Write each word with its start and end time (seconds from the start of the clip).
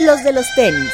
los 0.00 0.22
de 0.22 0.32
los 0.32 0.54
tenis. 0.54 0.92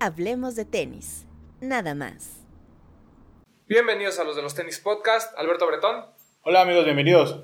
Hablemos 0.00 0.54
de 0.54 0.64
tenis, 0.64 1.24
nada 1.60 1.94
más. 1.94 2.36
Bienvenidos 3.66 4.18
a 4.18 4.24
los 4.24 4.36
de 4.36 4.42
los 4.42 4.54
tenis 4.54 4.78
podcast, 4.78 5.36
Alberto 5.38 5.66
Bretón. 5.66 6.06
Hola 6.42 6.62
amigos, 6.62 6.84
bienvenidos. 6.84 7.40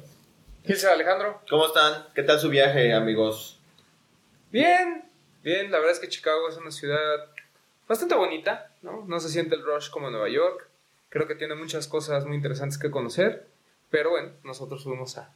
Gilser 0.64 0.90
Alejandro. 0.90 1.42
¿Cómo 1.48 1.66
están? 1.66 2.06
¿Qué 2.14 2.22
tal 2.22 2.38
su 2.38 2.48
viaje, 2.48 2.92
amigos? 2.92 3.60
Bien, 4.50 5.10
bien, 5.42 5.70
la 5.70 5.78
verdad 5.78 5.94
es 5.94 6.00
que 6.00 6.08
Chicago 6.08 6.48
es 6.48 6.56
una 6.56 6.70
ciudad 6.70 7.33
bastante 7.88 8.14
bonita, 8.14 8.70
¿no? 8.82 9.04
No 9.06 9.20
se 9.20 9.28
siente 9.28 9.54
el 9.54 9.64
rush 9.64 9.90
como 9.90 10.10
Nueva 10.10 10.28
York. 10.28 10.68
Creo 11.08 11.26
que 11.28 11.34
tiene 11.34 11.54
muchas 11.54 11.86
cosas 11.86 12.24
muy 12.26 12.36
interesantes 12.36 12.78
que 12.78 12.90
conocer, 12.90 13.46
pero 13.90 14.10
bueno, 14.10 14.32
nosotros 14.42 14.82
fuimos 14.84 15.16
a, 15.18 15.32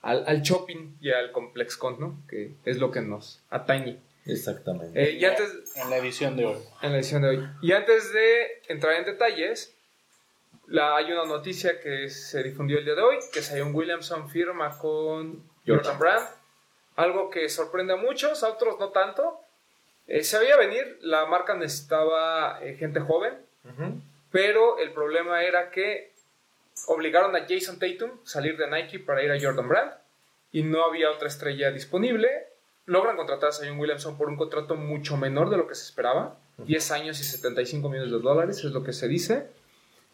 al, 0.00 0.24
al 0.26 0.42
shopping 0.42 0.96
y 1.00 1.10
al 1.10 1.32
ComplexCon, 1.32 2.00
¿no? 2.00 2.18
Que 2.28 2.54
es 2.64 2.78
lo 2.78 2.90
que 2.90 3.00
nos 3.02 3.40
atañe. 3.50 3.98
Exactamente. 4.24 5.02
Eh, 5.02 5.12
y 5.18 5.24
antes, 5.24 5.76
En 5.76 5.90
la 5.90 5.96
edición 5.96 6.36
de 6.36 6.46
hoy. 6.46 6.58
en 6.82 6.92
la 6.92 6.98
edición 6.98 7.22
de 7.22 7.28
hoy. 7.28 7.48
Y 7.60 7.72
antes 7.72 8.12
de 8.12 8.62
entrar 8.68 8.94
en 8.94 9.04
detalles, 9.04 9.74
la, 10.68 10.96
hay 10.96 11.10
una 11.12 11.24
noticia 11.24 11.80
que 11.80 12.08
se 12.08 12.42
difundió 12.42 12.78
el 12.78 12.84
día 12.84 12.94
de 12.94 13.02
hoy, 13.02 13.16
que 13.32 13.42
Zion 13.42 13.74
Williamson 13.74 14.30
firma 14.30 14.78
con 14.78 15.42
Jordan 15.66 15.98
Brand. 15.98 16.26
Algo 16.96 17.30
que 17.30 17.48
sorprende 17.48 17.94
a 17.94 17.96
muchos, 17.96 18.42
a 18.44 18.50
otros 18.50 18.78
no 18.78 18.90
tanto. 18.90 19.40
Eh, 20.06 20.24
se 20.24 20.38
veía 20.38 20.56
venir, 20.56 20.98
la 21.02 21.26
marca 21.26 21.54
necesitaba 21.54 22.58
eh, 22.62 22.74
gente 22.74 23.00
joven, 23.00 23.34
pero 24.30 24.78
el 24.78 24.92
problema 24.92 25.42
era 25.44 25.70
que 25.70 26.12
obligaron 26.88 27.34
a 27.36 27.46
Jason 27.48 27.78
Tatum 27.78 28.10
a 28.24 28.28
salir 28.28 28.56
de 28.56 28.68
Nike 28.68 28.98
para 28.98 29.22
ir 29.22 29.30
a 29.30 29.40
Jordan 29.40 29.68
Brand 29.68 29.92
y 30.50 30.62
no 30.62 30.84
había 30.84 31.10
otra 31.10 31.28
estrella 31.28 31.70
disponible. 31.70 32.28
Logran 32.86 33.16
contratar 33.16 33.50
a 33.50 33.52
Zion 33.52 33.78
Williamson 33.78 34.18
por 34.18 34.28
un 34.28 34.36
contrato 34.36 34.74
mucho 34.74 35.16
menor 35.16 35.48
de 35.50 35.56
lo 35.56 35.68
que 35.68 35.74
se 35.76 35.84
esperaba, 35.84 36.36
10 36.58 36.90
años 36.90 37.20
y 37.20 37.24
75 37.24 37.88
millones 37.88 38.10
de 38.12 38.18
dólares 38.18 38.58
es 38.58 38.72
lo 38.72 38.82
que 38.82 38.92
se 38.92 39.06
dice. 39.08 39.46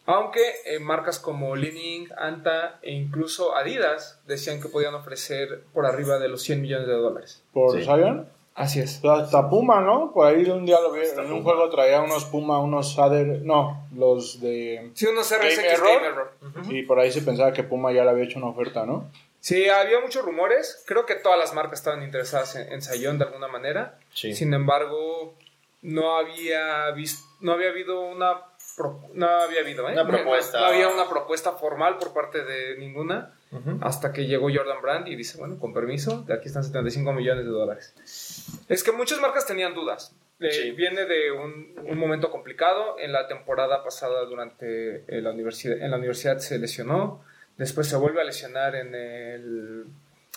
Aunque 0.05 0.41
eh, 0.65 0.79
marcas 0.79 1.19
como 1.19 1.55
Li-Ning, 1.57 2.09
Anta 2.17 2.79
e 2.83 2.93
incluso 2.93 3.55
Adidas 3.57 4.21
decían 4.27 4.61
que 4.61 4.69
podían 4.69 4.95
ofrecer 4.95 5.65
por 5.75 5.85
arriba 5.87 6.19
de 6.19 6.29
los 6.29 6.43
100 6.43 6.63
millones 6.63 6.87
de 6.87 6.95
dólares. 6.95 7.43
¿Por 7.53 7.77
Sí. 7.79 7.85
Zion? 7.85 8.29
Así 8.59 8.81
es. 8.81 9.05
Hasta 9.05 9.49
Puma, 9.49 9.81
¿no? 9.81 10.13
Por 10.13 10.27
ahí 10.27 10.45
un 10.51 10.67
día 10.67 10.81
lo 10.81 10.91
vi. 10.93 11.01
En 11.17 11.33
un 11.33 11.43
juego 11.45 11.69
traía 11.71 12.01
unos 12.03 12.25
Puma, 12.25 12.59
unos 12.61 12.99
Ader. 12.99 13.43
No, 13.43 13.87
los 13.95 14.41
de. 14.41 14.91
Sí, 14.95 15.07
unos 15.07 15.31
RSX 15.31 15.81
Game 15.81 16.07
Error. 16.07 16.33
Y 16.69 16.83
por 16.83 16.99
ahí 16.99 17.13
se 17.13 17.23
pensaba 17.23 17.53
que 17.53 17.63
Puma 17.63 17.93
ya 17.93 18.05
le 18.05 18.11
había 18.11 18.25
hecho 18.25 18.39
una 18.39 18.49
oferta, 18.49 18.85
¿no? 18.85 19.11
Sí, 19.41 19.69
había 19.69 20.01
muchos 20.01 20.25
rumores. 20.25 20.83
Creo 20.87 21.07
que 21.07 21.15
todas 21.15 21.39
las 21.39 21.55
marcas 21.55 21.79
estaban 21.79 22.03
interesadas 22.03 22.57
en, 22.57 22.73
en 22.73 22.83
Zion 22.83 23.19
de 23.19 23.25
alguna 23.27 23.47
manera. 23.47 23.99
Sí. 24.13 24.35
Sin 24.35 24.53
embargo, 24.53 25.35
no 25.83 26.17
había 26.19 26.91
vis- 26.91 27.25
no 27.41 27.53
había 27.53 27.69
habido 27.71 28.01
una 28.01 28.33
pro- 28.77 29.01
no 29.15 29.29
había 29.29 29.61
habido, 29.61 29.89
¿eh? 29.89 29.93
Una 29.93 30.07
propuesta. 30.07 30.59
No, 30.61 30.67
había 30.67 30.89
una 30.89 31.09
propuesta 31.09 31.53
formal 31.53 31.97
por 31.99 32.13
parte 32.13 32.43
de 32.45 32.77
ninguna 32.79 33.35
hasta 33.81 34.13
que 34.13 34.27
llegó 34.27 34.49
Jordan 34.55 34.83
Brand 34.83 35.09
y 35.09 35.17
dice, 35.17 35.39
bueno, 35.39 35.59
con 35.59 35.73
permiso, 35.73 36.21
de 36.27 36.35
aquí 36.35 36.49
están 36.49 36.65
75 36.65 37.15
millones 37.15 37.47
de 37.47 37.51
dólares. 37.51 37.95
Es 38.69 38.83
que 38.83 38.93
muchas 38.93 39.21
marcas 39.21 39.47
tenían 39.47 39.75
dudas. 39.75 40.15
Eh, 40.41 40.51
Sí. 40.51 40.71
Viene 40.71 41.05
de 41.05 41.33
un, 41.33 41.75
un 41.85 41.99
momento 41.99 42.31
complicado. 42.31 42.97
En 43.01 43.13
la 43.13 43.27
temporada 43.27 43.83
pasada 43.83 44.25
durante 44.25 45.05
eh, 45.09 45.21
la 45.21 45.31
universidad, 45.33 45.79
en 45.79 45.91
la 45.91 45.97
universidad 45.97 46.39
se 46.39 46.59
lesionó. 46.59 47.23
Después 47.57 47.89
se 47.89 47.97
vuelve 47.97 48.21
a 48.21 48.25
lesionar 48.25 48.77
en 48.77 48.95
el, 48.95 49.85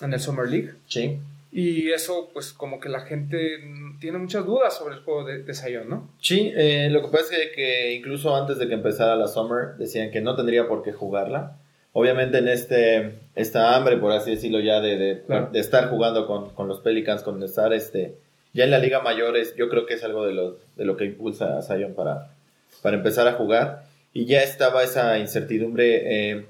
en 0.02 0.14
el 0.14 0.20
Summer 0.20 0.48
League. 0.48 0.74
Sí. 0.88 1.20
Y 1.52 1.92
eso, 1.92 2.30
pues, 2.34 2.54
como 2.54 2.80
que 2.80 2.88
la 2.90 3.02
gente 3.02 3.60
tiene 4.00 4.18
muchas 4.18 4.46
dudas 4.46 4.76
sobre 4.76 4.96
el 4.96 5.02
juego 5.02 5.26
de, 5.26 5.44
de 5.44 5.54
Zion, 5.54 5.90
¿no? 5.90 6.10
Sí, 6.22 6.52
eh, 6.56 6.88
lo 6.90 7.02
que 7.02 7.10
pasa 7.10 7.36
es 7.36 7.52
que 7.54 7.92
incluso 7.92 8.36
antes 8.36 8.58
de 8.58 8.68
que 8.70 8.74
empezara 8.74 9.16
la 9.18 9.28
Summer 9.28 9.76
decían 9.78 10.12
que 10.12 10.22
no 10.22 10.36
tendría 10.36 10.68
por 10.68 10.82
qué 10.82 10.94
jugarla. 10.94 11.58
Obviamente 11.94 12.38
en 12.38 12.48
este 12.48 13.20
esta 13.36 13.76
hambre, 13.76 13.98
por 13.98 14.12
así 14.12 14.32
decirlo, 14.32 14.60
ya 14.60 14.80
de, 14.80 14.98
de, 14.98 15.22
Claro. 15.24 15.50
de 15.52 15.60
estar 15.60 15.90
jugando 15.90 16.26
con, 16.28 16.50
con 16.52 16.68
los 16.68 16.80
Pelicans, 16.80 17.24
con 17.24 17.42
estar 17.44 17.74
este 17.74 18.18
ya 18.54 18.66
en 18.66 18.72
la 18.72 18.80
Liga 18.80 19.02
Mayores, 19.02 19.56
yo 19.56 19.70
creo 19.70 19.86
que 19.86 19.94
es 19.94 20.04
algo 20.04 20.26
de 20.26 20.34
lo, 20.34 20.58
de 20.76 20.86
lo 20.86 20.98
que 20.98 21.06
impulsa 21.06 21.58
a 21.58 21.62
Zion 21.62 21.94
para, 21.94 22.34
para 22.82 22.98
empezar 22.98 23.28
a 23.28 23.34
jugar. 23.34 23.84
Y 24.14 24.26
ya 24.26 24.44
estaba 24.44 24.84
esa 24.84 25.18
incertidumbre. 25.20 26.32
eh, 26.32 26.46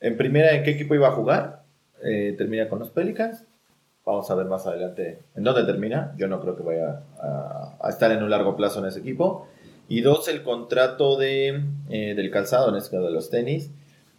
en 0.00 0.16
primera, 0.18 0.52
¿en 0.52 0.62
qué 0.62 0.72
equipo 0.72 0.94
iba 0.94 1.08
a 1.08 1.12
jugar? 1.12 1.62
Eh, 2.04 2.34
termina 2.36 2.68
con 2.68 2.78
los 2.80 2.90
Pelicans. 2.90 3.44
Vamos 4.04 4.30
a 4.30 4.34
ver 4.34 4.46
más 4.46 4.66
adelante 4.66 5.18
en 5.34 5.42
dónde 5.42 5.64
termina. 5.64 6.12
Yo 6.18 6.28
no 6.28 6.40
creo 6.40 6.54
que 6.56 6.62
vaya 6.62 7.00
a, 7.20 7.76
a 7.80 7.88
estar 7.88 8.12
en 8.12 8.22
un 8.22 8.28
largo 8.30 8.54
plazo 8.56 8.80
en 8.80 8.86
ese 8.86 9.00
equipo. 9.00 9.48
Y 9.88 10.02
dos, 10.02 10.28
el 10.28 10.42
contrato 10.42 11.16
de, 11.16 11.62
eh, 11.88 12.14
del 12.14 12.30
calzado, 12.30 12.68
en 12.68 12.76
este 12.76 12.90
caso 12.90 13.06
de 13.06 13.12
los 13.12 13.30
tenis. 13.30 13.70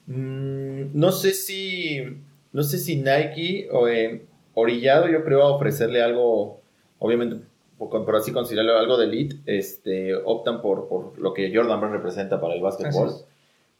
Mm, 0.09 0.91
no 0.93 1.11
sé 1.11 1.33
si 1.33 2.03
no 2.51 2.63
sé 2.63 2.79
si 2.79 2.95
Nike 2.97 3.69
o 3.71 3.87
eh, 3.87 4.25
Orillado, 4.55 5.07
yo 5.07 5.23
creo, 5.23 5.43
a 5.43 5.55
ofrecerle 5.55 6.01
algo, 6.01 6.61
obviamente, 6.97 7.45
por, 7.77 7.89
por 8.03 8.15
así 8.15 8.33
considerarlo 8.33 8.77
algo 8.77 8.97
de 8.97 9.05
elite, 9.05 9.37
este, 9.45 10.15
optan 10.15 10.61
por, 10.61 10.89
por 10.89 11.17
lo 11.19 11.33
que 11.33 11.55
Jordan 11.55 11.79
Brand 11.79 11.95
representa 11.95 12.41
para 12.41 12.55
el 12.55 12.61
básquetbol. 12.61 13.11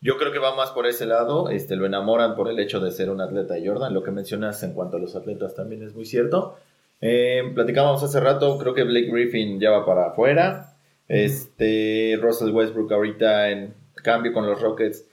Yo 0.02 0.18
creo 0.18 0.32
que 0.32 0.40
va 0.40 0.56
más 0.56 0.70
por 0.72 0.88
ese 0.88 1.06
lado, 1.06 1.50
este, 1.50 1.76
lo 1.76 1.86
enamoran 1.86 2.36
por 2.36 2.50
el 2.50 2.60
hecho 2.60 2.80
de 2.80 2.92
ser 2.92 3.10
un 3.10 3.20
atleta 3.20 3.56
de 3.56 3.68
Jordan. 3.68 3.94
Lo 3.94 4.04
que 4.04 4.12
mencionas 4.12 4.64
en 4.64 4.74
cuanto 4.74 4.96
a 4.96 5.00
los 5.00 5.16
atletas 5.16 5.56
también 5.56 5.84
es 5.84 5.94
muy 5.94 6.06
cierto. 6.06 6.56
Eh, 7.02 7.52
platicábamos 7.54 8.02
hace 8.04 8.20
rato, 8.20 8.58
creo 8.60 8.74
que 8.74 8.84
Blake 8.84 9.12
Griffin 9.12 9.60
ya 9.60 9.72
va 9.72 9.86
para 9.86 10.08
afuera. 10.08 10.78
Este, 11.10 12.18
Russell 12.22 12.52
Westbrook 12.52 12.94
ahorita 12.94 13.50
en 13.50 13.74
cambio 13.96 14.32
con 14.32 14.46
los 14.46 14.62
Rockets. 14.62 15.09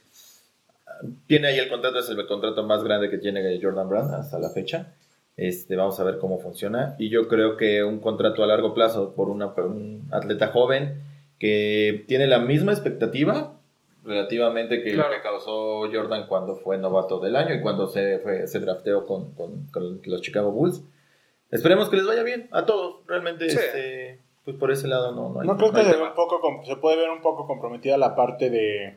Tiene 1.27 1.49
ahí 1.49 1.59
el 1.59 1.69
contrato, 1.69 1.99
es 1.99 2.09
el 2.11 2.27
contrato 2.27 2.63
más 2.65 2.83
grande 2.85 3.11
que 3.11 3.19
tiene 3.19 3.59
Jordan 3.63 3.89
Brand 3.89 4.15
hasta 4.15 4.39
la 4.39 4.51
fecha. 4.51 4.95
Este, 5.37 5.77
vamos 5.77 6.01
a 6.01 6.05
ver 6.05 6.19
cómo 6.19 6.39
funciona. 6.39 6.95
Y 6.99 7.11
yo 7.11 7.29
creo 7.29 7.57
que 7.57 7.85
un 7.85 8.01
contrato 8.01 8.43
a 8.43 8.47
largo 8.47 8.73
plazo 8.75 9.15
por, 9.15 9.29
una, 9.29 9.55
por 9.55 9.67
un 9.67 10.09
atleta 10.11 10.49
joven 10.49 11.03
que 11.39 12.05
tiene 12.09 12.27
la 12.27 12.39
misma 12.39 12.73
expectativa 12.73 13.53
relativamente 14.05 14.83
que 14.83 14.93
Claro. 14.95 15.11
lo 15.11 15.17
que 15.17 15.23
causó 15.23 15.81
Jordan 15.93 16.27
cuando 16.29 16.57
fue 16.57 16.79
novato 16.79 17.19
del 17.21 17.37
año 17.37 17.55
y 17.55 17.61
cuando 17.61 17.89
se, 17.89 18.19
fue, 18.21 18.47
se 18.47 18.61
drafteó 18.61 19.05
con, 19.05 19.33
con- 19.33 19.67
con 19.73 20.01
los 20.05 20.23
Chicago 20.23 20.53
Bulls. 20.53 20.83
Esperemos 21.51 21.89
que 21.89 21.97
les 21.97 22.07
vaya 22.07 22.23
bien 22.23 22.49
a 22.53 22.65
todos. 22.67 22.97
Realmente, 23.07 23.51
Sí. 23.51 23.57
este, 23.59 24.21
pues 24.45 24.57
por 24.57 24.71
ese 24.71 24.87
lado 24.89 25.13
no, 25.13 25.29
no 25.31 25.41
hay 25.41 25.47
No 25.47 25.57
creo 25.57 25.73
no 25.73 25.79
que 25.79 25.85
se, 25.85 26.01
un 26.01 26.15
poco, 26.15 26.41
se 26.65 26.77
puede 26.77 26.97
ver 26.97 27.11
un 27.11 27.21
poco 27.21 27.47
comprometida 27.47 27.99
la 27.99 28.15
parte 28.15 28.49
de, 28.49 28.97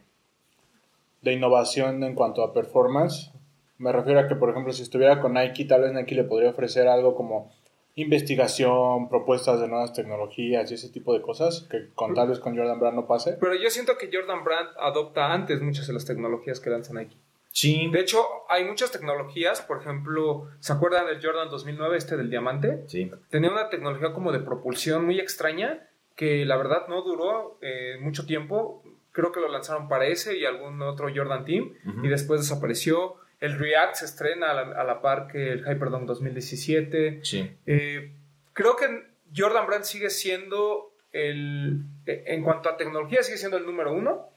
de 1.21 1.33
innovación 1.33 2.03
en 2.03 2.15
cuanto 2.15 2.43
a 2.43 2.53
performance. 2.53 3.31
Me 3.77 3.91
refiero 3.91 4.19
a 4.19 4.27
que, 4.27 4.35
por 4.35 4.49
ejemplo, 4.49 4.73
si 4.73 4.83
estuviera 4.83 5.21
con 5.21 5.33
Nike, 5.33 5.65
tal 5.65 5.81
vez 5.81 5.93
Nike 5.93 6.15
le 6.15 6.23
podría 6.23 6.49
ofrecer 6.49 6.87
algo 6.87 7.15
como 7.15 7.51
investigación, 7.95 9.09
propuestas 9.09 9.59
de 9.59 9.67
nuevas 9.67 9.93
tecnologías 9.93 10.71
y 10.71 10.75
ese 10.75 10.89
tipo 10.89 11.13
de 11.13 11.21
cosas 11.21 11.67
que 11.69 11.89
con 11.95 12.13
tal 12.13 12.29
vez 12.29 12.39
con 12.39 12.55
Jordan 12.57 12.79
Brand 12.79 12.95
no 12.95 13.07
pase. 13.07 13.37
Pero 13.39 13.55
yo 13.55 13.69
siento 13.69 13.97
que 13.97 14.09
Jordan 14.11 14.43
Brand 14.43 14.69
adopta 14.79 15.33
antes 15.33 15.61
muchas 15.61 15.87
de 15.87 15.93
las 15.93 16.05
tecnologías 16.05 16.59
que 16.59 16.69
lanza 16.69 16.93
Nike. 16.93 17.15
Sí, 17.51 17.89
De 17.91 17.99
hecho, 17.99 18.23
hay 18.47 18.63
muchas 18.63 18.91
tecnologías, 18.91 19.61
por 19.61 19.81
ejemplo, 19.81 20.47
¿se 20.59 20.71
acuerdan 20.71 21.07
del 21.07 21.21
Jordan 21.21 21.49
2009, 21.49 21.97
este 21.97 22.15
del 22.15 22.29
diamante? 22.29 22.83
sí. 22.87 23.11
Tenía 23.29 23.51
una 23.51 23.69
tecnología 23.69 24.13
como 24.13 24.31
de 24.31 24.39
propulsión 24.39 25.05
muy 25.05 25.19
extraña 25.19 25.87
que 26.15 26.45
la 26.45 26.57
verdad 26.57 26.87
no 26.87 27.01
duró 27.01 27.57
eh, 27.61 27.97
mucho 28.01 28.25
tiempo. 28.25 28.83
Creo 29.11 29.31
que 29.31 29.39
lo 29.39 29.47
lanzaron 29.49 29.87
para 29.89 30.05
ese 30.05 30.37
y 30.37 30.45
algún 30.45 30.81
otro 30.81 31.07
Jordan 31.13 31.45
Team 31.45 31.73
y 32.03 32.07
después 32.07 32.41
desapareció. 32.41 33.15
El 33.39 33.57
React 33.57 33.95
se 33.95 34.05
estrena 34.05 34.51
a 34.51 34.53
la, 34.53 34.81
a 34.81 34.83
la 34.83 35.01
par 35.01 35.27
que 35.27 35.51
el 35.51 35.59
Hyperdome 35.65 36.05
2017. 36.05 37.19
Sí. 37.23 37.49
Eh, 37.65 38.11
creo 38.53 38.75
que 38.75 39.05
Jordan 39.35 39.65
Brand 39.67 39.83
sigue 39.83 40.09
siendo 40.09 40.93
el, 41.11 41.81
eh, 42.05 42.23
en 42.27 42.43
cuanto 42.43 42.69
a 42.69 42.77
tecnología, 42.77 43.23
sigue 43.23 43.37
siendo 43.37 43.57
el 43.57 43.65
número 43.65 43.93
uno. 43.93 44.29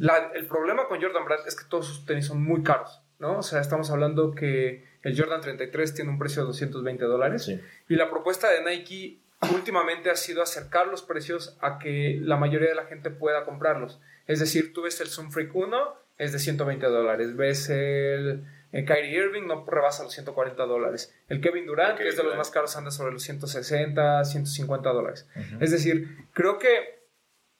La- 0.00 0.30
el 0.34 0.46
problema 0.46 0.86
con 0.88 1.00
Jordan 1.00 1.24
Brand 1.24 1.46
es 1.46 1.56
que 1.56 1.64
todos 1.68 1.86
sus 1.86 2.04
tenis 2.06 2.26
son 2.26 2.42
muy 2.42 2.62
caros, 2.62 3.00
¿no? 3.18 3.38
O 3.38 3.42
sea, 3.42 3.60
estamos 3.60 3.90
hablando 3.90 4.34
que 4.34 4.84
el 5.02 5.18
Jordan 5.18 5.40
33 5.40 5.94
tiene 5.94 6.10
un 6.10 6.18
precio 6.18 6.42
de 6.42 6.48
220 6.48 7.04
dólares 7.04 7.44
Sí. 7.44 7.60
y 7.88 7.94
la 7.96 8.10
propuesta 8.10 8.48
de 8.50 8.62
Nike 8.64 9.18
últimamente 9.52 10.10
ha 10.10 10.16
sido 10.16 10.42
acercar 10.42 10.86
los 10.88 11.02
precios 11.02 11.56
a 11.60 11.78
que 11.78 12.18
la 12.22 12.36
mayoría 12.36 12.68
de 12.68 12.74
la 12.74 12.86
gente 12.86 13.10
pueda 13.10 13.44
comprarlos. 13.44 14.00
Es 14.26 14.40
decir, 14.40 14.72
tú 14.72 14.82
ves 14.82 15.00
el 15.00 15.08
Zoom 15.08 15.30
Freak 15.30 15.54
1, 15.54 15.94
es 16.18 16.32
de 16.32 16.38
120 16.38 16.86
dólares. 16.86 17.36
Ves 17.36 17.68
el, 17.70 18.44
el 18.72 18.84
Kyrie 18.84 19.18
Irving, 19.18 19.46
no 19.46 19.64
rebasa 19.66 20.02
los 20.02 20.12
140 20.14 20.64
dólares. 20.64 21.14
El 21.28 21.40
Kevin 21.40 21.66
Durant, 21.66 21.96
que 21.98 22.08
es 22.08 22.16
de 22.16 22.22
los 22.22 22.36
más 22.36 22.50
caros, 22.50 22.76
anda 22.76 22.90
sobre 22.90 23.12
los 23.12 23.22
160, 23.22 24.24
150 24.24 24.90
dólares. 24.90 25.28
Es 25.60 25.70
decir, 25.70 26.26
creo 26.32 26.58
que 26.58 26.96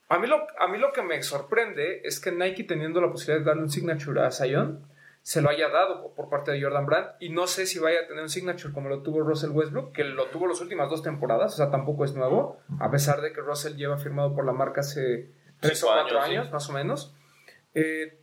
A 0.08 0.18
mí, 0.20 0.28
lo, 0.28 0.46
a 0.60 0.68
mí 0.68 0.78
lo 0.78 0.92
que 0.92 1.02
me 1.02 1.20
sorprende 1.22 2.02
es 2.04 2.20
que 2.20 2.30
Nike, 2.30 2.62
teniendo 2.62 3.00
la 3.00 3.10
posibilidad 3.10 3.40
de 3.40 3.46
darle 3.46 3.62
un 3.64 3.70
signature 3.70 4.20
a 4.22 4.30
Zion, 4.30 4.86
se 5.22 5.42
lo 5.42 5.50
haya 5.50 5.68
dado 5.68 6.14
por 6.14 6.28
parte 6.28 6.52
de 6.52 6.62
Jordan 6.62 6.86
Brand. 6.86 7.08
Y 7.18 7.30
no 7.30 7.48
sé 7.48 7.66
si 7.66 7.80
vaya 7.80 8.02
a 8.02 8.06
tener 8.06 8.22
un 8.22 8.28
signature 8.28 8.72
como 8.72 8.88
lo 8.88 9.02
tuvo 9.02 9.22
Russell 9.22 9.50
Westbrook, 9.50 9.92
que 9.92 10.04
lo 10.04 10.26
tuvo 10.26 10.46
las 10.46 10.60
últimas 10.60 10.88
dos 10.88 11.02
temporadas, 11.02 11.54
o 11.54 11.56
sea, 11.56 11.70
tampoco 11.72 12.04
es 12.04 12.14
nuevo, 12.14 12.60
a 12.78 12.88
pesar 12.92 13.20
de 13.20 13.32
que 13.32 13.40
Russell 13.40 13.74
lleva 13.74 13.98
firmado 13.98 14.32
por 14.36 14.46
la 14.46 14.52
marca 14.52 14.82
hace 14.82 15.32
tres 15.60 15.82
o 15.82 15.86
cuatro 15.86 16.20
años, 16.20 16.30
años, 16.30 16.46
sí. 16.46 16.52
más 16.52 16.70
o 16.70 16.72
menos. 16.72 17.14
Eh, 17.74 18.18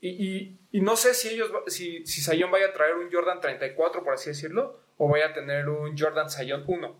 y, 0.00 0.08
y- 0.10 0.58
y 0.74 0.80
no 0.80 0.96
sé 0.96 1.12
si 1.14 1.28
ellos, 1.28 1.50
si, 1.66 2.06
si 2.06 2.22
Zion 2.22 2.50
vaya 2.50 2.66
a 2.68 2.72
traer 2.72 2.94
un 2.94 3.10
Jordan 3.12 3.40
34, 3.40 4.02
por 4.02 4.14
así 4.14 4.30
decirlo, 4.30 4.80
o 4.96 5.08
vaya 5.08 5.26
a 5.28 5.32
tener 5.34 5.68
un 5.68 5.96
Jordan 5.98 6.30
Zion 6.30 6.64
1. 6.66 6.96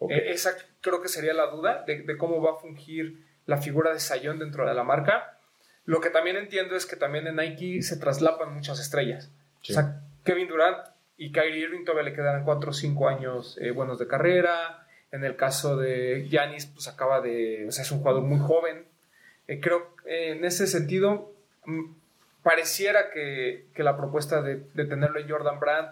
Ok. 0.00 0.10
Eh, 0.10 0.30
esa 0.32 0.54
creo 0.80 1.00
que 1.00 1.08
sería 1.08 1.32
la 1.32 1.46
duda 1.46 1.84
de, 1.86 2.02
de 2.02 2.16
cómo 2.18 2.42
va 2.42 2.52
a 2.52 2.56
fungir 2.56 3.24
la 3.46 3.56
figura 3.56 3.92
de 3.92 4.00
Zion 4.00 4.38
dentro 4.38 4.66
de 4.68 4.74
la 4.74 4.84
marca. 4.84 5.38
Lo 5.86 6.00
que 6.02 6.10
también 6.10 6.36
entiendo 6.36 6.76
es 6.76 6.84
que 6.84 6.96
también 6.96 7.26
en 7.26 7.36
Nike 7.36 7.80
se 7.82 7.96
traslapan 7.96 8.52
muchas 8.52 8.78
estrellas. 8.78 9.30
Sí. 9.62 9.72
O 9.72 9.76
sea, 9.76 10.02
Kevin 10.24 10.46
Durant 10.48 10.86
y 11.16 11.32
Kyrie 11.32 11.60
Irving 11.64 11.84
todavía 11.84 12.10
le 12.10 12.14
quedarán 12.14 12.44
4 12.44 12.70
o 12.70 12.74
5 12.74 13.08
años 13.08 13.56
eh, 13.60 13.70
buenos 13.70 13.98
de 13.98 14.06
carrera. 14.06 14.86
En 15.10 15.24
el 15.24 15.34
caso 15.36 15.78
de 15.78 16.26
Giannis, 16.28 16.66
pues 16.66 16.88
acaba 16.88 17.22
de. 17.22 17.64
O 17.66 17.72
sea, 17.72 17.82
es 17.84 17.90
un 17.90 18.00
jugador 18.00 18.20
muy 18.22 18.38
joven. 18.38 18.86
Eh, 19.48 19.58
creo 19.60 19.96
que 20.04 20.32
en 20.32 20.44
ese 20.44 20.66
sentido, 20.66 21.32
mm, 21.64 21.84
pareciera 22.42 23.10
que, 23.10 23.66
que 23.74 23.82
la 23.82 23.96
propuesta 23.96 24.42
de, 24.42 24.62
de 24.74 24.84
tenerlo 24.84 25.18
en 25.18 25.28
Jordan 25.28 25.58
Brand 25.58 25.88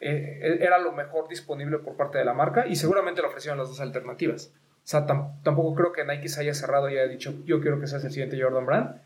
eh, 0.00 0.58
era 0.60 0.78
lo 0.78 0.92
mejor 0.92 1.28
disponible 1.28 1.78
por 1.78 1.96
parte 1.96 2.18
de 2.18 2.24
la 2.24 2.34
marca 2.34 2.66
y 2.66 2.76
seguramente 2.76 3.20
le 3.20 3.28
ofrecieron 3.28 3.58
las 3.58 3.68
dos 3.68 3.80
alternativas. 3.80 4.52
O 4.84 4.86
sea, 4.86 5.06
tam- 5.06 5.42
tampoco 5.42 5.74
creo 5.74 5.92
que 5.92 6.04
Nike 6.04 6.28
se 6.28 6.40
haya 6.40 6.52
cerrado 6.54 6.88
y 6.90 6.94
haya 6.98 7.06
dicho, 7.08 7.34
yo 7.44 7.60
quiero 7.60 7.80
que 7.80 7.86
seas 7.86 8.04
el 8.04 8.10
siguiente 8.10 8.40
Jordan 8.40 8.66
Brand. 8.66 9.00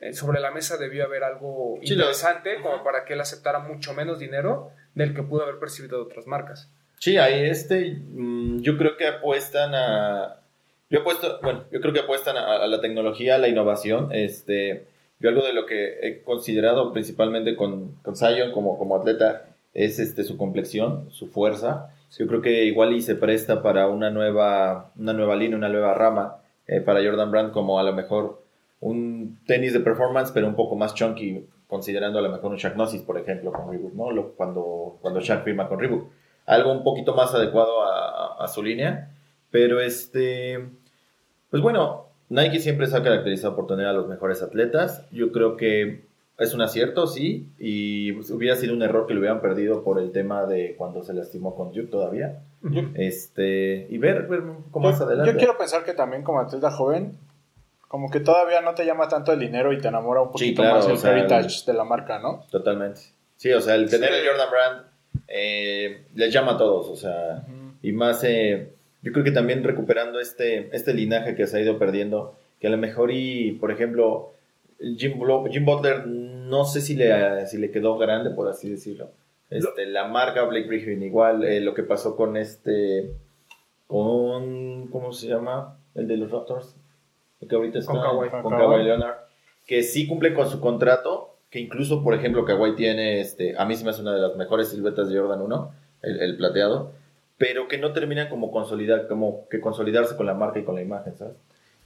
Eh, 0.00 0.14
sobre 0.14 0.40
la 0.40 0.50
mesa 0.50 0.78
debió 0.78 1.04
haber 1.04 1.24
algo 1.24 1.78
interesante 1.82 2.56
como 2.62 2.82
para 2.82 3.04
que 3.04 3.12
él 3.12 3.20
aceptara 3.20 3.58
mucho 3.58 3.92
menos 3.92 4.18
dinero 4.18 4.70
del 4.94 5.14
que 5.14 5.22
pudo 5.22 5.42
haber 5.42 5.58
percibido 5.58 5.98
de 5.98 6.04
otras 6.04 6.26
marcas. 6.26 6.70
Sí, 6.98 7.18
ahí 7.18 7.48
este, 7.50 7.98
mm, 8.00 8.60
yo 8.60 8.78
creo 8.78 8.96
que 8.96 9.06
apuestan 9.08 9.74
a, 9.74 10.39
yo 10.90 11.00
apuesto, 11.00 11.38
bueno, 11.42 11.64
yo 11.70 11.80
creo 11.80 11.92
que 11.92 12.00
apuestan 12.00 12.36
a, 12.36 12.56
a 12.56 12.66
la 12.66 12.80
tecnología, 12.80 13.36
a 13.36 13.38
la 13.38 13.48
innovación, 13.48 14.08
este, 14.12 14.86
yo 15.20 15.28
algo 15.30 15.42
de 15.46 15.52
lo 15.52 15.66
que 15.66 15.98
he 16.02 16.22
considerado 16.22 16.92
principalmente 16.92 17.56
con, 17.56 17.92
con 18.02 18.16
Zion 18.16 18.52
como, 18.52 18.78
como 18.78 18.96
atleta 18.96 19.46
es 19.72 19.98
este, 19.98 20.24
su 20.24 20.36
complexión, 20.36 21.08
su 21.10 21.28
fuerza, 21.28 21.94
yo 22.18 22.26
creo 22.26 22.42
que 22.42 22.64
igual 22.64 22.92
y 22.92 23.02
se 23.02 23.14
presta 23.14 23.62
para 23.62 23.86
una 23.88 24.10
nueva, 24.10 24.90
una 24.98 25.12
nueva 25.12 25.36
línea, 25.36 25.56
una 25.56 25.68
nueva 25.68 25.94
rama 25.94 26.38
eh, 26.66 26.80
para 26.80 27.02
Jordan 27.04 27.30
Brand 27.30 27.52
como 27.52 27.78
a 27.78 27.84
lo 27.84 27.92
mejor 27.92 28.42
un 28.80 29.38
tenis 29.46 29.72
de 29.72 29.80
performance, 29.80 30.32
pero 30.32 30.48
un 30.48 30.56
poco 30.56 30.74
más 30.74 30.94
chunky, 30.94 31.46
considerando 31.68 32.18
a 32.18 32.22
lo 32.22 32.30
mejor 32.30 32.50
un 32.50 32.56
Shaq 32.56 32.74
Gnosis, 32.74 33.02
por 33.02 33.16
ejemplo, 33.16 33.52
con 33.52 33.70
Reebok, 33.70 33.92
¿no? 33.94 34.10
Lo- 34.10 34.32
cuando, 34.32 34.98
cuando 35.02 35.20
Shaq 35.20 35.44
firma 35.44 35.68
con 35.68 35.78
Reebok. 35.78 36.08
Algo 36.46 36.72
un 36.72 36.82
poquito 36.82 37.14
más 37.14 37.32
adecuado 37.34 37.82
a- 37.84 38.42
a 38.42 38.48
su 38.48 38.62
línea, 38.62 39.10
pero 39.52 39.80
este, 39.80 40.66
pues 41.50 41.62
bueno, 41.62 42.06
Nike 42.28 42.60
siempre 42.60 42.86
se 42.86 42.96
ha 42.96 43.02
caracterizado 43.02 43.56
por 43.56 43.66
tener 43.66 43.86
a 43.86 43.92
los 43.92 44.06
mejores 44.08 44.42
atletas. 44.42 45.04
Yo 45.10 45.32
creo 45.32 45.56
que 45.56 46.04
es 46.38 46.54
un 46.54 46.62
acierto, 46.62 47.06
sí, 47.06 47.48
y 47.58 48.12
pues, 48.12 48.30
hubiera 48.30 48.56
sido 48.56 48.72
un 48.72 48.82
error 48.82 49.06
que 49.06 49.12
lo 49.14 49.20
hubieran 49.20 49.40
perdido 49.42 49.82
por 49.84 49.98
el 49.98 50.10
tema 50.12 50.46
de 50.46 50.74
cuando 50.78 51.02
se 51.02 51.12
lastimó 51.12 51.54
con 51.54 51.68
Duke 51.72 51.88
todavía. 51.90 52.40
Yo- 52.62 52.82
Este, 52.94 53.86
y 53.90 53.98
ver, 53.98 54.26
ver 54.26 54.40
un 54.40 54.62
poco 54.64 54.80
más 54.80 55.00
adelante. 55.00 55.32
yo 55.32 55.36
quiero 55.38 55.58
pensar 55.58 55.84
que 55.84 55.92
también 55.92 56.22
como 56.22 56.40
atleta 56.40 56.70
joven, 56.70 57.18
como 57.88 58.10
que 58.10 58.20
todavía 58.20 58.60
no 58.62 58.74
te 58.74 58.84
llama 58.86 59.08
tanto 59.08 59.32
el 59.32 59.40
dinero 59.40 59.72
y 59.72 59.78
te 59.80 59.88
enamora 59.88 60.22
un 60.22 60.30
poquito 60.30 60.62
claro, 60.62 60.76
más 60.76 60.88
el 60.88 60.96
sea, 60.98 61.10
heritage 61.18 61.64
de 61.66 61.72
la 61.74 61.84
marca, 61.84 62.18
¿no? 62.20 62.44
Totalmente. 62.50 63.00
Sí, 63.36 63.52
o 63.52 63.60
sea, 63.60 63.74
el 63.74 63.90
tener 63.90 64.10
Sí. 64.10 64.16
el 64.20 64.26
Jordan 64.28 64.48
Brand 64.50 64.82
eh, 65.28 66.06
les 66.14 66.32
llama 66.32 66.52
a 66.52 66.56
todos, 66.56 66.86
o 66.88 66.96
sea, 66.96 67.44
y 67.82 67.92
más, 67.92 68.22
eh, 68.24 68.72
yo 69.02 69.12
creo 69.12 69.24
que 69.24 69.32
también 69.32 69.64
recuperando 69.64 70.20
este, 70.20 70.74
este 70.74 70.94
linaje 70.94 71.34
que 71.34 71.46
se 71.46 71.56
ha 71.56 71.60
ido 71.60 71.78
perdiendo, 71.78 72.34
que 72.60 72.66
a 72.66 72.70
lo 72.70 72.76
mejor 72.76 73.10
y, 73.12 73.52
por 73.52 73.70
ejemplo, 73.70 74.32
Jim, 74.78 75.20
Jim 75.50 75.64
Butler, 75.64 76.06
no 76.06 76.64
sé 76.64 76.80
si 76.80 76.94
le, 76.94 77.46
si 77.46 77.58
le 77.58 77.70
quedó 77.70 77.96
grande, 77.96 78.30
por 78.30 78.48
así 78.48 78.70
decirlo. 78.70 79.10
Este, 79.48 79.86
la 79.86 80.06
marca 80.06 80.44
Blake 80.44 80.68
Griffin, 80.68 81.02
igual 81.02 81.44
eh, 81.44 81.60
lo 81.60 81.74
que 81.74 81.82
pasó 81.82 82.14
con 82.14 82.36
este, 82.36 83.10
con, 83.86 84.86
¿cómo 84.88 85.12
se 85.12 85.28
llama? 85.28 85.78
El 85.94 86.06
de 86.06 86.16
los 86.16 86.30
Raptors, 86.30 86.76
el 87.40 87.48
que 87.48 87.56
ahorita 87.56 87.80
está 87.80 87.92
Con 87.92 88.02
Kawhi. 88.02 88.30
con 88.30 88.42
Con 88.42 88.52
Kawhi 88.52 88.74
Kawhi. 88.74 88.84
Leonard, 88.84 89.16
que 89.66 89.82
sí 89.82 90.06
cumple 90.06 90.34
con 90.34 90.48
su 90.48 90.60
contrato, 90.60 91.36
que 91.50 91.58
incluso, 91.58 92.04
por 92.04 92.14
ejemplo, 92.14 92.44
Kawhi 92.44 92.76
tiene, 92.76 93.20
este, 93.20 93.58
a 93.58 93.64
mí 93.64 93.74
se 93.74 93.84
me 93.84 93.90
hace 93.90 94.02
una 94.02 94.14
de 94.14 94.20
las 94.20 94.36
mejores 94.36 94.68
siluetas 94.68 95.08
de 95.08 95.18
Jordan 95.18 95.40
1, 95.40 95.74
el, 96.02 96.20
el 96.20 96.36
plateado, 96.36 96.92
pero 97.40 97.68
que 97.68 97.78
no 97.78 97.94
terminan 97.94 98.28
como 98.28 98.52
consolidar, 98.52 99.08
como 99.08 99.48
que 99.48 99.60
consolidarse 99.62 100.14
con 100.14 100.26
la 100.26 100.34
marca 100.34 100.58
y 100.58 100.64
con 100.64 100.74
la 100.74 100.82
imagen, 100.82 101.16
¿sabes? 101.16 101.36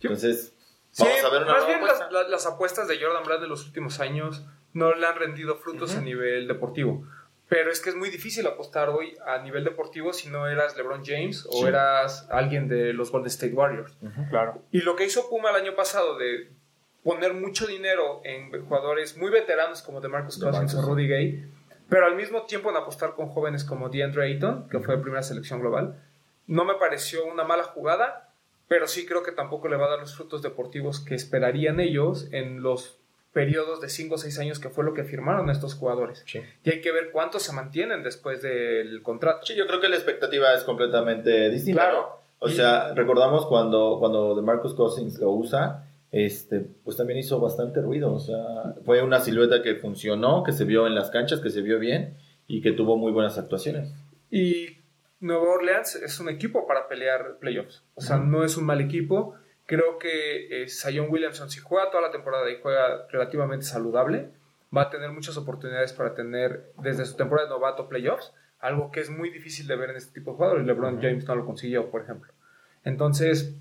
Entonces, 0.02 0.52
Sí, 0.90 1.04
vamos 1.04 1.24
a 1.24 1.28
ver 1.30 1.42
una 1.42 1.52
más 1.52 1.62
nueva 1.62 1.66
bien 1.66 1.78
apuesta. 1.78 2.04
las, 2.04 2.12
las- 2.12 2.28
las 2.30 2.46
apuestas 2.46 2.88
de 2.88 2.98
Jordan 3.00 3.22
Brand 3.24 3.40
de 3.42 3.46
los 3.48 3.64
últimos 3.66 4.00
años 4.00 4.44
no 4.72 4.92
le 4.94 5.06
han 5.06 5.14
rendido 5.16 5.54
frutos 5.56 5.94
a 5.96 6.00
nivel 6.00 6.48
deportivo. 6.48 7.04
Pero 7.48 7.70
es 7.70 7.80
que 7.80 7.90
es 7.90 7.94
muy 7.96 8.10
difícil 8.10 8.44
apostar 8.48 8.88
hoy 8.88 9.16
a 9.26 9.38
nivel 9.38 9.62
deportivo 9.64 10.12
si 10.12 10.28
no 10.28 10.48
eras 10.48 10.76
LeBron 10.76 11.04
James 11.04 11.46
o 11.50 11.60
Sí. 11.62 11.66
eras 11.66 12.26
alguien 12.30 12.66
de 12.68 12.92
los 12.92 13.12
Golden 13.12 13.28
State 13.28 13.52
Warriors. 13.52 13.92
Claro. 14.30 14.60
Y 14.72 14.80
lo 14.80 14.96
que 14.96 15.04
hizo 15.04 15.28
Puma 15.30 15.50
el 15.50 15.56
año 15.56 15.74
pasado 15.76 16.16
de 16.18 16.48
poner 17.04 17.34
mucho 17.34 17.66
dinero 17.66 18.22
en 18.24 18.50
jugadores 18.66 19.16
muy 19.16 19.30
veteranos 19.30 19.82
como 19.82 20.00
DeMarcus 20.00 20.38
Cousins 20.42 20.74
o 20.74 20.82
Rudy 20.82 21.06
Gay, 21.06 21.44
pero 21.88 22.06
al 22.06 22.16
mismo 22.16 22.42
tiempo 22.42 22.70
en 22.70 22.76
apostar 22.76 23.14
con 23.14 23.28
jóvenes 23.28 23.64
como 23.64 23.88
DeAndre 23.88 24.24
Ayton, 24.26 24.68
que 24.68 24.80
fue 24.80 25.00
primera 25.00 25.22
selección 25.22 25.60
global, 25.60 26.00
no 26.46 26.64
me 26.64 26.74
pareció 26.74 27.24
una 27.26 27.44
mala 27.44 27.64
jugada, 27.64 28.28
pero 28.68 28.86
sí 28.86 29.06
creo 29.06 29.22
que 29.22 29.32
tampoco 29.32 29.68
le 29.68 29.76
va 29.76 29.86
a 29.86 29.90
dar 29.90 30.00
los 30.00 30.14
frutos 30.16 30.42
deportivos 30.42 31.00
que 31.00 31.14
esperarían 31.14 31.80
ellos 31.80 32.28
en 32.32 32.62
los 32.62 32.96
periodos 33.32 33.80
de 33.80 33.88
5 33.88 34.14
o 34.14 34.18
6 34.18 34.38
años 34.38 34.58
que 34.60 34.68
fue 34.70 34.84
lo 34.84 34.94
que 34.94 35.04
firmaron 35.04 35.50
estos 35.50 35.74
jugadores. 35.74 36.22
Sí. 36.26 36.40
Y 36.62 36.70
hay 36.70 36.80
que 36.80 36.92
ver 36.92 37.10
cuántos 37.10 37.42
se 37.42 37.52
mantienen 37.52 38.02
después 38.02 38.40
del 38.42 39.02
contrato. 39.02 39.44
Sí, 39.44 39.54
yo 39.56 39.66
creo 39.66 39.80
que 39.80 39.88
la 39.88 39.96
expectativa 39.96 40.54
es 40.54 40.62
completamente 40.62 41.50
distinta. 41.50 41.82
Claro. 41.82 42.00
¿no? 42.00 42.24
O 42.38 42.48
Y- 42.48 42.52
sea, 42.54 42.94
recordamos 42.94 43.46
cuando, 43.46 43.96
cuando 43.98 44.34
DeMarcus 44.36 44.74
Cousins 44.74 45.18
lo 45.18 45.30
usa, 45.30 45.84
este, 46.14 46.60
pues 46.84 46.96
también 46.96 47.18
hizo 47.18 47.40
bastante 47.40 47.80
ruido. 47.80 48.12
O 48.12 48.20
sea, 48.20 48.76
fue 48.84 49.02
una 49.02 49.18
silueta 49.18 49.62
que 49.62 49.74
funcionó, 49.74 50.44
que 50.44 50.52
se 50.52 50.64
vio 50.64 50.86
en 50.86 50.94
las 50.94 51.10
canchas, 51.10 51.40
que 51.40 51.50
se 51.50 51.60
vio 51.60 51.80
bien 51.80 52.14
y 52.46 52.62
que 52.62 52.70
tuvo 52.70 52.96
muy 52.96 53.10
buenas 53.10 53.36
actuaciones. 53.36 53.92
Y 54.30 54.78
Nueva 55.18 55.42
Orleans 55.42 55.96
es 55.96 56.20
un 56.20 56.28
equipo 56.28 56.68
para 56.68 56.86
pelear 56.86 57.38
playoffs. 57.40 57.82
O 57.96 58.00
sea, 58.00 58.18
no 58.18 58.44
es 58.44 58.56
un 58.56 58.64
mal 58.64 58.80
equipo. 58.80 59.34
Creo 59.66 59.98
que 59.98 60.62
eh, 60.62 60.68
Zion 60.68 61.08
Williamson, 61.10 61.50
si 61.50 61.58
juega 61.58 61.90
toda 61.90 62.04
la 62.04 62.12
temporada 62.12 62.48
y 62.48 62.60
juega 62.62 63.08
relativamente 63.10 63.66
saludable, 63.66 64.28
va 64.74 64.82
a 64.82 64.90
tener 64.90 65.10
muchas 65.10 65.36
oportunidades 65.36 65.92
para 65.92 66.14
tener 66.14 66.70
desde 66.80 67.06
su 67.06 67.16
temporada 67.16 67.48
de 67.48 67.54
novato 67.54 67.88
playoffs, 67.88 68.32
algo 68.60 68.92
que 68.92 69.00
es 69.00 69.10
muy 69.10 69.30
difícil 69.30 69.66
de 69.66 69.74
ver 69.74 69.90
en 69.90 69.96
este 69.96 70.12
tipo 70.12 70.30
de 70.30 70.36
jugadores. 70.36 70.64
LeBron 70.64 71.02
James 71.02 71.26
no 71.26 71.34
lo 71.34 71.44
consiguió, 71.44 71.90
por 71.90 72.02
ejemplo. 72.02 72.32
Entonces, 72.84 73.56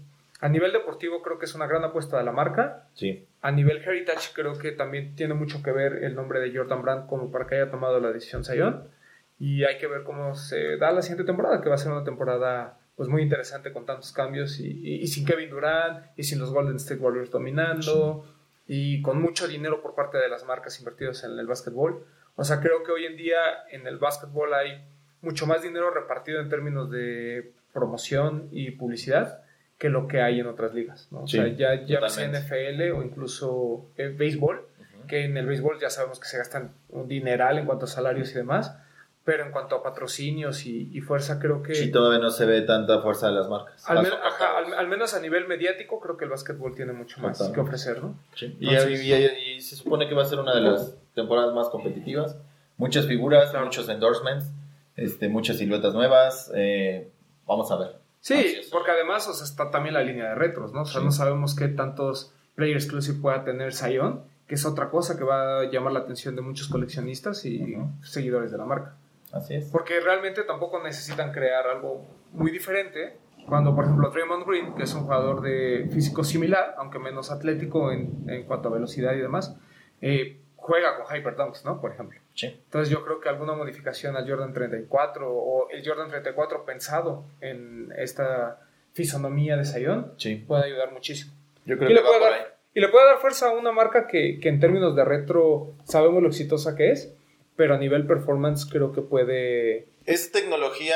a 0.46 0.50
nivel 0.50 0.72
deportivo, 0.74 1.22
creo 1.22 1.40
que 1.40 1.46
es 1.46 1.56
una 1.56 1.68
gran 1.68 1.84
apuesta 1.84 2.18
de 2.18 2.24
la 2.24 2.32
marca. 2.32 2.88
Sí. 2.94 3.26
A 3.42 3.52
nivel 3.52 3.78
heritage, 3.78 4.32
creo 4.34 4.58
que 4.58 4.72
también 4.72 5.16
tiene 5.16 5.34
mucho 5.34 5.64
que 5.64 5.72
ver 5.72 6.04
el 6.04 6.16
nombre 6.16 6.40
de 6.40 6.56
Jordan 6.56 6.82
Brand 6.82 7.08
como 7.08 7.32
para 7.32 7.48
que 7.48 7.56
haya 7.56 7.72
tomado 7.72 8.00
la 8.00 8.12
decisión 8.12 8.44
Zion. 8.44 8.84
Y 9.40 9.64
hay 9.64 9.78
que 9.78 9.88
ver 9.88 10.04
cómo 10.04 10.36
se 10.36 10.78
da 10.78 10.92
la 10.92 11.02
siguiente 11.02 11.24
temporada, 11.26 11.62
que 11.62 11.70
va 11.70 11.76
a 11.76 11.78
ser 11.78 11.92
una 11.92 12.04
temporada 12.04 12.78
pues 12.96 13.10
muy 13.10 13.22
interesante 13.24 13.74
con 13.74 13.86
tantos 13.86 14.12
cambios 14.14 14.60
y, 14.60 14.68
y- 14.68 14.96
y 15.02 15.08
sin 15.08 15.26
Kevin 15.26 15.50
Durant 15.50 16.06
y 16.16 16.24
sin 16.24 16.40
los 16.40 16.52
Golden 16.54 16.76
State 16.76 17.02
Warriors 17.02 17.32
dominando 17.32 18.26
y 18.68 19.02
con 19.02 19.22
mucho 19.22 19.48
dinero 19.48 19.82
por 19.82 19.96
parte 19.96 20.18
de 20.18 20.30
las 20.30 20.46
marcas 20.46 20.78
invertidas 20.80 21.24
en 21.24 21.32
el 21.40 21.48
básquetbol. 21.48 22.06
O 22.36 22.44
sea, 22.44 22.60
creo 22.60 22.84
que 22.84 22.92
hoy 22.92 23.06
en 23.06 23.18
día 23.18 23.40
en 23.72 23.88
el 23.88 23.98
básquetbol 23.98 24.54
hay 24.54 24.84
mucho 25.22 25.46
más 25.48 25.62
dinero 25.64 25.90
repartido 25.90 26.40
en 26.40 26.50
términos 26.50 26.92
de 26.92 27.52
promoción 27.74 28.48
y 28.52 28.72
publicidad 28.72 29.42
que 29.84 29.90
lo 29.90 30.08
que 30.08 30.22
hay 30.22 30.40
en 30.40 30.48
otras 30.48 30.74
ligas. 30.74 31.10
¿no? 31.12 31.24
O 31.24 31.28
Sí, 31.28 31.36
sea, 31.36 31.48
ya, 31.50 31.84
ya 31.84 32.08
sea. 32.08 32.26
NFL 32.30 32.94
o 32.94 33.04
incluso 33.04 33.86
eh, 33.98 34.08
béisbol, 34.18 34.66
que 35.10 35.26
en 35.26 35.36
el 35.36 35.46
béisbol 35.46 35.78
ya 35.82 35.90
sabemos 35.90 36.22
que 36.22 36.28
se 36.30 36.38
gastan 36.38 36.72
un 36.88 37.10
dineral 37.10 37.58
en 37.58 37.66
cuanto 37.66 37.84
a 37.84 37.88
salarios 37.90 38.32
y 38.32 38.36
demás, 38.36 38.78
pero 39.26 39.44
en 39.46 39.52
cuanto 39.52 39.76
a 39.76 39.84
patrocinios 39.84 40.66
y, 40.66 40.90
y 40.94 41.02
fuerza, 41.02 41.38
creo 41.38 41.62
que 41.64 41.76
Sí, 41.76 41.92
todavía 41.92 42.20
no 42.20 42.30
se 42.30 42.46
ve 42.46 42.62
tanta 42.62 43.02
fuerza 43.02 43.28
de 43.28 43.34
las 43.34 43.50
marcas. 43.50 43.84
al, 43.90 44.04
men- 44.04 44.14
ajá, 44.24 44.58
al- 44.60 44.74
al 44.74 44.88
menos 44.88 45.14
a 45.14 45.20
nivel 45.20 45.48
mediático, 45.50 46.00
creo 46.00 46.16
que 46.16 46.24
el 46.24 46.32
básquetbol 46.32 46.74
tiene 46.76 46.94
mucho 46.94 47.20
más 47.20 47.38
Totalmente. 47.38 47.56
que 47.56 47.62
ofrecer, 47.68 48.02
¿no? 48.02 48.18
Sí. 48.36 48.56
Y, 48.62 48.70
Entonces- 48.70 49.04
y- 49.04 49.14
y- 49.14 49.56
y 49.58 49.60
se 49.62 49.76
supone 49.76 50.08
que 50.08 50.16
va 50.16 50.22
a 50.24 50.26
ser 50.26 50.40
una 50.40 50.56
de 50.56 50.62
las 50.62 50.96
temporadas 51.14 51.54
más 51.54 51.68
competitivas. 51.68 52.38
Muchas 52.78 53.06
figuras, 53.06 53.50
Claro. 53.50 53.66
muchos 53.66 53.90
endorsements, 53.90 54.46
este, 54.96 55.28
muchas 55.28 55.58
siluetas 55.58 55.94
nuevas. 55.94 56.50
eh, 56.56 57.10
vamos 57.46 57.70
a 57.70 57.76
ver. 57.76 58.03
Sí, 58.24 58.62
porque 58.72 58.92
además 58.92 59.28
o 59.28 59.34
sea, 59.34 59.44
está 59.46 59.70
también 59.70 59.94
la 59.96 60.02
línea 60.02 60.30
de 60.30 60.36
retros, 60.36 60.72
¿no? 60.72 60.84
O 60.84 60.86
sea, 60.86 61.02
Sí. 61.02 61.06
no 61.06 61.12
sabemos 61.12 61.56
qué 61.56 61.68
tantos 61.68 62.34
player 62.56 62.78
exclusive 62.78 63.20
pueda 63.22 63.44
tener 63.44 63.74
Zion, 63.74 64.22
que 64.48 64.56
es 64.56 64.66
otra 64.66 64.90
cosa 64.90 65.18
que 65.18 65.26
va 65.26 65.60
a 65.60 65.64
llamar 65.70 65.92
la 65.92 66.00
atención 66.00 66.34
de 66.36 66.42
muchos 66.42 66.70
coleccionistas 66.70 67.44
y 67.46 67.76
seguidores 68.02 68.50
de 68.52 68.58
la 68.58 68.66
marca. 68.66 68.96
Así 69.34 69.56
es. 69.56 69.66
Porque 69.72 70.00
realmente 70.00 70.44
tampoco 70.44 70.82
necesitan 70.82 71.32
crear 71.34 71.68
algo 71.68 72.06
muy 72.32 72.50
diferente. 72.52 73.18
Cuando, 73.46 73.76
por 73.76 73.84
ejemplo, 73.84 74.10
Draymond 74.10 74.46
Green, 74.48 74.74
que 74.76 74.84
es 74.84 74.94
un 74.94 75.02
jugador 75.02 75.42
de 75.42 75.90
físico 75.92 76.24
similar, 76.24 76.76
aunque 76.78 77.00
menos 77.00 77.30
atlético 77.30 77.92
en, 77.92 78.24
en 78.30 78.44
cuanto 78.44 78.70
a 78.70 78.72
velocidad 78.72 79.14
y 79.16 79.20
demás, 79.20 79.54
eh, 80.00 80.40
juega 80.56 80.96
con 80.96 81.14
Hyper 81.14 81.36
Dunks, 81.36 81.66
¿no? 81.66 81.82
Por 81.82 81.92
ejemplo. 81.92 82.22
Sí. 82.36 82.48
Entonces 82.48 82.90
yo 82.90 83.04
creo 83.06 83.20
que 83.20 83.30
alguna 83.30 83.54
modificación 83.54 84.16
al 84.16 84.28
Jordan 84.30 84.54
34 84.54 85.32
o 85.32 85.70
el 85.70 85.88
Jordan 85.88 86.10
34 86.10 86.66
pensado 86.66 87.26
en 87.42 87.94
esta 87.98 88.60
fisonomía 88.94 89.56
de 89.58 89.66
Zion 89.66 90.14
Sí. 90.18 90.36
puede 90.48 90.66
ayudar 90.66 90.92
muchísimo. 90.92 91.32
Yo 91.66 91.78
creo 91.78 91.90
Y 91.90 91.94
que 91.94 92.00
le, 92.00 92.06
puede 92.06 92.20
dar, 92.20 92.58
y 92.74 92.80
le 92.82 92.90
puede 92.90 93.06
dar 93.06 93.18
fuerza 93.20 93.50
a 93.50 93.52
una 93.52 93.72
marca 93.72 94.08
que, 94.08 94.40
que 94.42 94.50
en 94.50 94.60
términos 94.60 94.96
de 94.96 95.06
retro 95.06 95.74
sabemos 95.86 96.22
lo 96.22 96.30
exitosa 96.30 96.76
que 96.76 96.92
es, 96.92 97.14
pero 97.56 97.76
a 97.76 97.78
nivel 97.78 98.06
performance 98.08 98.66
creo 98.70 98.92
que 98.94 99.02
puede... 99.02 99.88
Es 100.06 100.32
tecnología, 100.32 100.96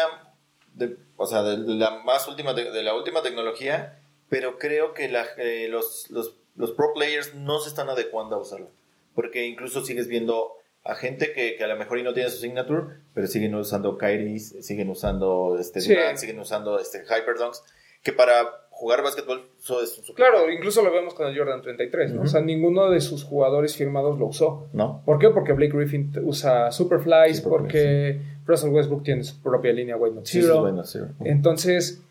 de, 0.74 0.98
o 1.18 1.26
sea, 1.28 1.44
de 1.44 1.58
la 1.58 2.00
más 2.04 2.28
última, 2.28 2.54
te- 2.56 2.72
de 2.72 2.84
la 2.84 2.96
última 2.96 3.22
tecnología, 3.22 4.00
pero 4.30 4.58
creo 4.58 4.94
que 4.94 5.08
la- 5.08 5.28
eh, 5.38 5.68
los, 5.70 6.10
los, 6.10 6.36
los 6.56 6.72
pro 6.72 6.94
players 6.96 7.36
no 7.36 7.60
se 7.60 7.70
están 7.70 7.90
adecuando 7.90 8.36
a 8.36 8.40
usarlo. 8.40 8.70
Porque 9.16 9.46
incluso 9.46 9.86
sigues 9.86 10.08
viendo 10.08 10.57
a 10.88 10.96
gente 10.96 11.34
que, 11.34 11.56
que 11.56 11.64
a 11.64 11.68
lo 11.68 11.76
mejor 11.76 12.00
y 12.00 12.04
no 12.04 12.14
tiene 12.14 12.30
su 12.30 12.38
signature, 12.40 12.84
pero 13.14 13.28
siguen 13.28 13.54
usando 13.56 13.98
Kairis, 13.98 14.56
siguen 14.62 14.90
usando 14.90 15.58
este 15.60 15.82
Sí. 15.82 15.94
Durant, 15.94 16.18
siguen 16.18 16.40
usando 16.40 16.80
este 16.80 17.04
Hyperdunks, 17.04 17.64
que 18.04 18.14
para 18.14 18.68
jugar 18.70 19.02
básquetbol 19.04 19.50
eso 19.60 19.82
es 19.82 20.00
Claro, 20.16 20.50
incluso 20.52 20.84
lo 20.84 20.92
vemos 20.92 21.14
con 21.14 21.28
el 21.28 21.38
Jordan 21.38 21.62
33, 21.62 22.14
¿no? 22.14 22.22
O 22.22 22.28
sea, 22.28 22.42
ninguno 22.42 22.90
de 22.90 23.02
sus 23.02 23.24
jugadores 23.24 23.76
firmados 23.76 24.18
lo 24.20 24.28
usó. 24.28 24.70
¿No? 24.72 25.02
¿Por 25.04 25.20
qué? 25.20 25.30
Porque 25.30 25.54
Blake 25.54 25.76
Griffin 25.76 26.14
usa 26.24 26.72
Superflies, 26.72 27.38
Superflies, 27.38 27.42
porque 27.42 28.22
Russell 28.46 28.70
Westbrook 28.70 29.04
tiene 29.04 29.24
su 29.24 29.42
propia 29.42 29.74
línea 29.74 29.98
White 29.98 30.22
Sí, 30.24 30.42
sí, 30.42 30.50
bueno. 30.50 30.84
Entonces, 31.26 32.04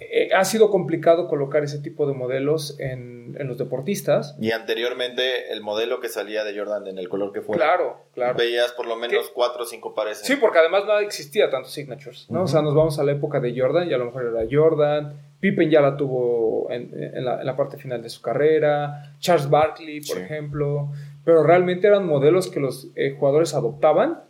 eh, 0.00 0.30
ha 0.34 0.44
sido 0.44 0.70
complicado 0.70 1.28
colocar 1.28 1.64
ese 1.64 1.78
tipo 1.80 2.06
de 2.06 2.14
modelos 2.14 2.78
en, 2.80 3.36
en 3.38 3.48
los 3.48 3.58
deportistas. 3.58 4.36
Y 4.40 4.50
anteriormente 4.52 5.52
el 5.52 5.60
modelo 5.62 6.00
que 6.00 6.08
salía 6.08 6.44
de 6.44 6.56
Jordan 6.58 6.86
en 6.86 6.98
el 6.98 7.08
color 7.08 7.32
que 7.32 7.40
fuera, 7.40 7.64
Claro, 7.64 7.96
claro. 8.14 8.36
veías 8.38 8.72
por 8.72 8.86
lo 8.86 8.96
menos 8.96 9.26
¿Qué? 9.28 9.32
cuatro 9.34 9.62
o 9.62 9.66
cinco 9.66 9.94
pares. 9.94 10.18
Sí, 10.18 10.36
porque 10.36 10.58
además 10.58 10.84
no 10.86 10.98
existía 10.98 11.50
tantos 11.50 11.72
signatures, 11.72 12.26
¿no? 12.30 12.42
O 12.42 12.46
sea, 12.46 12.62
nos 12.62 12.74
vamos 12.74 12.98
a 12.98 13.04
la 13.04 13.12
época 13.12 13.40
de 13.40 13.58
Jordan 13.58 13.88
y 13.90 13.94
a 13.94 13.98
lo 13.98 14.06
mejor 14.06 14.24
era 14.26 14.46
Jordan. 14.50 15.20
Pippen 15.40 15.70
ya 15.70 15.80
la 15.80 15.96
tuvo 15.96 16.70
en, 16.70 16.90
en 16.94 17.24
la, 17.24 17.40
en 17.40 17.46
la 17.46 17.56
parte 17.56 17.76
final 17.76 18.02
de 18.02 18.08
su 18.08 18.22
carrera. 18.22 19.14
Charles 19.20 19.50
Barkley, 19.50 20.00
por 20.00 20.16
Sí. 20.16 20.22
ejemplo. 20.22 20.88
Pero 21.24 21.42
realmente 21.42 21.86
eran 21.88 22.06
modelos 22.06 22.48
que 22.48 22.60
los 22.60 22.88
eh, 22.96 23.14
jugadores 23.18 23.52
adoptaban 23.54 24.20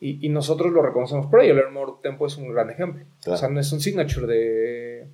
y, 0.00 0.24
y 0.24 0.28
nosotros 0.30 0.72
lo 0.72 0.82
reconocemos 0.82 1.26
por 1.26 1.42
ello. 1.42 1.52
El 1.52 1.58
Air 1.58 1.68
Tempo 2.02 2.26
es 2.26 2.36
un 2.36 2.52
gran 2.52 2.70
ejemplo. 2.70 3.04
Claro. 3.22 3.34
O 3.34 3.36
sea, 3.38 3.48
no 3.48 3.60
es 3.60 3.70
un 3.72 3.80
signature 3.80 4.26
de, 4.26 5.06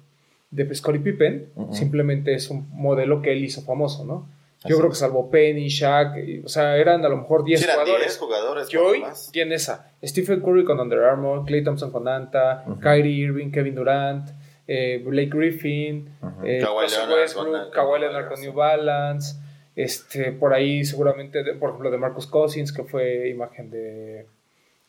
de 0.51 0.75
Scottie 0.75 1.01
Pippen, 1.01 1.49
simplemente 1.73 2.35
es 2.35 2.51
un 2.51 2.69
modelo 2.73 3.23
que 3.23 3.33
él 3.33 3.45
hizo 3.45 3.63
famoso, 3.63 4.05
¿no? 4.05 4.29
Yo 4.65 4.75
Así 4.75 4.79
creo 4.79 4.91
que 4.91 4.97
salvo 4.97 5.31
Penny, 5.31 5.69
Shaq, 5.69 6.19
y- 6.19 6.41
o 6.45 6.49
sea, 6.49 6.77
eran 6.77 7.03
a 7.05 7.09
lo 7.09 7.17
mejor 7.17 7.45
10 7.45 7.61
Sí, 7.61 7.65
eran 7.65 7.77
jugadores. 7.79 8.07
10 8.07 8.19
jugadores. 8.19 8.69
Que 8.69 8.77
hoy 8.79 9.01
más. 9.01 9.31
tiene 9.33 9.55
esa. 9.55 9.91
Stephen 10.05 10.41
Curry 10.41 10.65
con 10.65 10.79
Under 10.81 10.99
Armour, 11.05 11.47
Clay 11.47 11.65
Thompson 11.65 11.91
con 11.91 12.07
Anta. 12.09 12.65
Kyrie 12.83 13.25
Irving, 13.27 13.51
Kevin 13.53 13.75
Durant, 13.75 14.29
eh, 14.67 15.03
Blake 15.05 15.31
Griffin, 15.33 16.11
Ujú. 16.21 16.47
eh, 16.47 16.59
Kawhi 16.63 16.83
Russell 16.83 16.99
Leonard 17.09 17.21
Westbrook, 17.21 17.51
con- 17.51 17.71
Kawhi 17.71 18.01
Leonard 18.01 18.29
con 18.29 18.41
New 18.43 18.53
Balance. 18.53 19.37
Este, 19.77 20.33
por 20.33 20.53
ahí 20.53 20.85
seguramente, 20.85 21.43
de- 21.43 21.55
por 21.55 21.71
ejemplo, 21.71 21.91
de 21.91 21.97
Marcus 21.97 22.27
Cousins, 22.27 22.71
que 22.73 22.83
fue 22.85 23.29
imagen 23.31 23.71
de, 23.71 24.27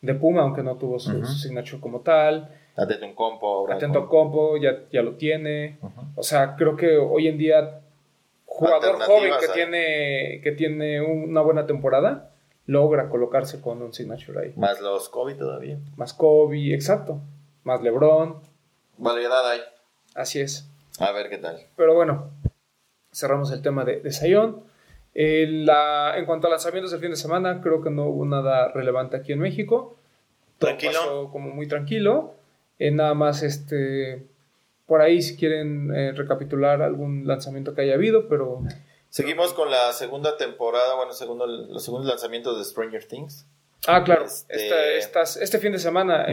de 0.02 0.14
Puma, 0.14 0.42
aunque 0.42 0.62
no 0.62 0.76
tuvo 0.76 0.98
su, 0.98 1.12
Ujú. 1.16 1.24
su 1.24 1.38
signature 1.38 1.80
como 1.80 2.00
tal. 2.00 2.50
Atento 2.76 3.06
un 3.06 3.14
compo. 3.14 3.46
ahora 3.46 3.74
Atento 3.76 4.00
con- 4.00 4.08
Compo, 4.08 4.56
ya, 4.56 4.80
ya 4.90 5.02
lo 5.02 5.16
tiene. 5.16 5.78
O 6.16 6.22
sea, 6.22 6.56
creo 6.56 6.76
que 6.76 6.96
hoy 6.96 7.28
en 7.28 7.38
día, 7.38 7.80
jugador 8.46 8.98
joven 9.02 9.32
que 9.40 9.48
tiene, 9.48 10.40
que 10.42 10.52
tiene 10.52 11.00
una 11.00 11.40
buena 11.42 11.66
temporada, 11.66 12.30
logra 12.66 13.08
colocarse 13.08 13.60
con 13.60 13.82
un 13.82 13.92
signature 13.92 14.40
ahí. 14.40 14.52
Más 14.56 14.80
los 14.80 15.08
COVID 15.08 15.36
todavía. 15.36 15.78
Más 15.96 16.14
Kobe, 16.14 16.72
exacto. 16.74 17.20
Más 17.64 17.82
LeBron, 17.82 18.36
Variedad 18.98 19.48
hay. 19.50 19.60
así 20.14 20.40
es. 20.40 20.68
A 20.98 21.12
ver 21.12 21.28
qué 21.28 21.38
tal. 21.38 21.58
Pero 21.76 21.94
bueno, 21.94 22.30
cerramos 23.12 23.50
el 23.52 23.62
tema 23.62 23.84
de, 23.84 24.00
de 24.00 24.12
Zion. 24.12 24.62
Eh, 25.14 25.46
la- 25.48 26.14
en 26.16 26.24
cuanto 26.24 26.46
a 26.46 26.50
lanzamientos 26.50 26.90
del 26.90 27.00
fin 27.00 27.10
de 27.10 27.16
semana, 27.16 27.60
creo 27.60 27.82
que 27.82 27.90
no 27.90 28.06
hubo 28.06 28.24
nada 28.24 28.68
relevante 28.72 29.16
aquí 29.16 29.32
en 29.32 29.40
México. 29.40 29.96
Todo 30.58 30.68
Tranquilo. 30.70 30.92
pasó 30.92 31.30
como 31.30 31.50
muy 31.50 31.66
tranquilo. 31.68 32.34
Eh, 32.78 32.90
nada 32.90 33.14
más, 33.14 33.42
este, 33.42 34.26
por 34.86 35.00
ahí 35.00 35.22
si 35.22 35.36
quieren 35.36 35.94
eh, 35.94 36.12
recapitular 36.12 36.82
algún 36.82 37.26
lanzamiento 37.26 37.74
que 37.74 37.82
haya 37.82 37.94
habido, 37.94 38.28
pero 38.28 38.62
Seguimos 39.08 39.52
con 39.52 39.70
la 39.70 39.92
segunda 39.92 40.38
temporada, 40.38 40.94
bueno, 40.96 41.12
segundo, 41.12 41.46
los 41.46 41.84
segundos 41.84 42.08
lanzamientos 42.08 42.56
de 42.58 42.64
Stranger 42.64 43.04
Things. 43.04 43.46
Ah, 43.86 44.02
claro. 44.04 44.24
Este- 44.24 44.46
Esta- 44.48 44.92
estas- 44.94 45.36
este 45.36 45.58
fin 45.58 45.72
de 45.72 45.78
semana, 45.78 46.24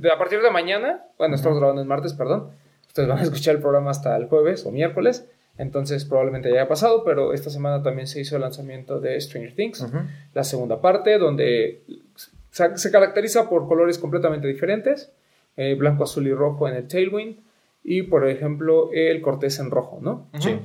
de, 0.00 0.10
a 0.10 0.18
partir 0.18 0.42
de 0.42 0.50
mañana, 0.50 1.04
bueno, 1.16 1.36
estamos 1.36 1.58
grabando 1.58 1.80
el 1.80 1.86
martes, 1.86 2.12
perdón. 2.12 2.50
Ustedes 2.88 3.08
van 3.08 3.18
a 3.18 3.22
escuchar 3.22 3.54
el 3.54 3.60
programa 3.60 3.90
hasta 3.92 4.16
el 4.16 4.26
jueves 4.26 4.66
o 4.66 4.72
miércoles. 4.72 5.26
Entonces 5.58 6.04
probablemente 6.04 6.48
ya 6.48 6.56
haya 6.62 6.68
pasado, 6.68 7.04
pero 7.04 7.32
esta 7.32 7.50
semana 7.50 7.80
también 7.84 8.08
se 8.08 8.20
hizo 8.20 8.34
el 8.34 8.42
lanzamiento 8.42 8.98
de 8.98 9.20
Stranger 9.20 9.54
Things, 9.54 9.86
la 10.34 10.42
segunda 10.42 10.80
parte, 10.80 11.16
donde 11.18 11.82
se, 12.50 12.76
se 12.76 12.90
caracteriza 12.90 13.48
por 13.48 13.68
colores 13.68 13.98
completamente 13.98 14.48
diferentes, 14.48 15.12
eh, 15.56 15.74
blanco, 15.74 16.04
azul 16.04 16.26
y 16.26 16.32
rojo 16.32 16.68
en 16.68 16.74
el 16.74 16.88
tailwind, 16.88 17.38
y 17.82 18.02
por 18.02 18.28
ejemplo 18.28 18.90
el 18.92 19.20
cortés 19.20 19.58
en 19.58 19.70
rojo, 19.70 19.98
¿no? 20.00 20.28
Sí. 20.38 20.58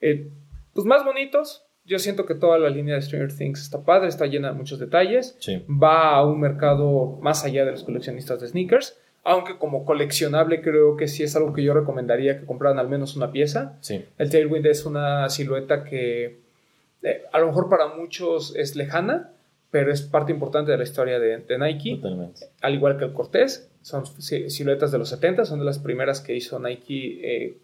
Eh, 0.00 0.28
pues 0.74 0.86
más 0.86 1.04
bonitos. 1.04 1.62
Yo 1.84 2.00
siento 2.00 2.26
que 2.26 2.34
toda 2.34 2.58
la 2.58 2.68
línea 2.68 2.96
de 2.96 3.02
Stranger 3.02 3.32
Things 3.32 3.62
está 3.62 3.84
padre, 3.84 4.08
está 4.08 4.26
llena 4.26 4.48
de 4.48 4.54
muchos 4.54 4.80
detalles. 4.80 5.36
Sí. 5.38 5.64
Va 5.70 6.16
a 6.16 6.26
un 6.26 6.40
mercado 6.40 7.18
más 7.22 7.44
allá 7.44 7.64
de 7.64 7.70
los 7.70 7.84
coleccionistas 7.84 8.40
de 8.40 8.48
sneakers. 8.48 8.98
Aunque 9.22 9.56
como 9.56 9.84
coleccionable 9.84 10.62
creo 10.62 10.96
que 10.96 11.06
sí 11.06 11.22
es 11.22 11.36
algo 11.36 11.52
que 11.52 11.62
yo 11.62 11.74
recomendaría 11.74 12.40
que 12.40 12.46
compraran 12.46 12.80
al 12.80 12.88
menos 12.88 13.16
una 13.16 13.30
pieza. 13.30 13.76
Sí. 13.80 14.04
El 14.18 14.30
Tailwind 14.30 14.66
es 14.66 14.84
una 14.84 15.28
silueta 15.28 15.84
que 15.84 16.40
eh, 17.02 17.22
a 17.32 17.38
lo 17.38 17.46
mejor 17.46 17.68
para 17.68 17.88
muchos 17.94 18.54
es 18.56 18.74
lejana, 18.74 19.30
pero 19.78 19.92
es 19.92 20.00
parte 20.00 20.32
importante 20.32 20.70
de 20.72 20.78
la 20.78 20.84
historia 20.84 21.18
de, 21.18 21.36
de 21.38 21.58
Nike 21.58 21.96
Totalmente. 21.96 22.46
al 22.62 22.74
igual 22.74 22.96
que 22.96 23.04
el 23.04 23.12
Cortés, 23.12 23.68
son 23.82 24.06
si- 24.06 24.48
siluetas 24.48 24.90
de 24.90 24.96
los 24.98 25.10
70, 25.10 25.44
son 25.44 25.58
de 25.58 25.66
las 25.66 25.78
primeras 25.78 26.20
que 26.22 26.34
hizo 26.34 26.58
Nike 26.58 27.20
eh, 27.22 27.58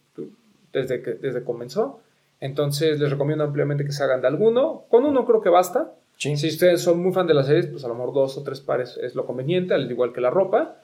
desde 0.73 1.00
que 1.02 1.12
desde 1.14 1.42
comenzó. 1.42 2.00
Entonces 2.40 3.00
les 3.00 3.11
recomiendo 3.11 3.45
ampliamente 3.45 3.85
que 3.85 3.92
se 3.92 4.02
hagan 4.02 4.21
de 4.21 4.26
alguno. 4.28 4.85
Con 4.90 5.04
uno 5.04 5.25
creo 5.25 5.40
que 5.40 5.49
basta. 5.49 5.92
Sí. 6.19 6.37
Si 6.37 6.49
ustedes 6.49 6.81
son 6.83 7.00
muy 7.02 7.12
fan 7.12 7.26
de 7.26 7.35
las 7.35 7.47
series, 7.47 7.66
pues 7.69 7.85
a 7.85 7.88
lo 7.88 7.95
mejor 7.95 8.12
dos 8.14 8.37
o 8.37 8.42
tres 8.42 8.61
pares 8.61 8.99
es 9.02 9.14
lo 9.14 9.25
conveniente, 9.26 9.75
al 9.75 9.90
igual 9.90 10.12
que 10.12 10.21
la 10.21 10.31
ropa. 10.31 10.76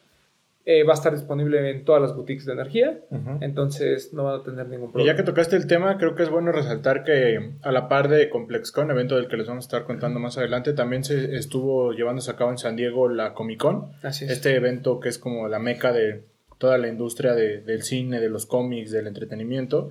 Eh, 0.64 0.82
va 0.84 0.92
a 0.92 0.96
estar 0.96 1.14
disponible 1.14 1.70
en 1.70 1.84
todas 1.86 2.02
las 2.02 2.14
boutiques 2.14 2.44
de 2.44 2.52
energía, 2.52 2.98
entonces 3.40 4.12
no 4.12 4.24
van 4.24 4.40
a 4.40 4.42
tener 4.42 4.68
ningún 4.68 4.90
Y 4.90 4.92
problema. 4.92 5.12
ya 5.12 5.16
que 5.16 5.22
tocaste 5.22 5.56
el 5.56 5.66
tema, 5.66 5.96
creo 5.96 6.14
que 6.14 6.22
es 6.24 6.28
bueno 6.28 6.52
resaltar 6.52 7.04
que 7.04 7.52
a 7.62 7.72
la 7.72 7.88
par 7.88 8.08
de 8.08 8.28
ComplexCon, 8.28 8.90
evento 8.90 9.16
del 9.16 9.28
que 9.28 9.38
les 9.38 9.46
vamos 9.46 9.64
a 9.64 9.68
estar 9.68 9.84
contando 9.84 10.20
más 10.20 10.36
adelante, 10.36 10.74
también 10.74 11.04
se 11.04 11.36
estuvo 11.36 11.92
llevándose 11.92 12.30
a 12.30 12.36
cabo 12.36 12.50
en 12.50 12.58
San 12.58 12.76
Diego 12.76 13.08
la 13.08 13.32
Comic 13.32 13.58
Con. 13.60 13.92
Así 14.02 14.26
es. 14.26 14.30
Este 14.32 14.54
evento 14.56 15.00
que 15.00 15.08
es 15.08 15.18
como 15.18 15.48
la 15.48 15.58
meca 15.58 15.92
de 15.92 16.24
toda 16.58 16.76
la 16.76 16.88
industria 16.88 17.34
de- 17.34 17.62
del 17.62 17.82
cine, 17.82 18.20
de 18.20 18.28
los 18.28 18.44
cómics, 18.44 18.90
del 18.90 19.06
entretenimiento. 19.06 19.90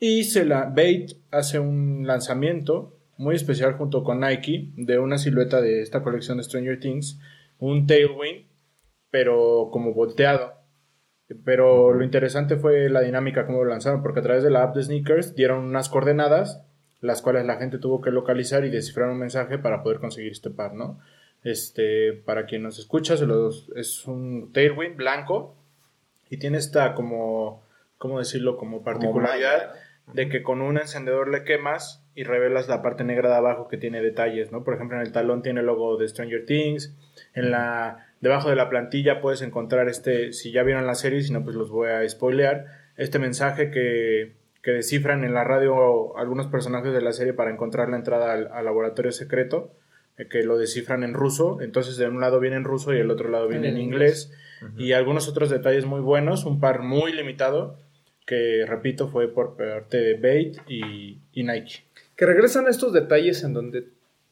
Y 0.00 0.24
se 0.24 0.44
la, 0.44 0.64
Bait 0.64 1.12
hace 1.30 1.60
un 1.60 2.04
lanzamiento 2.06 2.96
muy 3.16 3.36
especial 3.36 3.74
junto 3.74 4.02
con 4.02 4.20
Nike 4.20 4.70
de 4.76 4.98
una 4.98 5.18
silueta 5.18 5.60
de 5.60 5.82
esta 5.82 6.02
colección 6.02 6.38
de 6.38 6.42
Stranger 6.44 6.80
Things, 6.80 7.20
un 7.60 7.86
Tailwind, 7.86 8.44
pero 9.10 9.68
como 9.72 9.94
volteado. 9.94 10.54
Pero 11.44 11.92
lo 11.92 12.04
interesante 12.04 12.56
fue 12.56 12.88
la 12.88 13.00
dinámica 13.00 13.46
como 13.46 13.64
lo 13.64 13.70
lanzaron, 13.70 14.02
porque 14.02 14.20
a 14.20 14.22
través 14.22 14.42
de 14.42 14.50
la 14.50 14.62
app 14.62 14.76
de 14.76 14.82
Sneakers 14.82 15.34
dieron 15.34 15.64
unas 15.64 15.88
coordenadas, 15.88 16.62
las 17.00 17.22
cuales 17.22 17.44
la 17.44 17.56
gente 17.56 17.78
tuvo 17.78 18.00
que 18.00 18.10
localizar 18.10 18.64
y 18.64 18.70
descifrar 18.70 19.10
un 19.10 19.18
mensaje 19.18 19.58
para 19.58 19.82
poder 19.82 19.98
conseguir 19.98 20.32
este 20.32 20.50
par, 20.50 20.74
¿no? 20.74 21.00
Este, 21.42 22.12
para 22.12 22.46
quien 22.46 22.62
nos 22.62 22.78
escucha, 22.78 23.16
se 23.16 23.26
los, 23.26 23.70
es 23.76 24.06
un 24.06 24.52
Tailwind 24.52 24.96
blanco 24.96 25.54
y 26.28 26.38
tiene 26.38 26.58
esta 26.58 26.94
como, 26.94 27.62
¿cómo 27.98 28.18
decirlo? 28.18 28.56
Como 28.56 28.82
particularidad 28.82 29.72
de 30.12 30.28
que 30.28 30.42
con 30.42 30.62
un 30.62 30.78
encendedor 30.78 31.28
le 31.28 31.44
quemas 31.44 32.04
y 32.14 32.24
revelas 32.24 32.68
la 32.68 32.82
parte 32.82 33.04
negra 33.04 33.28
de 33.28 33.36
abajo 33.36 33.68
que 33.68 33.76
tiene 33.76 34.00
detalles, 34.00 34.52
¿no? 34.52 34.64
Por 34.64 34.74
ejemplo, 34.74 34.96
en 34.96 35.06
el 35.06 35.12
talón 35.12 35.42
tiene 35.42 35.60
el 35.60 35.66
logo 35.66 35.96
de 35.96 36.08
Stranger 36.08 36.46
Things, 36.46 36.96
en 37.34 37.50
la 37.50 38.05
debajo 38.20 38.50
de 38.50 38.56
la 38.56 38.68
plantilla 38.68 39.20
puedes 39.20 39.42
encontrar 39.42 39.88
este, 39.88 40.32
si 40.32 40.52
ya 40.52 40.62
vieron 40.62 40.86
la 40.86 40.94
serie, 40.94 41.22
si 41.22 41.32
no 41.32 41.44
pues 41.44 41.56
los 41.56 41.70
voy 41.70 41.88
a 41.90 42.08
spoilear, 42.08 42.66
este 42.96 43.18
mensaje 43.18 43.70
que, 43.70 44.36
que 44.62 44.72
descifran 44.72 45.24
en 45.24 45.34
la 45.34 45.44
radio 45.44 46.16
algunos 46.16 46.46
personajes 46.46 46.92
de 46.92 47.02
la 47.02 47.12
serie 47.12 47.32
para 47.32 47.50
encontrar 47.50 47.88
la 47.88 47.96
entrada 47.96 48.32
al, 48.32 48.48
al 48.52 48.64
laboratorio 48.64 49.12
secreto, 49.12 49.72
eh, 50.18 50.28
que 50.28 50.42
lo 50.42 50.56
descifran 50.56 51.04
en 51.04 51.14
ruso, 51.14 51.60
entonces 51.60 51.96
de 51.98 52.08
un 52.08 52.20
lado 52.20 52.40
viene 52.40 52.56
en 52.56 52.64
ruso 52.64 52.94
y 52.94 52.98
el 52.98 53.10
otro 53.10 53.28
lado 53.28 53.48
viene 53.48 53.68
en, 53.68 53.76
En 53.76 53.82
inglés, 53.82 54.32
y 54.78 54.92
algunos 54.92 55.28
otros 55.28 55.50
detalles 55.50 55.84
muy 55.84 56.00
buenos, 56.00 56.46
un 56.46 56.60
par 56.60 56.80
muy 56.80 57.12
limitado, 57.12 57.78
que 58.24 58.64
repito 58.66 59.08
fue 59.08 59.28
por 59.28 59.56
parte 59.56 59.98
de 59.98 60.14
Bait 60.14 60.56
y, 60.66 61.20
y 61.32 61.44
Nike. 61.44 61.84
Que 62.16 62.24
regresan 62.24 62.66
estos 62.66 62.94
detalles 62.94 63.44
en 63.44 63.52
donde 63.52 63.88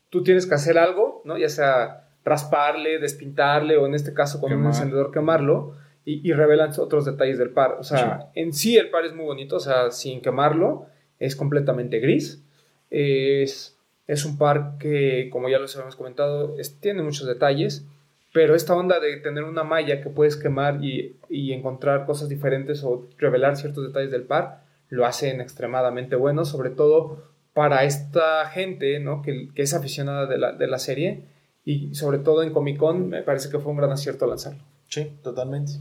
tú 0.09 0.23
tienes 0.23 0.47
que 0.47 0.55
hacer 0.55 0.79
algo, 0.79 1.21
¿no? 1.27 1.37
Ya 1.37 1.51
sea 1.51 2.04
rasparle, 2.25 2.99
despintarle 2.99 3.77
o 3.77 3.87
en 3.87 3.95
este 3.95 4.15
caso 4.15 4.41
con 4.41 4.53
un 4.53 4.61
encendedor 4.69 5.11
quemarlo 5.11 5.77
y, 6.05 6.27
y 6.29 6.33
revelan 6.33 6.71
otros 6.79 7.05
detalles 7.05 7.39
del 7.39 7.51
par. 7.51 7.77
O 7.79 7.85
sea, 7.85 8.31
en 8.35 8.53
sí 8.53 8.77
el 8.77 8.91
par 8.91 9.05
es 9.05 9.15
muy 9.15 9.25
bonito, 9.25 9.57
o 9.57 9.61
sea, 9.61 9.91
sin 9.91 10.21
quemarlo 10.23 10.87
es 11.19 11.37
completamente 11.37 11.99
gris. 12.01 12.43
Es, 12.91 13.77
es 14.07 14.25
un 14.25 14.39
par 14.39 14.77
que, 14.79 15.29
como 15.33 15.49
ya 15.49 15.59
los 15.59 15.75
habíamos 15.77 15.97
comentado, 15.97 16.57
es- 16.59 16.79
tiene 16.81 17.03
muchos 17.03 17.27
detalles, 17.27 17.85
pero 18.33 18.55
esta 18.55 18.75
onda 18.75 19.01
de 19.01 19.17
tener 19.19 19.45
una 19.45 19.65
malla 19.65 20.01
que 20.01 20.11
puedes 20.11 20.37
quemar 20.37 20.85
y, 20.85 21.17
y 21.29 21.53
encontrar 21.53 22.05
cosas 22.07 22.29
diferentes 22.29 22.83
o 22.85 23.07
revelar 23.19 23.57
ciertos 23.57 23.87
detalles 23.87 24.11
del 24.11 24.23
par, 24.25 24.63
lo 24.91 25.07
hacen 25.07 25.41
extremadamente 25.41 26.17
bueno, 26.17 26.45
sobre 26.45 26.71
todo 26.71 27.23
para 27.53 27.85
esta 27.85 28.47
gente 28.47 28.99
¿no? 29.01 29.23
que, 29.23 29.49
que 29.55 29.63
es 29.63 29.75
aficionada 29.75 30.27
de 30.27 30.39
la, 30.39 30.53
de 30.53 30.67
la 30.67 30.79
serie 30.79 31.23
y 31.65 31.95
sobre 31.95 32.19
todo 32.19 32.43
en 32.43 32.53
Comic 32.53 32.77
Con 32.79 33.09
me 33.09 33.23
parece 33.23 33.49
que 33.51 33.59
fue 33.59 33.73
un 33.73 33.79
gran 33.79 33.91
acierto 33.93 34.27
lanzarlo. 34.27 34.61
Sí, 34.89 35.11
totalmente. 35.23 35.73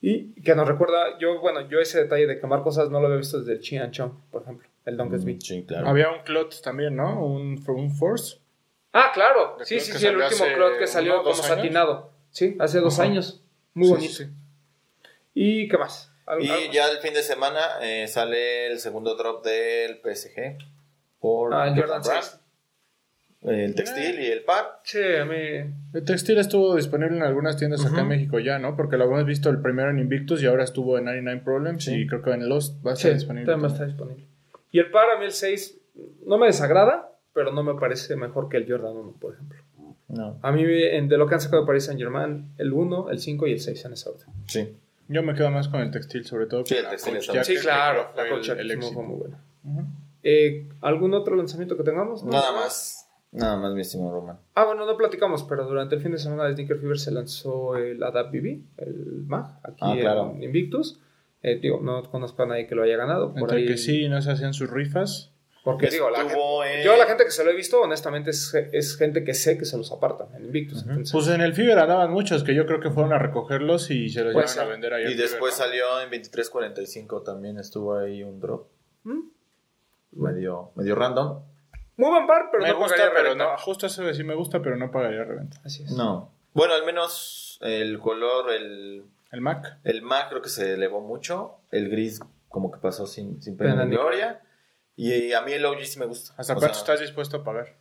Y 0.00 0.32
que 0.42 0.54
nos 0.54 0.66
recuerda, 0.66 1.18
yo, 1.18 1.40
bueno, 1.40 1.60
yo 1.68 1.78
ese 1.80 2.02
detalle 2.02 2.26
de 2.26 2.40
quemar 2.40 2.62
cosas 2.62 2.90
no 2.90 2.98
lo 3.00 3.06
había 3.06 3.18
visto 3.18 3.38
desde 3.38 3.52
el 3.52 3.60
Chian 3.60 3.90
Chong, 3.92 4.12
por 4.30 4.42
ejemplo, 4.42 4.68
el 4.84 4.96
Donkey's 4.96 5.24
Beat. 5.24 5.40
Sí, 5.40 5.64
claro. 5.64 5.88
Había 5.88 6.10
un 6.10 6.22
Clot 6.24 6.60
también, 6.60 6.96
¿no? 6.96 7.24
Un, 7.24 7.62
un 7.68 7.90
Force. 7.90 8.38
Ah, 8.92 9.10
claro, 9.14 9.56
De 9.58 9.64
sí, 9.64 9.78
sí, 9.80 9.92
sí, 9.92 10.06
el 10.06 10.16
último 10.16 10.44
Clot 10.54 10.78
que 10.78 10.86
salió 10.86 11.14
uno, 11.14 11.22
como 11.22 11.36
dos 11.36 11.44
años. 11.46 11.56
satinado. 11.56 12.10
Sí, 12.30 12.56
hace 12.58 12.80
dos 12.80 12.98
años. 12.98 13.42
Muy 13.74 13.86
Sí, 13.86 13.92
bonito. 13.92 14.12
sí. 14.14 14.26
¿Y 15.34 15.68
qué 15.68 15.78
más? 15.78 16.10
¿Algo- 16.26 16.44
Y 16.44 16.48
algo 16.50 16.72
ya 16.72 16.90
el 16.90 16.98
fin 16.98 17.14
de 17.14 17.22
semana 17.22 17.60
eh, 17.80 18.06
sale 18.08 18.66
el 18.66 18.78
segundo 18.80 19.14
drop 19.16 19.44
del 19.44 19.98
PSG 20.02 20.58
por 21.20 21.54
Ah, 21.54 21.68
el 21.68 21.74
Jordan 21.74 22.02
Brand. 22.02 22.22
6. 22.22 22.40
El 23.44 23.74
textil 23.74 24.20
y 24.20 24.26
el 24.26 24.42
par. 24.44 24.80
Sí, 24.84 24.98
a 25.20 25.24
mí... 25.24 25.36
El 25.94 26.04
textil 26.04 26.38
estuvo 26.38 26.76
disponible 26.76 27.16
en 27.16 27.22
algunas 27.24 27.56
tiendas 27.56 27.84
acá 27.84 28.02
en. 28.02 28.08
México 28.08 28.38
ya, 28.38 28.58
¿no? 28.60 28.76
Porque 28.76 28.96
lo 28.96 29.04
habíamos 29.04 29.26
visto 29.26 29.50
el 29.50 29.60
primero 29.60 29.90
en 29.90 29.98
Invictus 29.98 30.42
y 30.42 30.46
ahora 30.46 30.62
estuvo 30.64 30.96
en 30.98 31.04
99 31.06 31.42
Problems 31.44 31.84
Sí. 31.84 31.94
y 32.02 32.06
creo 32.06 32.22
que 32.22 32.30
en 32.30 32.48
Lost 32.48 32.86
va 32.86 32.92
a 32.92 32.96
Sí, 32.96 33.08
estar 33.08 33.14
disponible. 33.14 33.46
también 33.46 33.64
va 33.68 33.70
a 33.70 33.74
estar 33.74 33.86
disponible. 33.88 34.24
Y 34.70 34.78
el 34.78 34.90
par, 34.92 35.06
a 35.10 35.18
mí 35.18 35.24
el 35.24 35.32
6 35.32 35.76
no 36.24 36.38
me 36.38 36.46
desagrada, 36.46 37.10
pero 37.34 37.52
no 37.52 37.62
me 37.64 37.74
parece 37.74 38.14
mejor 38.14 38.48
que 38.48 38.58
el 38.58 38.70
Jordan 38.70 38.96
1, 38.96 39.16
por 39.20 39.34
ejemplo. 39.34 39.58
No. 40.08 40.38
A 40.42 40.52
mí, 40.52 40.62
en- 40.64 41.08
de 41.08 41.16
lo 41.16 41.26
que 41.26 41.34
han 41.34 41.40
sacado 41.40 41.62
de 41.62 41.66
Paris 41.66 41.84
Saint 41.86 41.98
Germain, 42.00 42.46
el 42.58 42.72
1, 42.72 43.10
el 43.10 43.18
5 43.18 43.46
y 43.48 43.52
el 43.52 43.60
6 43.60 43.84
en 43.86 43.94
esa 43.94 44.10
orden. 44.10 44.26
Sí. 44.46 44.76
Yo 45.08 45.22
me 45.22 45.34
quedo 45.34 45.50
más 45.50 45.68
con 45.68 45.80
el 45.80 45.90
textil, 45.90 46.24
sobre 46.26 46.46
todo 46.46 46.64
Sí, 46.64 46.74
el 46.76 46.88
textil 46.88 47.16
está 47.16 47.42
Sí, 47.44 47.56
claro, 47.56 48.12
la 48.16 48.22
el- 48.24 48.30
Coach 48.30 48.50
el 48.50 48.82
fue 48.82 49.02
muy 49.02 49.16
buena. 49.16 49.38
Eh, 50.22 50.68
¿Algún 50.80 51.14
otro 51.14 51.34
lanzamiento 51.34 51.76
que 51.76 51.82
tengamos? 51.82 52.22
Nada 52.24 52.52
más. 52.52 53.01
Nada 53.32 53.56
más, 53.56 53.72
mi 53.72 53.80
estimado 53.80 54.12
Roman. 54.12 54.38
Ah, 54.54 54.64
bueno, 54.66 54.84
no 54.84 54.96
platicamos, 54.96 55.42
pero 55.44 55.64
durante 55.64 55.94
el 55.94 56.02
fin 56.02 56.12
de 56.12 56.18
semana 56.18 56.44
de 56.44 56.52
Sneaker 56.54 56.78
Fever 56.78 56.98
se 56.98 57.10
lanzó 57.12 57.76
el 57.76 58.02
Adapt 58.02 58.30
BB, 58.30 58.60
el 58.76 59.24
MAG, 59.26 59.58
aquí 59.64 59.76
Ah, 59.80 59.96
claro. 59.98 60.32
en 60.36 60.42
Invictus. 60.42 61.00
Eh, 61.42 61.58
digo, 61.60 61.80
no 61.80 62.02
conozco 62.10 62.42
a 62.42 62.46
nadie 62.46 62.66
que 62.66 62.74
lo 62.74 62.82
haya 62.82 62.96
ganado. 62.96 63.32
Por 63.32 63.40
Entre 63.42 63.56
ahí, 63.58 63.66
que 63.66 63.76
sí 63.78 64.06
no 64.08 64.20
se 64.22 64.30
hacían 64.30 64.52
sus 64.54 64.68
rifas. 64.70 65.30
Porque 65.64 65.88
digo, 65.90 66.10
la 66.10 66.18
gente, 66.18 66.32
Estuvo 66.34 66.64
en- 66.64 66.82
yo 66.84 66.96
la 66.96 67.06
gente 67.06 67.24
que 67.24 67.30
se 67.30 67.44
lo 67.44 67.50
he 67.50 67.56
visto, 67.56 67.80
honestamente, 67.80 68.30
es, 68.30 68.52
es 68.72 68.96
gente 68.96 69.22
que 69.24 69.32
sé 69.32 69.56
que 69.56 69.64
se 69.64 69.78
los 69.78 69.90
apartan 69.92 70.26
en 70.36 70.44
Invictus. 70.46 70.82
entonces- 70.82 71.12
Pues 71.12 71.28
en 71.28 71.40
el 71.40 71.54
Fiber 71.54 71.78
andaban 71.78 72.10
muchos 72.12 72.42
que 72.44 72.52
yo 72.54 72.66
creo 72.66 72.80
que 72.80 72.90
fueron 72.90 73.12
a 73.12 73.18
recogerlos 73.18 73.90
y 73.90 74.08
se 74.10 74.24
los 74.24 74.34
Puede 74.34 74.46
llevaron 74.46 74.68
a 74.68 74.72
vender 74.72 74.92
ahí. 74.94 75.04
Y 75.12 75.14
después 75.14 75.54
Fiverr, 75.54 75.70
salió 75.70 76.00
en 76.02 76.10
23.45 76.10 77.22
también 77.22 77.58
estuvo 77.58 77.96
ahí 77.96 78.22
un 78.24 78.40
drop. 78.40 78.66
¿Mm? 79.04 79.20
Medio, 80.12 80.72
medio 80.74 80.94
random. 80.94 81.42
Muy 82.02 82.10
buen 82.10 82.26
pero 82.50 82.62
Me 82.62 82.68
no 82.70 82.76
gusta, 82.78 82.90
pagaría 82.96 83.12
pero 83.12 83.22
reventa. 83.24 83.44
no. 83.52 83.58
Justo 83.58 83.86
eso 83.86 84.02
de 84.02 84.14
sí 84.14 84.24
me 84.24 84.34
gusta, 84.34 84.60
pero 84.60 84.76
no 84.76 84.90
pagaría 84.90 85.24
reventa. 85.24 85.60
Así 85.64 85.82
es. 85.84 85.92
No. 85.92 86.30
Bueno, 86.54 86.74
al 86.74 86.84
menos 86.84 87.58
el 87.62 87.98
color, 87.98 88.50
el, 88.52 89.04
El 89.30 89.40
Mac. 89.40 89.78
el 89.84 90.02
MAC 90.02 90.28
creo 90.30 90.42
que 90.42 90.48
se 90.48 90.74
elevó 90.74 91.00
mucho. 91.00 91.56
El 91.70 91.88
gris 91.88 92.20
como 92.48 92.70
que 92.70 92.78
pasó 92.78 93.06
sin, 93.06 93.40
sin 93.42 93.56
pena 93.56 93.84
ni 93.84 93.96
gloria. 93.96 94.40
Y 94.96 95.32
a 95.32 95.40
mí 95.42 95.52
el 95.52 95.64
OG 95.64 95.84
sí 95.84 95.98
me 95.98 96.04
gusta. 96.06 96.34
¿Hasta 96.36 96.52
O 96.52 96.56
cuánto 96.56 96.74
sea, 96.74 96.82
estás 96.82 97.00
dispuesto 97.00 97.38
a 97.38 97.44
pagar? 97.44 97.74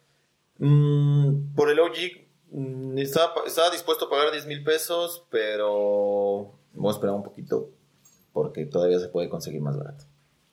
mm, 0.60 1.56
por 1.56 1.70
el 1.70 1.80
OG 1.80 1.96
mm, 2.52 2.98
estaba, 3.00 3.34
estaba 3.46 3.70
dispuesto 3.70 4.06
a 4.06 4.10
pagar 4.10 4.32
10 4.32 4.46
mil 4.46 4.64
pesos, 4.64 5.26
pero 5.30 6.54
vamos 6.74 6.96
a 6.96 6.98
esperar 6.98 7.16
un 7.16 7.24
poquito 7.24 7.70
porque 8.34 8.66
todavía 8.66 9.00
se 9.00 9.10
puede 9.10 9.28
conseguir 9.30 9.62
más 9.62 9.78
barato. 9.78 10.06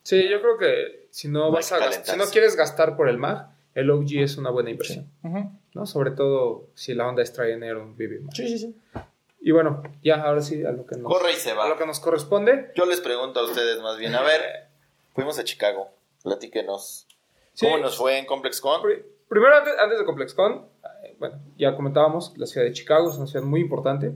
Sí, 0.03 0.29
yo 0.29 0.41
creo 0.41 0.57
que 0.59 1.09
si 1.11 1.29
no, 1.29 1.47
No 1.47 1.53
vas 1.53 1.71
a 1.73 1.79
que 1.79 1.85
gas- 1.85 2.03
si 2.05 2.17
no 2.17 2.25
quieres 2.27 2.57
gastar 2.57 2.97
por 2.97 3.09
el 3.09 3.19
MAG, 3.19 3.51
el 3.79 3.91
OG 3.91 4.07
es 4.19 4.37
una 4.39 4.51
buena 4.51 4.71
inversión. 4.71 5.07
¿no? 5.75 5.87
Sobre 5.87 6.11
todo 6.13 6.67
si 6.75 6.95
la 6.95 7.07
onda 7.09 7.23
es 7.23 7.33
Trainer 7.33 7.77
o 7.77 7.83
un 7.85 7.95
BB. 7.97 8.33
Sí, 8.35 8.49
sí, 8.49 8.59
sí. 8.59 8.75
Y 9.41 9.53
bueno, 9.53 9.83
ya 10.03 10.17
ahora 10.23 10.43
sí 10.43 10.65
a 10.65 10.73
lo 10.73 10.85
que 10.85 10.97
nos, 10.97 11.13
Corre 11.13 11.33
y 11.33 11.37
se 11.37 11.53
a 11.53 11.55
va. 11.55 11.69
lo 11.69 11.77
que 11.77 11.87
nos 11.87 12.01
corresponde. 12.01 12.73
Yo 12.75 12.87
les 12.87 13.01
pregunto 13.01 13.41
a 13.41 13.45
ustedes 13.45 13.81
más 13.81 13.97
bien, 13.99 14.15
a 14.15 14.23
ver, 14.23 14.41
fuimos 15.15 15.39
a 15.39 15.45
Chicago, 15.45 15.89
platíquenos. 16.25 17.07
Sí. 17.55 17.67
¿Cómo 17.67 17.79
nos 17.79 17.97
fue 17.97 18.19
en 18.19 18.27
Complex 18.27 18.61
Con? 18.61 18.83
Pri- 18.83 19.03
Primero, 19.29 19.55
antes, 19.57 19.75
antes 19.79 19.99
de 19.99 20.05
ComplexCon, 20.07 20.65
eh, 21.05 21.15
bueno, 21.19 21.39
ya 21.59 21.77
comentábamos, 21.77 22.33
la 22.39 22.47
ciudad 22.47 22.67
de 22.67 22.73
Chicago 22.73 23.11
es 23.11 23.17
una 23.17 23.27
ciudad 23.27 23.45
muy 23.45 23.61
importante. 23.61 24.13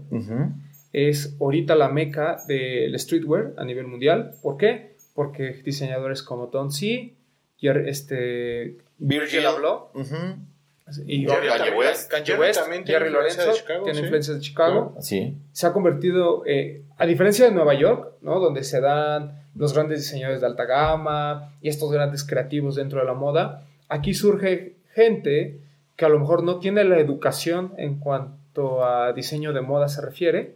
Es 0.93 1.37
ahorita 1.41 1.75
la 1.75 1.89
meca 1.89 2.43
del 2.49 2.99
streetwear 2.99 3.53
a 3.59 3.65
nivel 3.65 3.87
mundial. 3.87 4.35
¿Por 4.43 4.57
qué? 4.57 4.97
Porque 5.15 5.53
diseñadores 5.65 6.23
como 6.23 6.47
Don 6.47 6.71
C, 6.73 7.15
Jer- 7.61 7.87
este, 7.89 8.79
Virgil 9.07 9.47
Abloh, 9.47 9.91
Ujú. 9.95 10.17
y 11.07 11.27
Jerry 11.27 11.49
obviamente 11.49 11.77
West. 11.77 12.11
Kanye 12.11 12.35
West, 12.37 12.61
también 12.61 12.85
tiene 12.85 12.99
Jerry 13.01 13.11
influencia 13.11 13.41
de 13.43 13.47
Lorenzo, 13.49 13.63
Chicago, 13.63 13.85
tiene 13.85 13.99
sí. 13.99 14.03
influencias 14.05 14.37
de 14.37 14.43
Chicago. 14.43 14.95
Sí. 15.01 15.37
Se 15.53 15.67
ha 15.67 15.73
convertido, 15.73 16.43
eh, 16.47 16.83
a 16.99 17.07
diferencia 17.07 17.45
de 17.47 17.53
Nueva 17.53 17.75
York, 17.75 18.13
¿no? 18.21 18.39
donde 18.41 18.63
se 18.65 18.81
dan 18.81 19.43
los 19.55 19.73
grandes 19.75 19.99
diseñadores 20.01 20.41
de 20.41 20.47
alta 20.47 20.65
gama 20.65 21.53
y 21.61 21.69
estos 21.69 21.91
grandes 21.93 22.25
creativos 22.25 22.75
dentro 22.77 23.01
de 23.01 23.07
la 23.07 23.15
moda, 23.15 23.67
aquí 23.89 24.15
surge 24.15 24.77
gente 24.95 25.59
que 25.97 26.05
a 26.05 26.09
lo 26.09 26.19
mejor 26.19 26.43
no 26.43 26.59
tiene 26.59 26.85
la 26.85 26.99
educación 26.99 27.75
en 27.77 27.99
cuanto 27.99 28.85
a 28.85 29.13
diseño 29.13 29.53
de 29.53 29.61
moda 29.63 29.89
se 29.89 30.01
refiere, 30.03 30.55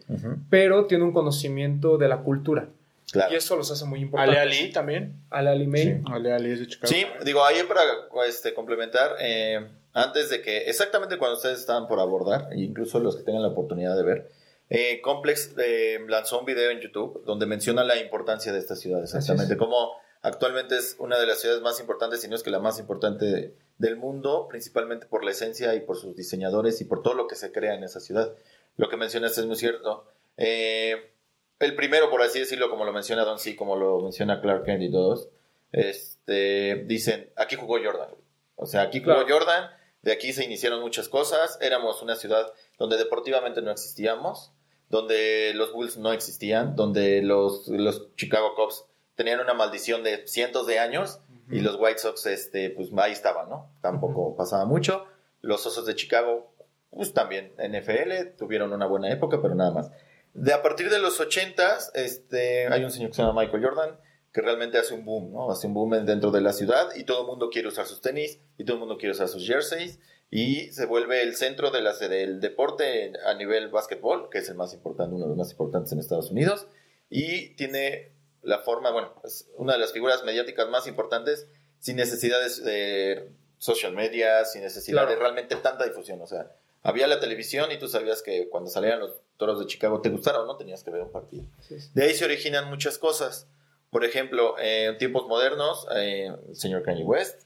pero 0.50 0.86
tiene 0.86 1.04
un 1.04 1.12
conocimiento 1.12 1.98
de 1.98 2.08
la 2.08 2.18
cultura. 2.18 2.68
Claro. 3.12 3.32
Y 3.32 3.36
eso 3.36 3.56
los 3.56 3.70
hace 3.70 3.84
muy 3.84 4.00
importantes. 4.00 4.40
Ale 4.40 4.56
Ali 4.58 4.72
también. 4.72 5.22
Ale 5.30 5.50
Ali 5.50 5.66
May. 5.66 6.02
Ale 6.10 6.32
Ali 6.32 6.50
es 6.52 6.60
de 6.60 6.66
Chicago. 6.66 6.92
Sí, 6.92 7.06
digo, 7.24 7.44
ahí 7.44 7.62
para 7.68 7.82
este, 8.26 8.52
complementar, 8.52 9.16
eh, 9.20 9.64
antes 9.92 10.28
de 10.30 10.42
que, 10.42 10.58
exactamente 10.68 11.16
cuando 11.16 11.36
ustedes 11.36 11.60
estaban 11.60 11.86
por 11.86 12.00
abordar, 12.00 12.48
e 12.52 12.60
incluso 12.60 12.98
los 12.98 13.16
que 13.16 13.22
tengan 13.22 13.42
la 13.42 13.48
oportunidad 13.48 13.96
de 13.96 14.02
ver, 14.02 14.30
eh, 14.68 15.00
Complex 15.00 15.52
eh, 15.58 15.98
lanzó 16.08 16.40
un 16.40 16.44
video 16.46 16.70
en 16.70 16.80
YouTube 16.80 17.22
donde 17.24 17.46
menciona 17.46 17.84
la 17.84 17.96
importancia 17.96 18.52
de 18.52 18.58
esta 18.58 18.74
ciudad, 18.74 19.02
exactamente, 19.02 19.52
es. 19.54 19.58
como 19.58 19.92
actualmente 20.22 20.76
es 20.76 20.96
una 20.98 21.18
de 21.20 21.26
las 21.26 21.40
ciudades 21.40 21.62
más 21.62 21.78
importantes, 21.78 22.20
si 22.20 22.28
no 22.28 22.34
es 22.34 22.42
que 22.42 22.50
la 22.50 22.58
más 22.58 22.80
importante 22.80 23.24
de- 23.26 23.54
del 23.78 23.96
mundo, 23.96 24.48
principalmente 24.48 25.06
por 25.06 25.24
la 25.24 25.30
esencia 25.30 25.74
y 25.76 25.80
por 25.80 25.96
sus 25.96 26.16
diseñadores 26.16 26.80
y 26.80 26.84
por 26.86 27.02
todo 27.02 27.14
lo 27.14 27.28
que 27.28 27.36
se 27.36 27.52
crea 27.52 27.74
en 27.74 27.84
esa 27.84 28.00
ciudad. 28.00 28.32
Lo 28.76 28.88
que 28.88 28.96
mencionaste 28.96 29.40
es 29.42 29.46
muy 29.46 29.56
cierto. 29.56 30.04
Eh, 30.36 31.12
el 31.58 31.74
primero, 31.74 32.10
por 32.10 32.22
así 32.22 32.38
decirlo, 32.38 32.70
como 32.70 32.84
lo 32.84 32.92
menciona 32.92 33.24
Don 33.24 33.38
C, 33.38 33.56
como 33.56 33.76
lo 33.76 34.00
menciona 34.00 34.40
Clark 34.40 34.64
Kent 34.64 34.82
y 34.82 34.90
todos, 34.90 35.28
este, 35.72 36.84
dicen, 36.86 37.30
aquí 37.36 37.56
jugó 37.56 37.78
Jordan. 37.82 38.10
O 38.56 38.66
sea, 38.66 38.82
aquí 38.82 39.00
jugó 39.00 39.24
Claro. 39.24 39.28
Jordan, 39.28 39.70
de 40.02 40.12
aquí 40.12 40.32
se 40.32 40.44
iniciaron 40.44 40.80
muchas 40.80 41.08
cosas, 41.08 41.58
éramos 41.60 42.02
una 42.02 42.16
ciudad 42.16 42.52
donde 42.78 42.96
deportivamente 42.96 43.62
no 43.62 43.70
existíamos, 43.70 44.52
donde 44.88 45.52
los 45.54 45.72
Bulls 45.72 45.96
no 45.96 46.12
existían, 46.12 46.76
donde 46.76 47.22
los, 47.22 47.68
los 47.68 48.14
Chicago 48.16 48.54
Cubs 48.54 48.84
tenían 49.14 49.40
una 49.40 49.54
maldición 49.54 50.02
de 50.04 50.26
cientos 50.26 50.66
de 50.66 50.78
años 50.78 51.20
y 51.50 51.60
los 51.60 51.76
White 51.78 51.98
Sox, 51.98 52.26
este, 52.26 52.70
pues 52.70 52.90
ahí 52.98 53.12
estaban, 53.12 53.48
¿no? 53.48 53.70
Tampoco 53.80 54.36
pasaba 54.36 54.64
mucho. 54.64 55.04
Los 55.42 55.64
Osos 55.66 55.86
de 55.86 55.94
Chicago, 55.94 56.52
pues 56.90 57.14
también 57.14 57.52
NFL, 57.58 58.36
tuvieron 58.36 58.72
una 58.72 58.86
buena 58.86 59.10
época, 59.12 59.40
pero 59.40 59.54
nada 59.54 59.70
más. 59.70 59.90
De 60.36 60.52
a 60.52 60.62
partir 60.62 60.90
de 60.90 60.98
los 60.98 61.18
80s, 61.20 61.90
este, 61.94 62.66
hay 62.68 62.84
un 62.84 62.90
señor 62.90 63.10
que 63.10 63.16
se 63.16 63.22
llama 63.22 63.40
Michael 63.42 63.64
Jordan 63.64 64.00
que 64.32 64.42
realmente 64.42 64.76
hace 64.76 64.92
un 64.92 65.04
boom, 65.06 65.32
¿no? 65.32 65.50
Hace 65.50 65.66
un 65.66 65.72
boom 65.72 65.94
en- 65.94 66.04
dentro 66.06 66.30
de 66.30 66.42
la 66.42 66.52
ciudad 66.52 66.94
y 66.94 67.04
todo 67.04 67.22
el 67.22 67.26
mundo 67.26 67.48
quiere 67.50 67.68
usar 67.68 67.86
sus 67.86 68.02
tenis 68.02 68.38
y 68.58 68.64
todo 68.64 68.74
el 68.76 68.80
mundo 68.80 68.98
quiere 68.98 69.12
usar 69.12 69.28
sus 69.28 69.46
jerseys 69.46 69.98
y 70.30 70.70
se 70.72 70.84
vuelve 70.84 71.22
el 71.22 71.36
centro 71.36 71.70
de 71.70 71.80
la, 71.80 71.94
del 71.96 72.40
deporte 72.40 73.12
a 73.24 73.32
nivel 73.32 73.68
básquetbol, 73.70 74.28
que 74.28 74.38
es 74.38 74.48
el 74.50 74.56
más 74.56 74.74
importante, 74.74 75.14
uno 75.14 75.24
de 75.24 75.28
los 75.30 75.38
más 75.38 75.50
importantes 75.52 75.90
en 75.92 76.00
Estados 76.00 76.30
Unidos 76.30 76.66
y 77.08 77.54
tiene 77.54 78.12
la 78.42 78.58
forma, 78.58 78.90
bueno, 78.90 79.14
es 79.24 79.48
una 79.56 79.72
de 79.72 79.78
las 79.78 79.92
figuras 79.92 80.22
mediáticas 80.24 80.68
más 80.68 80.86
importantes 80.86 81.46
sin 81.78 81.96
necesidades 81.96 82.62
de 82.62 83.30
social 83.56 83.94
media, 83.94 84.44
sin 84.44 84.60
necesidad 84.62 85.02
Claro. 85.04 85.10
de 85.10 85.16
realmente 85.16 85.56
tanta 85.56 85.84
difusión. 85.84 86.20
O 86.20 86.26
sea, 86.26 86.52
había 86.86 87.08
la 87.08 87.18
televisión 87.18 87.72
y 87.72 87.78
tú 87.78 87.88
sabías 87.88 88.22
que 88.22 88.48
cuando 88.48 88.70
salían 88.70 89.00
los 89.00 89.20
toros 89.36 89.58
de 89.58 89.66
Chicago, 89.66 90.00
te 90.00 90.08
gustara 90.08 90.40
o 90.40 90.46
no, 90.46 90.56
tenías 90.56 90.84
que 90.84 90.92
ver 90.92 91.02
un 91.02 91.10
partido. 91.10 91.44
Sí, 91.60 91.80
sí. 91.80 91.90
De 91.94 92.04
ahí 92.04 92.14
se 92.14 92.24
originan 92.24 92.70
muchas 92.70 92.96
cosas. 92.96 93.48
Por 93.90 94.04
ejemplo, 94.04 94.56
eh, 94.58 94.86
en 94.86 94.98
tiempos 94.98 95.26
modernos, 95.26 95.86
eh, 95.96 96.30
el 96.48 96.54
señor 96.54 96.82
Kanye 96.84 97.04
West, 97.04 97.42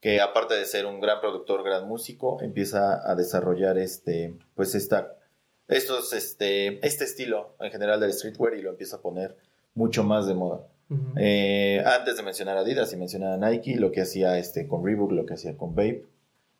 que 0.00 0.20
aparte 0.20 0.54
de 0.54 0.66
ser 0.66 0.84
un 0.84 1.00
gran 1.00 1.20
productor, 1.20 1.62
gran 1.64 1.88
músico, 1.88 2.42
empieza 2.42 3.08
a 3.10 3.14
desarrollar 3.14 3.78
este, 3.78 4.34
pues 4.54 4.74
esta, 4.74 5.16
estos, 5.68 6.12
este, 6.12 6.86
este 6.86 7.04
estilo 7.04 7.56
en 7.60 7.70
general 7.70 7.98
del 7.98 8.12
streetwear 8.12 8.54
y 8.54 8.62
lo 8.62 8.70
empieza 8.70 8.96
a 8.96 9.00
poner 9.00 9.36
mucho 9.74 10.04
más 10.04 10.26
de 10.26 10.34
moda. 10.34 10.66
Eh, 11.16 11.82
antes 11.86 12.18
de 12.18 12.22
mencionar 12.22 12.58
Adidas 12.58 12.92
y 12.92 12.96
mencionar 12.96 13.32
a 13.32 13.50
Nike, 13.50 13.76
lo 13.76 13.90
que 13.90 14.02
hacía 14.02 14.36
este 14.36 14.68
con 14.68 14.84
Reebok, 14.84 15.12
lo 15.12 15.24
que 15.24 15.32
hacía 15.32 15.56
con 15.56 15.74
Bape, 15.74 16.04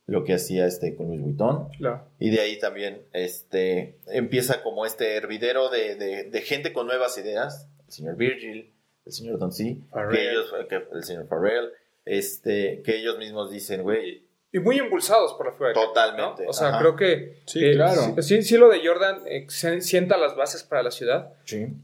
lo 0.06 0.24
que 0.24 0.34
hacía 0.34 0.66
este 0.66 0.94
con 0.96 1.06
Louis 1.08 1.20
Vuitton. 1.22 1.68
Claro. 1.78 2.04
Y 2.18 2.30
de 2.30 2.40
ahí 2.40 2.58
también 2.58 3.02
este, 3.12 3.96
empieza 4.08 4.62
como 4.62 4.84
este 4.86 5.16
hervidero 5.16 5.68
de, 5.70 5.94
de- 5.96 6.24
de 6.24 6.40
gente 6.42 6.72
con 6.72 6.86
nuevas 6.86 7.16
ideas. 7.18 7.68
El 7.86 7.92
señor 7.92 8.16
Virgil, 8.16 8.72
el 9.06 9.12
señor 9.12 9.38
Don 9.38 9.52
C, 9.52 9.78
que 10.10 10.30
ellos, 10.30 10.52
que- 10.68 10.82
el 10.92 11.04
señor 11.04 11.26
Pharrell, 11.28 11.70
este, 12.04 12.82
que 12.84 12.96
ellos 12.96 13.16
mismos 13.18 13.50
dicen, 13.50 13.82
güey, 13.82 14.24
Y 14.54 14.58
muy 14.58 14.76
impulsados 14.78 15.32
por 15.34 15.46
la 15.46 15.52
figura 15.52 15.72
Totalmente, 15.72 16.44
¿no? 16.44 16.50
O 16.50 16.52
sea, 16.52 16.68
ajá. 16.68 16.78
creo 16.80 16.96
que. 16.96 17.40
Sí, 17.46 17.64
eh, 17.64 17.72
claro. 17.74 18.20
Sí, 18.20 18.42
sí, 18.42 18.56
lo 18.58 18.68
de 18.68 18.86
Jordan 18.86 19.22
eh, 19.26 19.46
se- 19.48 19.80
sienta 19.80 20.16
las 20.18 20.36
bases 20.36 20.62
para 20.62 20.82
la 20.82 20.90
ciudad, 20.90 21.32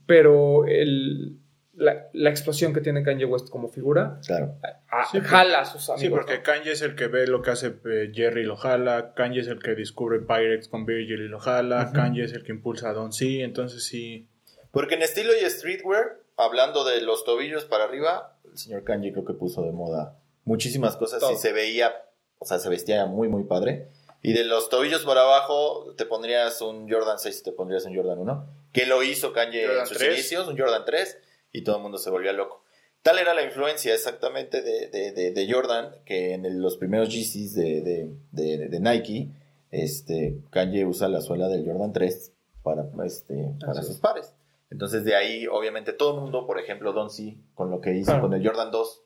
pero 0.07 0.66
el, 0.66 1.38
la, 1.79 2.09
la 2.12 2.31
explosión 2.31 2.75
que 2.75 2.81
tiene 2.81 3.03
Kanye 3.05 3.25
West 3.25 3.49
como 3.51 3.69
figura 3.69 4.19
claro. 4.27 4.57
a- 4.91 5.05
Sí, 5.11 5.21
jala 5.21 5.61
a 5.61 5.64
sus 5.64 5.88
amigos. 5.88 6.01
Sí, 6.01 6.09
porque 6.11 6.38
¿no? 6.38 6.43
Kanye 6.43 6.73
es 6.73 6.83
el 6.83 6.95
que 6.97 7.07
ve 7.07 7.27
lo 7.27 7.41
que 7.41 7.51
hace 7.53 7.75
eh, 7.87 8.11
Jerry 8.12 8.43
y 8.43 8.45
lo 8.45 8.57
jala, 8.57 9.12
Kanye 9.14 9.41
es 9.41 9.47
el 9.49 9.61
que 9.62 9.75
descubre 9.75 10.19
Pyrex 10.21 10.69
con 10.69 10.85
Virgil 10.87 11.21
y 11.21 11.29
lo 11.29 11.38
jala, 11.38 11.93
Kanye 11.95 12.25
es 12.25 12.33
el 12.33 12.43
que 12.43 12.53
impulsa 12.53 12.91
a 12.91 12.93
Don 12.93 13.12
C, 13.12 13.43
entonces 13.43 13.85
sí. 13.85 14.27
Porque 14.73 14.97
en 14.97 15.03
estilo 15.03 15.33
y 15.35 15.49
streetwear, 15.49 16.19
hablando 16.37 16.85
de 16.85 17.01
los 17.01 17.25
tobillos 17.25 17.64
para 17.64 17.85
arriba, 17.85 18.37
el 18.51 18.59
señor 18.59 18.85
Kanye 18.85 19.12
creo 19.12 19.25
que 19.25 19.35
puso 19.35 19.62
de 19.62 19.73
moda 19.73 20.17
muchísimas 20.45 20.97
cosas 20.97 21.21
Todo. 21.21 21.33
y 21.33 21.37
se 21.37 21.53
veía, 21.53 21.95
o 22.38 22.45
sea, 22.45 22.59
se 22.59 22.69
vestía 22.69 23.07
muy, 23.07 23.29
muy 23.29 23.45
padre. 23.45 23.88
Y 24.21 24.33
de 24.33 24.43
los 24.45 24.69
tobillos 24.69 25.05
para 25.05 25.21
abajo, 25.21 25.95
te 25.97 26.05
pondrías 26.07 26.61
un 26.61 26.91
Jordan 26.91 27.19
6 27.21 27.45
te 27.45 27.53
pondrías 27.53 27.85
un 27.87 27.95
Jordan 27.95 28.19
1, 28.19 28.47
que 28.73 28.85
lo 28.87 29.03
hizo 29.05 29.33
Kanye 29.33 29.62
Jordan 29.64 29.81
en 29.83 29.87
sus 29.87 29.99
3. 29.99 30.14
inicios, 30.14 30.49
un 30.49 30.59
Jordan 30.59 30.83
3, 30.85 31.19
y 31.53 31.63
todo 31.65 31.77
el 31.77 31.83
mundo 31.83 31.99
se 31.99 32.11
volvía 32.11 32.33
loco. 32.33 32.65
Tal 33.03 33.19
era 33.19 33.33
la 33.35 33.43
influencia 33.45 33.95
exactamente 33.95 34.61
de, 34.61 34.89
de- 34.89 35.13
de- 35.13 35.31
de 35.33 35.53
Jordan, 35.53 35.95
que 36.05 36.35
en 36.35 36.45
el- 36.45 36.61
los 36.61 36.77
primeros 36.77 37.09
Yeezys 37.15 37.55
de, 37.55 37.81
de- 37.83 38.11
de- 38.33 38.69
de 38.69 38.81
Nike, 38.81 39.31
este, 39.71 40.39
Kanye 40.51 40.85
usa 40.85 41.09
la 41.09 41.21
suela 41.21 41.49
del 41.49 41.65
Jordan 41.65 41.93
3 41.93 42.33
para, 42.63 42.89
este, 43.05 43.55
para 43.61 43.83
sus 43.83 43.97
es. 43.97 44.01
pares. 44.01 44.35
Entonces 44.71 45.05
de 45.05 45.15
ahí, 45.15 45.47
obviamente, 45.47 45.93
todo 45.93 46.15
el 46.17 46.21
mundo, 46.23 46.47
por 46.47 46.59
ejemplo, 46.59 46.93
Don 46.93 47.09
C, 47.09 47.39
con 47.55 47.71
lo 47.71 47.81
que 47.81 47.95
hizo 47.95 48.07
Claro. 48.13 48.23
con 48.23 48.35
el 48.35 48.47
Jordan 48.47 48.71
2, 48.71 49.03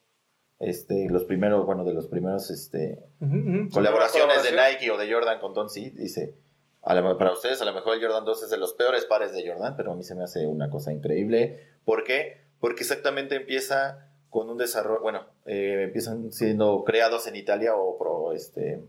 este, 0.58 1.08
los 1.08 1.24
primeros, 1.24 1.66
bueno, 1.66 1.84
de 1.84 1.92
los 1.92 2.06
primeros 2.08 2.50
este, 2.50 2.98
colaboraciones 3.72 4.42
de. 4.42 4.50
Nike 4.52 4.90
o 4.90 4.96
de 4.98 5.12
Jordan 5.12 5.40
con 5.40 5.54
Don 5.54 5.68
C, 5.68 5.90
dice, 5.94 6.34
a 6.82 6.94
lo- 6.94 7.16
para 7.18 7.32
ustedes 7.32 7.60
a 7.62 7.64
lo 7.64 7.72
mejor 7.72 7.94
el 7.94 8.02
Jordan 8.02 8.24
2 8.24 8.42
es 8.44 8.50
de 8.50 8.56
los 8.58 8.74
peores 8.74 9.04
pares 9.04 9.32
de 9.32 9.46
Jordan, 9.48 9.76
pero 9.76 9.92
a 9.92 9.96
mí 9.96 10.02
se 10.02 10.14
me 10.14 10.24
hace 10.24 10.46
una 10.46 10.68
cosa 10.70 10.92
increíble. 10.92 11.68
¿Por 11.84 12.04
qué? 12.04 12.42
Porque 12.60 12.82
exactamente 12.82 13.34
empieza 13.36 14.08
con 14.30 14.48
un 14.48 14.56
desarrollo, 14.58 15.00
bueno, 15.02 15.26
eh, 15.46 15.82
empiezan 15.84 16.32
siendo 16.32 16.84
creados 16.84 17.26
en 17.26 17.36
Italia 17.36 17.74
o 17.76 17.98
pro- 17.98 18.32
este, 18.32 18.80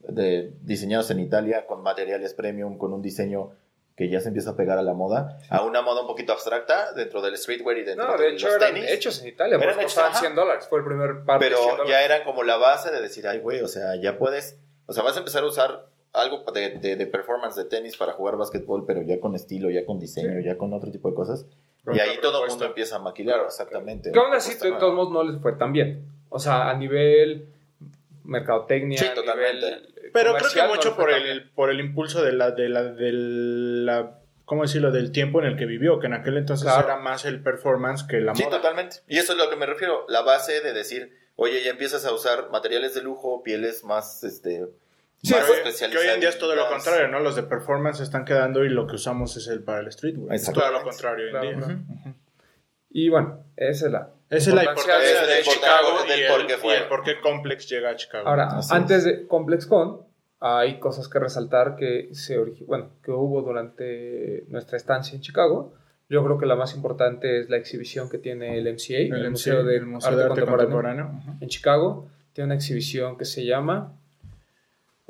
de, 0.00 0.52
diseñados 0.62 1.10
en 1.10 1.20
Italia 1.20 1.66
con 1.66 1.82
materiales 1.82 2.34
premium, 2.34 2.78
con 2.78 2.92
un 2.92 3.02
diseño 3.02 3.52
que 3.96 4.08
ya 4.08 4.20
se 4.20 4.28
empieza 4.28 4.50
a 4.50 4.56
pegar 4.56 4.78
a 4.78 4.82
la 4.82 4.94
moda, 4.94 5.38
a 5.50 5.62
una 5.62 5.82
moda 5.82 6.00
un 6.02 6.06
poquito 6.06 6.32
abstracta 6.32 6.92
dentro 6.94 7.20
del 7.20 7.36
streetwear 7.36 7.76
y 7.78 7.84
dentro 7.84 8.06
No, 8.06 8.16
de, 8.16 8.24
de 8.24 8.32
hecho 8.32 8.46
los 8.46 8.56
eran 8.56 8.72
tenis. 8.74 8.90
hechos 8.90 9.20
en 9.20 9.28
Italia, 9.28 9.56
Eran 9.56 9.70
hechos, 9.74 9.84
costaban 9.84 10.10
ajá. 10.12 10.20
100 10.20 10.34
dólares. 10.34 10.66
Fue 10.70 10.78
el 10.78 10.84
primer 10.86 11.24
par 11.26 11.38
de 11.38 11.48
100 11.48 11.58
pero 11.76 11.86
ya 11.86 12.02
eran 12.02 12.24
como 12.24 12.42
la 12.42 12.56
base 12.56 12.90
de 12.90 13.00
decir, 13.02 13.26
ay, 13.28 13.40
güey, 13.40 13.60
o 13.60 13.68
sea, 13.68 13.96
ya 13.96 14.16
puedes, 14.18 14.58
o 14.86 14.92
sea, 14.94 15.02
vas 15.02 15.16
a 15.16 15.18
empezar 15.18 15.42
a 15.42 15.46
usar 15.46 15.86
algo 16.12 16.44
de, 16.52 16.70
de- 16.78 16.96
de 16.96 17.06
performance 17.06 17.56
de 17.56 17.64
tenis 17.64 17.96
para 17.96 18.12
jugar 18.12 18.36
básquetbol, 18.36 18.84
pero 18.86 19.02
ya 19.02 19.20
con 19.20 19.34
estilo, 19.34 19.70
ya 19.70 19.84
con 19.86 19.98
diseño, 20.00 20.40
ya 20.40 20.56
con 20.58 20.72
otro 20.72 20.90
tipo 20.90 21.08
de 21.08 21.14
cosas. 21.14 21.46
Con 21.84 21.94
y 21.96 22.00
ahí 22.00 22.18
todo 22.20 22.44
el 22.44 22.50
mundo 22.50 22.64
empieza 22.66 22.96
a 22.96 22.98
maquilar, 22.98 23.40
exactamente. 23.46 24.10
Que 24.12 24.18
aún 24.18 24.34
así, 24.34 24.54
de 24.58 24.72
todos 24.72 24.94
modos, 24.94 25.12
no 25.12 25.22
les 25.22 25.40
fue 25.40 25.52
tan 25.52 25.72
bien. 25.72 26.04
O 26.28 26.38
sea, 26.38 26.68
a 26.68 26.74
nivel 26.74 27.46
mercadotecnia. 28.24 28.98
Sí, 28.98 29.06
a 29.06 29.14
totalmente. 29.14 29.54
nivel, 29.66 30.10
Pero 30.12 30.34
creo 30.34 30.50
que 30.52 30.62
no 30.62 30.68
mucho 30.68 30.96
por 30.96 31.10
el, 31.10 31.50
por 31.50 31.70
el 31.70 31.80
impulso 31.80 32.22
de 32.22 32.32
la, 32.32 32.50
de 32.50 32.68
la, 32.68 32.82
de 32.84 33.10
la, 33.12 34.18
¿cómo 34.44 34.62
decirlo? 34.62 34.90
Del 34.92 35.12
tiempo 35.12 35.40
en 35.40 35.46
el 35.46 35.56
que 35.56 35.66
vivió, 35.66 35.98
que 36.00 36.06
en 36.06 36.14
aquel 36.14 36.36
entonces 36.36 36.64
Claro. 36.66 36.86
era 36.86 36.96
más 36.98 37.24
el 37.24 37.42
performance 37.42 38.04
que 38.04 38.20
la 38.20 38.34
Sí, 38.34 38.44
moda. 38.44 38.56
totalmente. 38.58 38.96
Y 39.08 39.18
eso 39.18 39.32
es 39.32 39.38
lo 39.38 39.48
que 39.48 39.56
me 39.56 39.66
refiero, 39.66 40.04
la 40.08 40.22
base 40.22 40.60
de 40.60 40.72
decir, 40.72 41.12
oye, 41.36 41.62
ya 41.64 41.70
empiezas 41.70 42.04
a 42.04 42.12
usar 42.12 42.50
materiales 42.50 42.94
de 42.94 43.02
lujo, 43.02 43.42
pieles 43.42 43.84
más, 43.84 44.22
este, 44.24 44.66
Sí, 45.22 45.34
más 45.34 45.44
que, 45.44 45.98
hoy 45.98 46.06
en 46.14 46.20
día 46.20 46.30
es 46.30 46.38
todo 46.38 46.54
lo 46.56 46.66
contrario, 46.68 47.08
¿no? 47.08 47.20
Los 47.20 47.36
de 47.36 47.42
performance 47.42 48.00
están 48.00 48.24
quedando 48.24 48.64
y 48.64 48.70
lo 48.70 48.86
que 48.86 48.94
usamos 48.94 49.36
es 49.36 49.48
el 49.48 49.62
para 49.62 49.80
el 49.80 49.92
streetwear. 49.92 50.34
Es 50.34 50.50
todo 50.50 50.70
lo 50.72 50.82
contrario 50.82 51.26
hoy 51.26 51.30
en 51.30 51.56
Claro, 51.58 51.76
día. 51.76 51.84
claro. 51.94 52.14
Y 52.90 53.08
bueno, 53.08 53.44
esa 53.56 53.86
es 53.86 53.92
la. 53.92 54.10
Esa 54.30 54.50
es 54.50 54.56
la 54.56 54.64
importancia 54.64 54.96
es 55.22 55.28
de 55.28 55.38
importancia 55.40 55.52
Chicago 55.52 56.04
del 56.08 56.20
y 56.20 56.28
por 56.28 56.40
el, 56.40 56.46
qué 56.46 56.52
y 56.54 56.56
fue. 56.56 56.76
el 56.78 56.88
por 56.88 57.02
qué 57.02 57.20
Complex 57.20 57.68
llega 57.68 57.90
a 57.90 57.96
Chicago. 57.96 58.28
Ahora, 58.28 58.46
Así 58.58 58.74
antes 58.74 59.04
de 59.04 59.26
ComplexCon, 59.26 60.02
hay 60.40 60.78
cosas 60.80 61.08
que 61.08 61.18
resaltar 61.18 61.76
que 61.76 62.08
se 62.14 62.38
bueno, 62.66 62.90
que 63.04 63.10
hubo 63.10 63.42
durante 63.42 64.44
nuestra 64.48 64.76
estancia 64.76 65.14
en 65.14 65.20
Chicago. 65.20 65.74
Yo 66.08 66.24
creo 66.24 66.38
que 66.38 66.46
la 66.46 66.56
más 66.56 66.74
importante 66.74 67.38
es 67.40 67.50
la 67.50 67.56
exhibición 67.56 68.08
que 68.08 68.18
tiene 68.18 68.58
el 68.58 68.64
MCA, 68.72 68.96
el, 68.98 69.12
el 69.26 69.30
Museo, 69.30 69.62
de, 69.64 69.76
el 69.76 69.86
Museo 69.86 70.08
Arte, 70.10 70.18
de 70.18 70.24
Arte 70.24 70.40
Contemporáneo, 70.40 70.74
Contemporáneo. 71.06 71.32
Ujú. 71.34 71.44
en 71.44 71.48
Chicago. 71.48 72.08
Tiene 72.32 72.46
una 72.46 72.54
exhibición 72.54 73.18
que 73.18 73.24
se 73.24 73.44
llama 73.44 73.92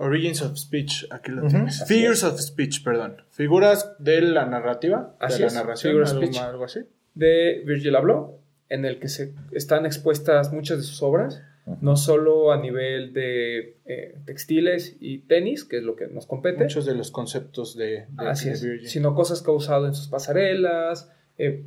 Origins 0.01 0.43
of 0.43 0.57
Speech, 0.57 1.07
aquí 1.11 1.31
lo 1.31 1.47
tienes. 1.47 1.83
así 1.83 1.95
Figures 1.95 2.25
of 2.25 2.41
Speech, 2.41 2.83
perdón. 2.83 3.23
Figuras 3.31 3.95
de 3.99 4.21
la 4.23 4.47
narrativa, 4.47 5.15
Así 5.21 5.35
de 5.35 5.41
la 5.41 5.47
es, 5.49 5.55
narración, 5.55 5.93
figure 5.93 6.05
of 6.05 6.11
algo, 6.13 6.23
speech. 6.27 6.41
algo 6.43 6.65
así. 6.65 6.81
de 7.15 7.63
Virgil 7.67 7.95
Abloh, 7.97 8.39
en 8.69 8.85
el 8.85 8.99
que 8.99 9.09
se 9.09 9.35
están 9.53 9.85
expuestas 9.87 10.53
muchas 10.53 10.79
de 10.79 10.85
sus 10.85 11.03
obras, 11.03 11.43
no 11.83 11.97
solo 11.97 12.51
a 12.53 12.61
nivel 12.61 13.13
de 13.13 13.77
eh, 13.85 14.17
textiles 14.25 14.97
y 15.01 15.19
tenis, 15.19 15.65
que 15.65 15.77
es 15.79 15.83
lo 15.85 15.95
que 15.95 16.07
nos 16.09 16.27
compete, 16.27 16.63
Muchos 16.65 16.85
de 16.87 16.95
los 16.95 17.11
conceptos 17.11 17.77
de, 17.77 18.07
de, 18.09 18.29
así 18.29 18.47
de 18.49 18.55
es, 18.55 18.65
Virgil. 18.65 18.89
sino 18.89 19.15
cosas 19.15 19.41
que 19.43 19.51
ha 19.51 19.55
usado 19.55 19.87
en 19.87 19.95
sus 19.95 20.09
pasarelas, 20.09 21.13
eh, 21.39 21.65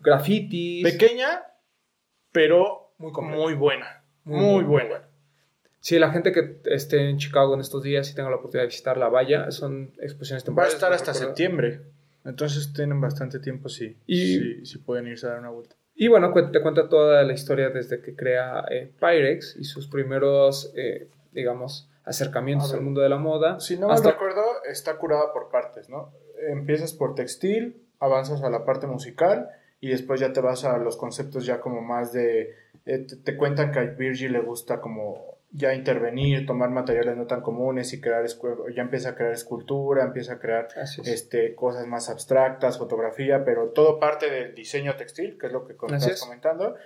grafitis. 0.00 0.84
Pequeña, 0.84 1.42
pero 2.32 2.92
Muy 2.98 3.54
buena. 3.54 4.04
Muy, 4.24 4.38
Muy, 4.38 4.44
muy, 4.44 4.54
muy 4.54 4.64
buena. 4.64 5.08
Sí, 5.80 5.98
la 5.98 6.10
gente 6.10 6.30
que 6.32 6.58
esté 6.66 7.08
en 7.08 7.16
Chicago 7.18 7.54
en 7.54 7.60
estos 7.60 7.82
días 7.82 8.10
y 8.10 8.14
tenga 8.14 8.28
la 8.30 8.36
oportunidad 8.36 8.64
de 8.64 8.68
visitarla, 8.68 9.08
vaya, 9.08 9.50
son 9.50 9.92
exposiciones 10.00 10.42
Va 10.42 10.44
a 10.44 10.46
temporales. 10.46 10.74
estar 10.74 10.92
hasta 10.92 11.12
recuerdo. 11.12 11.28
septiembre. 11.30 11.80
Entonces 12.24 12.72
tienen 12.74 13.00
bastante 13.00 13.38
tiempo 13.38 13.68
si, 13.70 13.96
Y- 14.06 14.36
si, 14.38 14.66
si 14.66 14.78
pueden 14.78 15.06
irse 15.06 15.26
a 15.26 15.30
dar 15.30 15.38
una 15.40 15.48
vuelta. 15.50 15.74
Y 15.94 16.08
bueno, 16.08 16.32
te 16.50 16.60
cuenta 16.62 16.88
toda 16.88 17.22
la 17.24 17.32
historia 17.32 17.70
desde 17.70 18.00
que 18.02 18.14
crea 18.14 18.64
eh, 18.70 18.90
Pyrex 19.00 19.56
y 19.58 19.64
sus 19.64 19.86
primeros, 19.86 20.72
eh, 20.76 21.08
digamos, 21.32 21.88
acercamientos 22.04 22.72
al 22.74 22.80
mundo 22.82 23.00
de 23.00 23.08
la 23.08 23.16
moda. 23.18 23.58
Si 23.60 23.78
no 23.78 23.88
me 23.88 23.94
hasta- 23.94 24.12
recuerdo, 24.12 24.42
está 24.70 24.96
curada 24.98 25.32
por 25.32 25.50
partes, 25.50 25.88
¿no? 25.88 26.12
Empiezas 26.48 26.92
por 26.92 27.14
textil, 27.14 27.82
avanzas 28.00 28.42
a 28.42 28.50
la 28.50 28.64
parte 28.64 28.86
musical 28.86 29.48
y 29.80 29.88
después 29.88 30.20
ya 30.20 30.32
te 30.32 30.40
vas 30.40 30.64
a 30.64 30.76
los 30.78 30.96
conceptos 30.96 31.44
ya 31.46 31.60
como 31.60 31.80
más 31.82 32.12
de... 32.12 32.54
eh, 32.86 32.98
te, 32.98 33.16
te 33.16 33.36
cuentan 33.36 33.72
que 33.72 33.78
a 33.78 33.82
Virgil 33.84 34.32
le 34.32 34.40
gusta 34.40 34.80
como 34.80 35.38
ya 35.52 35.74
intervenir, 35.74 36.46
tomar 36.46 36.70
materiales 36.70 37.16
no 37.16 37.26
tan 37.26 37.40
comunes 37.40 37.92
y 37.92 38.00
crear, 38.00 38.24
ya 38.74 38.82
empieza 38.82 39.10
a 39.10 39.14
crear 39.16 39.32
escultura, 39.32 40.04
empieza 40.04 40.34
a 40.34 40.38
crear 40.38 40.68
es. 40.76 40.98
este, 41.00 41.54
cosas 41.56 41.86
más 41.86 42.08
abstractas, 42.08 42.78
fotografía, 42.78 43.44
pero 43.44 43.70
todo 43.70 43.98
parte 43.98 44.30
del 44.30 44.54
diseño 44.54 44.94
textil, 44.96 45.36
que 45.38 45.46
es 45.48 45.52
lo 45.52 45.66
que 45.66 45.72
estás 45.72 46.06
es. 46.06 46.20
comentando. 46.20 46.76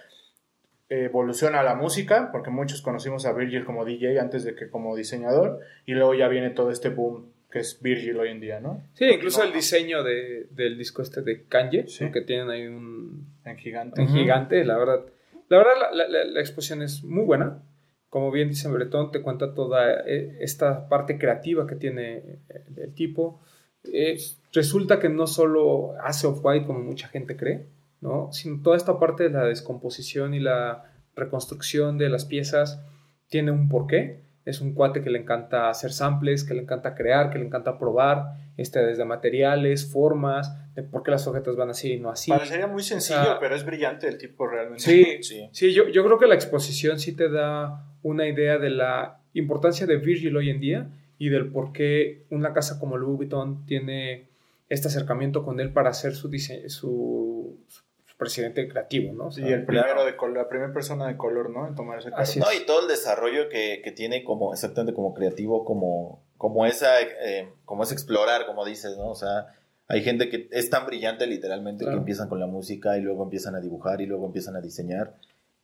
Evoluciona 0.89 1.61
a 1.61 1.63
la 1.63 1.75
música, 1.75 2.29
porque 2.31 2.51
muchos 2.51 2.83
conocimos 2.83 3.25
a 3.27 3.33
Virgil 3.33 3.65
como 3.65 3.85
DJ 3.85 4.21
antes 4.21 4.45
de 4.45 4.55
que 4.55 4.69
como 4.69 4.95
diseñador, 4.95 5.61
y 5.87 5.93
luego 5.95 6.15
ya 6.15 6.29
viene 6.29 6.51
todo 6.51 6.71
este 6.71 6.91
boom 6.91 7.33
que 7.51 7.61
es 7.61 7.81
Virgil 7.81 8.19
hoy 8.19 8.31
en 8.31 8.41
día, 8.41 8.61
¿no? 8.61 8.83
Sí, 8.95 9.05
incluso 9.07 9.39
No. 9.41 9.47
el 9.47 9.53
diseño 9.53 10.03
de- 10.03 10.47
del 10.51 10.77
disco 10.77 11.03
este 11.03 11.23
de 11.23 11.45
Kanye, 11.45 11.87
Sí. 11.87 12.11
que 12.11 12.21
tienen 12.21 12.51
ahí 12.51 12.67
un, 12.67 13.27
En 13.45 13.57
gigante. 13.57 14.01
un 14.03 14.09
gigante, 14.09 14.65
la 14.65 14.77
verdad. 14.77 15.05
La 15.49 15.59
verdad, 15.59 15.73
la, 15.81 15.93
la- 15.93 16.09
la- 16.09 16.25
la 16.25 16.41
exposición 16.41 16.83
es 16.83 17.05
muy 17.05 17.25
buena. 17.25 17.63
Como 18.15 18.31
bien 18.31 18.49
dice 18.49 18.69
Bretón, 18.69 19.11
te 19.11 19.23
cuenta 19.23 19.55
toda 19.55 19.93
eh, 20.07 20.37
esta 20.39 20.89
parte 20.89 21.19
creativa 21.19 21.67
que 21.67 21.75
tiene 21.75 22.19
el, 22.49 22.79
el 22.79 22.95
tipo. 22.95 23.41
Eh, 23.93 24.17
resulta 24.53 25.01
que 25.01 25.09
no 25.09 25.27
solo 25.27 25.95
hace 26.01 26.29
off-white 26.29 26.65
como 26.65 26.79
mucha 26.79 27.09
gente 27.09 27.37
cree, 27.37 27.67
¿no? 28.01 28.31
Sino 28.31 28.63
toda 28.63 28.77
esta 28.77 29.01
parte 29.01 29.25
de 29.25 29.31
la 29.31 29.47
descomposición 29.47 30.33
y 30.33 30.39
la 30.39 30.93
reconstrucción 31.17 31.99
de 31.99 32.09
las 32.09 32.25
piezas 32.25 32.81
tiene 33.31 33.51
un 33.51 33.69
porqué. 33.69 34.21
Es 34.45 34.61
un 34.61 34.75
cuate 34.75 35.03
que 35.03 35.11
le 35.11 35.19
encanta 35.19 35.69
hacer 35.69 35.93
samples, 35.93 36.45
que 36.45 36.55
le 36.55 36.63
encanta 36.63 36.95
crear, 36.95 37.31
que 37.31 37.41
le 37.41 37.47
encanta 37.47 37.81
probar, 37.81 38.37
este, 38.57 38.79
desde 38.79 39.05
materiales, 39.05 39.91
formas, 39.91 40.55
de 40.77 40.85
por 40.85 41.03
qué 41.03 41.11
las 41.11 41.27
objetos 41.27 41.57
van 41.57 41.71
así 41.71 41.95
y 41.95 41.99
no 41.99 42.11
así. 42.11 42.31
Parecería 42.31 42.69
muy 42.69 42.85
sencillo, 42.85 43.23
O 43.23 43.25
sea, 43.25 43.39
pero 43.41 43.57
es 43.57 43.65
brillante 43.67 44.07
el 44.07 44.19
tipo 44.19 44.47
realmente. 44.47 44.85
Sí, 44.85 45.21
Sí. 45.21 45.49
Sí, 45.51 45.75
yo, 45.75 45.89
yo 45.89 46.05
creo 46.05 46.17
que 46.17 46.29
la 46.29 46.37
exposición 46.37 47.01
sí 47.01 47.17
te 47.17 47.29
da 47.29 47.91
una 48.05 48.29
idea 48.29 48.59
de 48.59 48.71
la 48.71 49.19
importancia 49.33 49.87
de 49.87 49.97
Virgil 49.97 50.37
hoy 50.37 50.51
en 50.51 50.61
día 50.61 50.87
y 51.19 51.29
del 51.31 51.51
por 51.51 51.73
qué 51.73 52.23
una 52.31 52.53
casa 52.53 52.79
como 52.79 52.97
Louis 52.97 53.17
Vuitton 53.17 53.67
tiene 53.67 54.29
este 54.69 54.87
acercamiento 54.89 55.45
con 55.45 55.59
él 55.59 55.73
para 55.73 55.93
ser 55.93 56.15
su, 56.15 56.31
dise- 56.31 56.69
su, 56.69 57.57
su 58.07 58.17
presidente 58.17 58.69
creativo, 58.69 59.13
¿no? 59.13 59.27
O 59.27 59.31
sea, 59.33 59.45
Sí, 59.47 59.53
el 59.53 59.65
primero 59.65 59.87
Claro. 59.89 60.05
de 60.05 60.17
color, 60.17 60.37
la 60.37 60.49
primera 60.49 60.73
persona 60.73 61.09
de 61.09 61.17
color, 61.17 61.51
¿no? 61.51 61.67
En 61.67 61.75
tomar 61.75 61.99
ese 61.99 62.11
cargo. 62.11 62.23
Así 62.23 62.39
No, 62.39 62.47
y 62.53 62.65
todo 62.65 62.83
el 62.83 62.89
desarrollo 62.89 63.49
que, 63.49 63.81
que 63.83 63.91
tiene 63.91 64.23
como, 64.23 64.53
exactamente 64.53 64.95
como 64.95 65.15
creativo, 65.15 65.65
como, 65.65 66.23
como 66.39 66.65
esa, 66.67 67.01
eh, 67.03 67.49
como 67.65 67.83
es 67.83 67.91
explorar, 67.93 68.47
como 68.47 68.65
dices, 68.65 68.97
¿no? 68.97 69.09
O 69.11 69.15
sea, 69.17 69.47
hay 69.89 70.03
gente 70.03 70.29
que 70.31 70.49
es 70.53 70.71
tan 70.71 70.87
brillante 70.87 71.27
literalmente 71.27 71.85
Claro. 71.85 71.97
que 71.99 72.01
empiezan 72.01 72.29
con 72.29 72.41
la 72.41 72.47
música 72.47 72.97
y 72.99 73.03
luego 73.03 73.25
empiezan 73.25 73.55
a 73.55 73.61
dibujar 73.61 74.01
y 74.01 74.07
luego 74.07 74.27
empiezan 74.27 74.57
a 74.57 74.61
diseñar. 74.61 75.15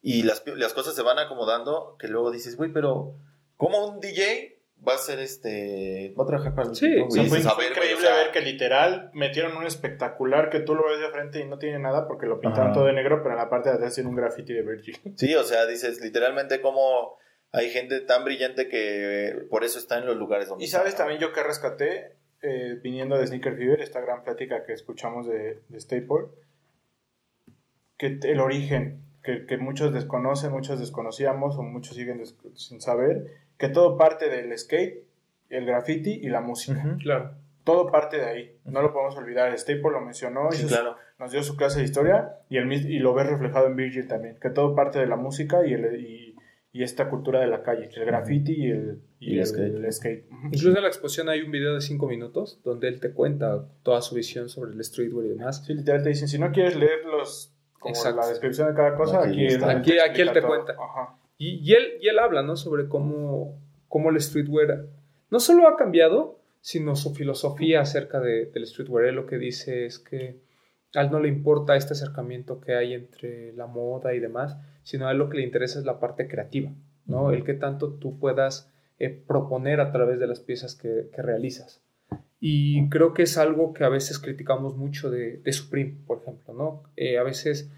Y 0.02 0.22
las, 0.22 0.42
las 0.46 0.72
cosas 0.72 0.94
se 0.94 1.02
van 1.02 1.18
acomodando 1.18 1.96
que 1.98 2.08
luego 2.08 2.30
dices, 2.30 2.56
güey, 2.56 2.72
pero 2.72 3.14
¿cómo 3.56 3.86
un 3.86 4.00
DJ 4.00 4.58
va 4.86 4.94
a 4.94 4.98
ser 4.98 5.18
este, 5.18 6.14
va 6.18 6.24
a 6.24 6.26
trabajar 6.26 6.54
para 6.54 6.68
el 6.70 6.74
Sí, 6.74 6.86
O 7.00 7.10
sea, 7.10 7.24
fue, 7.24 7.68
increíble 7.68 7.94
o 7.96 8.00
sea, 8.00 8.14
ver 8.16 8.30
que 8.32 8.40
literal 8.40 9.10
metieron 9.12 9.56
un 9.56 9.66
espectacular 9.66 10.48
que 10.48 10.60
tú 10.60 10.74
lo 10.74 10.86
ves 10.88 11.00
de 11.00 11.10
frente 11.10 11.40
y 11.40 11.44
no 11.46 11.58
tiene 11.58 11.78
nada 11.78 12.06
porque 12.08 12.26
lo 12.26 12.40
pintaron 12.40 12.68
Ajá. 12.68 12.74
todo 12.74 12.86
de 12.86 12.94
negro, 12.94 13.22
pero 13.22 13.34
en 13.34 13.40
la 13.40 13.50
parte 13.50 13.68
de 13.68 13.74
atrás 13.74 13.94
tiene 13.94 14.08
un 14.08 14.16
graffiti 14.16 14.54
de 14.54 14.62
Virgil. 14.62 14.96
Sí, 15.16 15.34
o 15.34 15.44
sea, 15.44 15.66
dices 15.66 16.00
literalmente 16.00 16.62
como 16.62 17.18
hay 17.52 17.68
gente 17.68 18.00
tan 18.00 18.24
brillante 18.24 18.68
que 18.68 19.34
por 19.50 19.64
eso 19.64 19.78
está 19.78 19.98
en 19.98 20.06
los 20.06 20.16
lugares 20.16 20.48
donde 20.48 20.64
Y 20.64 20.68
sabes 20.68 20.90
está. 20.90 20.98
también 21.02 21.20
yo 21.20 21.32
que 21.32 21.42
rescaté, 21.42 22.16
eh, 22.42 22.78
viniendo 22.82 23.18
de 23.18 23.26
Sneaker 23.26 23.56
Fever, 23.56 23.82
esta 23.82 24.00
gran 24.00 24.24
plática 24.24 24.64
que 24.64 24.72
escuchamos 24.72 25.26
de, 25.26 25.60
de 25.68 25.80
Staple, 25.80 26.28
que 27.98 28.18
el 28.22 28.40
origen, 28.40 29.02
que, 29.22 29.46
que 29.46 29.56
muchos 29.58 29.92
desconocen, 29.92 30.50
muchos 30.52 30.78
desconocíamos 30.80 31.56
o 31.56 31.62
muchos 31.62 31.96
siguen 31.96 32.18
des- 32.18 32.36
sin 32.54 32.80
saber, 32.80 33.26
que 33.58 33.68
todo 33.68 33.96
parte 33.98 34.28
del 34.28 34.56
skate, 34.58 35.04
el 35.50 35.66
graffiti 35.66 36.12
y 36.22 36.28
la 36.28 36.40
música. 36.40 36.82
Ujú. 36.86 36.98
claro. 36.98 37.32
Todo 37.64 37.90
parte 37.92 38.16
de 38.16 38.24
ahí, 38.24 38.56
no 38.64 38.80
lo 38.80 38.92
podemos 38.92 39.16
olvidar. 39.16 39.56
Staple 39.56 39.90
lo 39.92 40.00
mencionó, 40.00 40.50
Sí, 40.50 40.66
claro. 40.66 40.96
nos 41.18 41.30
dio 41.30 41.42
su 41.42 41.56
clase 41.56 41.80
de 41.80 41.84
historia 41.84 42.36
y, 42.48 42.56
el, 42.56 42.72
y 42.72 42.98
lo 42.98 43.12
ves 43.12 43.26
reflejado 43.26 43.66
en 43.66 43.76
Virgil 43.76 44.08
también, 44.08 44.36
que 44.40 44.48
todo 44.48 44.74
parte 44.74 44.98
de 44.98 45.06
la 45.06 45.16
música 45.16 45.64
y, 45.66 45.74
el, 45.74 46.00
y, 46.00 46.36
y 46.72 46.82
esta 46.82 47.10
cultura 47.10 47.38
de 47.40 47.48
la 47.48 47.62
calle, 47.62 47.90
el 47.94 48.04
graffiti 48.06 48.52
y 48.54 48.70
el, 48.70 49.02
y 49.20 49.32
Y 49.32 49.32
el 49.34 49.40
el- 49.40 49.46
skate. 49.46 49.74
el 49.76 49.92
skate. 49.92 50.24
Incluso 50.46 50.68
en 50.74 50.82
la 50.82 50.88
exposición 50.88 51.28
hay 51.28 51.42
un 51.42 51.50
video 51.50 51.74
de 51.74 51.82
5 51.82 52.08
minutos 52.08 52.60
donde 52.64 52.88
él 52.88 52.98
te 52.98 53.12
cuenta 53.12 53.66
toda 53.82 54.00
su 54.00 54.14
visión 54.14 54.48
sobre 54.48 54.72
el 54.72 54.82
streetwear 54.82 55.26
y 55.26 55.28
demás. 55.30 55.62
Sí, 55.64 55.74
literal 55.74 56.02
te 56.02 56.08
dicen, 56.08 56.28
si 56.28 56.38
no 56.38 56.52
quieres 56.52 56.76
leer 56.76 57.04
los, 57.04 57.52
como 57.80 57.94
Exacto. 57.96 58.20
la 58.20 58.28
descripción 58.28 58.68
de 58.68 58.74
cada 58.74 58.94
cosa, 58.94 59.22
Aquí 59.24 59.46
aquí, 59.46 59.64
Aquí- 59.64 59.98
aquí 59.98 60.20
él 60.20 60.32
te 60.32 60.40
todo. 60.40 60.48
cuenta. 60.50 60.72
Ajá. 60.74 61.16
Y, 61.38 61.56
y 61.68 61.72
él, 61.74 61.94
y 62.00 62.06
él 62.08 62.18
habla, 62.20 62.42
¿no? 62.42 62.54
Sobre 62.56 62.86
cómo, 62.88 63.58
cómo 63.88 64.10
el 64.10 64.20
streetwear 64.20 64.84
no 65.30 65.40
solo 65.40 65.66
ha 65.66 65.76
cambiado, 65.76 66.38
sino 66.60 66.94
su 66.94 67.14
filosofía 67.14 67.80
acerca 67.80 68.20
de- 68.20 68.46
del 68.46 68.66
streetwear. 68.66 69.06
Él 69.06 69.14
lo 69.16 69.26
que 69.26 69.38
dice 69.38 69.86
es 69.86 69.98
que 69.98 70.36
a 70.94 71.00
él 71.02 71.10
no 71.10 71.18
le 71.20 71.28
importa 71.28 71.74
este 71.76 71.94
acercamiento 71.94 72.60
que 72.60 72.74
hay 72.74 72.92
entre 72.94 73.52
la 73.54 73.66
moda 73.66 74.12
y 74.14 74.20
demás, 74.20 74.56
sino 74.82 75.06
a 75.08 75.12
él 75.12 75.18
lo 75.18 75.28
que 75.30 75.38
le 75.38 75.44
interesa 75.44 75.78
es 75.78 75.84
la 75.84 75.98
parte 76.00 76.28
creativa, 76.28 76.70
¿no? 77.06 77.30
El 77.32 77.44
que 77.44 77.54
tanto 77.54 77.94
tú 77.94 78.18
puedas 78.18 78.70
eh, 78.98 79.08
proponer 79.26 79.80
a 79.80 79.92
través 79.92 80.18
de 80.20 80.26
las 80.26 80.40
piezas 80.40 80.74
que, 80.74 81.08
que 81.14 81.22
realizas. 81.22 81.80
Y 82.40 82.88
creo 82.88 83.12
que 83.12 83.22
es 83.24 83.36
algo 83.36 83.74
que 83.74 83.84
a 83.84 83.90
veces 83.90 84.18
criticamos 84.18 84.76
mucho 84.76 85.10
de, 85.10 85.38
de 85.38 85.52
Supreme, 85.52 85.98
por 86.06 86.22
ejemplo, 86.22 86.54
¿no? 86.54 86.82
Eh, 86.96 87.18
a 87.18 87.22
veces 87.22 87.70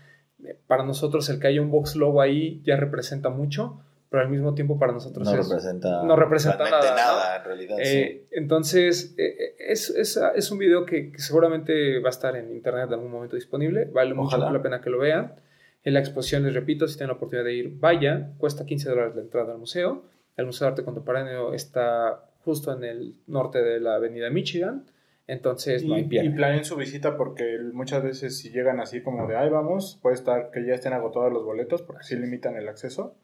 eh, 0.45 0.57
para 0.69 0.85
nosotros 0.85 1.29
el 1.31 1.41
que 1.41 1.49
haya 1.49 1.61
un 1.61 1.71
box 1.71 1.97
logo 1.97 2.21
ahí 2.21 2.63
ya 2.65 2.77
representa 2.77 3.29
mucho, 3.29 3.81
pero 4.09 4.23
al 4.23 4.29
mismo 4.29 4.55
tiempo 4.55 4.79
para 4.79 4.93
nosotros 4.93 5.27
no 5.27 5.35
es... 5.41 5.49
representa, 5.49 6.05
no 6.05 6.15
representa 6.17 6.69
nada, 6.71 6.95
nada, 6.95 7.37
en 7.39 7.45
realidad. 7.45 7.77
sí. 7.83 7.97
Eh, 7.99 8.27
Entonces, 8.31 9.15
eh, 9.17 9.35
eh, 9.39 9.55
es, 9.59 9.89
es, 9.91 10.21
es 10.37 10.51
un 10.51 10.59
video 10.59 10.85
que, 10.85 11.11
que 11.11 11.19
seguramente 11.19 11.99
va 11.99 12.09
a 12.09 12.11
estar 12.11 12.37
en 12.37 12.53
internet 12.55 12.89
en 12.89 12.95
algún 12.95 13.11
momento 13.11 13.37
disponible. 13.37 13.87
Vale 13.87 14.13
mucho 14.15 14.37
la 14.37 14.63
pena 14.63 14.81
que 14.83 14.91
lo 14.91 14.99
vean. 14.99 15.35
En 15.83 15.95
la 15.95 16.01
exposición, 16.01 16.45
les 16.45 16.55
repito, 16.55 16.87
si 16.87 16.97
tienen 16.97 17.09
la 17.09 17.15
oportunidad 17.15 17.47
de 17.47 17.55
ir, 17.55 17.79
vayan. 17.81 18.35
Cuesta 18.39 18.65
15 18.67 18.91
dólares 18.91 19.17
la 19.17 19.23
entrada 19.23 19.53
al 19.55 19.59
museo. 19.59 20.05
El 20.37 20.47
Museo 20.47 20.67
de 20.67 20.71
Arte 20.73 20.85
Contemporáneo 20.85 21.53
está 21.55 22.25
justo 22.45 22.73
en 22.73 22.85
el 22.85 23.15
norte 23.27 23.63
de 23.63 23.81
la 23.81 23.95
avenida 23.97 24.31
Michigan. 24.31 24.85
Entonces, 25.27 25.85
no 25.85 25.95
hay 25.95 26.09
Y, 26.11 26.31
planeen 26.31 26.65
su 26.65 26.77
visita 26.77 27.17
porque 27.17 27.59
muchas 27.73 28.03
veces 28.03 28.39
si 28.39 28.51
llegan 28.51 28.81
así 28.81 29.03
como 29.03 29.27
de 29.27 29.37
ahí 29.37 29.49
vamos, 29.49 29.99
puede 30.03 30.15
estar 30.15 30.51
que 30.51 30.67
ya 30.67 30.75
estén 30.75 30.93
agotados 30.93 31.33
los 31.33 31.45
boletos 31.45 31.83
porque 31.83 32.03
sí 32.03 32.17
limitan 32.17 32.57
el 32.57 32.69
acceso. 32.69 33.15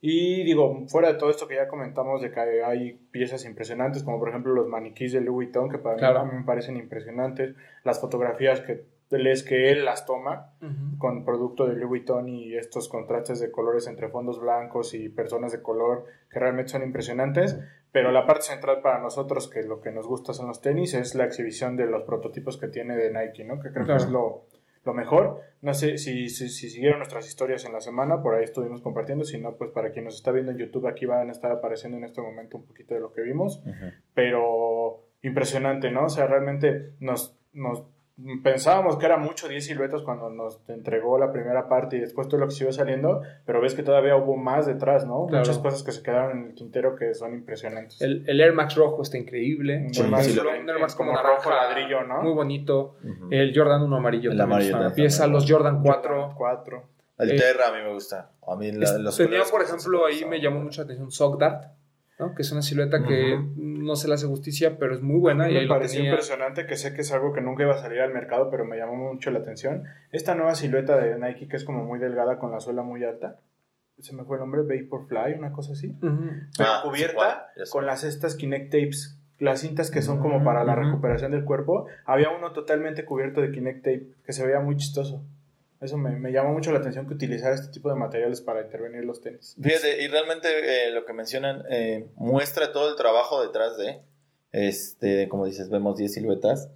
Y 0.00 0.44
digo, 0.44 0.84
fuera 0.88 1.08
de 1.12 1.18
todo 1.18 1.30
esto 1.30 1.48
que 1.48 1.54
ya 1.56 1.66
comentamos 1.66 2.20
de 2.20 2.30
que 2.30 2.40
hay, 2.62 3.00
piezas 3.10 3.44
impresionantes, 3.46 4.02
como 4.02 4.18
por 4.18 4.28
ejemplo 4.28 4.52
los 4.52 4.68
maniquís 4.68 5.12
de 5.12 5.20
Louis 5.20 5.46
Vuitton, 5.48 5.70
que 5.70 5.78
para 5.78 5.96
Claro. 5.96 6.26
mí, 6.26 6.32
me 6.38 6.44
parecen 6.44 6.76
impresionantes, 6.76 7.54
las 7.84 8.00
fotografías 8.00 8.60
que 8.60 8.84
que 9.46 9.70
él 9.70 9.84
las 9.84 10.06
toma 10.06 10.54
con 10.98 11.24
producto 11.24 11.66
de 11.66 11.74
Louis 11.74 11.88
Vuitton 11.88 12.28
y 12.28 12.54
estos 12.54 12.88
contrastes 12.88 13.38
de 13.38 13.50
colores 13.50 13.86
entre 13.86 14.08
fondos 14.08 14.40
blancos 14.40 14.94
y 14.94 15.08
personas 15.08 15.52
de 15.52 15.62
color 15.62 16.06
que 16.30 16.40
realmente 16.40 16.72
son 16.72 16.82
impresionantes. 16.82 17.58
Pero 17.94 18.10
la 18.10 18.26
parte 18.26 18.42
central 18.42 18.80
para 18.82 18.98
nosotros, 18.98 19.48
que 19.48 19.62
lo 19.62 19.80
que 19.80 19.92
nos 19.92 20.06
gusta 20.06 20.34
son 20.34 20.48
los 20.48 20.60
tenis, 20.60 20.94
es 20.94 21.14
la 21.14 21.24
exhibición 21.24 21.76
de 21.76 21.86
los 21.86 22.02
prototipos 22.02 22.58
que 22.58 22.66
tiene 22.66 22.96
de 22.96 23.12
Nike, 23.12 23.44
¿no? 23.44 23.60
Que 23.60 23.70
creo 23.70 23.84
Claro. 23.84 23.98
que 24.00 24.04
es 24.06 24.10
lo, 24.10 24.46
lo 24.84 24.94
mejor. 24.94 25.40
No 25.62 25.72
sé 25.74 25.96
si, 25.96 26.28
si, 26.28 26.48
si 26.48 26.70
siguieron 26.70 26.98
nuestras 26.98 27.26
historias 27.28 27.64
en 27.64 27.72
la 27.72 27.80
semana, 27.80 28.20
por 28.20 28.34
ahí 28.34 28.42
estuvimos 28.42 28.82
compartiendo. 28.82 29.24
Si 29.24 29.40
no, 29.40 29.54
pues 29.56 29.70
para 29.70 29.92
quien 29.92 30.06
nos 30.06 30.16
está 30.16 30.32
viendo 30.32 30.50
en 30.50 30.58
YouTube, 30.58 30.88
aquí 30.88 31.06
van 31.06 31.28
a 31.28 31.32
estar 31.32 31.52
apareciendo 31.52 31.96
en 31.96 32.02
este 32.04 32.20
momento 32.20 32.58
un 32.58 32.66
poquito 32.66 32.94
de 32.94 33.00
lo 33.00 33.12
que 33.12 33.22
vimos 33.22 33.62
Ujú. 33.64 33.92
pero 34.12 35.04
impresionante, 35.22 35.90
¿no? 35.92 36.06
O 36.06 36.08
sea, 36.08 36.26
realmente 36.26 36.94
nos, 37.00 37.38
nos 37.52 37.86
pensábamos 38.42 38.96
que 38.96 39.06
era 39.06 39.16
mucho 39.16 39.48
10 39.48 39.64
siluetas 39.66 40.02
cuando 40.02 40.30
nos 40.30 40.60
entregó 40.68 41.18
la 41.18 41.32
primera 41.32 41.68
parte 41.68 41.96
y 41.96 42.00
después 42.00 42.28
todo 42.28 42.38
lo 42.40 42.46
que 42.46 42.52
siguió 42.54 42.72
saliendo, 42.72 43.22
pero 43.44 43.60
ves 43.60 43.74
que 43.74 43.82
todavía 43.82 44.16
hubo 44.16 44.36
más 44.36 44.66
detrás, 44.66 45.04
¿no? 45.06 45.26
Claro. 45.26 45.40
Muchas 45.40 45.58
cosas 45.58 45.82
que 45.82 45.92
se 45.92 46.02
quedaron 46.02 46.38
en 46.38 46.44
el 46.50 46.54
tintero 46.54 46.94
que 46.94 47.12
son 47.14 47.34
impresionantes. 47.34 48.00
El, 48.00 48.24
el 48.28 48.40
Air 48.40 48.52
Max 48.52 48.76
rojo 48.76 49.02
está 49.02 49.18
increíble. 49.18 49.78
Un 49.86 49.94
Sí, 49.94 50.00
Air 50.02 50.10
Max 50.10 50.26
sí, 50.26 50.34
lo- 50.34 50.54
en- 50.54 50.62
un 50.62 50.70
Air 50.70 50.78
Max 50.80 50.94
como, 50.94 51.10
como 51.12 51.22
naranja, 51.22 51.36
rojo 51.42 51.50
ladrillo, 51.50 52.04
¿no? 52.04 52.22
Muy 52.22 52.32
bonito. 52.32 52.96
El 53.30 53.52
Jordan 53.54 53.82
1 53.82 53.96
amarillo 53.96 54.30
El 54.30 54.38
también 54.38 54.52
amarillo 54.52 54.70
es 54.70 54.74
una 54.76 54.84
también. 54.88 55.04
pieza. 55.06 55.26
Los 55.26 55.50
Jordan 55.50 55.82
4. 55.82 56.34
4. 56.36 56.82
El 57.18 57.30
eh, 57.32 57.36
Terra 57.36 57.68
a 57.68 57.72
mí 57.72 57.78
me 57.82 57.92
gusta. 57.92 58.30
A 58.46 58.56
mí 58.56 58.72
la- 58.72 58.98
los 58.98 59.16
Tenía, 59.16 59.42
por 59.50 59.62
ejemplo, 59.62 60.06
ahí 60.06 60.24
me 60.24 60.40
llamó 60.40 60.60
mucho 60.60 60.80
la 60.82 60.84
atención 60.86 61.10
Sock 61.10 61.38
Dart, 61.38 61.64
¿no? 62.18 62.34
que 62.34 62.42
es 62.42 62.52
una 62.52 62.62
silueta 62.62 63.04
que 63.04 63.38
no 63.56 63.96
se 63.96 64.08
le 64.08 64.14
hace 64.14 64.26
justicia, 64.26 64.78
pero 64.78 64.94
es 64.94 65.02
muy 65.02 65.18
buena. 65.20 65.50
y 65.50 65.54
me 65.54 65.66
pareció 65.66 65.98
tenía. 65.98 66.12
impresionante 66.12 66.66
que 66.66 66.76
sé 66.76 66.94
que 66.94 67.00
es 67.02 67.12
algo 67.12 67.32
que 67.32 67.40
nunca 67.40 67.62
iba 67.64 67.74
a 67.74 67.78
salir 67.78 68.00
al 68.00 68.12
mercado, 68.12 68.50
pero 68.50 68.64
me 68.64 68.76
llamó 68.76 68.94
mucho 69.12 69.30
la 69.30 69.40
atención. 69.40 69.84
Esta 70.12 70.34
nueva 70.34 70.54
silueta 70.54 70.96
de 70.96 71.18
Nike 71.18 71.48
que 71.48 71.56
es 71.56 71.64
como 71.64 71.84
muy 71.84 71.98
delgada 71.98 72.38
con 72.38 72.50
la 72.52 72.60
suela 72.60 72.82
muy 72.82 73.02
alta. 73.04 73.40
Se 74.00 74.14
me 74.14 74.24
fue 74.24 74.36
el 74.36 74.40
nombre, 74.40 74.62
Vaporfly, 74.62 75.34
una 75.38 75.52
cosa 75.52 75.72
así. 75.72 75.96
Pero 76.00 76.16
Ah, 76.58 76.80
cubierta 76.84 77.48
con 77.70 77.86
las 77.86 78.02
estas 78.04 78.34
Kinect 78.34 78.72
tapes, 78.72 79.20
las 79.38 79.60
cintas 79.60 79.90
que 79.90 80.02
son 80.02 80.18
como 80.20 80.40
Mm, 80.40 80.44
para 80.44 80.64
la 80.64 80.74
recuperación 80.74 81.30
del 81.32 81.44
cuerpo. 81.44 81.86
Había 82.04 82.30
uno 82.30 82.52
totalmente 82.52 83.04
cubierto 83.04 83.40
de 83.40 83.50
Kinect 83.52 83.78
tape 83.84 84.06
que 84.24 84.32
se 84.32 84.44
veía 84.44 84.60
muy 84.60 84.76
chistoso. 84.76 85.24
Eso 85.84 85.96
me, 85.98 86.10
me 86.16 86.32
llamó 86.32 86.52
mucho 86.52 86.72
la 86.72 86.78
atención 86.78 87.06
que 87.06 87.14
utilizar 87.14 87.52
este 87.52 87.70
tipo 87.72 87.88
de 87.90 87.94
materiales 87.96 88.40
para 88.40 88.62
intervenir 88.62 89.04
los 89.04 89.20
tenis. 89.20 89.54
Fíjate, 89.62 90.02
y 90.02 90.08
realmente 90.08 90.48
eh, 90.88 90.90
lo 90.90 91.04
que 91.04 91.12
mencionan 91.12 91.64
eh, 91.70 92.06
muestra 92.16 92.72
todo 92.72 92.88
el 92.90 92.96
trabajo 92.96 93.42
detrás 93.42 93.76
de, 93.76 94.00
este, 94.52 95.28
como 95.28 95.46
dices, 95.46 95.68
vemos 95.70 95.96
10 95.96 96.14
siluetas, 96.14 96.70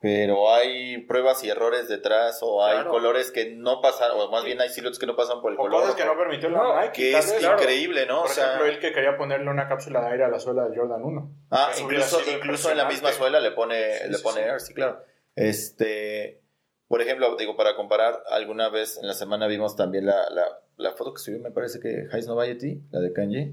pero 0.00 0.52
hay 0.54 0.98
pruebas 0.98 1.42
y 1.42 1.48
errores 1.50 1.88
detrás, 1.88 2.38
o 2.42 2.64
hay 2.64 2.74
Claro. 2.74 2.90
colores 2.90 3.30
que 3.32 3.50
no 3.56 3.80
pasan, 3.80 4.10
o 4.14 4.30
más 4.30 4.44
bien 4.44 4.60
hay 4.60 4.68
siluetas 4.68 4.98
que 4.98 5.06
no 5.06 5.16
pasan 5.16 5.40
por 5.40 5.50
el 5.52 5.58
O 5.58 5.62
color. 5.62 5.80
cosas 5.82 5.96
que 5.96 6.04
no 6.04 6.16
permitió 6.16 6.48
la 6.50 6.58
No, 6.58 6.80
Nike. 6.80 6.92
que 6.92 7.18
es 7.18 7.32
claro. 7.34 7.60
increíble, 7.60 8.06
¿no? 8.06 8.22
Por 8.22 8.30
o 8.30 8.32
sea, 8.34 8.44
ejemplo, 8.54 8.66
él 8.66 8.78
que 8.78 8.92
quería 8.92 9.16
ponerle 9.16 9.50
una 9.50 9.66
cápsula 9.68 10.00
de 10.02 10.12
aire 10.12 10.24
a 10.24 10.28
la 10.28 10.38
suela 10.38 10.64
del 10.68 10.78
Jordan 10.78 11.02
1. 11.02 11.30
Ah, 11.50 11.72
incluso, 11.80 12.20
incluso 12.30 12.70
en 12.70 12.76
la 12.76 12.84
misma 12.88 13.10
suela 13.12 13.40
le 13.40 13.50
pone, 13.52 13.98
Sí, 13.98 14.08
le 14.10 14.16
sí, 14.18 14.22
pone 14.22 14.42
sí. 14.42 14.48
Air, 14.48 14.60
sí, 14.60 14.74
claro. 14.74 15.02
Este, 15.34 16.40
por 16.88 17.00
ejemplo, 17.02 17.36
digo, 17.36 17.56
para 17.56 17.74
comparar, 17.76 18.22
alguna 18.30 18.68
vez 18.68 18.98
en 18.98 19.06
la 19.08 19.14
semana 19.14 19.46
vimos 19.46 19.76
también 19.76 20.06
la, 20.06 20.28
la, 20.30 20.44
la 20.76 20.92
foto 20.92 21.12
que 21.14 21.20
subió, 21.20 21.40
me 21.40 21.50
parece 21.50 21.80
que 21.80 22.06
Heis 22.12 22.26
Noviety, 22.26 22.82
la 22.90 23.00
de 23.00 23.12
Kanye, 23.12 23.52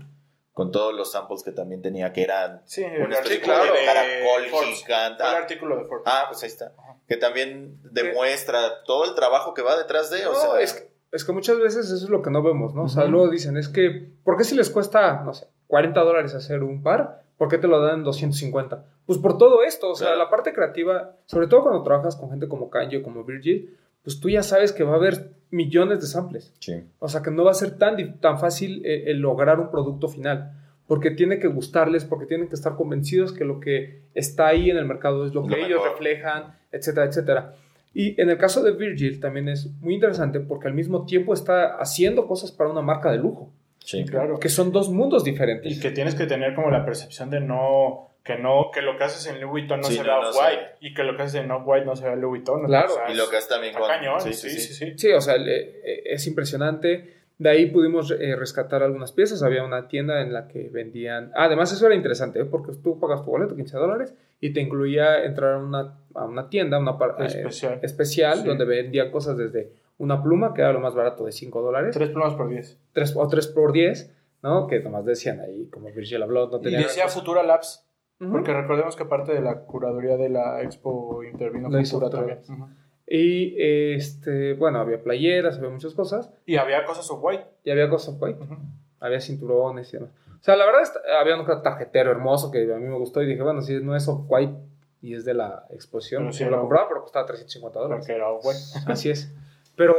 con 0.52 0.72
todos 0.72 0.94
los 0.94 1.12
samples 1.12 1.42
que 1.44 1.52
también 1.52 1.82
tenía, 1.82 2.14
que 2.14 2.22
eran 2.22 2.62
Sí, 2.66 2.84
un 2.84 3.12
artículo 3.12 3.56
de 3.64 3.86
caracol 3.86 4.44
gigante. 4.76 5.24
El 5.24 5.36
artículo 5.36 5.78
de 5.78 5.86
Forbes. 5.86 6.04
Ah, 6.06 6.26
pues 6.30 6.44
ahí 6.44 6.50
está. 6.50 6.74
Ajá. 6.78 6.98
que 7.08 7.18
también 7.18 7.80
demuestra 7.92 8.84
todo 8.86 9.06
el 9.06 9.16
trabajo 9.16 9.54
que 9.56 9.62
va 9.64 9.76
detrás 9.78 10.10
de, 10.12 10.26
o 10.28 10.34
No, 10.34 10.40
sea, 10.40 10.62
es, 10.62 10.74
que, 10.74 10.92
es 11.12 11.26
que 11.26 11.32
muchas 11.32 11.58
veces 11.58 11.88
eso 11.88 12.04
es 12.06 12.10
lo 12.10 12.22
que 12.22 12.30
no 12.30 12.44
vemos, 12.44 12.76
¿no? 12.76 12.84
O 12.84 12.88
sea, 12.90 13.06
luego 13.06 13.30
dicen, 13.30 13.58
es 13.58 13.68
que, 13.68 14.12
¿por 14.24 14.38
qué 14.38 14.44
si 14.44 14.56
les 14.56 14.70
cuesta, 14.70 15.24
no 15.24 15.34
sé, 15.34 15.48
40 15.68 16.00
dólares 16.02 16.36
hacer 16.36 16.62
un 16.62 16.84
par? 16.84 17.24
¿Por 17.38 17.50
qué 17.50 17.58
te 17.58 17.68
lo 17.68 17.82
dan 17.82 17.96
en 18.00 18.04
250? 18.04 18.86
Pues 19.06 19.20
por 19.20 19.38
todo 19.38 19.64
esto, 19.64 19.90
o 19.92 19.96
sea, 19.96 20.08
Claro. 20.08 20.24
la 20.24 20.30
parte 20.30 20.54
creativa, 20.54 21.16
sobre 21.26 21.48
todo 21.48 21.64
cuando 21.64 21.84
trabajas 21.84 22.16
con 22.16 22.30
gente 22.30 22.48
como 22.48 22.70
Kanye 22.70 22.98
o 22.98 23.04
como 23.04 23.24
Virgil, 23.24 23.76
pues 24.04 24.20
tú 24.20 24.30
ya 24.30 24.44
sabes 24.44 24.72
que 24.72 24.84
va 24.84 24.94
a 24.94 24.96
haber 24.96 25.32
millones 25.52 26.00
de 26.02 26.08
samples. 26.08 26.54
sí. 26.60 26.84
O 27.00 27.08
sea, 27.08 27.22
que 27.22 27.32
no 27.32 27.44
va 27.44 27.52
a 27.52 27.56
ser 27.56 27.78
tan, 27.78 28.20
tan 28.20 28.40
fácil 28.40 28.82
eh, 28.86 29.04
el 29.08 29.20
lograr 29.20 29.60
un 29.60 29.70
producto 29.70 30.08
final. 30.08 30.54
Porque 30.88 31.12
tiene 31.12 31.40
que 31.40 31.48
gustarles, 31.48 32.04
porque 32.04 32.26
tienen 32.26 32.50
que 32.50 32.56
estar 32.56 32.76
convencidos 32.76 33.32
que 33.32 33.46
lo 33.46 33.60
que 33.62 34.02
está 34.14 34.48
ahí 34.48 34.70
en 34.70 34.78
el 34.78 34.86
mercado 34.86 35.26
es 35.26 35.34
lo 35.34 35.42
Lo 35.42 35.48
que 35.48 35.62
ellos 35.62 35.80
mejor. 35.82 35.92
reflejan, 35.92 36.56
etcétera, 36.72 37.06
etcétera. 37.06 37.54
Y 37.94 38.20
en 38.20 38.30
el 38.30 38.38
caso 38.38 38.62
de 38.64 38.72
Virgil 38.72 39.20
también 39.20 39.48
es 39.48 39.70
muy 39.80 39.94
interesante 39.96 40.40
porque 40.42 40.68
al 40.68 40.74
mismo 40.74 41.06
tiempo 41.06 41.34
está 41.34 41.76
haciendo 41.78 42.28
cosas 42.28 42.52
para 42.52 42.70
una 42.70 42.82
marca 42.82 43.12
de 43.12 43.18
lujo, 43.18 43.50
Sí. 43.80 44.04
Claro. 44.06 44.40
que 44.40 44.50
son 44.50 44.72
dos 44.72 44.90
mundos 44.90 45.24
diferentes. 45.24 45.72
Y 45.72 45.80
que 45.80 45.92
tienes 45.92 46.16
que 46.16 46.26
tener 46.26 46.54
como 46.56 46.70
la 46.72 46.84
percepción 46.86 47.30
de 47.30 47.40
no, 47.42 48.10
que 48.24 48.38
no, 48.38 48.72
que 48.74 48.82
lo 48.82 48.98
que 48.98 49.04
haces 49.04 49.28
en 49.28 49.42
Louis 49.42 49.52
Vuitton 49.68 49.82
no 49.82 49.88
Sí, 49.88 49.96
se 49.96 50.00
no, 50.00 50.06
vea 50.06 50.22
no 50.22 50.30
Off-White 50.30 50.62
se- 50.80 50.88
y 50.88 50.94
que 50.94 51.04
lo 51.04 51.18
que 51.18 51.24
haces 51.24 51.42
en 51.42 51.52
Off-White 51.52 51.86
no 51.86 51.96
se 51.96 52.06
vea 52.06 52.16
Louis 52.16 52.42
Vuitton. 52.42 52.66
Claro. 52.66 52.94
O 52.94 52.96
sea, 52.96 53.12
Y 53.12 53.16
lo 53.16 53.30
que 53.30 53.38
hace 53.38 53.50
también 53.50 53.74
con... 53.74 53.88
cañón, 53.88 54.22
sí, 54.22 54.34
sí, 54.34 54.50
sí, 54.50 54.74
sí. 54.74 54.94
Sí, 54.98 55.12
o 55.12 55.20
sea, 55.22 55.38
le- 55.38 55.62
eh, 55.84 56.04
es 56.06 56.26
impresionante. 56.28 57.16
De 57.38 57.50
ahí 57.50 57.66
pudimos 57.66 58.12
eh, 58.12 58.36
rescatar 58.38 58.82
algunas 58.84 59.12
piezas. 59.12 59.44
Había 59.44 59.64
una 59.64 59.88
tienda 59.88 60.22
en 60.22 60.32
la 60.32 60.48
que 60.48 60.70
vendían. 60.70 61.32
ah, 61.36 61.46
además, 61.46 61.74
eso 61.74 61.86
era 61.86 61.96
interesante, 61.96 62.40
¿eh? 62.40 62.46
porque 62.46 62.72
tú 62.82 63.00
pagas 63.00 63.26
tu 63.26 63.32
boleto, 63.32 63.56
15 63.56 63.76
dólares, 63.78 64.14
y 64.40 64.54
te 64.54 64.62
incluía 64.62 65.24
entrar 65.26 65.54
a 65.54 65.58
una, 65.58 65.98
a 66.14 66.26
una 66.26 66.48
tienda 66.50 66.78
una 66.80 66.98
par- 66.98 67.16
eh, 67.20 67.26
Especial. 67.26 67.80
especial 67.82 68.40
Sí. 68.40 68.48
donde 68.48 68.64
vendían 68.66 69.12
cosas 69.12 69.36
desde 69.38 69.72
una 69.98 70.22
pluma, 70.24 70.54
que 70.54 70.62
era 70.62 70.72
lo 70.72 70.80
más 70.80 70.96
barato 70.96 71.26
de 71.26 71.32
5 71.34 71.62
dólares, 71.62 71.94
Tres 71.96 72.10
plumas 72.10 72.34
por 72.36 72.50
diez. 72.50 72.78
tres, 72.94 73.14
o 73.16 73.28
3 73.28 73.48
por 73.48 73.74
10, 73.74 74.12
¿no? 74.42 74.68
Que 74.68 74.80
nomás 74.80 75.04
decían 75.06 75.40
ahí, 75.42 75.68
como 75.72 75.90
Virgil 75.92 76.22
habló, 76.24 76.48
no 76.50 76.58
Y 76.60 76.62
tenía. 76.62 76.80
decía 76.80 77.08
Futura 77.08 77.44
Labs, 77.44 77.83
Porque 78.20 78.54
recordemos 78.54 78.96
que 78.96 79.06
parte 79.06 79.34
de 79.34 79.42
la 79.42 79.60
curaduría 79.62 80.16
de 80.18 80.30
la 80.30 80.62
expo 80.62 81.24
intervino 81.24 81.68
hizo 81.80 82.00
Futura 82.00 82.18
también. 82.20 82.40
Ujú. 82.48 82.68
Y 83.06 83.56
este, 83.96 84.54
bueno, 84.54 84.80
había 84.80 85.04
playeras, 85.04 85.58
había 85.58 85.70
muchas 85.70 85.94
cosas, 85.94 86.32
Y 86.46 86.56
había 86.56 86.86
cosas 86.86 87.10
Off-White. 87.12 87.44
y 87.66 87.72
había 87.72 87.90
cosas 87.90 88.16
white. 88.20 88.42
Ujú. 88.42 88.56
había 89.02 89.20
cinturones 89.20 89.94
y 89.94 89.98
demás. 89.98 90.12
O 90.40 90.44
sea, 90.44 90.56
la 90.56 90.66
verdad 90.66 90.82
había 91.20 91.36
un 91.38 91.46
tarjetero 91.64 92.12
hermoso 92.12 92.50
que 92.52 92.64
a 92.74 92.78
mí 92.78 92.88
me 92.88 92.98
gustó 92.98 93.22
y 93.22 93.26
dije, 93.28 93.42
bueno, 93.44 93.62
si 93.62 93.80
no 93.82 93.96
es 93.96 94.08
off-white 94.08 94.56
y 95.02 95.16
es 95.16 95.26
de 95.26 95.34
la 95.34 95.66
exposición, 95.70 96.32
sí 96.32 96.46
no 96.46 96.52
lo 96.52 96.60
compraba, 96.62 96.88
pero 96.88 97.02
costaba 97.02 97.26
350 97.26 97.80
dólares. 97.80 98.06
Porque 98.06 98.14
era 98.16 98.30
Off-White. 98.30 98.92
Así 98.92 99.10
es. 99.10 99.34
Pero, 99.76 99.94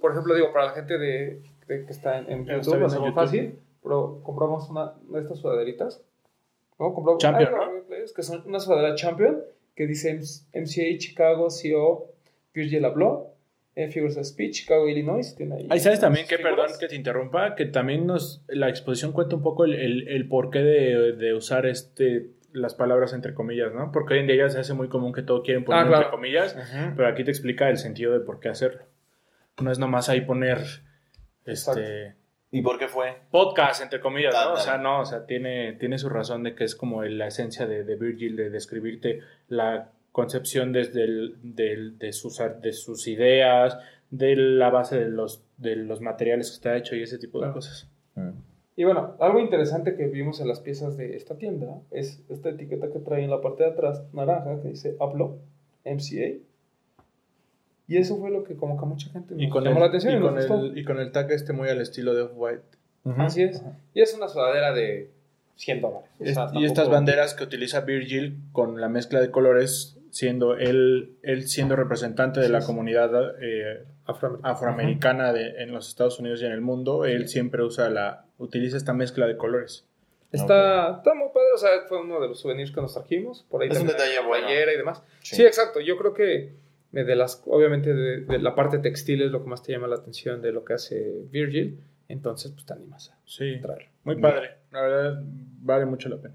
por 0.00 0.12
ejemplo, 0.12 0.34
digo, 0.34 0.52
para 0.52 0.66
la 0.66 0.70
gente 0.72 0.96
de, 0.98 1.42
de 1.66 1.84
que 1.84 1.92
está 1.92 2.18
en, 2.18 2.30
en 2.30 2.46
YouTube, 2.46 2.84
es 2.86 2.98
muy 2.98 3.12
fácil, 3.12 3.58
pero 3.82 4.20
compramos 4.22 4.68
una 4.70 4.94
de 5.10 5.20
estas 5.20 5.38
sudaderitas. 5.38 6.02
¿No? 6.80 6.92
Compramos, 6.94 7.20
Champion, 7.22 7.50
es 8.02 8.12
que 8.12 8.22
son 8.22 8.42
una 8.46 8.58
sudadera 8.58 8.94
Champion 8.96 9.42
que 9.76 9.86
dice 9.86 10.12
MCA 10.54 10.98
Chicago, 10.98 11.48
CO, 11.48 12.12
Virgil 12.52 12.84
Abloh, 12.84 13.28
eh, 13.76 13.88
Figures 13.88 14.16
of 14.16 14.24
Speech, 14.24 14.62
Chicago, 14.62 14.88
Illinois. 14.88 15.34
Tiene 15.36 15.54
ahí, 15.56 15.66
Ahí 15.70 15.78
sabes 15.78 16.00
también 16.00 16.26
que, 16.26 16.38
perdón 16.38 16.66
que 16.80 16.88
te 16.88 16.96
interrumpa, 16.96 17.54
que 17.54 17.66
también 17.66 18.06
nos 18.06 18.42
la 18.48 18.68
exposición 18.68 19.12
cuenta 19.12 19.36
un 19.36 19.42
poco 19.42 19.64
el, 19.64 19.74
el, 19.74 20.08
el 20.08 20.26
porqué 20.28 20.58
de, 20.58 21.12
de 21.12 21.34
usar 21.34 21.66
este 21.66 22.30
las 22.52 22.74
palabras 22.74 23.12
entre 23.12 23.32
comillas, 23.32 23.72
¿no? 23.72 23.92
Porque 23.92 24.14
hoy 24.14 24.20
en 24.20 24.26
día 24.26 24.34
ya 24.36 24.48
se 24.48 24.58
hace 24.58 24.74
muy 24.74 24.88
común 24.88 25.12
que 25.12 25.22
todo 25.22 25.44
quieren 25.44 25.62
poner 25.64 25.82
Ah, 25.82 25.86
claro. 25.86 26.02
entre 26.06 26.10
comillas, 26.10 26.56
pero 26.96 27.06
aquí 27.06 27.22
te 27.22 27.30
explica 27.30 27.70
el 27.70 27.76
sentido 27.76 28.12
de 28.12 28.18
por 28.18 28.40
qué 28.40 28.48
hacerlo. 28.48 28.82
No 29.62 29.70
es 29.70 29.78
nomás 29.78 30.08
ahí 30.08 30.22
poner 30.22 30.58
este 31.44 32.16
¿Y 32.52 32.62
por 32.62 32.78
qué 32.78 32.88
fue? 32.88 33.14
podcast 33.30 33.82
entre 33.82 34.00
comillas, 34.00 34.34
¿no? 34.34 34.38
O 34.40 34.42
Ándale. 34.50 34.60
sea, 34.62 34.78
no, 34.78 35.00
o 35.00 35.04
sea, 35.04 35.24
tiene, 35.26 35.74
tiene 35.74 35.98
su 35.98 36.08
razón 36.08 36.42
de 36.42 36.54
que 36.54 36.64
es 36.64 36.74
como 36.74 37.02
la 37.04 37.28
esencia 37.28 37.66
de, 37.66 37.84
de 37.84 37.96
Virgil 37.96 38.34
de 38.36 38.50
describirte 38.50 39.20
la 39.48 39.90
concepción 40.12 40.72
desde 40.72 41.04
el, 41.04 41.36
del- 41.42 41.98
de, 41.98 42.12
sus, 42.12 42.40
de 42.60 42.72
sus 42.72 43.06
ideas, 43.06 43.78
de 44.10 44.34
la 44.34 44.70
base 44.70 44.98
de 44.98 45.08
los, 45.08 45.44
de 45.58 45.76
los 45.76 46.00
materiales 46.00 46.48
que 46.50 46.54
está 46.54 46.76
hecho 46.76 46.96
y 46.96 47.02
ese 47.04 47.18
tipo 47.18 47.38
de 47.38 47.42
Claro. 47.44 47.54
cosas. 47.54 47.88
Y 48.76 48.82
bueno, 48.84 49.14
algo 49.20 49.38
interesante 49.38 49.94
que 49.94 50.06
vimos 50.08 50.40
en 50.40 50.48
las 50.48 50.58
piezas 50.60 50.96
de 50.96 51.14
esta 51.16 51.36
tienda 51.36 51.80
es 51.92 52.24
esta 52.28 52.48
etiqueta 52.50 52.90
que 52.90 52.98
trae 52.98 53.22
en 53.22 53.30
la 53.30 53.40
parte 53.40 53.62
de 53.62 53.70
atrás, 53.70 54.02
naranja, 54.12 54.60
que 54.62 54.68
dice 54.68 54.96
Upload, 54.98 55.36
MCA. 55.84 56.38
Y 57.90 57.96
eso 57.98 58.16
fue 58.18 58.30
lo 58.30 58.44
que 58.44 58.54
como 58.56 58.78
que 58.78 58.84
a 58.84 58.88
mucha 58.88 59.10
gente 59.10 59.34
nos 59.34 59.42
Y 59.42 59.48
con, 59.48 59.64
llamó 59.64 59.76
el, 59.76 59.80
la 59.82 59.86
atención 59.88 60.16
y, 60.16 60.20
con 60.20 60.38
el, 60.38 60.78
y 60.78 60.84
con 60.84 60.98
el 61.00 61.10
tag 61.10 61.30
este 61.32 61.52
muy 61.52 61.68
al 61.68 61.80
estilo 61.80 62.14
de 62.14 62.22
Off-White. 62.22 62.62
Así 63.18 63.42
es. 63.42 63.62
Y 63.94 64.00
es 64.00 64.14
una 64.14 64.28
sudadera 64.28 64.72
de 64.72 65.10
100 65.56 65.80
dólares. 65.80 66.08
O 66.20 66.24
Es- 66.24 66.34
sea, 66.34 66.44
y 66.44 66.46
tampoco- 66.46 66.64
estas 66.66 66.88
banderas 66.88 67.34
que 67.34 67.42
utiliza 67.44 67.80
Virgil 67.80 68.38
con 68.52 68.80
la 68.80 68.88
mezcla 68.88 69.20
de 69.20 69.30
colores, 69.30 69.96
siendo 70.10 70.56
él, 70.56 71.16
él 71.22 71.48
siendo 71.48 71.74
representante 71.76 72.38
de 72.40 72.48
la 72.48 72.60
Sí. 72.60 72.66
comunidad 72.68 73.10
eh, 73.42 73.84
Afroamericana. 74.06 74.52
afroamericana 74.54 75.32
de, 75.32 75.62
en 75.62 75.72
los 75.72 75.88
Estados 75.88 76.18
Unidos 76.20 76.40
y 76.42 76.46
en 76.46 76.52
el 76.52 76.60
mundo, 76.60 77.04
él 77.04 77.28
siempre 77.28 77.62
usa 77.64 77.90
la, 77.90 78.24
utiliza 78.38 78.76
esta 78.76 78.92
mezcla 78.92 79.26
de 79.26 79.36
colores. 79.36 79.84
Está, 80.32 80.96
está 80.98 81.12
muy 81.14 81.28
padre, 81.34 81.48
o 81.54 81.58
sea, 81.58 81.70
fue 81.88 82.00
uno 82.00 82.20
de 82.20 82.28
los 82.28 82.38
souvenirs 82.40 82.70
que 82.70 82.80
nos 82.80 82.94
trajimos. 82.94 83.44
Por 83.50 83.62
ahí 83.62 83.68
Es 83.68 83.80
un 83.80 83.86
también 83.88 83.96
detalle 83.98 84.26
bueno. 84.28 84.48
y 84.48 84.76
demás. 84.76 85.02
Sí. 85.22 85.36
Sí. 85.36 85.44
exacto. 85.44 85.80
Yo 85.80 85.96
creo 85.96 86.14
que 86.14 86.52
de 86.92 87.16
las, 87.16 87.42
obviamente 87.46 87.94
de, 87.94 88.20
de 88.22 88.38
la 88.38 88.54
parte 88.54 88.78
textil 88.78 89.22
es 89.22 89.30
lo 89.30 89.42
que 89.42 89.48
más 89.50 89.62
te 89.62 89.72
llama 89.72 89.86
la 89.86 89.96
atención 89.96 90.42
de 90.42 90.52
lo 90.52 90.64
que 90.64 90.74
hace 90.74 91.22
Virgil. 91.30 91.78
Entonces, 92.08 92.50
pues 92.50 92.66
te 92.66 92.72
animas 92.72 93.10
a 93.10 93.18
Sí, 93.24 93.58
traerlo. 93.62 93.86
muy 94.04 94.16
padre. 94.16 94.50
La 94.72 94.82
verdad, 94.82 95.22
vale 95.62 95.86
mucho 95.86 96.08
la 96.08 96.16
pena. 96.16 96.34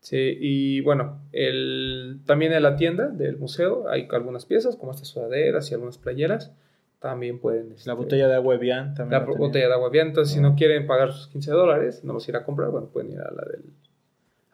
Sí, 0.00 0.36
y 0.40 0.80
bueno, 0.80 1.20
el, 1.32 2.18
también 2.26 2.52
en 2.52 2.62
la 2.62 2.76
tienda 2.76 3.06
del 3.08 3.38
museo 3.38 3.88
hay 3.88 4.06
algunas 4.10 4.44
piezas, 4.44 4.76
como 4.76 4.90
estas 4.92 5.08
sudaderas 5.08 5.70
y 5.70 5.74
algunas 5.74 5.98
playeras. 5.98 6.52
También 6.98 7.38
pueden... 7.38 7.72
este, 7.72 7.88
La 7.88 7.94
botella 7.94 8.26
de 8.28 8.34
agua 8.34 8.54
Evian 8.56 8.94
también. 8.94 9.20
la 9.20 9.26
botella 9.26 9.68
de 9.68 9.72
agua 9.74 9.90
bien. 9.90 10.08
Entonces, 10.08 10.34
si 10.34 10.40
no 10.40 10.56
quieren 10.56 10.86
pagar 10.86 11.12
sus 11.12 11.28
15 11.28 11.50
dólares, 11.52 12.02
no 12.02 12.12
los 12.14 12.28
ir 12.28 12.36
a 12.36 12.44
comprar, 12.44 12.70
bueno, 12.70 12.88
pueden 12.88 13.12
ir 13.12 13.20
a 13.20 13.30
la 13.30 13.44
del, 13.50 13.62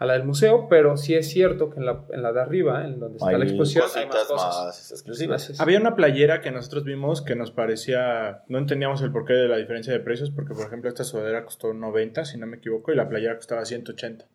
a 0.00 0.06
la 0.06 0.14
del 0.14 0.24
museo. 0.24 0.66
Pero 0.68 0.96
sí 0.96 1.14
es 1.14 1.28
cierto 1.30 1.70
que 1.70 1.78
en 1.78 1.86
la, 1.86 2.00
en 2.10 2.22
la 2.22 2.32
de 2.32 2.40
arriba, 2.40 2.84
en 2.84 2.98
donde 2.98 3.18
está 3.18 3.30
la 3.38 3.44
exposición, 3.44 3.84
hay 3.94 4.06
más 4.06 4.24
cosas. 4.24 4.64
más 4.66 4.90
exclusivas. 4.92 5.60
Había 5.60 5.78
una 5.78 5.94
playera 5.94 6.40
que 6.40 6.50
nosotros 6.50 6.82
vimos 6.82 7.22
que 7.22 7.36
nos 7.36 7.52
parecía, 7.52 8.42
no 8.48 8.58
entendíamos 8.58 9.00
el 9.02 9.12
porqué 9.12 9.34
de 9.34 9.46
la 9.46 9.58
diferencia 9.58 9.92
de 9.92 10.00
precios, 10.00 10.30
porque 10.30 10.54
por 10.54 10.66
ejemplo 10.66 10.88
esta 10.88 11.04
sudadera 11.04 11.44
costó 11.44 11.72
90, 11.72 12.24
si 12.24 12.36
no 12.38 12.46
me 12.46 12.56
equivoco, 12.56 12.90
y 12.92 12.96
la 12.96 13.08
playera 13.08 13.36
costaba 13.36 13.64
180. 13.64 14.26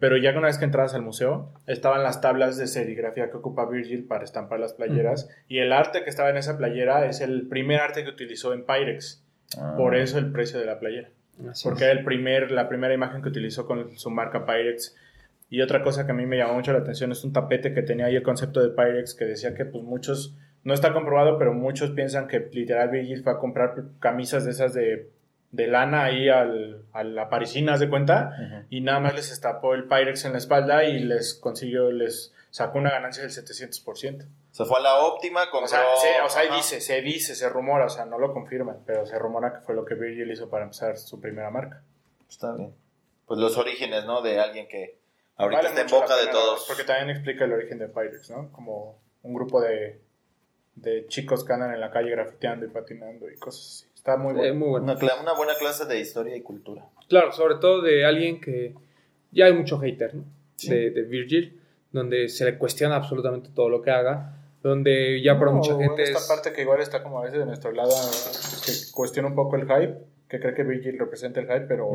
Pero 0.00 0.16
ya 0.16 0.32
que 0.32 0.38
una 0.38 0.46
vez 0.46 0.56
que 0.56 0.64
entrabas 0.64 0.94
al 0.94 1.02
museo, 1.02 1.52
estaban 1.66 2.02
las 2.02 2.22
tablas 2.22 2.56
de 2.56 2.66
serigrafía 2.66 3.30
que 3.30 3.36
ocupa 3.36 3.66
Virgil 3.68 4.04
para 4.06 4.24
estampar 4.24 4.58
las 4.58 4.72
playeras, 4.72 5.28
y 5.48 5.58
el 5.58 5.70
arte 5.72 6.02
que 6.02 6.08
estaba 6.10 6.30
en 6.30 6.38
esa 6.38 6.56
playera 6.56 7.04
es 7.06 7.20
el 7.20 7.46
primer 7.46 7.80
arte 7.80 8.02
que 8.02 8.08
utilizó 8.10 8.52
en 8.54 8.64
Pyrex, 8.64 9.22
Ah. 9.58 9.74
por 9.76 9.94
eso 9.94 10.18
el 10.18 10.32
precio 10.32 10.58
de 10.58 10.66
la 10.66 10.80
playera. 10.80 11.10
Así 11.50 11.68
porque 11.68 11.84
es. 11.84 11.90
era 11.90 11.98
el 11.98 12.04
primer, 12.04 12.50
la 12.50 12.68
primera 12.68 12.94
imagen 12.94 13.22
que 13.22 13.28
utilizó 13.28 13.66
con 13.66 13.96
su 13.98 14.10
marca 14.10 14.46
Pyrex. 14.46 14.96
Y 15.48 15.60
otra 15.60 15.82
cosa 15.82 16.06
que 16.06 16.12
a 16.12 16.14
mí 16.14 16.26
me 16.26 16.38
llamó 16.38 16.54
mucho 16.54 16.72
la 16.72 16.80
atención 16.80 17.12
es 17.12 17.22
un 17.24 17.32
tapete 17.32 17.72
que 17.72 17.82
tenía 17.82 18.06
ahí 18.06 18.16
el 18.16 18.22
concepto 18.22 18.60
de 18.60 18.70
Pyrex 18.70 19.14
que 19.14 19.26
decía 19.26 19.54
que 19.54 19.64
pues 19.64 19.84
muchos, 19.84 20.36
no 20.64 20.74
está 20.74 20.92
comprobado, 20.92 21.38
pero 21.38 21.52
muchos 21.52 21.92
piensan 21.92 22.26
que 22.26 22.48
literal 22.52 22.90
Virgil 22.90 23.22
fue 23.22 23.32
a 23.32 23.38
comprar 23.38 23.74
camisas 24.00 24.44
de 24.44 24.50
esas 24.50 24.74
de, 24.74 25.08
de 25.52 25.66
lana 25.68 26.04
ahí 26.04 26.28
al, 26.28 26.82
a 26.92 27.04
la 27.04 27.28
parisina, 27.28 27.74
¿haz 27.74 27.80
de 27.80 27.88
cuenta? 27.88 28.64
Y 28.70 28.80
nada 28.80 28.98
más 28.98 29.14
les 29.14 29.30
estapó 29.30 29.74
el 29.74 29.84
Pyrex 29.84 30.24
en 30.24 30.32
la 30.32 30.38
espalda 30.38 30.84
y 30.84 30.98
les 30.98 31.34
consiguió, 31.34 31.92
les 31.92 32.34
sacó 32.50 32.78
una 32.78 32.90
ganancia 32.90 33.22
del 33.22 33.30
700%. 33.30 34.26
Se 34.56 34.64
fue 34.64 34.78
a 34.78 34.82
la 34.82 35.00
óptima, 35.00 35.50
compró... 35.50 35.66
O 35.66 35.68
sea, 35.68 35.82
se, 36.00 36.20
o 36.22 36.28
sea, 36.30 36.42
ahí 36.42 36.48
dice, 36.56 36.80
se 36.80 37.02
dice, 37.02 37.34
se 37.34 37.48
rumora, 37.50 37.84
o 37.86 37.90
sea, 37.90 38.06
no 38.06 38.18
lo 38.18 38.32
confirman, 38.32 38.78
pero 38.86 39.04
se 39.04 39.18
rumora 39.18 39.52
que 39.52 39.60
fue 39.60 39.74
lo 39.74 39.84
que 39.84 39.94
Virgil 39.94 40.30
hizo 40.30 40.48
para 40.48 40.64
empezar 40.64 40.96
su 40.96 41.20
primera 41.20 41.50
marca. 41.50 41.82
Está 42.28 42.54
bien. 42.54 42.74
Pues 43.26 43.38
los 43.38 43.56
orígenes, 43.58 44.06
¿no? 44.06 44.22
De 44.22 44.38
alguien 44.40 44.66
que 44.66 44.96
ahorita 45.36 45.62
Vale 45.62 45.68
está 45.68 45.80
en 45.82 46.00
boca 46.00 46.16
de 46.16 46.28
todos. 46.28 46.64
Porque 46.66 46.84
también 46.84 47.10
explica 47.10 47.44
el 47.44 47.52
origen 47.52 47.78
de 47.78 47.88
Pyrex, 47.88 48.30
¿no? 48.30 48.50
Como 48.52 48.98
un 49.22 49.34
grupo 49.34 49.60
de, 49.60 50.00
de 50.76 51.06
chicos 51.08 51.44
que 51.44 51.52
andan 51.52 51.74
en 51.74 51.80
la 51.80 51.90
calle 51.90 52.10
grafiteando 52.10 52.64
y 52.64 52.68
patinando 52.70 53.28
y 53.30 53.36
cosas 53.36 53.66
así. 53.84 53.86
Está 53.94 54.16
muy 54.16 54.32
Eh, 54.32 54.52
bueno. 54.52 54.54
muy 54.54 54.68
bueno. 54.68 54.96
Una, 55.02 55.14
una 55.20 55.32
buena 55.34 55.54
clase 55.56 55.84
de 55.84 56.00
historia 56.00 56.34
y 56.34 56.40
cultura. 56.40 56.86
Claro, 57.08 57.30
sobre 57.32 57.56
todo 57.56 57.82
de 57.82 58.06
alguien 58.06 58.40
que 58.40 58.72
ya 59.32 59.46
hay 59.46 59.52
mucho 59.52 59.78
hater, 59.80 60.14
¿no? 60.14 60.24
Sí. 60.54 60.70
De, 60.70 60.90
de 60.92 61.02
Virgil, 61.02 61.60
donde 61.92 62.28
se 62.30 62.44
le 62.46 62.56
cuestiona 62.56 62.96
absolutamente 62.96 63.50
todo 63.54 63.68
lo 63.68 63.82
que 63.82 63.90
haga, 63.90 64.32
donde 64.66 65.22
ya 65.22 65.38
para 65.38 65.50
No, 65.50 65.58
mucha 65.58 65.74
bueno, 65.74 65.90
gente 65.96 66.10
Esta 66.10 66.18
es... 66.18 66.26
parte 66.26 66.52
que 66.52 66.62
igual 66.62 66.80
está 66.80 67.02
como 67.02 67.20
a 67.20 67.24
veces 67.24 67.38
de 67.38 67.46
nuestro 67.46 67.72
lado, 67.72 67.94
que 68.64 68.72
cuestiona 68.92 69.28
un 69.28 69.34
poco 69.34 69.56
el 69.56 69.62
hype, 69.62 69.94
que 70.28 70.40
cree 70.40 70.54
que 70.54 70.62
Virgil 70.64 70.98
representa 70.98 71.40
el 71.40 71.46
hype, 71.46 71.66
pero 71.68 71.88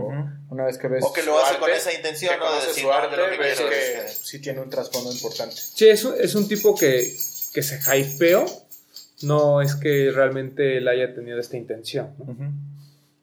una 0.50 0.66
vez 0.66 0.78
que 0.78 0.88
ves. 0.88 1.04
O 1.04 1.12
que 1.14 1.24
lo 1.24 1.38
hace 1.38 1.58
con 1.60 1.70
esa 1.70 1.94
intención, 1.94 2.40
¿no? 2.40 2.50
De 2.52 2.68
decir, 2.68 2.84
su 2.84 2.92
arte, 2.92 3.16
yo 3.16 3.28
lo 3.28 3.32
que 3.32 3.38
ves 3.38 3.60
que 3.60 4.08
sí 4.10 4.40
tiene 4.40 4.62
un 4.62 4.70
trasfondo 4.70 5.12
importante. 5.12 5.56
Sí, 5.56 5.90
es 5.90 6.04
un, 6.06 6.14
es 6.20 6.36
un 6.36 6.48
tipo 6.48 6.76
que 6.76 7.14
que 7.54 7.62
se 7.62 7.80
hypeó, 7.98 8.46
no 9.24 9.62
es 9.62 9.76
que 9.76 10.12
realmente 10.14 10.78
él 10.78 10.88
haya 10.88 11.14
tenido 11.14 11.40
esta 11.40 11.58
intención. 11.58 12.14
¿no? 12.18 12.36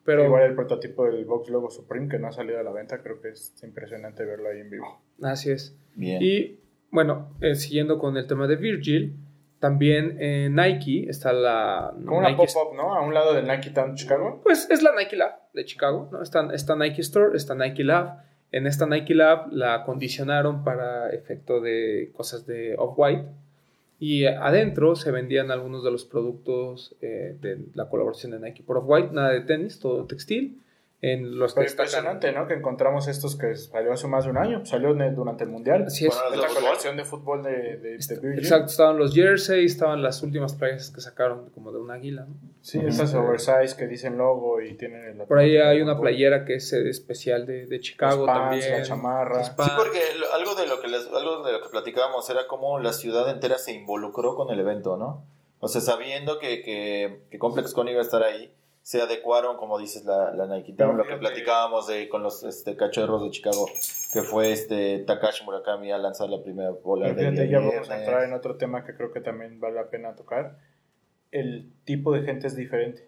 Pero 0.05 0.25
Igual 0.25 0.45
el 0.45 0.55
prototipo 0.55 1.05
del 1.07 1.25
Box 1.25 1.51
Logo 1.51 1.71
Supreme 1.71 2.09
que 2.09 2.19
no 2.19 2.29
ha 2.29 2.33
salido 2.33 2.59
a 2.59 2.63
la 2.63 2.73
venta, 2.73 3.03
creo 3.03 3.21
que 3.21 3.31
es 3.31 3.53
impresionante 3.63 4.25
verlo 4.25 4.49
ahí 4.49 4.61
en 4.61 4.71
vivo. 4.71 5.01
así 5.23 5.51
es. 5.51 5.75
Bien. 5.95 6.23
Y 6.23 6.61
bueno, 6.91 7.35
eh, 7.41 7.55
siguiendo 7.55 7.99
con 7.99 8.17
el 8.17 8.27
tema 8.27 8.47
de 8.47 8.57
Virgil, 8.57 9.17
también 9.61 10.17
en 10.21 10.55
Nike 10.55 11.07
está 11.09 11.33
la 11.33 11.93
Como 11.93 12.19
una 12.19 12.31
Nike 12.31 12.47
pop-up, 12.53 12.77
¿no? 12.77 12.95
A 12.95 13.01
un 13.01 13.13
lado 13.13 13.35
del 13.35 13.47
Nike 13.47 13.71
Town 13.71 13.95
Chicago. 13.95 14.41
Pues 14.45 14.71
es 14.71 14.83
la 14.83 14.95
Nike 14.95 15.17
Lab 15.17 15.33
de 15.53 15.65
Chicago, 15.65 16.09
¿no? 16.13 16.23
Está, 16.23 16.49
está 16.55 16.77
Nike 16.77 17.01
Store, 17.01 17.37
está 17.37 17.55
Nike 17.55 17.85
Lab. 17.85 18.23
En 18.53 18.67
esta 18.67 18.87
Nike 18.87 19.15
Lab 19.15 19.53
la 19.53 19.75
acondicionaron 19.75 20.65
para 20.65 21.11
efecto 21.11 21.61
de 21.61 22.13
cosas 22.15 22.47
de 22.47 22.77
Off-White. 22.79 23.25
Y 24.01 24.27
adentro 24.27 24.95
se 24.95 25.11
vendían 25.11 25.51
algunos 25.51 25.83
de 25.83 25.91
los 25.91 26.05
productos 26.05 26.95
eh, 27.01 27.37
de 27.41 27.59
la 27.75 27.89
colaboración 27.89 28.33
de 28.33 28.39
Nike 28.39 28.63
por 28.63 28.79
Off-White, 28.79 29.11
nada 29.13 29.31
de 29.31 29.41
tenis, 29.41 29.81
todo 29.81 30.07
textil. 30.07 30.63
En 31.01 31.39
los 31.39 31.55
que 31.55 31.61
Pero 31.61 31.71
impresionante, 31.71 32.33
¿no? 32.33 32.49
Que 32.49 32.55
encontramos 32.55 33.07
estos 33.07 33.37
que 33.37 33.55
salió 33.55 33.93
hace 33.93 34.09
más 34.09 34.25
de 34.25 34.31
un 34.31 34.37
año. 34.37 34.67
Salió 34.67 34.91
en 34.91 35.01
el- 35.03 35.15
durante 35.15 35.45
el 35.45 35.51
Mundial. 35.51 35.85
Así 35.87 36.07
es. 36.07 36.13
Bueno, 36.13 36.25
Es 36.31 36.31
¿De 36.33 36.37
la 36.43 36.49
fútbol? 36.49 36.63
colección 36.65 36.97
de 36.97 37.05
fútbol 37.05 37.43
de, 37.45 37.77
de, 37.77 37.99
de. 37.99 38.35
Exacto, 38.39 38.67
estaban 38.67 38.99
los 38.99 39.15
jerseys, 39.15 39.71
estaban 39.73 40.03
las 40.03 40.25
últimas 40.25 40.55
playas 40.55 40.91
que 40.91 41.01
sacaron 41.01 41.51
como 41.51 41.71
de 41.71 41.79
un 41.79 41.93
águila. 41.93 42.27
¿no? 42.29 42.35
Sí, 42.63 42.81
estas 42.85 43.15
oversize 43.15 43.77
que 43.77 43.87
dicen 43.87 44.19
logo 44.19 44.61
y 44.61 44.75
tienen 44.75 45.05
el... 45.05 45.17
Por 45.27 45.39
ahí 45.39 45.57
hay 45.57 45.81
una 45.81 46.01
playera 46.01 46.45
que 46.45 46.57
es 46.57 46.73
eh, 46.73 46.89
especial 46.89 47.47
de, 47.47 47.67
de 47.67 47.79
Chicago 47.79 48.27
Los 48.27 48.27
pants, 48.27 48.61
también. 48.65 48.81
la 48.81 48.83
chamarra. 48.87 49.39
Los 49.39 49.47
Sí, 49.47 49.53
porque 49.77 50.01
lo- 50.19 50.33
algo 50.35 50.55
de 50.57 50.67
lo 50.67 50.81
que 50.81 50.89
les- 50.89 51.07
algo 51.07 51.45
de 51.45 51.53
lo 51.53 51.63
que 51.63 51.69
platicábamos 51.69 52.29
era 52.29 52.49
cómo 52.49 52.81
la 52.81 52.93
ciudad 52.93 53.31
entera 53.31 53.57
se 53.59 53.73
involucró 53.73 54.35
con 54.35 54.51
el 54.51 54.59
evento, 54.59 54.97
¿no? 54.97 55.23
O 55.61 55.69
sea, 55.69 55.81
sabiendo 55.81 56.41
que, 56.41 56.63
que, 56.63 57.21
que 57.31 57.39
Complex 57.39 57.73
Con 57.73 57.87
iba 57.89 58.01
a 58.01 58.03
estar 58.03 58.23
ahí, 58.25 58.53
se 58.89 59.03
adecuaron, 59.03 59.59
como 59.59 59.79
dices, 59.79 60.07
la, 60.07 60.33
la 60.33 60.47
Nike 60.47 60.75
lo 60.79 61.07
que 61.07 61.17
platicábamos 61.17 61.89
de 61.89 62.09
con 62.09 62.23
los 62.23 62.43
este, 62.43 62.75
cachorros 62.75 63.23
de 63.23 63.29
Chicago, 63.29 63.67
que 64.15 64.23
fue 64.23 64.51
este 64.51 65.01
Takashi 65.01 65.45
Murakami 65.45 65.93
a 65.93 65.99
lanzar 65.99 66.31
la 66.31 66.43
primera 66.43 66.71
bola 66.71 67.13
de 67.13 67.51
ya 67.51 67.61
vamos 67.61 67.91
a 67.91 67.99
entrar 67.99 68.25
en 68.25 68.33
otro 68.33 68.57
tema 68.57 68.87
que 68.87 68.95
creo 68.95 69.13
que 69.13 69.21
también 69.21 69.61
vale 69.61 69.75
la 69.75 69.91
pena 69.91 70.17
tocar. 70.17 70.57
El 71.31 71.71
tipo 71.85 72.15
de 72.15 72.23
gente 72.23 72.47
es 72.47 72.57
diferente. 72.57 73.07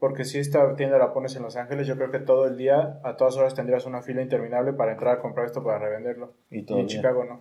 Porque 0.00 0.24
si 0.24 0.40
esta 0.40 0.74
tienda 0.74 0.98
la 0.98 1.12
pones 1.12 1.36
en 1.36 1.44
Los 1.44 1.54
Ángeles, 1.54 1.86
yo 1.86 1.94
creo 1.94 2.10
que 2.10 2.18
todo 2.18 2.48
el 2.48 2.56
día, 2.56 2.98
a 3.04 3.16
todas 3.16 3.36
horas 3.36 3.54
tendrías 3.54 3.86
una 3.86 4.02
fila 4.02 4.20
interminable 4.20 4.72
para 4.72 4.90
entrar 4.90 5.18
a 5.18 5.20
comprar 5.20 5.46
esto 5.46 5.62
para 5.62 5.78
revenderlo. 5.78 6.32
Y 6.50 6.58
Y 6.58 6.62
todo 6.64 6.78
en 6.78 6.86
bien. 6.86 6.98
Chicago 6.98 7.22
no. 7.22 7.40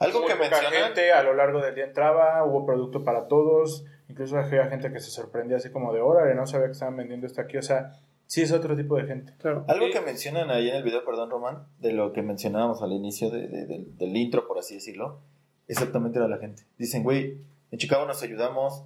Algo 0.00 0.22
Muy 0.22 0.28
que 0.28 0.34
mencionan, 0.34 0.72
gente 0.72 1.12
a 1.12 1.22
lo 1.22 1.34
largo 1.34 1.60
del 1.60 1.76
día 1.76 1.84
entraba, 1.84 2.42
hubo 2.44 2.66
producto 2.66 3.04
para 3.04 3.28
todos, 3.28 3.84
incluso 4.10 4.36
había 4.38 4.66
gente 4.66 4.92
que 4.92 5.00
se 5.00 5.10
sorprendía 5.10 5.56
así 5.58 5.70
como 5.70 5.92
de 5.92 6.00
órale, 6.00 6.34
no 6.34 6.46
sabía 6.46 6.66
que 6.66 6.72
estaban 6.72 6.96
vendiendo 6.96 7.26
esto 7.26 7.40
aquí, 7.40 7.56
o 7.56 7.62
sea, 7.62 7.98
sí 8.26 8.42
es 8.42 8.52
otro 8.52 8.76
tipo 8.76 8.96
de 8.96 9.04
gente. 9.06 9.32
Claro. 9.38 9.64
algo 9.68 9.86
que 9.92 10.00
mencionan 10.00 10.50
ahí 10.50 10.68
en 10.68 10.76
el 10.76 10.82
video, 10.82 11.04
perdón 11.04 11.30
Román, 11.30 11.66
de 11.78 11.92
lo 11.92 12.12
que 12.12 12.22
mencionábamos 12.22 12.82
al 12.82 12.92
inicio 12.92 13.30
de- 13.30 13.48
de- 13.48 13.66
del- 13.66 13.96
del 13.98 14.16
intro, 14.16 14.46
por 14.46 14.58
así 14.58 14.74
decirlo, 14.74 15.20
exactamente 15.68 16.18
era 16.18 16.28
la 16.28 16.38
gente. 16.38 16.62
Dicen, 16.78 17.02
güey, 17.02 17.38
en 17.70 17.78
Chicago 17.78 18.04
nos 18.06 18.22
ayudamos, 18.22 18.84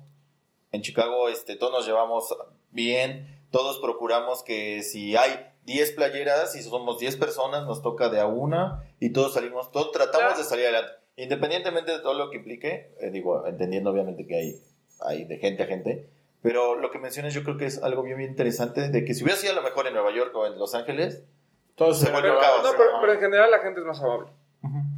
en 0.73 0.83
Chicago 0.83 1.29
este, 1.29 1.57
todos 1.57 1.73
nos 1.73 1.87
llevamos 1.87 2.35
bien, 2.71 3.27
todos 3.51 3.79
procuramos 3.81 4.43
que 4.43 4.83
si 4.83 5.17
hay 5.17 5.31
10 5.65 5.93
playeras 5.93 6.57
y 6.57 6.63
somos 6.63 6.99
10 6.99 7.17
personas, 7.17 7.65
nos 7.67 7.83
toca 7.83 8.09
de 8.09 8.21
a 8.21 8.27
una 8.27 8.83
y 9.01 9.11
todos 9.11 9.35
salimos, 9.35 9.71
todos 9.71 9.93
tratamos 9.93 10.19
Claro. 10.27 10.39
de 10.39 10.45
salir 10.45 10.65
adelante. 10.67 10.93
Independientemente 11.17 11.93
de 11.93 12.01
todo 12.01 12.15
lo 12.15 12.29
que 12.31 12.39
implique, 12.39 12.93
eh, 13.01 13.11
digo, 13.11 13.47
entendiendo 13.47 13.91
obviamente 13.91 14.27
que 14.27 14.35
hay, 14.37 14.61
hay 15.05 15.25
de 15.25 15.37
gente 15.39 15.63
a 15.63 15.67
gente, 15.67 16.07
pero 16.43 16.75
lo 16.77 16.91
que 16.91 16.99
mencionas 16.99 17.33
yo 17.35 17.43
creo 17.45 17.57
que 17.57 17.67
es 17.67 17.83
algo 17.83 18.03
bien, 18.03 18.19
bien 18.19 18.31
interesante, 18.31 18.89
de 18.91 19.05
que 19.05 19.15
si 19.15 19.23
hubiera 19.25 19.39
sido 19.39 19.53
a 19.53 19.57
lo 19.57 19.63
mejor 19.63 19.87
en 19.87 19.95
Nueva 19.95 20.15
York 20.15 20.35
o 20.37 20.47
en 20.47 20.59
Los 20.59 20.75
Ángeles, 20.75 21.25
Todos 21.77 21.99
Se 22.01 22.11
vuelve 22.13 22.29
Pero, 22.29 22.41
caos, 22.41 22.63
no, 22.63 22.71
pero, 22.77 22.91
pero 23.01 23.13
en 23.15 23.21
general 23.21 23.51
la 23.51 23.59
gente 23.59 23.81
es 23.81 23.87
más 23.87 24.01
amable. 24.03 24.29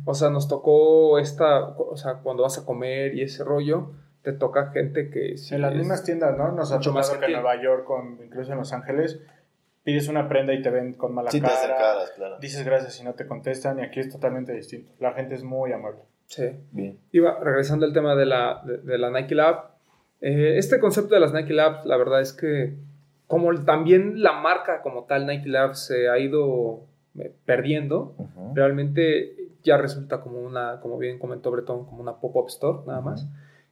O 0.04 0.14
sea, 0.14 0.30
nos 0.30 0.46
tocó 0.46 1.18
esta, 1.18 1.64
o 1.68 1.96
sea, 1.96 2.14
cuando 2.22 2.42
vas 2.44 2.58
a 2.58 2.64
comer 2.64 3.14
y 3.14 3.22
ese 3.22 3.42
rollo, 3.44 3.90
te 4.22 4.32
toca 4.32 4.70
gente 4.72 5.10
que 5.10 5.36
sí 5.38 5.54
En 5.54 5.62
las 5.62 5.72
es- 5.72 5.78
mismas 5.78 6.04
tiendas, 6.04 6.36
¿no? 6.36 6.52
Nos 6.52 6.70
ha 6.72 6.76
mucho 6.76 6.92
más 6.92 7.10
que 7.10 7.24
en. 7.24 7.32
Nueva 7.32 7.60
York, 7.62 7.84
con, 7.84 8.18
incluso 8.24 8.52
en 8.52 8.58
Los 8.58 8.72
Ángeles, 8.72 9.20
pides 9.84 10.08
una 10.08 10.28
prenda 10.28 10.52
y 10.52 10.62
te 10.62 10.70
ven 10.70 10.92
con 10.94 11.14
mala 11.14 11.30
sí 11.30 11.40
te 11.40 11.46
cara. 11.46 11.58
acercadas, 11.58 12.10
claro. 12.12 12.38
Dices 12.38 12.64
gracias 12.64 13.00
y 13.00 13.04
no 13.04 13.14
te 13.14 13.26
contestan, 13.26 13.78
y 13.78 13.82
aquí 13.82 14.00
es 14.00 14.10
totalmente 14.10 14.52
distinto. 14.52 14.92
La 15.00 15.12
gente 15.12 15.34
es 15.34 15.42
muy 15.44 15.72
amable. 15.72 16.00
Sí. 16.26 16.50
Bien. 16.72 16.98
Iba 17.12 17.38
regresando 17.40 17.86
al 17.86 17.92
tema 17.92 18.14
de 18.16 18.26
la, 18.26 18.62
de, 18.64 18.78
de 18.78 18.98
la 18.98 19.10
Nike 19.10 19.34
Lab. 19.34 19.75
Eh, 20.20 20.54
este 20.58 20.78
concepto 20.80 21.14
de 21.14 21.20
las 21.20 21.32
Nike 21.32 21.52
Labs, 21.52 21.84
la 21.84 21.96
verdad 21.96 22.20
es 22.20 22.32
que 22.32 22.74
como 23.26 23.52
también 23.64 24.22
la 24.22 24.32
marca 24.32 24.82
como 24.82 25.04
tal 25.04 25.26
Nike 25.26 25.48
Labs 25.48 25.86
se 25.86 26.08
ha 26.08 26.18
ido 26.18 26.80
eh, 27.18 27.32
perdiendo, 27.44 28.14
Ujú. 28.18 28.52
realmente 28.54 29.34
ya 29.64 29.76
resulta 29.76 30.20
como 30.20 30.38
una, 30.40 30.80
como 30.80 30.96
bien 30.98 31.18
comentó 31.18 31.50
Bretón, 31.50 31.86
como 31.86 32.00
una 32.00 32.16
pop-up 32.20 32.46
store 32.48 32.80
nada 32.86 33.00
más. 33.00 33.26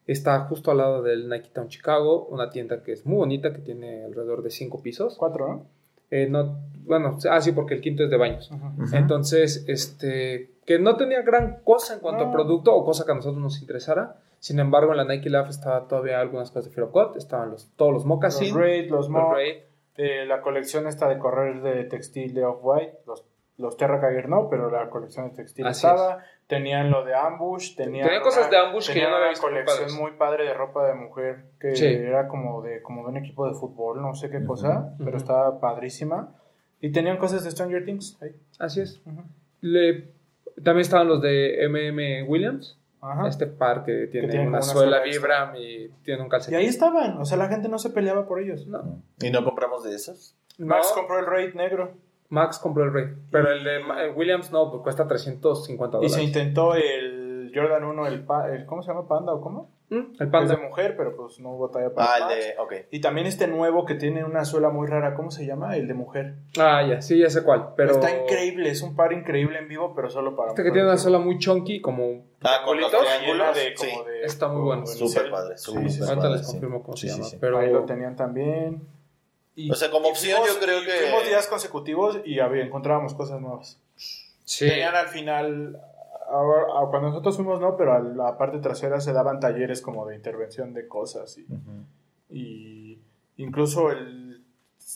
Está 0.07 0.41
justo 0.41 0.71
al 0.73 0.79
lado 0.79 1.03
del 1.03 1.29
Nike 1.31 1.51
Town 1.53 1.69
Chicago, 1.69 2.27
una 2.27 2.51
tienda 2.51 2.83
que 2.83 2.93
es 2.93 3.07
muy 3.07 3.17
bonita, 3.17 3.53
que 3.53 3.61
tiene 3.61 4.05
alrededor 4.05 4.43
de 4.43 4.51
cinco 4.51 4.83
pisos. 4.83 5.17
Cuatro, 5.17 5.49
¿no? 5.49 5.67
Eh, 6.11 6.27
no, 6.29 6.59
bueno, 6.85 7.17
ah, 7.31 7.41
sí, 7.41 7.53
porque 7.53 7.75
el 7.75 7.81
quinto 7.81 8.03
es 8.05 8.11
de 8.11 8.17
baños. 8.19 8.51
Ujú. 8.51 8.95
Entonces, 8.95 9.65
este, 9.69 10.51
que 10.67 10.79
no 10.79 10.97
tenía 10.97 11.23
gran 11.23 11.61
cosa 11.65 11.95
en 11.95 12.01
cuanto 12.01 12.25
No. 12.25 12.31
a 12.31 12.33
producto 12.33 12.75
o 12.75 12.85
cosa 12.85 13.07
que 13.07 13.13
a 13.13 13.15
nosotros 13.15 13.41
nos 13.43 13.61
interesara. 13.61 14.17
Sin 14.45 14.59
embargo, 14.61 14.91
en 14.91 14.99
la 14.99 15.05
Nike 15.07 15.31
Lab 15.31 15.49
estaba 15.49 15.89
todavía 15.89 16.21
algunas 16.21 16.51
cosas 16.51 16.71
de 16.71 16.83
God, 16.83 17.17
estaban 17.17 17.51
los, 17.51 17.71
todos 17.77 17.93
los 17.93 18.03
Los 18.03 18.07
moccasins, 18.07 18.55
Raid, 18.55 18.91
los 18.91 19.07
los 19.07 19.09
Mock, 19.09 19.33
Raid. 19.33 19.55
eh, 19.97 20.27
la 20.27 20.43
colección 20.43 20.87
esta 20.87 21.09
de 21.09 21.19
correr 21.19 21.63
de 21.63 21.85
textil 21.85 22.35
de 22.35 22.45
Off-White, 22.45 22.99
los, 23.07 23.25
los 23.57 23.79
Terra 23.79 24.03
Cager 24.03 24.29
no, 24.29 24.51
pero 24.51 24.71
la 24.71 24.91
colección 24.91 25.31
de 25.31 25.35
textil 25.37 25.67
Así 25.67 25.87
estaba. 25.87 26.19
Tenían 26.47 26.91
lo 26.91 27.07
de 27.07 27.15
Ambush, 27.15 27.75
tenían, 27.75 28.05
Tenían 28.07 28.23
cosas 28.23 28.51
de 28.51 28.59
Ambush 28.59 28.93
que 28.93 29.01
yo 29.01 29.09
no 29.09 29.15
había 29.17 29.29
una 29.29 29.31
visto 29.31 29.47
muy 29.49 29.65
colección 29.65 29.99
muy 29.99 30.11
padre 30.19 30.45
de 30.45 30.53
ropa 30.53 30.87
de 30.89 30.93
mujer 30.95 31.47
que 31.59 31.75
Sí. 31.75 31.87
era 31.87 32.29
como 32.29 32.61
de, 32.61 32.83
como 32.83 33.03
de 33.05 33.09
un 33.13 33.17
equipo 33.17 33.49
de 33.49 33.55
fútbol, 33.55 34.03
no 34.03 34.15
sé 34.15 34.29
qué 34.29 34.45
cosa, 34.45 34.93
pero 34.99 35.09
ujú. 35.13 35.17
estaba 35.17 35.59
padrísima. 35.59 36.35
Y 36.83 36.93
tenían 36.93 37.17
cosas 37.17 37.45
de 37.45 37.51
Stranger 37.51 37.87
Things 37.87 38.19
ahí. 38.21 38.33
Así 38.59 38.83
es. 38.83 39.01
Ujú. 39.07 39.23
Le- 39.63 40.09
también 40.63 40.81
estaban 40.83 41.09
los 41.09 41.23
de 41.23 41.65
MM 41.67 42.25
Williams, 42.29 42.79
Ajá. 43.05 43.29
este 43.29 43.47
par 43.47 43.85
que 43.85 44.07
tiene 44.07 44.47
una, 44.47 44.63
suela. 44.63 45.03
Vibram 45.03 45.55
y 45.57 45.89
tiene 46.03 46.21
un 46.23 46.27
Y 46.27 46.31
calcetín. 46.31 46.59
ahí 46.59 46.67
estaban, 46.67 47.19
o 47.19 47.25
sea, 47.25 47.37
la 47.37 47.49
gente 47.49 47.69
no 47.69 47.79
se 47.79 47.91
peleaba 47.91 48.27
por 48.27 48.41
ellos. 48.41 48.67
No. 48.67 49.03
¿Y 49.21 49.31
no 49.31 49.45
compramos 49.45 49.85
de 49.85 49.95
esos? 49.95 50.37
Max 50.59 50.89
No, 50.91 50.95
compró 50.95 51.19
el 51.19 51.27
Raid 51.27 51.55
negro 51.55 51.93
Max 52.31 52.59
compró 52.59 52.85
el 52.85 52.93
Raid, 52.93 53.09
pero 53.31 53.53
el 53.53 53.63
de 53.63 54.11
Williams 54.17 54.51
no, 54.51 54.71
pues 54.71 54.83
cuesta 54.83 55.07
350 55.07 55.97
y 55.97 55.99
dólares. 55.99 56.15
se 56.15 56.23
intentó 56.23 56.75
el 56.75 57.24
Jordan 57.55 57.85
1, 57.85 58.07
el, 58.07 58.25
pa- 58.25 58.49
el 58.51 58.67
¿cómo 58.67 58.83
se 58.83 58.89
llama? 58.89 59.07
Panda 59.09 59.33
o 59.33 59.41
cómo? 59.41 59.71
Mm, 59.91 59.97
el 59.97 60.27
Es 60.27 60.29
Panda. 60.29 60.57
de 60.57 60.63
mujer, 60.63 60.97
pero 60.97 61.15
pues 61.15 61.39
no 61.41 61.51
hubo 61.53 61.69
talla 61.71 61.93
para 61.93 62.15
Ah, 62.27 62.33
el 62.33 62.39
de. 62.39 62.55
Ok. 62.59 62.73
Y 62.91 63.01
también 63.01 63.27
este 63.27 63.47
nuevo 63.47 63.85
que 63.85 63.95
tiene 63.95 64.25
una 64.25 64.45
suela 64.47 64.71
muy 64.71 64.87
rara, 64.89 65.15
¿cómo 65.15 65.31
se 65.31 65.45
llama? 65.47 65.77
El 65.77 65.87
de 65.87 65.95
mujer. 65.95 66.35
Ah, 66.59 66.83
ya, 66.89 67.03
sí, 67.03 67.19
ya 67.19 67.29
sé 67.31 67.43
cuál. 67.45 67.75
Pero 67.77 67.93
Está 67.93 68.11
increíble, 68.23 68.71
es 68.71 68.81
un 68.83 68.97
par 68.97 69.13
increíble 69.13 69.59
en 69.59 69.69
vivo, 69.69 69.93
pero 69.95 70.09
solo 70.11 70.35
para 70.35 70.51
Este 70.51 70.63
que 70.65 70.71
tiene 70.71 70.87
una 70.89 70.97
suela 70.97 71.19
muy 71.19 71.39
chunky, 71.39 71.81
como 71.83 72.25
Ah, 72.43 72.63
con 72.65 72.81
los 72.81 72.91
triángulos. 72.91 73.55
De, 73.55 73.75
Sí. 73.77 73.89
como 73.91 74.05
de- 74.05 74.25
Está 74.25 74.49
muy 74.49 74.63
bueno. 74.63 74.87
Súper 74.87 75.31
padre, 75.31 75.59
Sí, 75.59 75.65
súper 75.67 75.83
sí, 75.91 75.97
sí. 75.97 76.01
Ahorita 76.03 76.17
padre, 76.23 76.31
les 76.39 76.47
sí. 76.47 76.53
confirmo 76.53 76.83
cómo 76.83 76.97
Sí, 76.97 77.09
se 77.09 77.15
sí, 77.15 77.19
llama. 77.21 77.31
sí. 77.31 77.37
Pero 77.41 77.59
Ahí 77.59 77.71
lo 77.73 77.85
tenían 77.85 78.17
también. 78.17 78.83
Y- 79.57 79.71
O 79.71 79.75
sea, 79.75 79.91
como 79.91 80.09
opción, 80.09 80.41
yo 80.47 80.59
creo 80.59 80.81
que- 80.83 80.91
Fuimos 81.11 81.27
días 81.29 81.47
consecutivos 81.47 82.19
y 82.25 82.41
había, 82.41 82.65
encontrábamos 82.65 83.15
cosas 83.15 83.41
nuevas. 83.41 83.79
sí. 84.45 84.67
Tenían 84.69 84.95
al 84.97 85.07
final, 85.09 85.79
ahora- 86.29 86.67
ah, 86.77 86.87
cuando 86.91 87.09
nosotros 87.09 87.37
fuimos 87.37 87.61
no, 87.61 87.77
pero 87.77 87.93
a 87.95 88.01
la 88.01 88.37
parte 88.39 88.59
trasera 88.59 89.01
se 89.01 89.13
daban 89.13 89.41
talleres 89.41 89.81
como 89.83 90.07
de 90.07 90.17
intervención 90.17 90.73
de 90.75 90.87
cosas. 90.89 91.39
Y, 91.39 91.47
y 92.31 92.99
incluso 93.37 93.91
el 93.91 94.43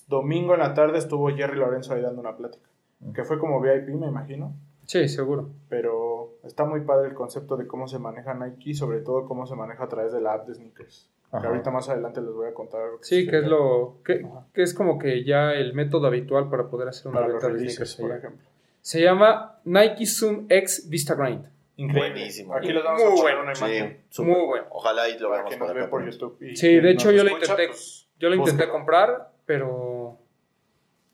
domingo 0.08 0.54
en 0.54 0.60
la 0.60 0.74
tarde 0.74 0.98
estuvo 0.98 1.28
Jerry 1.28 1.56
Lorenzo 1.58 1.94
ahí 1.94 2.02
dando 2.02 2.20
una 2.20 2.36
plática. 2.36 2.68
Que 3.14 3.22
fue 3.24 3.38
como 3.38 3.60
VIP, 3.60 3.88
me 3.90 4.08
imagino. 4.08 4.52
Sí, 4.86 5.06
seguro. 5.08 5.50
Pero 5.68 6.32
está 6.42 6.64
muy 6.64 6.80
padre 6.80 7.08
el 7.08 7.14
concepto 7.14 7.56
de 7.56 7.66
cómo 7.66 7.86
se 7.86 7.98
maneja 7.98 8.34
Nike, 8.34 8.74
sobre 8.74 9.00
todo 9.00 9.24
cómo 9.26 9.46
se 9.46 9.54
maneja 9.54 9.84
a 9.84 9.88
través 9.88 10.12
de 10.12 10.20
la 10.20 10.32
app 10.34 10.48
de 10.48 10.54
sneakers. 10.54 11.08
Que 11.30 11.46
ahorita 11.46 11.70
más 11.70 11.86
adelante 11.90 12.22
les 12.22 12.32
voy 12.32 12.48
a 12.48 12.54
contar. 12.54 12.80
algo 12.80 12.98
Sí, 13.02 13.26
que 13.28 13.38
es 13.40 13.46
lo 13.46 13.96
que, 14.02 14.26
que 14.54 14.62
es 14.62 14.72
como 14.72 14.98
que 14.98 15.24
ya 15.24 15.52
el 15.52 15.74
método 15.74 16.06
habitual 16.06 16.48
para 16.48 16.68
poder 16.68 16.88
hacer 16.88 17.08
una 17.08 17.20
para 17.20 17.32
los 17.34 17.42
venta 17.42 17.54
de 17.58 17.64
sneakers 17.68 17.96
por 17.96 18.10
allá. 18.12 18.18
ejemplo. 18.18 18.47
Se 18.88 19.02
llama 19.02 19.60
Nike 19.64 20.06
Zoom 20.06 20.46
X 20.48 20.88
Vista 20.88 21.14
Grind. 21.14 21.44
Increíble. 21.76 22.10
Buenísimo. 22.10 22.54
Aquí 22.54 22.72
les 22.72 22.82
vamos 22.82 23.02
Muy 23.02 23.12
a 23.12 23.14
poner 23.16 23.22
bueno. 23.36 23.42
una 23.42 23.54
Sí, 23.54 23.64
imagen. 23.66 24.04
Muy 24.20 24.46
bueno. 24.46 24.66
Ojalá 24.70 25.08
y 25.10 25.18
lo 25.18 25.30
veamos 25.30 25.56
por 25.56 25.70
acá. 25.78 25.90
por. 25.90 26.10
YouTube. 26.10 26.38
y 26.40 26.56
Sí, 26.56 26.80
de 26.80 26.90
hecho 26.92 27.10
yo 27.10 27.22
lo 27.22 27.28
intenté, 27.32 27.66
pues, 27.66 28.08
yo 28.18 28.30
lo 28.30 28.34
intenté 28.36 28.52
búsquelo. 28.52 28.72
comprar, 28.72 29.30
pero 29.44 30.16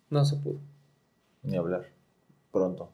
no 0.09 0.25
se 0.25 0.37
pudo. 0.37 0.61
Ni 1.43 1.57
hablar. 1.57 1.87
Pronto. 2.53 2.93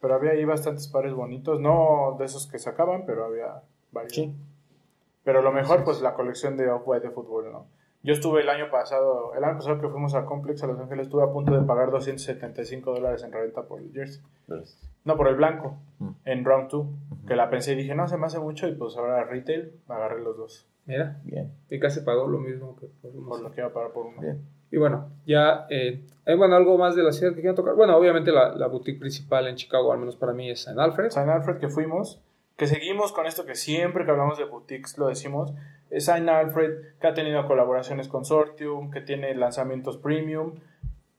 Pero 0.00 0.14
había 0.16 0.32
ahí 0.32 0.44
bastantes 0.44 0.88
pares 0.88 1.12
bonitos. 1.14 1.60
No 1.60 2.16
de 2.18 2.24
esos 2.24 2.48
que 2.48 2.58
sacaban, 2.58 3.06
pero 3.06 3.24
había 3.26 3.62
varios. 3.92 4.14
Sí. 4.14 4.34
Pero 5.22 5.42
lo 5.42 5.52
mejor, 5.52 5.84
pues 5.84 6.00
la 6.00 6.14
colección 6.14 6.56
de 6.56 6.68
Off-White 6.68 7.06
de 7.06 7.14
fútbol, 7.14 7.52
¿no? 7.52 7.68
Yo 8.04 8.12
estuve 8.12 8.40
el 8.42 8.48
año 8.48 8.68
pasado, 8.70 9.32
el 9.36 9.44
año 9.44 9.56
pasado 9.58 9.80
que 9.80 9.88
fuimos 9.88 10.14
a 10.14 10.24
Complex 10.24 10.62
a 10.64 10.66
Los 10.66 10.78
Ángeles, 10.80 11.06
estuve 11.06 11.22
a 11.22 11.32
punto 11.32 11.52
de 11.58 11.64
pagar 11.64 11.90
275 11.92 12.92
dólares 12.94 13.22
en 13.22 13.30
renta 13.32 13.62
por 13.62 13.80
el 13.80 13.92
jersey. 13.92 14.22
No, 15.04 15.16
por 15.16 15.28
el 15.28 15.36
blanco, 15.36 15.76
Mm. 15.98 16.08
en 16.24 16.44
round 16.44 16.68
2. 16.70 16.86
Que 17.28 17.36
la 17.36 17.48
pensé 17.48 17.72
y 17.72 17.76
dije, 17.76 17.94
no, 17.94 18.08
se 18.08 18.16
me 18.18 18.26
hace 18.26 18.40
mucho. 18.40 18.66
Y 18.66 18.74
pues 18.74 18.96
ahora 18.96 19.22
retail, 19.24 19.72
agarré 19.88 20.20
los 20.20 20.36
dos. 20.36 20.66
Mira, 20.84 21.20
Bien, 21.22 21.52
y 21.70 21.78
casi 21.78 22.00
pagó 22.00 22.26
lo 22.26 22.38
mismo 22.38 22.74
que 22.74 22.86
por 23.00 23.12
Por 23.12 23.40
lo 23.40 23.50
que 23.52 23.60
iba 23.60 23.68
a 23.68 23.72
pagar 23.72 23.92
por 23.92 24.06
uno. 24.06 24.20
bien. 24.20 24.40
Y 24.72 24.78
bueno, 24.78 25.10
ya, 25.26 25.66
eh, 25.70 26.04
eh, 26.26 26.34
bueno, 26.34 26.56
algo 26.56 26.76
más 26.78 26.96
de 26.96 27.02
la 27.04 27.12
ciudad 27.12 27.34
que 27.34 27.40
quieran 27.40 27.54
tocar. 27.54 27.74
Bueno, 27.76 27.96
obviamente 27.96 28.32
la, 28.32 28.52
la 28.56 28.66
boutique 28.66 28.98
principal 28.98 29.46
en 29.46 29.54
Chicago, 29.54 29.92
al 29.92 29.98
menos 30.00 30.16
para 30.16 30.32
mí, 30.32 30.50
es 30.50 30.66
en 30.66 30.80
Alfred. 30.80 31.10
Saint 31.10 31.28
Alfred 31.30 31.58
que 31.58 31.68
fuimos, 31.68 32.20
que 32.56 32.66
seguimos 32.66 33.12
con 33.12 33.26
esto 33.26 33.46
que 33.46 33.54
siempre 33.54 34.04
que 34.04 34.10
hablamos 34.10 34.38
de 34.38 34.44
boutiques 34.44 34.98
lo 34.98 35.08
decimos, 35.08 35.52
es 35.90 36.06
Saint 36.06 36.28
Alfred 36.28 36.98
que 37.00 37.06
ha 37.06 37.14
tenido 37.14 37.46
colaboraciones 37.46 38.08
con 38.08 38.24
Sortium, 38.24 38.90
que 38.90 39.00
tiene 39.00 39.34
lanzamientos 39.34 39.98
premium, 39.98 40.54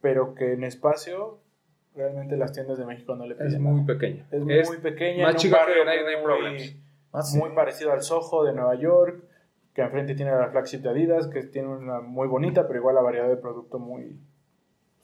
pero 0.01 0.35
que 0.35 0.53
en 0.53 0.63
espacio 0.63 1.39
realmente 1.95 2.37
las 2.37 2.53
tiendas 2.53 2.77
de 2.77 2.85
México 2.85 3.15
no 3.15 3.25
le 3.25 3.35
piden 3.35 3.47
Es 3.47 3.59
nada. 3.59 3.75
muy 3.75 3.85
pequeña. 3.85 4.25
Es 4.31 4.41
muy 4.41 4.77
pequeña, 4.77 5.27
más 5.27 5.35
chica 5.35 5.57
que 5.57 5.65
barrio 5.65 5.85
99 5.85 6.51
muy. 6.51 6.79
Ah, 7.11 7.21
sí. 7.21 7.37
muy 7.37 7.51
parecido 7.51 7.91
al 7.91 8.01
Soho 8.01 8.43
de 8.43 8.53
Nueva 8.53 8.73
York, 8.75 9.23
que 9.73 9.81
enfrente 9.81 10.15
tiene 10.15 10.31
la 10.31 10.49
flagship 10.49 10.79
de 10.79 10.89
Adidas, 10.89 11.27
que 11.27 11.43
tiene 11.43 11.67
una 11.67 12.01
muy 12.01 12.27
bonita, 12.27 12.67
pero 12.67 12.79
igual 12.79 12.95
la 12.95 13.01
variedad 13.01 13.27
de 13.27 13.37
producto 13.37 13.77
muy, 13.77 14.19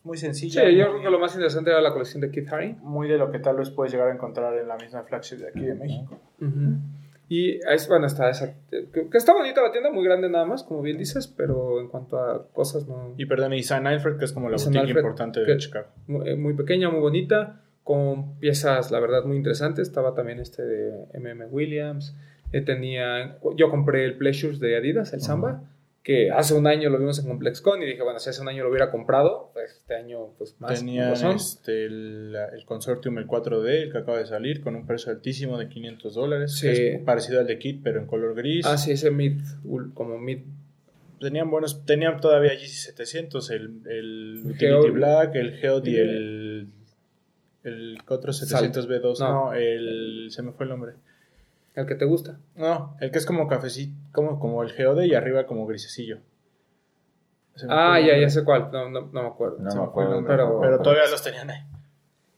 muy 0.03 0.17
sencilla. 0.17 0.65
Sí, 0.65 0.75
yo 0.75 0.89
creo 0.89 1.01
que 1.01 1.09
lo 1.09 1.19
más 1.19 1.33
interesante 1.33 1.69
era 1.71 1.81
la 1.81 1.91
colección 1.91 2.21
de 2.21 2.31
Kid 2.31 2.47
Haring. 2.51 2.77
muy 2.81 3.07
de 3.07 3.17
lo 3.17 3.31
que 3.31 3.39
tal 3.39 3.57
vez 3.57 3.69
puedes 3.69 3.91
llegar 3.93 4.09
a 4.09 4.13
encontrar 4.13 4.57
en 4.57 4.67
la 4.67 4.77
misma 4.77 5.03
flagship 5.03 5.37
de 5.37 5.47
aquí 5.49 5.61
de 5.61 5.75
México. 5.75 6.19
Y 7.31 7.59
es, 7.71 7.87
bueno, 7.87 8.07
está 8.07 8.27
esa. 8.31 8.55
Que, 8.71 9.07
que 9.07 9.17
está 9.17 9.33
bonita 9.33 9.61
la 9.61 9.71
tienda, 9.71 9.91
muy 9.91 10.03
grande 10.03 10.29
nada 10.29 10.45
más, 10.45 10.63
como 10.63 10.81
bien 10.81 10.97
dices, 10.97 11.27
pero 11.27 11.79
en 11.79 11.87
cuanto 11.87 12.17
a 12.17 12.47
cosas, 12.53 12.87
no. 12.87 13.13
Y 13.17 13.25
perdón, 13.27 13.53
y 13.53 13.61
Saint 13.61 13.85
Alfred, 13.85 14.17
que 14.17 14.25
es 14.25 14.31
como 14.33 14.49
la 14.49 14.57
boutique 14.57 14.79
Alfred, 14.79 14.97
importante 14.97 15.39
de 15.41 15.45
que- 15.45 15.57
Chicago. 15.57 15.87
Muy, 16.07 16.27
eh, 16.27 16.35
muy 16.35 16.53
pequeña, 16.55 16.89
muy 16.89 17.01
bonita, 17.01 17.61
con 17.83 18.39
piezas, 18.39 18.89
la 18.89 18.99
verdad, 18.99 19.25
muy 19.25 19.37
interesantes. 19.37 19.87
Estaba 19.87 20.15
también 20.15 20.39
este 20.39 20.63
de 20.63 21.05
MM 21.13 21.45
Williams. 21.51 22.15
Eh, 22.51 22.61
tenía, 22.61 23.37
yo 23.55 23.69
compré 23.69 24.05
el 24.05 24.17
Pleasures 24.17 24.59
de 24.59 24.75
Adidas, 24.77 25.13
el 25.13 25.21
Samba, 25.21 25.61
que 26.03 26.31
hace 26.31 26.53
un 26.53 26.65
año 26.65 26.89
lo 26.89 26.97
vimos 26.97 27.19
en 27.19 27.27
ComplexCon 27.27 27.81
y 27.83 27.85
dije, 27.85 28.01
bueno, 28.01 28.19
si 28.19 28.29
hace 28.29 28.41
un 28.41 28.47
año 28.47 28.63
lo 28.63 28.69
hubiera 28.69 28.89
comprado, 28.89 29.51
pues 29.53 29.73
este 29.79 29.95
año, 29.95 30.33
pues 30.37 30.55
más. 30.59 30.81
Razón. 30.81 31.35
este, 31.35 31.85
el, 31.85 32.35
el 32.53 32.65
consortium, 32.65 33.17
el 33.17 33.27
4D, 33.27 33.67
el 33.67 33.91
que 33.91 33.97
acaba 33.97 34.17
de 34.17 34.25
salir, 34.25 34.61
con 34.61 34.75
un 34.75 34.87
precio 34.87 35.11
altísimo 35.11 35.57
de 35.57 35.67
500 35.67 36.13
dólares. 36.13 36.55
Sí. 36.55 36.67
que 36.67 36.95
es 36.95 37.01
parecido 37.01 37.39
al 37.39 37.47
de 37.47 37.59
Kit, 37.59 37.81
pero 37.83 37.99
en 37.99 38.07
color 38.07 38.33
gris. 38.35 38.65
Ah, 38.65 38.77
sí, 38.77 38.91
ese 38.91 39.11
mid, 39.11 39.41
como 39.93 40.17
mid. 40.17 40.39
Tenían 41.19 41.51
buenos, 41.51 41.85
tenían 41.85 42.21
todavía 42.21 42.53
GC700, 42.53 43.51
el, 43.51 43.81
el 43.87 44.41
Utility. 44.45 44.89
Black, 44.91 45.35
el 45.35 45.57
Geode 45.57 45.91
y 45.91 45.95
el, 45.97 46.67
el 47.63 47.97
otro 48.07 48.31
700B2. 48.31 49.19
No. 49.19 49.31
No. 49.31 49.53
el, 49.53 50.27
se 50.31 50.41
me 50.43 50.53
fue 50.53 50.63
el 50.63 50.69
nombre. 50.69 50.93
El 51.79 51.85
que 51.87 51.95
te 51.95 52.05
gusta. 52.05 52.37
No, 52.55 52.95
el 52.99 53.11
que 53.11 53.17
es 53.19 53.25
como 53.25 53.47
cafecito, 53.47 53.95
como, 54.11 54.39
como 54.39 54.63
el 54.63 54.71
Geode 54.71 55.07
y 55.07 55.15
arriba 55.15 55.45
como 55.45 55.65
grisecillo. 55.65 56.19
Ah, 57.67 57.99
ya, 57.99 58.17
ya 58.17 58.29
sé 58.29 58.43
cuál. 58.43 58.69
No, 58.71 58.89
no, 58.89 59.01
no 59.11 59.21
me 59.23 59.27
acuerdo. 59.27 59.57
No 59.59 59.75
me 59.75 59.83
acuerdo, 59.83 60.11
nombre, 60.15 60.33
pero- 60.33 60.59
pero 60.61 60.81
todavía 60.81 61.09
los 61.09 61.21
tenían 61.21 61.49
ahí. 61.49 61.61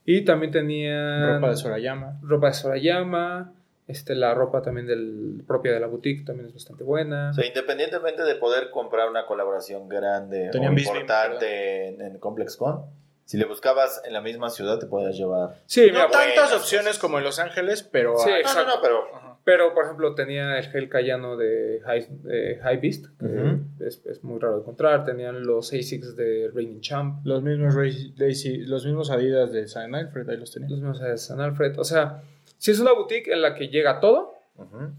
Y 0.05 0.25
también 0.25 0.51
tenía. 0.51 1.35
Ropa 1.35 1.49
de 1.49 1.55
Sorayama. 1.57 2.19
ropa 2.23 2.47
de 2.47 2.53
Sorayama. 2.53 3.53
Este, 3.87 4.15
la 4.15 4.33
ropa 4.33 4.61
también 4.61 4.87
del, 4.87 5.43
propia 5.45 5.73
de 5.73 5.79
la 5.79 5.87
boutique 5.87 6.23
también 6.25 6.47
es 6.47 6.53
bastante 6.53 6.83
buena. 6.83 7.31
O 7.31 7.33
sea, 7.33 7.45
independientemente 7.45 8.23
de 8.23 8.35
poder 8.35 8.69
comprar 8.71 9.09
una 9.09 9.25
colaboración 9.25 9.89
grande 9.89 10.49
Tenían 10.51 10.75
o 10.75 10.79
importante 10.79 11.89
en, 11.89 12.01
en 12.01 12.17
ComplexCon, 12.19 12.85
si 13.25 13.37
le 13.37 13.45
buscabas 13.45 14.01
en 14.05 14.13
la 14.13 14.21
misma 14.21 14.49
ciudad 14.49 14.79
te 14.79 14.85
podías 14.87 15.15
llevar. 15.17 15.55
Sí, 15.65 15.87
No 15.87 15.93
mira, 15.93 16.07
tantas 16.09 16.53
opciones 16.53 16.87
cosas. 16.89 16.99
como 16.99 17.17
en 17.17 17.25
Los 17.25 17.39
Ángeles, 17.39 17.83
pero 17.83 18.17
Sí, 18.17 18.29
hay. 18.29 18.43
No, 18.43 18.53
no, 18.53 18.65
no, 18.65 18.81
pero 18.81 19.03
Ajá. 19.13 19.30
Pero 19.43 19.73
por 19.73 19.85
ejemplo 19.85 20.13
tenía 20.15 20.57
el 20.59 20.65
gel 20.65 20.87
cayano 20.89 21.35
de 21.37 21.81
High, 21.83 22.07
de 22.23 22.59
High 22.61 22.77
Beast, 22.79 23.05
que 23.19 23.85
es, 23.87 24.05
es 24.05 24.23
muy 24.23 24.39
raro 24.39 24.55
de 24.55 24.61
encontrar. 24.61 25.03
Tenían 25.05 25.43
los 25.45 25.73
ASICs 25.73 26.15
de 26.15 26.49
Raining 26.53 26.81
Champ, 26.81 27.25
Los 27.25 27.41
mismos 27.43 27.75
Daisy- 27.75 28.65
los 28.65 28.85
mismos 28.85 29.09
Adidas 29.11 29.51
de 29.51 29.67
Saint 29.67 29.93
Alfred, 29.95 30.29
ahí 30.29 30.37
los 30.37 30.51
tenían. 30.51 30.69
los 30.71 30.79
mismos 30.79 30.99
de 31.01 31.17
San 31.17 31.39
Alfred. 31.41 31.79
O 31.79 31.83
sea, 31.83 32.21
sí 32.57 32.71
es 32.71 32.79
una 32.79 32.93
boutique 32.93 33.31
en 33.31 33.41
la 33.41 33.55
que 33.55 33.67
llega 33.69 33.99
todo 33.99 34.35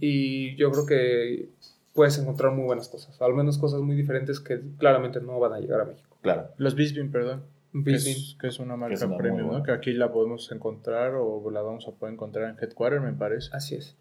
y 0.00 0.56
yo 0.56 0.70
creo 0.72 0.86
que 0.86 1.48
puedes 1.94 2.18
encontrar 2.18 2.52
muy 2.52 2.64
buenas 2.64 2.88
cosas. 2.88 3.20
Al 3.22 3.34
menos 3.34 3.58
cosas 3.58 3.80
muy 3.80 3.94
diferentes 3.96 4.40
que 4.40 4.60
claramente 4.78 5.20
no 5.20 5.38
van 5.38 5.52
a 5.52 5.60
llegar 5.60 5.80
a 5.80 5.84
México. 5.84 6.16
claro. 6.22 6.48
Los 6.56 6.74
Bisbee, 6.74 7.04
perdón. 7.08 7.42
Que 7.84 7.92
es, 7.94 8.36
que 8.38 8.48
es 8.48 8.58
una 8.58 8.76
marca 8.76 8.94
es 8.94 9.00
una 9.02 9.12
muy 9.14 9.18
premium. 9.18 9.50
¿no? 9.50 9.62
Que 9.62 9.72
aquí 9.72 9.92
la 9.94 10.12
podemos 10.12 10.50
encontrar 10.52 11.14
o 11.14 11.50
la 11.50 11.62
vamos 11.62 11.88
a 11.88 11.92
poder 11.92 12.12
encontrar 12.12 12.50
en 12.50 12.56
Headquarter, 12.62 13.00
me 13.00 13.12
parece. 13.14 13.48
Así 13.52 13.76
es. 13.76 13.96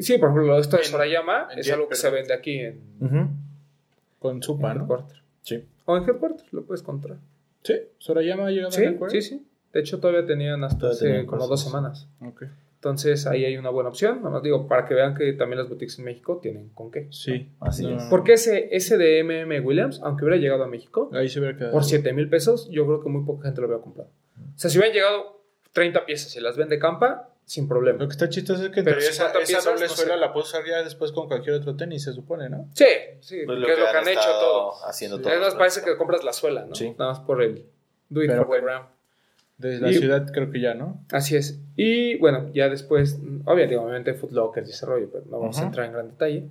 Sí, 0.00 0.18
por 0.18 0.30
ejemplo, 0.30 0.58
esto 0.58 0.76
de 0.78 0.84
Sorayama 0.84 1.48
en 1.52 1.58
es 1.58 1.70
algo 1.72 1.88
que 1.88 1.94
se 1.94 2.08
vende 2.10 2.32
aquí 2.32 2.58
en, 2.60 2.80
Ujú. 3.00 3.28
Con 4.18 4.42
Supa, 4.42 4.72
en 4.72 4.78
¿no? 4.78 4.84
Headquarter. 4.84 5.16
Sí. 5.42 5.64
O 5.84 5.96
en 5.96 6.04
Headquarter 6.08 6.46
lo 6.52 6.62
puedes 6.64 6.82
comprar. 6.82 7.18
Sí, 7.62 7.74
Sorayama 7.98 8.46
ha 8.46 8.50
llegado 8.50 8.72
Sí, 8.72 8.82
a 8.82 8.88
Headquarter. 8.88 9.22
sí, 9.22 9.28
sí. 9.36 9.46
De 9.72 9.80
hecho, 9.80 9.98
todavía 10.00 10.24
tenían 10.24 10.62
hasta 10.64 10.78
Todavía 10.78 10.96
hace 10.96 11.06
tenían 11.06 11.26
como 11.26 11.38
cosas. 11.40 11.50
dos 11.50 11.64
semanas. 11.64 12.08
Ok. 12.24 12.44
Entonces, 12.76 13.26
ahí 13.26 13.44
hay 13.46 13.56
una 13.56 13.70
buena 13.70 13.88
opción. 13.88 14.18
Nada 14.18 14.30
más 14.30 14.42
digo, 14.42 14.68
para 14.68 14.86
que 14.86 14.94
vean 14.94 15.14
que 15.14 15.32
también 15.32 15.58
las 15.58 15.68
boutiques 15.68 15.98
en 15.98 16.04
México 16.04 16.38
tienen 16.42 16.68
con 16.70 16.90
qué. 16.90 17.08
Sí. 17.10 17.48
Así 17.60 17.90
es. 17.90 18.04
Porque 18.04 18.34
ese, 18.34 18.68
ese 18.76 18.96
de 18.98 19.22
MM 19.24 19.60
Williams, 19.66 20.00
aunque 20.02 20.24
hubiera 20.24 20.38
llegado 20.40 20.64
a 20.64 20.68
México, 20.68 21.10
Ahí 21.14 21.28
se 21.28 21.40
hubiera 21.40 21.56
quedado. 21.56 21.72
por 21.72 21.84
7 21.84 22.12
mil 22.12 22.28
pesos, 22.28 22.68
yo 22.70 22.86
creo 22.86 23.02
que 23.02 23.08
muy 23.08 23.24
poca 23.24 23.44
gente 23.46 23.60
lo 23.62 23.66
hubiera 23.68 23.82
comprado. 23.82 24.10
O 24.54 24.58
sea, 24.58 24.70
si 24.70 24.78
hubieran 24.78 24.94
llegado 24.94 25.40
30 25.72 26.04
piezas 26.06 26.36
y 26.36 26.40
las 26.40 26.56
vende 26.58 26.78
Campa, 26.78 27.30
sin 27.46 27.68
problema. 27.68 27.98
Lo 28.00 28.06
que 28.08 28.12
está 28.12 28.28
chistoso 28.28 28.64
es 28.64 28.70
que 28.70 28.82
Pero 28.82 28.98
esa, 28.98 29.12
50 29.12 29.38
esa 29.38 29.46
piezas, 29.46 29.64
doble 29.64 29.80
no 29.82 29.88
sé. 29.88 29.96
suela 29.96 30.16
la 30.16 30.32
puedes 30.32 30.48
usar 30.48 30.64
ya 30.66 30.82
después 30.82 31.12
con 31.12 31.28
cualquier 31.28 31.56
otro 31.56 31.76
tenis, 31.76 32.02
se 32.04 32.12
supone, 32.12 32.48
¿no? 32.48 32.68
Sí, 32.74 32.84
sí, 33.20 33.40
Pues 33.44 33.58
que 33.64 33.72
es 33.72 33.78
lo 33.78 33.84
que 33.84 33.96
han 33.98 34.08
hecho 34.08 34.20
estado 34.20 34.40
todos. 34.40 34.82
Haciendo 34.86 35.16
Sí, 35.18 35.22
todo. 35.24 35.32
Además, 35.32 35.54
parece 35.54 35.82
que 35.82 35.96
compras 35.96 36.24
la 36.24 36.32
suela, 36.32 36.64
¿no? 36.64 36.74
Sí. 36.74 36.94
Nada 36.98 37.12
más 37.12 37.20
por 37.20 37.42
el 37.42 37.64
do 38.08 38.22
it 38.22 38.30
Pero 38.30 38.44
bueno. 38.46 38.94
Desde 39.56 39.80
la 39.82 39.90
Y- 39.92 39.94
ciudad 39.94 40.26
creo 40.32 40.50
que 40.50 40.60
ya, 40.60 40.74
¿no? 40.74 41.00
Así 41.12 41.36
es. 41.36 41.60
Y 41.76 42.16
bueno, 42.18 42.50
ya 42.52 42.68
después, 42.68 43.18
obviamente, 43.44 43.76
obviamente 43.76 44.14
Footlocker 44.14 44.64
y 44.66 44.70
ese 44.70 44.84
rollo, 44.84 45.08
pero 45.12 45.24
no 45.30 45.38
vamos 45.38 45.56
a 45.58 45.60
Ujú. 45.60 45.66
entrar 45.68 45.86
en 45.86 45.92
gran 45.92 46.08
detalle. 46.08 46.48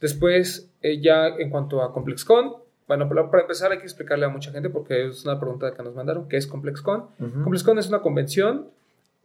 Después, 0.00 0.68
eh, 0.82 1.00
ya 1.00 1.28
en 1.28 1.50
cuanto 1.50 1.82
a 1.82 1.92
ComplexCon, 1.92 2.54
bueno, 2.86 3.08
para, 3.08 3.30
para 3.30 3.42
empezar 3.42 3.72
hay 3.72 3.78
que 3.78 3.84
explicarle 3.84 4.26
a 4.26 4.28
mucha 4.28 4.52
gente 4.52 4.68
porque 4.70 5.06
es 5.08 5.24
una 5.24 5.40
pregunta 5.40 5.72
que 5.74 5.82
nos 5.82 5.94
mandaron, 5.94 6.28
¿qué 6.28 6.36
es 6.36 6.46
ComplexCon? 6.46 7.08
Ujú. 7.18 7.42
ComplexCon 7.42 7.78
es 7.78 7.88
una 7.88 8.02
convención 8.02 8.68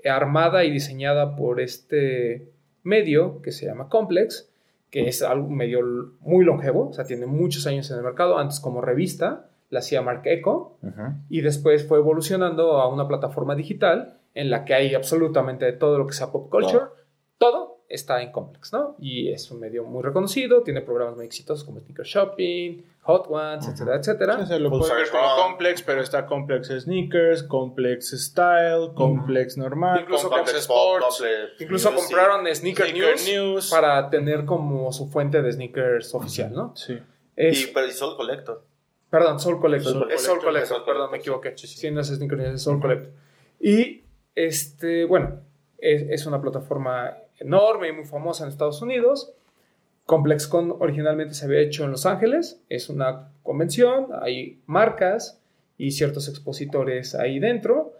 armada 0.06 0.64
y 0.64 0.72
diseñada 0.72 1.36
por 1.36 1.60
este 1.60 2.52
medio 2.84 3.41
que 3.41 3.52
se 3.52 3.66
llama 3.66 3.89
Complex, 3.89 4.50
que 4.89 5.08
es 5.08 5.22
algo 5.22 5.47
un 5.47 5.56
medio 5.56 5.82
muy 6.22 6.45
longevo, 6.45 6.89
o 6.89 6.93
sea, 6.93 7.06
tiene 7.06 7.26
muchos 7.26 7.68
años 7.68 7.89
en 7.91 7.97
el 7.97 8.04
mercado, 8.04 8.38
antes 8.38 8.60
como 8.60 8.82
revista, 8.82 9.50
la 9.70 9.80
hacía 9.80 10.02
Mark 10.02 10.22
Echo, 10.26 10.78
y 11.30 11.41
después 11.41 11.88
fue 11.88 12.00
evolucionando 12.00 12.80
a 12.80 12.91
una 12.91 13.08
plataforma 13.08 13.56
digital 13.56 14.18
en 14.34 14.50
la 14.50 14.66
que 14.66 14.74
hay 14.74 14.95
absolutamente 14.95 15.72
todo 15.74 15.97
lo 15.97 16.08
que 16.08 16.14
sea 16.14 16.32
pop 16.32 16.50
culture, 16.50 16.86
todo 17.38 17.79
está 17.90 18.22
en 18.22 18.32
Complex, 18.32 18.72
¿no? 18.72 18.96
Y 19.00 19.30
es 19.30 19.50
un 19.52 19.60
medio 19.60 19.84
muy 19.84 20.04
reconocido, 20.04 20.62
tiene 20.62 20.82
programas 20.82 21.16
muy 21.18 21.26
exitosos 21.26 21.66
como 21.66 21.80
Sneaker 21.80 22.06
Shopping, 22.06 22.84
Hot 23.02 23.26
Ones, 23.30 23.68
etcétera, 23.68 23.98
etcétera. 23.98 24.38
O 24.38 24.46
sea, 24.46 24.60
lo 24.60 24.70
puedes 24.70 24.94
ver 24.94 25.10
como. 25.10 25.36
Complex, 25.48 25.82
pero 25.82 26.02
está 26.02 26.26
Complex 26.28 26.68
Sneakers, 26.68 27.42
Complex 27.44 28.12
Style, 28.12 28.92
Complex 28.94 29.58
normal, 29.58 30.02
Incluso 30.02 30.30
Complex 30.30 30.60
Sports, 30.60 31.06
Complex 31.18 31.62
Incluso 31.62 31.92
Music. 31.92 32.08
compraron 32.08 32.56
Sneaker, 32.56 32.90
Sneaker 32.90 33.16
News, 33.16 33.28
News. 33.28 33.70
para 33.72 34.10
tener 34.12 34.46
como 34.46 34.94
su 34.94 35.08
fuente 35.10 35.42
de 35.42 35.52
sneakers 35.52 36.14
oficial, 36.14 36.54
¿no? 36.54 36.76
Sí. 36.76 37.00
Es- 37.36 37.64
Y, 37.64 37.68
pero 37.74 37.88
y 37.88 37.92
Soul 37.92 38.16
Collector. 38.16 38.64
Perdón, 39.10 39.40
Soul 39.40 39.60
Collector. 39.60 39.94
Soul 39.94 40.12
es 40.12 40.22
Soul 40.22 40.40
Collector, 40.40 40.86
perdón, 40.86 41.10
me 41.10 41.18
equivoqué. 41.18 41.58
Sí, 41.58 41.90
no 41.90 42.02
es 42.02 42.08
Sneaker 42.10 42.38
News, 42.38 42.54
es 42.54 42.62
Soul 42.62 42.80
Collector. 42.80 43.12
Y, 43.60 44.04
este, 44.36 45.06
bueno, 45.06 45.40
es, 45.80 46.04
es 46.10 46.26
una 46.28 46.40
plataforma 46.40 47.18
enorme 47.40 47.90
y 47.90 47.92
muy 47.92 48.06
famosa 48.06 48.44
en 48.44 48.50
Estados 48.50 48.82
Unidos. 48.82 49.34
ComplexCon 50.06 50.76
originalmente 50.80 51.34
se 51.36 51.46
había 51.46 51.60
hecho 51.60 51.86
en 51.86 51.92
Los 51.92 52.06
Ángeles. 52.06 52.62
Es 52.70 52.90
una 52.90 53.30
convención, 53.44 54.08
hay 54.22 54.60
marcas 54.66 55.42
y 55.78 55.92
ciertos 55.92 56.28
expositores 56.28 57.16
ahí 57.16 57.40
dentro. 57.40 57.94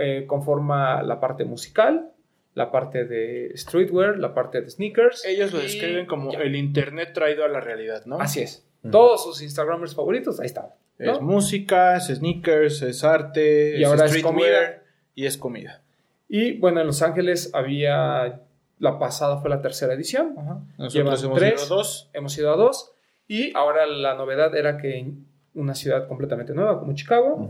Eh, 0.00 0.24
conforma 0.26 1.02
la 1.02 1.20
parte 1.20 1.44
musical, 1.44 2.12
la 2.54 2.70
parte 2.70 3.04
de 3.06 3.52
streetwear, 3.56 4.18
la 4.18 4.34
parte 4.34 4.60
de 4.60 4.68
sneakers. 4.70 5.24
Ellos 5.24 5.52
lo 5.52 5.60
describen 5.60 6.04
como 6.06 6.30
ya. 6.30 6.40
el 6.40 6.54
internet 6.56 7.12
traído 7.14 7.44
a 7.44 7.48
la 7.48 7.60
realidad, 7.60 8.04
¿no? 8.04 8.20
Así 8.20 8.40
es. 8.42 8.66
Todos 8.90 9.24
sus 9.24 9.40
Instagramers 9.40 9.94
favoritos, 9.94 10.38
ahí 10.40 10.46
están. 10.46 10.66
¿no? 10.98 11.12
Es 11.12 11.20
música, 11.22 11.96
es 11.96 12.08
sneakers, 12.08 12.82
es 12.82 13.02
arte, 13.02 13.78
Y 13.78 13.84
ahora 13.84 14.04
es 14.04 14.10
streetwear 14.10 14.34
comida. 14.34 14.82
y 15.14 15.24
es 15.24 15.38
comida. 15.38 15.82
Y 16.28 16.58
bueno, 16.58 16.82
en 16.82 16.86
Los 16.86 17.00
Ángeles 17.00 17.50
había 17.54 18.42
La 18.78 18.98
pasada 18.98 19.38
fue 19.38 19.50
la 19.50 19.60
tercera 19.62 19.94
edición. 19.94 20.34
Nosotros 20.78 21.24
hemos 21.24 21.38
tres. 21.38 21.66
ido 21.66 21.76
dos. 21.76 22.10
Hemos 22.12 22.36
ido 22.38 22.52
a 22.52 22.56
dos. 22.56 22.92
Y 23.26 23.56
ahora 23.56 23.86
la 23.86 24.14
novedad 24.14 24.54
era 24.54 24.76
que 24.76 24.98
en 24.98 25.26
una 25.54 25.74
ciudad 25.74 26.08
completamente 26.08 26.52
nueva 26.52 26.78
como 26.78 26.94
Chicago. 26.94 27.48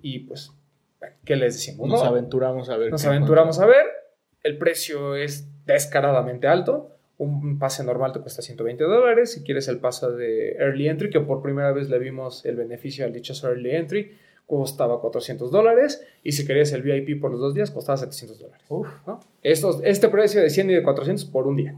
Y 0.00 0.20
pues, 0.20 0.52
¿qué 1.24 1.36
les 1.36 1.54
decimos? 1.54 1.88
Nos 1.88 2.02
no? 2.02 2.08
aventuramos 2.08 2.70
a 2.70 2.76
ver. 2.76 2.90
Nos 2.90 3.04
aventuramos 3.04 3.58
a 3.58 3.66
ver. 3.66 3.84
El 4.42 4.58
precio 4.58 5.16
es 5.16 5.48
descaradamente 5.66 6.46
alto. 6.46 6.90
Un 7.16 7.58
pase 7.58 7.84
normal 7.84 8.12
te 8.12 8.20
cuesta 8.20 8.42
120 8.42 8.84
dólares. 8.84 9.32
Si 9.32 9.42
quieres 9.42 9.68
el 9.68 9.78
pase 9.78 10.10
de 10.10 10.52
Early 10.52 10.88
Entry, 10.88 11.10
que 11.10 11.20
por 11.20 11.42
primera 11.42 11.72
vez 11.72 11.88
le 11.88 11.98
vimos 11.98 12.44
el 12.44 12.56
beneficio 12.56 13.04
al 13.04 13.12
dichoso 13.12 13.48
Early 13.48 13.70
Entry, 13.70 14.18
costaba 14.46 15.00
400 15.00 15.50
dólares. 15.50 16.04
Y 16.22 16.32
si 16.32 16.46
querías 16.46 16.72
el 16.72 16.82
VIP 16.82 17.20
por 17.20 17.30
los 17.30 17.40
dos 17.40 17.54
días, 17.54 17.70
costaba 17.70 17.96
700 17.96 18.38
dólares. 18.38 18.64
¿no? 19.06 19.20
Estos- 19.42 19.80
este 19.84 20.08
precio 20.08 20.40
de 20.40 20.50
100 20.50 20.70
y 20.70 20.74
de 20.74 20.82
400 20.82 21.24
por 21.26 21.46
un 21.46 21.56
día. 21.56 21.74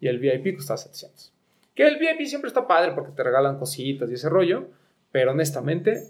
Y 0.00 0.08
el 0.08 0.18
VIP 0.18 0.56
costaba 0.56 0.76
700. 0.76 1.32
Que 1.74 1.86
el 1.86 1.96
VIP 1.98 2.26
siempre 2.26 2.48
está 2.48 2.66
padre 2.66 2.92
porque 2.92 3.12
te 3.12 3.22
regalan 3.22 3.58
cositas 3.58 4.10
y 4.10 4.14
ese 4.14 4.28
rollo. 4.28 4.66
Pero 5.12 5.30
honestamente, 5.30 6.04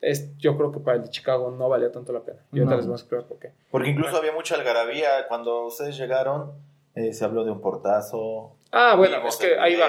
es, 0.00 0.36
yo 0.38 0.56
creo 0.56 0.70
que 0.70 0.80
para 0.80 0.98
el 0.98 1.02
de 1.04 1.10
Chicago 1.10 1.50
no 1.50 1.68
valía 1.68 1.90
tanto 1.90 2.12
la 2.12 2.20
pena. 2.20 2.40
Y 2.52 2.58
ahorita 2.58 2.70
No. 2.72 2.76
les 2.76 2.86
voy 2.86 2.92
a 2.94 2.96
explicar 2.96 3.26
por 3.26 3.38
qué. 3.38 3.50
Porque 3.70 3.90
incluso 3.90 4.16
había 4.16 4.32
mucha 4.32 4.54
algarabía. 4.54 5.26
Cuando 5.28 5.64
ustedes 5.66 5.96
llegaron, 5.96 6.52
eh, 6.94 7.12
se 7.12 7.24
habló 7.24 7.44
de 7.44 7.50
un 7.50 7.60
portazo. 7.60 8.54
Ah, 8.70 8.94
bueno, 8.96 9.26
es 9.26 9.36
que 9.36 9.58
ahí 9.58 9.74
va. 9.76 9.88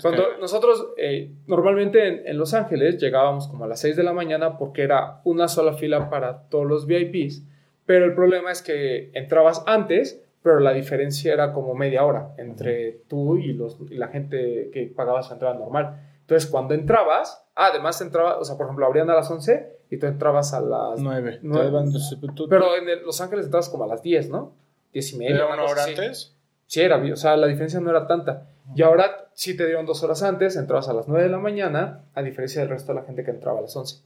Cuando 0.00 0.22
nosotros, 0.40 0.88
eh, 0.96 1.30
normalmente 1.46 2.06
en, 2.08 2.26
en 2.26 2.38
Los 2.38 2.54
Ángeles 2.54 2.98
llegábamos 2.98 3.46
como 3.48 3.64
a 3.64 3.68
las 3.68 3.80
6 3.80 3.94
de 3.96 4.02
la 4.02 4.12
mañana 4.14 4.56
porque 4.56 4.82
era 4.82 5.20
una 5.24 5.48
sola 5.48 5.74
fila 5.74 6.08
para 6.08 6.44
todos 6.48 6.66
los 6.66 6.86
VIPs, 6.86 7.42
pero 7.84 8.06
el 8.06 8.14
problema 8.14 8.50
es 8.50 8.62
que 8.62 9.10
entrabas 9.12 9.62
antes, 9.66 10.22
pero 10.42 10.60
la 10.60 10.72
diferencia 10.72 11.32
era 11.32 11.52
como 11.52 11.74
media 11.74 12.04
hora 12.04 12.34
entre 12.38 13.02
tú 13.08 13.36
y, 13.36 13.52
los, 13.52 13.76
y 13.90 13.96
la 13.96 14.08
gente 14.08 14.70
que 14.72 14.86
pagaba 14.86 15.22
su 15.22 15.34
entrada 15.34 15.54
normal. 15.58 16.00
Entonces, 16.22 16.48
cuando 16.50 16.72
entrabas, 16.74 17.44
ah, 17.54 17.66
además 17.70 18.00
entraba, 18.00 18.38
o 18.38 18.44
sea, 18.44 18.56
por 18.56 18.66
ejemplo, 18.66 18.86
abrían 18.86 19.10
a 19.10 19.14
las 19.14 19.30
11 19.30 19.76
y 19.90 19.98
tú 19.98 20.06
entrabas 20.06 20.54
a 20.54 20.60
las... 20.62 21.00
Nueve. 21.00 21.38
Nueve. 21.42 21.66
Te 21.66 21.70
van- 21.70 21.92
tú- 21.92 22.34
tú- 22.34 22.48
Pero 22.48 22.74
en 22.76 22.88
el- 22.88 23.02
Los 23.02 23.20
Ángeles 23.20 23.44
entrabas 23.44 23.68
como 23.68 23.84
a 23.84 23.88
las 23.88 24.02
10, 24.02 24.30
¿no? 24.30 24.54
10 24.94 25.12
y 25.12 25.18
media. 25.18 25.34
¿Era 25.36 25.46
una 25.52 25.64
hora 25.64 25.82
así. 25.82 25.90
antes? 25.90 26.31
Sí, 26.72 26.80
era, 26.80 26.96
o 26.96 27.16
sea, 27.16 27.36
la 27.36 27.48
diferencia 27.48 27.80
no 27.80 27.90
era 27.90 28.06
tanta. 28.06 28.46
Y 28.74 28.80
ahora 28.80 29.28
sí 29.34 29.54
te 29.54 29.66
dieron 29.66 29.84
dos 29.84 30.02
horas 30.02 30.22
antes, 30.22 30.56
entrabas 30.56 30.88
a 30.88 30.94
las 30.94 31.06
9 31.06 31.24
de 31.24 31.28
la 31.28 31.36
mañana, 31.36 32.00
a 32.14 32.22
diferencia 32.22 32.62
del 32.62 32.70
resto 32.70 32.94
de 32.94 33.00
la 33.00 33.04
gente 33.04 33.24
que 33.24 33.30
entraba 33.30 33.58
a 33.58 33.60
las 33.60 33.76
11. 33.76 34.02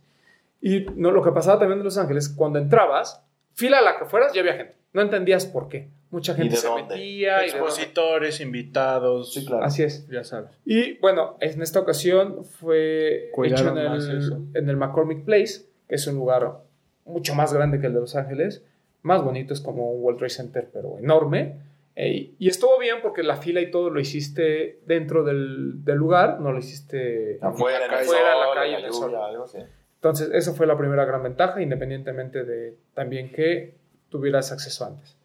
Y 0.60 0.80
no, 0.96 1.12
lo 1.12 1.22
que 1.22 1.30
pasaba 1.30 1.60
también 1.60 1.78
en 1.78 1.84
Los 1.84 1.96
Ángeles, 1.96 2.28
cuando 2.28 2.58
entrabas, 2.58 3.22
fila 3.54 3.78
a 3.78 3.82
la 3.82 3.96
que 4.00 4.06
fueras, 4.06 4.32
ya 4.32 4.40
había 4.40 4.54
gente. 4.54 4.74
No 4.92 5.00
entendías 5.02 5.46
por 5.46 5.68
qué. 5.68 5.90
Mucha 6.10 6.32
¿Y 6.32 6.36
gente 6.38 6.56
de 6.56 6.60
se 6.60 6.66
dónde? 6.66 6.96
metía. 6.96 7.46
Y. 7.46 7.50
Expositores, 7.50 8.40
invitados. 8.40 9.32
Sí, 9.32 9.46
claro. 9.46 9.64
Así 9.64 9.84
es. 9.84 10.08
Ya 10.08 10.24
sabes. 10.24 10.50
Y 10.64 10.98
bueno, 10.98 11.36
en 11.38 11.62
esta 11.62 11.78
ocasión 11.78 12.42
fue 12.42 13.30
Cuidaron 13.32 13.78
hecho 13.78 14.10
en 14.10 14.10
el, 14.10 14.46
en 14.54 14.68
el 14.68 14.76
McCormick 14.76 15.24
Place, 15.24 15.66
que 15.88 15.94
es 15.94 16.04
un 16.08 16.16
lugar 16.16 16.62
mucho 17.04 17.36
más 17.36 17.52
grande 17.52 17.78
que 17.78 17.86
el 17.86 17.94
de 17.94 18.00
Los 18.00 18.16
Ángeles. 18.16 18.64
Más 19.02 19.22
bonito, 19.22 19.54
es 19.54 19.60
como 19.60 19.92
un 19.92 20.02
World 20.02 20.18
Trade 20.18 20.30
Center, 20.30 20.68
pero 20.72 20.98
enorme. 20.98 21.65
Eh, 21.98 22.32
y 22.38 22.48
estuvo 22.48 22.78
bien 22.78 22.96
porque 23.02 23.22
la 23.22 23.36
fila 23.36 23.60
y 23.62 23.70
todo 23.70 23.88
lo 23.88 23.98
hiciste 23.98 24.80
dentro 24.86 25.24
del, 25.24 25.82
del 25.84 25.96
lugar, 25.96 26.40
no 26.40 26.52
lo 26.52 26.58
hiciste 26.58 27.38
Afuera, 27.40 27.86
en 27.86 27.90
afuera, 27.94 28.34
la 28.38 28.54
calle, 28.54 28.74
en 28.76 28.82
la 28.82 28.88
lluvia, 28.88 29.00
sol. 29.00 29.16
algo. 29.16 29.46
Entonces, 29.94 30.30
esa 30.34 30.52
fue 30.52 30.66
la 30.66 30.76
primera 30.76 31.04
gran 31.06 31.22
ventaja, 31.22 31.60
independientemente 31.62 32.44
de 32.44 32.76
también 32.92 33.32
que 33.32 33.74
tuvieras 34.10 34.52
acceso 34.52 34.84
antes. 34.84 35.16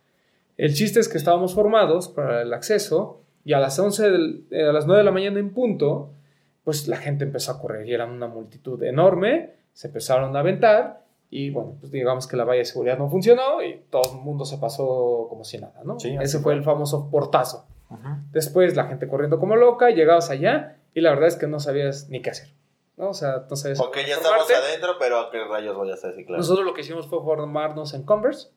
El 0.58 0.74
chiste 0.74 1.00
es 1.02 1.10
que 1.10 1.18
estábamos 1.18 1.54
formados 1.54 2.08
para 2.08 2.42
el 2.42 2.54
acceso 2.54 3.22
y 3.44 3.52
a 3.54 3.60
las 3.60 3.78
11 3.78 4.10
del- 4.10 4.44
eh, 4.52 4.64
a 4.64 4.72
las 4.72 4.86
9 4.86 5.00
de 5.00 5.06
la 5.06 5.12
mañana 5.12 5.40
en 5.40 5.50
punto, 5.52 6.12
pues 6.64 6.88
la 6.88 6.98
gente 6.98 7.26
empezó 7.26 7.52
a 7.52 7.60
correr 7.60 7.86
y 7.88 7.94
era 7.94 8.06
una 8.06 8.28
multitud 8.28 8.82
enorme, 8.84 9.52
se 9.74 9.88
empezaron 9.88 10.36
a 10.36 10.40
aventar 10.40 11.02
y 11.34 11.50
bueno, 11.50 11.78
pues 11.80 11.92
digamos 11.92 12.28
que 12.28 12.36
la 12.38 12.44
valla 12.44 12.60
de 12.60 12.66
seguridad 12.66 12.98
no 13.00 13.10
funcionó 13.10 13.64
y 13.64 13.82
todo 13.90 14.04
el 14.14 14.20
mundo 14.22 14.46
se 14.46 14.58
pasó 14.60 15.26
como 15.30 15.44
si 15.44 15.58
nada, 15.58 15.82
¿no? 15.84 16.00
Sí, 16.00 16.16
Ese 16.22 16.38
fue. 16.40 16.54
el 16.54 16.64
famoso 16.64 17.10
portazo. 17.10 17.66
Después 18.32 18.76
la 18.76 18.86
gente 18.86 19.08
corriendo 19.08 19.40
como 19.40 19.56
loca, 19.56 19.90
llegabas 19.90 20.30
allá 20.30 20.78
y 20.94 21.02
la 21.02 21.10
verdad 21.12 21.28
es 21.28 21.36
que 21.36 21.48
no 21.48 21.60
sabías 21.60 22.10
ni 22.10 22.22
qué 22.22 22.30
hacer. 22.30 22.50
¿no? 22.98 23.10
O 23.10 23.14
sea, 23.14 23.46
no 23.50 23.56
sabías 23.56 23.80
Ok, 23.80 23.94
cómo 23.96 24.08
ya 24.08 24.16
estamos 24.16 24.48
adentro, 24.52 24.92
pero 25.00 25.20
¿a 25.20 25.32
qué 25.32 25.44
rayos 25.44 25.76
voy 25.76 25.90
a 25.90 25.96
hacer? 25.96 26.14
Sí, 26.16 26.24
claro. 26.26 26.38
Nosotros 26.38 26.66
lo 26.66 26.74
que 26.74 26.82
hicimos 26.82 27.08
fue 27.08 27.22
formarnos 27.24 27.94
en 27.94 28.04
Converse, 28.04 28.50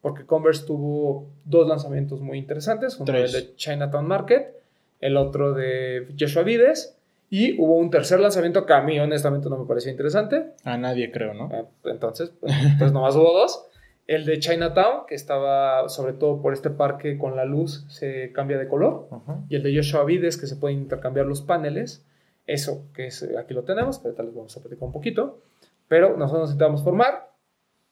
porque 0.00 0.24
Converse 0.24 0.64
tuvo 0.66 1.28
dos 1.44 1.68
lanzamientos 1.68 2.20
muy 2.20 2.38
interesantes, 2.38 2.96
uno 2.96 3.04
Tres. 3.06 3.34
el 3.34 3.40
de 3.48 3.54
Chinatown 3.56 4.06
Market, 4.06 4.54
el 5.00 5.16
otro 5.16 5.52
de 5.52 6.08
Joshua 6.18 6.42
Vides, 6.42 6.96
y 7.30 7.58
hubo 7.60 7.76
un 7.76 7.90
tercer 7.90 8.20
lanzamiento 8.20 8.66
que 8.66 8.72
a 8.74 8.82
mí 8.82 8.98
honestamente 9.00 9.48
no 9.48 9.56
me 9.56 9.66
pareció 9.66 9.90
interesante, 9.90 10.46
A 10.64 10.76
nadie 10.76 11.10
creo, 11.12 11.32
¿no? 11.32 11.48
eh, 11.54 11.64
entonces, 11.84 12.30
pues, 12.40 12.52
pues 12.78 12.92
nomás 12.92 13.14
hubo 13.16 13.32
dos. 13.32 13.66
El 14.06 14.24
de 14.26 14.40
Chinatown, 14.40 15.06
que 15.06 15.14
estaba 15.14 15.88
sobre 15.88 16.12
todo 16.14 16.42
por 16.42 16.52
este 16.52 16.68
parque 16.70 17.16
con 17.16 17.36
la 17.36 17.44
luz, 17.44 17.86
se 17.88 18.32
cambia 18.32 18.58
de 18.58 18.66
color. 18.66 19.06
Ujú. 19.10 19.44
Y 19.48 19.54
el 19.54 19.62
de 19.62 19.74
Joshua 19.76 20.04
Vides, 20.04 20.36
que 20.36 20.48
se 20.48 20.56
pueden 20.56 20.78
intercambiar 20.78 21.26
los 21.26 21.42
paneles. 21.42 22.04
Eso, 22.44 22.86
que 22.92 23.06
es, 23.06 23.22
aquí 23.38 23.54
lo 23.54 23.62
tenemos, 23.62 23.98
pero 24.00 24.08
ahorita 24.08 24.22
les 24.24 24.34
vamos 24.34 24.56
a 24.56 24.60
platicar 24.60 24.82
un 24.84 24.92
poquito. 24.92 25.38
Pero 25.86 26.16
nosotros 26.16 26.40
nos 26.40 26.50
intentamos 26.50 26.82
formar. 26.82 27.28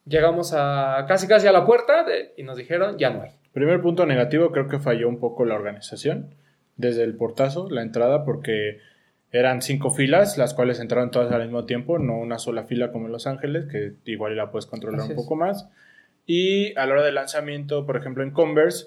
Llegamos 0.06 0.52
a 0.56 1.04
casi 1.06 1.28
casi 1.28 1.46
a 1.46 1.52
la 1.52 1.64
puerta 1.64 2.02
de- 2.02 2.32
y 2.36 2.42
nos 2.42 2.56
dijeron, 2.56 2.98
ya 2.98 3.10
no 3.10 3.22
hay. 3.22 3.30
Primer 3.52 3.80
punto 3.80 4.04
negativo, 4.04 4.50
creo 4.50 4.66
que 4.66 4.80
falló 4.80 5.08
un 5.08 5.20
poco 5.20 5.44
la 5.44 5.54
organización. 5.54 6.34
Desde 6.76 7.04
el 7.04 7.14
portazo, 7.16 7.68
la 7.70 7.82
entrada, 7.82 8.24
porque 8.24 8.78
eran 9.30 9.60
cinco 9.62 9.90
filas, 9.90 10.38
las 10.38 10.54
cuales 10.54 10.80
entraron 10.80 11.10
todas 11.10 11.30
al 11.32 11.42
mismo 11.42 11.64
tiempo, 11.64 11.98
no 11.98 12.18
una 12.18 12.38
sola 12.38 12.64
fila 12.64 12.90
como 12.92 13.06
en 13.06 13.12
Los 13.12 13.26
Ángeles, 13.26 13.66
que 13.70 13.92
igual 14.10 14.36
la 14.36 14.50
puedes 14.50 14.66
controlar 14.66 15.00
Así 15.00 15.08
un 15.12 15.18
es. 15.18 15.22
poco 15.22 15.36
más. 15.36 15.68
Y 16.26 16.74
a 16.78 16.86
la 16.86 16.92
hora 16.94 17.04
del 17.04 17.14
lanzamiento, 17.14 17.84
por 17.86 17.96
ejemplo, 17.96 18.22
en 18.22 18.30
Converse, 18.30 18.86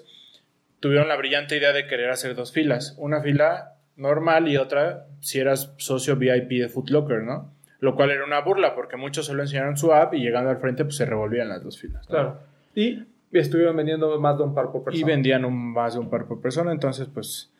tuvieron 0.80 1.08
la 1.08 1.16
brillante 1.16 1.56
idea 1.56 1.72
de 1.72 1.86
querer 1.86 2.10
hacer 2.10 2.34
dos 2.34 2.52
filas. 2.52 2.94
Una 2.98 3.20
fila 3.20 3.74
normal 3.96 4.48
y 4.48 4.56
otra 4.56 5.06
si 5.20 5.38
eras 5.38 5.72
socio 5.76 6.16
VIP 6.16 6.50
de 6.60 6.68
Foot 6.68 6.90
Locker, 6.90 7.22
¿no? 7.22 7.52
Lo 7.80 7.94
cual 7.96 8.10
era 8.10 8.24
una 8.24 8.40
burla, 8.40 8.74
porque 8.76 8.96
muchos 8.96 9.26
solo 9.26 9.42
enseñaron 9.42 9.76
su 9.76 9.92
app 9.92 10.14
y 10.14 10.20
llegando 10.20 10.50
al 10.50 10.58
frente, 10.58 10.84
pues 10.84 10.96
se 10.96 11.04
revolvían 11.04 11.48
las 11.48 11.62
dos 11.64 11.78
filas. 11.80 12.02
¿no? 12.08 12.14
Claro. 12.14 12.38
Y 12.76 13.02
estuvieron 13.32 13.76
vendiendo 13.76 14.20
más 14.20 14.38
de 14.38 14.44
un 14.44 14.54
par 14.54 14.70
por 14.70 14.82
Y 14.82 14.84
persona. 14.84 15.06
vendían 15.06 15.44
un, 15.44 15.72
más 15.72 15.94
de 15.94 16.00
un 16.00 16.08
par 16.08 16.26
por 16.26 16.40
persona, 16.40 16.70
entonces 16.70 17.08
pues 17.12 17.50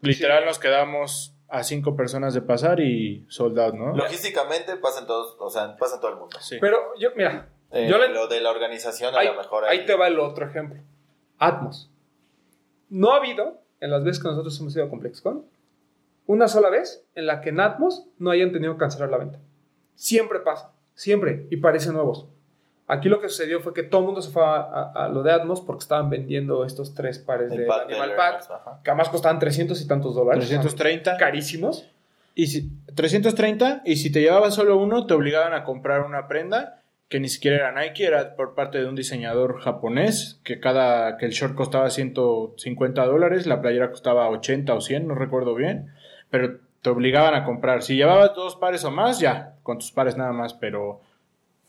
literal 0.00 0.44
nos 0.46 0.58
quedamos 0.58 1.35
a 1.48 1.62
cinco 1.62 1.94
personas 1.96 2.34
de 2.34 2.42
pasar 2.42 2.80
y 2.80 3.24
sold 3.28 3.58
out, 3.58 3.74
¿no? 3.74 3.94
Logísticamente 3.96 4.76
pasan 4.76 5.06
todos, 5.06 5.36
o 5.38 5.48
sea, 5.50 5.76
pasa 5.76 5.94
en 5.96 6.00
todo 6.00 6.10
el 6.12 6.16
mundo. 6.18 6.36
Sí. 6.40 6.56
Pero 6.60 6.78
yo, 6.98 7.10
mira, 7.16 7.48
Eh, 7.72 7.88
yo 7.90 7.98
le- 7.98 8.08
Lo 8.10 8.28
de 8.28 8.40
la 8.40 8.50
organización 8.50 9.14
a 9.14 9.18
ahí, 9.18 9.26
lo 9.26 9.34
mejor 9.34 9.64
ahí 9.64 9.84
te 9.86 9.96
va 9.96 10.06
el 10.06 10.18
otro 10.20 10.46
ejemplo. 10.46 10.80
Atmos. 11.38 11.90
No 12.88 13.12
ha 13.12 13.16
habido, 13.16 13.60
en 13.80 13.90
las 13.90 14.04
veces 14.04 14.22
que 14.22 14.28
nosotros 14.28 14.58
hemos 14.60 14.74
ido 14.76 14.84
a 14.86 14.88
ComplexCon, 14.88 15.44
una 16.26 16.46
sola 16.48 16.70
vez 16.70 17.04
en 17.14 17.26
la 17.26 17.40
que 17.40 17.48
en 17.50 17.60
Atmos 17.60 18.06
no 18.18 18.30
hayan 18.30 18.52
tenido 18.52 18.72
que 18.74 18.78
cancelar 18.78 19.10
la 19.10 19.18
venta. 19.18 19.38
Siempre 19.96 20.38
pasa, 20.40 20.72
siempre, 20.94 21.46
y 21.50 21.56
parecen 21.58 21.94
nuevos. 21.94 22.26
Aquí 22.88 23.08
lo 23.08 23.20
que 23.20 23.28
sucedió 23.28 23.60
fue 23.60 23.74
que 23.74 23.82
todo 23.82 24.00
el 24.02 24.06
mundo 24.06 24.22
se 24.22 24.30
fue 24.30 24.44
a, 24.44 24.56
a- 24.60 24.92
a 25.04 25.08
lo 25.08 25.22
de 25.22 25.32
Atmos 25.32 25.60
porque 25.60 25.82
estaban 25.82 26.08
vendiendo 26.08 26.64
estos 26.64 26.94
tres 26.94 27.18
pares 27.18 27.50
El 27.50 27.58
de 27.58 27.66
pack 27.66 27.88
Animal 27.90 28.14
Pack, 28.16 28.42
ajá. 28.50 28.80
que 28.84 28.90
además 28.90 29.08
costaban 29.08 29.38
300 29.40 29.80
y 29.80 29.88
tantos 29.88 30.14
dólares. 30.14 30.46
330 30.46 31.16
Carísimos. 31.16 31.88
y 32.34 32.46
si, 32.46 32.70
330 32.94 33.82
y 33.84 33.96
si 33.96 34.12
te 34.12 34.20
llevabas 34.20 34.54
solo 34.54 34.76
uno 34.76 35.06
te 35.06 35.14
obligaban 35.14 35.52
a 35.54 35.64
comprar 35.64 36.02
una 36.02 36.28
prenda 36.28 36.80
que 37.08 37.20
ni 37.20 37.28
siquiera 37.28 37.56
era 37.70 37.72
Nike, 37.80 38.04
era 38.04 38.34
por 38.34 38.54
parte 38.56 38.78
de 38.78 38.86
un 38.88 38.96
diseñador 38.96 39.60
japonés, 39.60 40.40
que 40.42 40.58
cada 40.58 41.16
que 41.18 41.26
el 41.26 41.32
short 41.32 41.54
costaba 41.54 41.88
150 41.88 43.04
dólares, 43.06 43.46
la 43.46 43.60
playera 43.60 43.90
costaba 43.90 44.28
80 44.28 44.74
o 44.74 44.80
100, 44.80 45.06
no 45.06 45.14
recuerdo 45.14 45.54
bien, 45.54 45.92
pero 46.30 46.58
te 46.82 46.90
obligaban 46.90 47.34
a 47.34 47.44
comprar. 47.44 47.82
Si 47.82 47.94
llevabas 47.96 48.34
dos 48.34 48.56
pares 48.56 48.84
o 48.84 48.90
más, 48.90 49.20
ya, 49.20 49.54
con 49.62 49.78
tus 49.78 49.92
pares 49.92 50.16
nada 50.16 50.32
más, 50.32 50.54
pero 50.54 51.00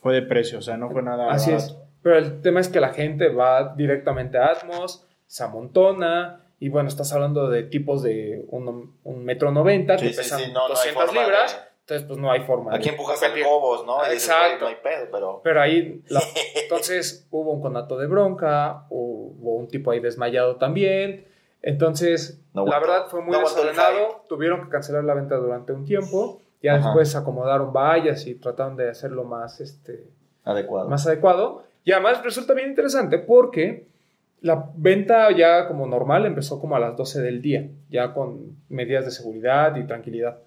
fue 0.07 0.13
de 0.15 0.21
precio, 0.21 0.59
o 0.59 0.61
sea, 0.61 0.77
no 0.77 0.89
fue 0.89 1.01
nada 1.03 1.29
Así 1.31 1.51
es. 1.51 1.75
Pero 2.01 2.17
el 2.17 2.41
tema 2.41 2.61
es 2.61 2.69
que 2.69 2.79
la 2.79 2.89
gente 2.89 3.27
va 3.29 3.73
directamente 3.75 4.37
a 4.37 4.45
Atmos, 4.47 5.05
se 5.25 5.43
amontona, 5.43 6.45
y 6.59 6.69
bueno, 6.69 6.87
estás 6.87 7.11
hablando 7.11 7.49
de 7.49 7.63
tipos 7.63 8.01
de 8.03 8.45
un, 8.49 8.97
un 9.03 9.25
metro 9.25 9.51
noventa 9.51 9.97
que 9.97 10.07
Sí, 10.07 10.09
sí, 10.13 10.17
pesan 10.17 10.39
sí, 10.39 10.45
no, 10.53 10.59
no 10.59 10.63
hay 10.65 10.69
200 10.69 11.05
forma 11.05 11.21
libras, 11.21 11.53
de- 11.53 11.67
entonces 11.81 12.07
pues 12.07 12.19
no 12.19 12.31
hay 12.31 12.41
forma. 12.41 12.73
Aquí 12.73 12.85
de 12.85 12.89
empujas. 12.91 13.21
Cobos, 13.45 13.85
¿no? 13.85 14.05
Exacto. 14.05 14.47
"Güey, 14.47 14.59
no 14.61 14.67
hay 14.67 14.75
pedo, 14.83 15.07
pero... 15.11 15.41
Pero 15.43 15.61
ahí, 15.61 16.01
la- 16.09 16.21
entonces 16.63 17.27
hubo 17.31 17.51
un 17.51 17.61
conato 17.61 17.97
de 17.97 18.07
bronca, 18.07 18.85
hubo 18.89 19.55
un 19.55 19.67
tipo 19.67 19.91
ahí 19.91 19.99
desmayado 19.99 20.55
también. 20.55 21.27
Entonces, 21.61 22.41
No 22.53 22.65
la 22.65 22.79
verdad 22.79 23.07
fue 23.09 23.21
muy 23.21 23.37
desordenado. 23.37 24.23
Tuvieron 24.29 24.63
que 24.63 24.69
cancelar 24.69 25.03
la 25.03 25.13
venta 25.15 25.35
durante 25.35 25.73
un 25.73 25.83
tiempo. 25.85 26.41
Ya 26.67 26.75
Ajá. 26.75 26.85
después 26.89 27.15
acomodaron 27.15 27.73
vallas 27.73 28.25
y 28.27 28.35
trataron 28.35 28.75
de 28.77 28.89
hacerlo 28.89 29.23
más, 29.23 29.59
este, 29.61 30.05
Adecuado. 30.43 30.87
más 30.89 31.05
adecuado. 31.07 31.63
Y 31.83 31.91
además 31.93 32.23
resulta 32.23 32.53
bien 32.53 32.69
interesante 32.69 33.17
porque 33.19 33.85
La 34.41 34.69
venta 34.75 35.31
ya 35.35 35.67
como 35.67 35.87
normal 35.87 36.25
empezó 36.27 36.59
como 36.61 36.75
a 36.75 36.79
las 36.79 36.95
12 36.95 37.21
del 37.21 37.41
día, 37.41 37.67
ya 37.89 38.13
con 38.13 38.55
medidas 38.69 39.03
de 39.05 39.09
seguridad 39.11 39.75
y 39.77 39.87
tranquilidad. 39.87 40.37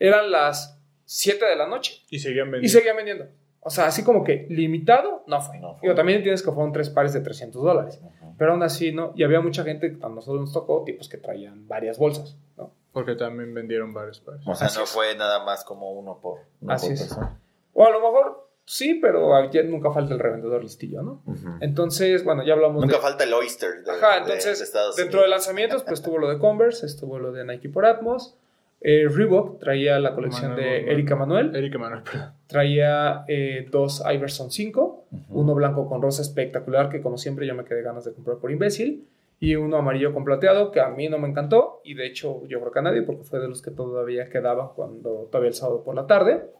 Eran 0.00 0.32
las 0.32 0.80
7 1.04 1.46
de 1.46 1.54
la 1.54 1.68
noche 1.68 2.02
Y 2.10 2.18
seguían 2.18 2.48
y 2.48 2.50
vendiendo. 2.50 2.78
seguían 2.78 2.96
vendiendo. 2.96 3.26
O 3.60 3.70
sea, 3.70 3.86
así 3.86 4.02
como 4.02 4.24
que 4.24 4.46
limitado, 4.50 5.22
no 5.28 5.40
fue. 5.40 5.58
No 5.60 5.74
fue. 5.74 5.82
Digo, 5.82 5.94
también 5.94 6.16
entiendes 6.18 6.42
que 6.42 6.50
fueron 6.50 6.72
tres 6.72 6.90
pares 6.90 7.12
de 7.12 7.20
300 7.20 7.62
dólares. 7.62 8.00
Pero 8.36 8.52
aún 8.52 8.62
así, 8.64 8.90
¿no? 8.92 9.12
Y 9.14 9.22
había 9.22 9.40
mucha 9.40 9.62
gente, 9.62 9.96
a 10.02 10.08
nosotros 10.08 10.40
nos 10.40 10.52
tocó, 10.52 10.82
tipos 10.84 11.08
que 11.08 11.16
traían 11.18 11.68
varias 11.68 11.98
bolsas, 11.98 12.36
¿no? 12.56 12.72
Porque 12.96 13.14
también 13.14 13.52
vendieron 13.52 13.92
varios 13.92 14.20
pares. 14.20 14.40
O 14.46 14.54
sea, 14.54 14.68
Así 14.68 14.78
no 14.78 14.84
es. 14.84 14.90
fue 14.90 15.14
nada 15.16 15.44
más 15.44 15.64
como 15.64 15.92
uno 15.92 16.18
por, 16.18 16.38
uno 16.62 16.72
Así 16.72 16.86
por 16.86 16.94
es. 16.94 17.00
persona. 17.02 17.38
O 17.74 17.84
a 17.86 17.90
lo 17.90 18.00
mejor 18.00 18.48
sí, 18.64 18.94
pero 19.02 19.36
aquí 19.36 19.62
nunca 19.64 19.92
falta 19.92 20.14
el 20.14 20.18
revendedor 20.20 20.62
listillo, 20.62 21.02
¿no? 21.02 21.20
Entonces, 21.60 22.24
bueno, 22.24 22.42
ya 22.42 22.54
hablamos 22.54 22.80
Nunca 22.80 22.96
de... 22.96 23.02
falta 23.02 23.24
el 23.24 23.34
oyster 23.34 23.84
de, 23.84 23.90
Ajá, 23.90 24.16
entonces, 24.16 24.58
de 24.60 24.64
Estados 24.64 24.96
dentro 24.96 25.20
de 25.20 25.28
lanzamientos, 25.28 25.82
pues 25.82 26.00
estuvo 26.00 26.16
lo 26.16 26.30
de 26.30 26.38
Converse, 26.38 26.86
estuvo 26.86 27.18
lo 27.18 27.32
de 27.32 27.44
Nike 27.44 27.68
por 27.68 27.84
Atmos. 27.84 28.34
Eh, 28.80 29.08
Reebok 29.10 29.58
traía 29.58 29.98
la 29.98 30.14
colección 30.14 30.52
Manuel 30.52 30.84
de. 30.86 30.90
Erika 30.92 31.16
Manuel. 31.16 31.54
Erika 31.54 31.78
Manuel, 31.78 32.02
perdón. 32.02 32.32
Traía 32.46 33.24
eh, 33.28 33.68
dos 33.70 34.02
Iverson 34.10 34.50
5, 34.50 35.04
Ujú. 35.12 35.40
uno 35.40 35.54
blanco 35.54 35.86
con 35.86 36.00
rosa 36.00 36.22
espectacular, 36.22 36.88
que 36.88 37.02
como 37.02 37.18
siempre 37.18 37.46
yo 37.46 37.54
me 37.54 37.64
quedé 37.64 37.82
ganas 37.82 38.04
de 38.06 38.14
comprar 38.14 38.38
por 38.38 38.50
imbécil, 38.50 39.06
y 39.38 39.54
uno 39.56 39.76
amarillo 39.76 40.14
con 40.14 40.24
plateado, 40.24 40.70
que 40.72 40.80
a 40.80 40.88
mí 40.88 41.08
no 41.08 41.18
me 41.18 41.28
encantó, 41.28 41.80
y 41.84 41.94
de 41.94 42.06
hecho 42.06 42.42
yo 42.46 42.60
creo 42.60 42.72
que 42.72 42.78
a 42.78 42.82
nadie, 42.82 43.02
porque 43.02 43.24
fue 43.24 43.38
de 43.38 43.48
los 43.48 43.60
que 43.62 43.70
todavía 43.70 44.28
quedaba 44.30 44.72
cuando 44.74 45.28
todavía 45.30 45.48
el 45.48 45.54
sábado 45.54 45.82
por 45.84 45.94
la 45.94 46.06
tarde. 46.06 46.50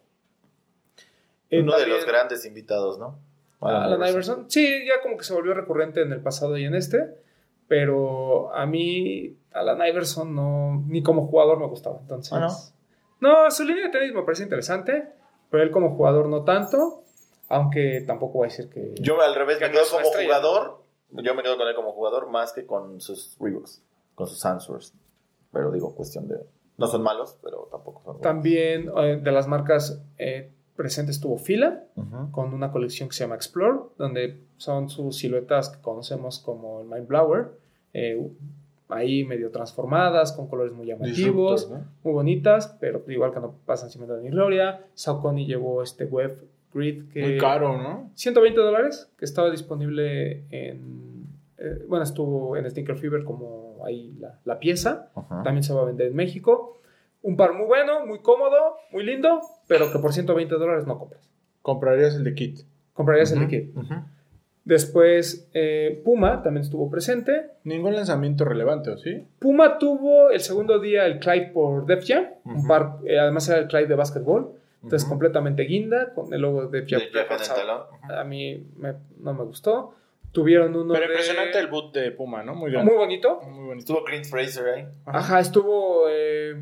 Uno 1.51 1.77
de 1.77 1.87
los 1.87 2.05
grandes 2.05 2.45
invitados, 2.45 2.99
¿no? 2.99 3.19
Alan 3.61 4.07
Iverson. 4.07 4.49
Sí, 4.49 4.85
ya 4.85 5.01
como 5.01 5.17
que 5.17 5.23
se 5.23 5.33
volvió 5.33 5.53
recurrente 5.53 6.01
en 6.01 6.11
el 6.11 6.21
pasado 6.21 6.57
y 6.57 6.65
en 6.65 6.75
este, 6.75 7.15
pero 7.67 8.53
a 8.53 8.65
mí 8.65 9.35
Alan 9.53 9.79
Iverson 9.87 10.35
no, 10.35 10.83
ni 10.87 11.01
como 11.01 11.27
jugador 11.27 11.59
me 11.59 11.67
gustaba. 11.67 11.97
Entonces, 12.01 12.33
Ah, 12.35 12.49
no, 13.19 13.49
su 13.49 13.63
línea 13.63 13.85
de 13.85 13.89
tenis 13.89 14.13
me 14.13 14.21
parece 14.21 14.43
interesante, 14.43 15.07
pero 15.49 15.63
él 15.63 15.71
como 15.71 15.95
jugador 15.95 16.27
no 16.27 16.43
tanto, 16.43 17.01
aunque 17.49 18.03
tampoco 18.05 18.39
voy 18.39 18.47
a 18.47 18.51
decir 18.51 18.69
que... 18.69 18.93
Yo 18.99 19.19
al 19.21 19.33
revés 19.33 19.57
Que 19.57 19.65
me 19.65 19.71
quedo 19.71 19.83
como 19.89 20.01
estrella. 20.01 20.27
jugador. 20.35 20.83
Yo 21.11 21.33
me 21.35 21.41
quedo 21.43 21.57
con 21.57 21.67
él 21.67 21.75
como 21.75 21.91
jugador 21.93 22.29
más 22.29 22.53
que 22.53 22.65
con 22.65 22.99
sus 23.01 23.37
Reeboks, 23.39 23.81
con 24.15 24.27
sus 24.27 24.45
Answers. 24.45 24.93
Pero 25.51 25.71
digo, 25.71 25.95
cuestión 25.95 26.27
de. 26.27 26.37
No 26.77 26.87
son 26.87 27.01
malos, 27.01 27.37
pero 27.41 27.67
tampoco 27.71 28.01
son. 28.03 28.21
También 28.21 28.91
eh, 28.97 29.19
de 29.23 29.31
las 29.31 29.47
marcas 29.47 30.03
eh, 30.17 30.51
presentes 30.75 31.19
tuvo 31.19 31.37
Fila, 31.37 31.85
Ujú. 31.95 32.31
con 32.31 32.53
una 32.53 32.71
colección 32.71 33.09
que 33.09 33.15
se 33.15 33.23
llama 33.23 33.35
Explore, 33.35 33.79
donde 33.97 34.43
son 34.57 34.89
sus 34.89 35.17
siluetas 35.17 35.69
que 35.69 35.81
conocemos 35.81 36.39
como 36.39 36.81
el 36.81 36.87
Mind 36.87 37.07
Blower, 37.07 37.51
eh, 37.93 38.29
ahí 38.89 39.23
medio 39.23 39.49
transformadas, 39.49 40.33
con 40.33 40.47
colores 40.47 40.71
muy 40.73 40.85
llamativos, 40.85 41.69
muy 42.03 42.13
bonitas, 42.13 42.75
pero 42.79 43.03
igual 43.07 43.33
que 43.33 43.39
no 43.39 43.55
pasan 43.65 43.89
sin 43.89 44.01
pena 44.01 44.17
ni 44.17 44.29
gloria. 44.29 44.85
Saucony 44.93 45.45
llevó 45.47 45.81
este 45.81 46.05
web 46.05 46.47
grid 46.73 47.09
que... 47.11 47.21
Muy 47.21 47.37
caro, 47.37 47.77
¿no? 47.77 48.11
120 48.15 48.59
dólares, 48.59 49.11
que 49.17 49.25
estaba 49.25 49.49
disponible 49.49 50.43
en... 50.51 51.27
eh, 51.57 51.85
bueno, 51.87 52.03
estuvo 52.03 52.55
en 52.57 52.69
Sneaker 52.69 52.97
Fever 52.97 53.23
como 53.23 53.83
ahí 53.85 54.15
la, 54.19 54.39
la 54.45 54.59
pieza. 54.59 55.09
También 55.43 55.63
se 55.63 55.73
va 55.73 55.81
a 55.81 55.85
vender 55.85 56.07
en 56.07 56.15
México. 56.15 56.79
Un 57.21 57.35
par 57.35 57.53
muy 57.53 57.65
bueno, 57.65 58.05
muy 58.05 58.19
cómodo, 58.19 58.77
muy 58.91 59.03
lindo, 59.03 59.41
pero 59.67 59.91
que 59.91 59.99
por 59.99 60.13
120 60.13 60.55
dólares 60.55 60.85
no 60.85 60.97
compras. 60.97 61.27
Comprarías 61.61 62.15
el 62.15 62.23
de 62.23 62.33
kit. 62.33 62.59
Comprarías 62.93 63.31
el 63.31 63.47
de. 63.47 63.71
Ujú. 63.75 63.93
Después, 64.63 65.49
eh, 65.53 66.01
Puma 66.03 66.43
también 66.43 66.63
estuvo 66.63 66.89
presente. 66.89 67.51
Ningún 67.63 67.95
lanzamiento 67.95 68.43
relevante, 68.43 68.89
¿o 68.89 68.97
sí? 68.97 69.25
Puma 69.39 69.77
tuvo 69.77 70.29
el 70.29 70.41
segundo 70.41 70.79
día 70.79 71.05
el 71.05 71.19
Clyde 71.19 71.51
por 71.53 71.85
Def 71.85 72.05
Jam, 72.05 72.25
un 72.43 72.67
par, 72.67 72.97
eh, 73.05 73.17
además 73.17 73.47
era 73.47 73.59
el 73.59 73.67
Clyde 73.67 73.87
de 73.87 73.95
básquetbol, 73.95 74.56
entonces 74.83 75.03
Ujú. 75.03 75.11
completamente 75.11 75.63
guinda, 75.63 76.13
con 76.13 76.33
el 76.33 76.41
logo 76.41 76.67
de. 76.67 76.81
De 76.81 76.87
Jeff 76.87 77.01
en 77.01 77.07
el 77.07 77.13
reforzado. 77.13 77.59
talón. 77.59 77.83
A 78.19 78.23
mí 78.23 78.63
me- 78.77 78.95
no 79.19 79.33
me 79.33 79.43
gustó. 79.43 79.93
Tuvieron 80.31 80.75
uno 80.75 80.93
Pero 80.93 81.07
de- 81.07 81.13
impresionante 81.13 81.57
el 81.59 81.67
boot 81.67 81.93
de 81.95 82.11
Puma, 82.11 82.43
¿no? 82.43 82.53
Muy 82.53 82.71
grande. 82.71 82.91
Muy 82.91 82.97
bonito. 82.99 83.39
Muy 83.41 83.65
bonito. 83.67 83.79
Estuvo 83.93 84.03
Clint 84.05 84.25
Fraser 84.25 84.67
ahí. 84.67 84.87
Ajá, 85.05 85.39
estuvo... 85.39 86.05
eh, 86.09 86.55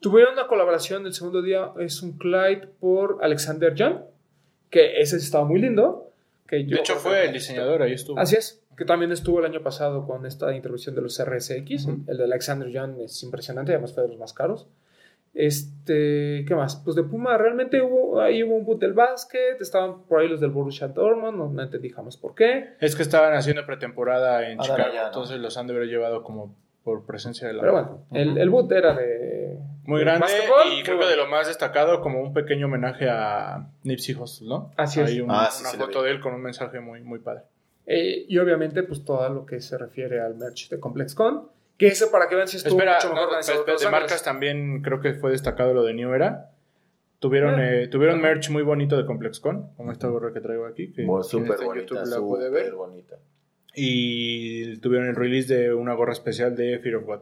tuvieron 0.00 0.32
una 0.32 0.46
colaboración 0.48 1.06
el 1.06 1.12
segundo 1.14 1.42
día, 1.42 1.70
es 1.78 2.02
un 2.02 2.18
Clyde 2.18 2.66
por 2.80 3.18
Alexander 3.22 3.74
John, 3.76 4.04
que 4.70 5.00
ese 5.00 5.16
estaba 5.16 5.44
muy 5.44 5.60
lindo. 5.60 6.08
Que 6.48 6.64
yo 6.64 6.76
De 6.76 6.80
hecho, 6.80 6.96
fue 6.96 7.26
el 7.26 7.32
diseñador, 7.32 7.82
ahí 7.82 7.92
estuvo. 7.92 8.18
Así 8.18 8.36
es, 8.36 8.62
que 8.76 8.84
también 8.84 9.12
estuvo 9.12 9.38
el 9.38 9.44
año 9.44 9.62
pasado 9.62 10.06
con 10.06 10.26
esta 10.26 10.52
introducción 10.54 10.94
de 10.94 11.02
los 11.02 11.18
RSX. 11.22 11.86
Ujú. 11.86 12.00
El 12.08 12.16
de 12.18 12.24
Alexander 12.24 12.68
John 12.72 12.96
es 13.00 13.22
impresionante, 13.22 13.72
además 13.72 13.94
fue 13.94 14.02
de 14.02 14.08
los 14.08 14.18
más 14.18 14.32
caros. 14.32 14.66
Este, 15.34 16.44
¿qué 16.46 16.54
más? 16.54 16.76
Pues 16.76 16.96
de 16.96 17.02
Puma 17.04 17.36
realmente 17.38 17.80
hubo, 17.82 18.20
ahí 18.20 18.42
hubo 18.42 18.54
un 18.54 18.64
boot 18.64 18.80
del 18.80 18.92
básquet, 18.92 19.60
estaban 19.60 20.02
por 20.04 20.20
ahí 20.20 20.28
los 20.28 20.40
del 20.40 20.50
Borussia 20.50 20.88
Dortmund, 20.88 21.36
no, 21.38 21.48
no 21.48 21.62
entendí 21.62 21.88
jamás 21.90 22.16
por 22.16 22.34
qué. 22.34 22.74
Es 22.80 22.94
que 22.96 23.02
estaban 23.02 23.34
haciendo 23.34 23.64
pretemporada 23.66 24.48
en 24.50 24.58
Ah, 24.60 24.62
Chicago, 24.62 24.92
ya, 24.94 25.00
¿no? 25.02 25.06
entonces 25.08 25.38
los 25.40 25.56
han 25.56 25.66
de 25.66 25.74
haber 25.74 25.88
llevado 25.88 26.22
como 26.22 26.54
por 26.84 27.06
presencia 27.06 27.46
de 27.46 27.54
la... 27.54 27.60
Pero 27.60 27.72
bueno, 27.72 27.98
el, 28.12 28.38
el 28.38 28.50
boot 28.50 28.70
era 28.72 28.94
de... 28.94 29.56
Muy 29.84 29.98
de 30.00 30.04
grande 30.04 30.26
y 30.66 30.74
muy 30.74 30.82
creo 30.82 30.98
que 30.98 31.06
de 31.06 31.16
lo 31.16 31.26
más 31.28 31.46
destacado 31.46 32.00
como 32.00 32.20
un 32.20 32.32
pequeño 32.32 32.66
homenaje 32.66 33.08
a 33.08 33.68
Nipsey 33.84 34.14
Hussle, 34.14 34.48
¿no? 34.48 34.70
Así 34.76 35.00
es. 35.00 35.08
Hay 35.10 35.20
un- 35.20 35.30
Ah, 35.30 35.48
sí, 35.50 35.62
una 35.62 35.70
sí 35.70 35.76
foto 35.76 36.02
de 36.02 36.10
él 36.10 36.20
con 36.20 36.34
un 36.34 36.42
mensaje 36.42 36.80
muy, 36.80 37.00
muy 37.02 37.18
padre. 37.20 37.42
Eh, 37.86 38.26
y 38.28 38.38
obviamente, 38.38 38.82
pues 38.84 39.04
todo 39.04 39.28
lo 39.28 39.44
que 39.46 39.60
se 39.60 39.76
refiere 39.78 40.20
al 40.20 40.36
merch 40.36 40.68
de 40.70 40.78
ComplexCon, 40.78 41.48
que 41.86 41.92
ese 41.92 42.06
para 42.08 42.28
que 42.28 42.34
vean 42.36 42.48
si 42.48 42.56
estuvo 42.58 42.74
Espera, 42.78 42.94
mucho 42.96 43.08
no, 43.08 43.14
mejor 43.14 43.28
organizado 43.28 43.64
de, 43.64 43.90
marcas 43.90 44.22
también 44.22 44.82
creo 44.82 45.00
que 45.00 45.14
fue 45.14 45.30
destacado 45.32 45.74
lo 45.74 45.82
de 45.82 45.94
New 45.94 46.12
Era. 46.14 46.50
Tuvieron, 47.18 47.60
eh, 47.60 47.86
tuvieron 47.88 48.20
merch 48.20 48.50
muy 48.50 48.62
bonito 48.62 48.96
de 48.96 49.04
ComplexCon, 49.06 49.68
como 49.76 49.92
esta 49.92 50.08
gorra 50.08 50.32
que 50.32 50.40
traigo 50.40 50.66
aquí, 50.66 50.92
que 50.92 51.02
Muy- 51.04 51.20
quien 51.22 51.30
Súper 51.30 51.50
esté 51.52 51.62
en 51.62 51.68
bonita, 51.68 51.86
YouTube 51.94 52.06
la 52.10 52.18
puede 52.20 52.50
ver. 52.50 52.72
bonita. 52.74 53.16
Y 53.74 54.76
tuvieron 54.78 55.08
el 55.08 55.16
release 55.16 55.54
de 55.54 55.72
una 55.74 55.94
gorra 55.94 56.12
especial 56.12 56.54
de 56.56 56.78
Fear 56.80 56.96
of 56.96 57.04
God, 57.04 57.20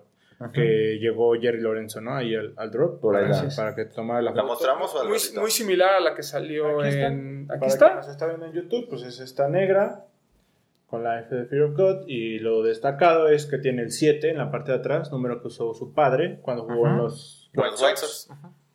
que 0.52 0.98
llegó 1.00 1.34
Jerry 1.38 1.60
Lorenzo, 1.60 2.00
¿no? 2.00 2.14
Ahí 2.16 2.34
al, 2.34 2.54
al 2.56 2.70
drop, 2.70 3.00
Por 3.00 3.14
ahí 3.16 3.28
para, 3.30 3.42
la- 3.44 3.54
para 3.56 3.74
que 3.74 3.84
tomara 3.86 4.22
la 4.22 4.30
¿La 4.30 4.36
foto. 4.42 4.46
mostramos 4.54 4.94
o 4.94 5.04
Muy, 5.06 5.18
muy 5.40 5.50
similar 5.50 5.94
a 5.94 6.00
la 6.00 6.14
que 6.14 6.22
salió 6.22 6.80
Aquí 6.80 6.88
está. 6.88 7.06
en... 7.08 7.46
Aquí 7.50 7.60
Para 7.60 7.72
está. 7.72 7.86
quien 7.86 7.96
nos 7.98 8.08
está 8.08 8.26
viendo 8.26 8.46
en 8.46 8.52
YouTube, 8.52 8.88
pues 8.88 9.02
es 9.02 9.20
esta 9.20 9.48
negra 9.48 10.06
con 10.90 11.04
la 11.04 11.20
F 11.20 11.34
de 11.34 11.44
Fear 11.46 11.62
of 11.62 11.76
God 11.76 12.08
y 12.08 12.38
lo 12.40 12.62
destacado 12.64 13.28
es 13.28 13.46
que 13.46 13.58
tiene 13.58 13.82
el 13.82 13.92
7 13.92 14.28
en 14.30 14.38
la 14.38 14.50
parte 14.50 14.72
de 14.72 14.78
atrás, 14.78 15.10
número 15.12 15.40
que 15.40 15.46
usó 15.48 15.72
su 15.74 15.94
padre 15.94 16.40
cuando 16.42 16.64
jugó 16.64 16.86
en 16.86 16.92
Ajá. 16.94 17.02
los 17.02 17.50
Con 17.54 17.64
los 17.66 17.80
White 17.82 17.96
Sox. 17.96 18.28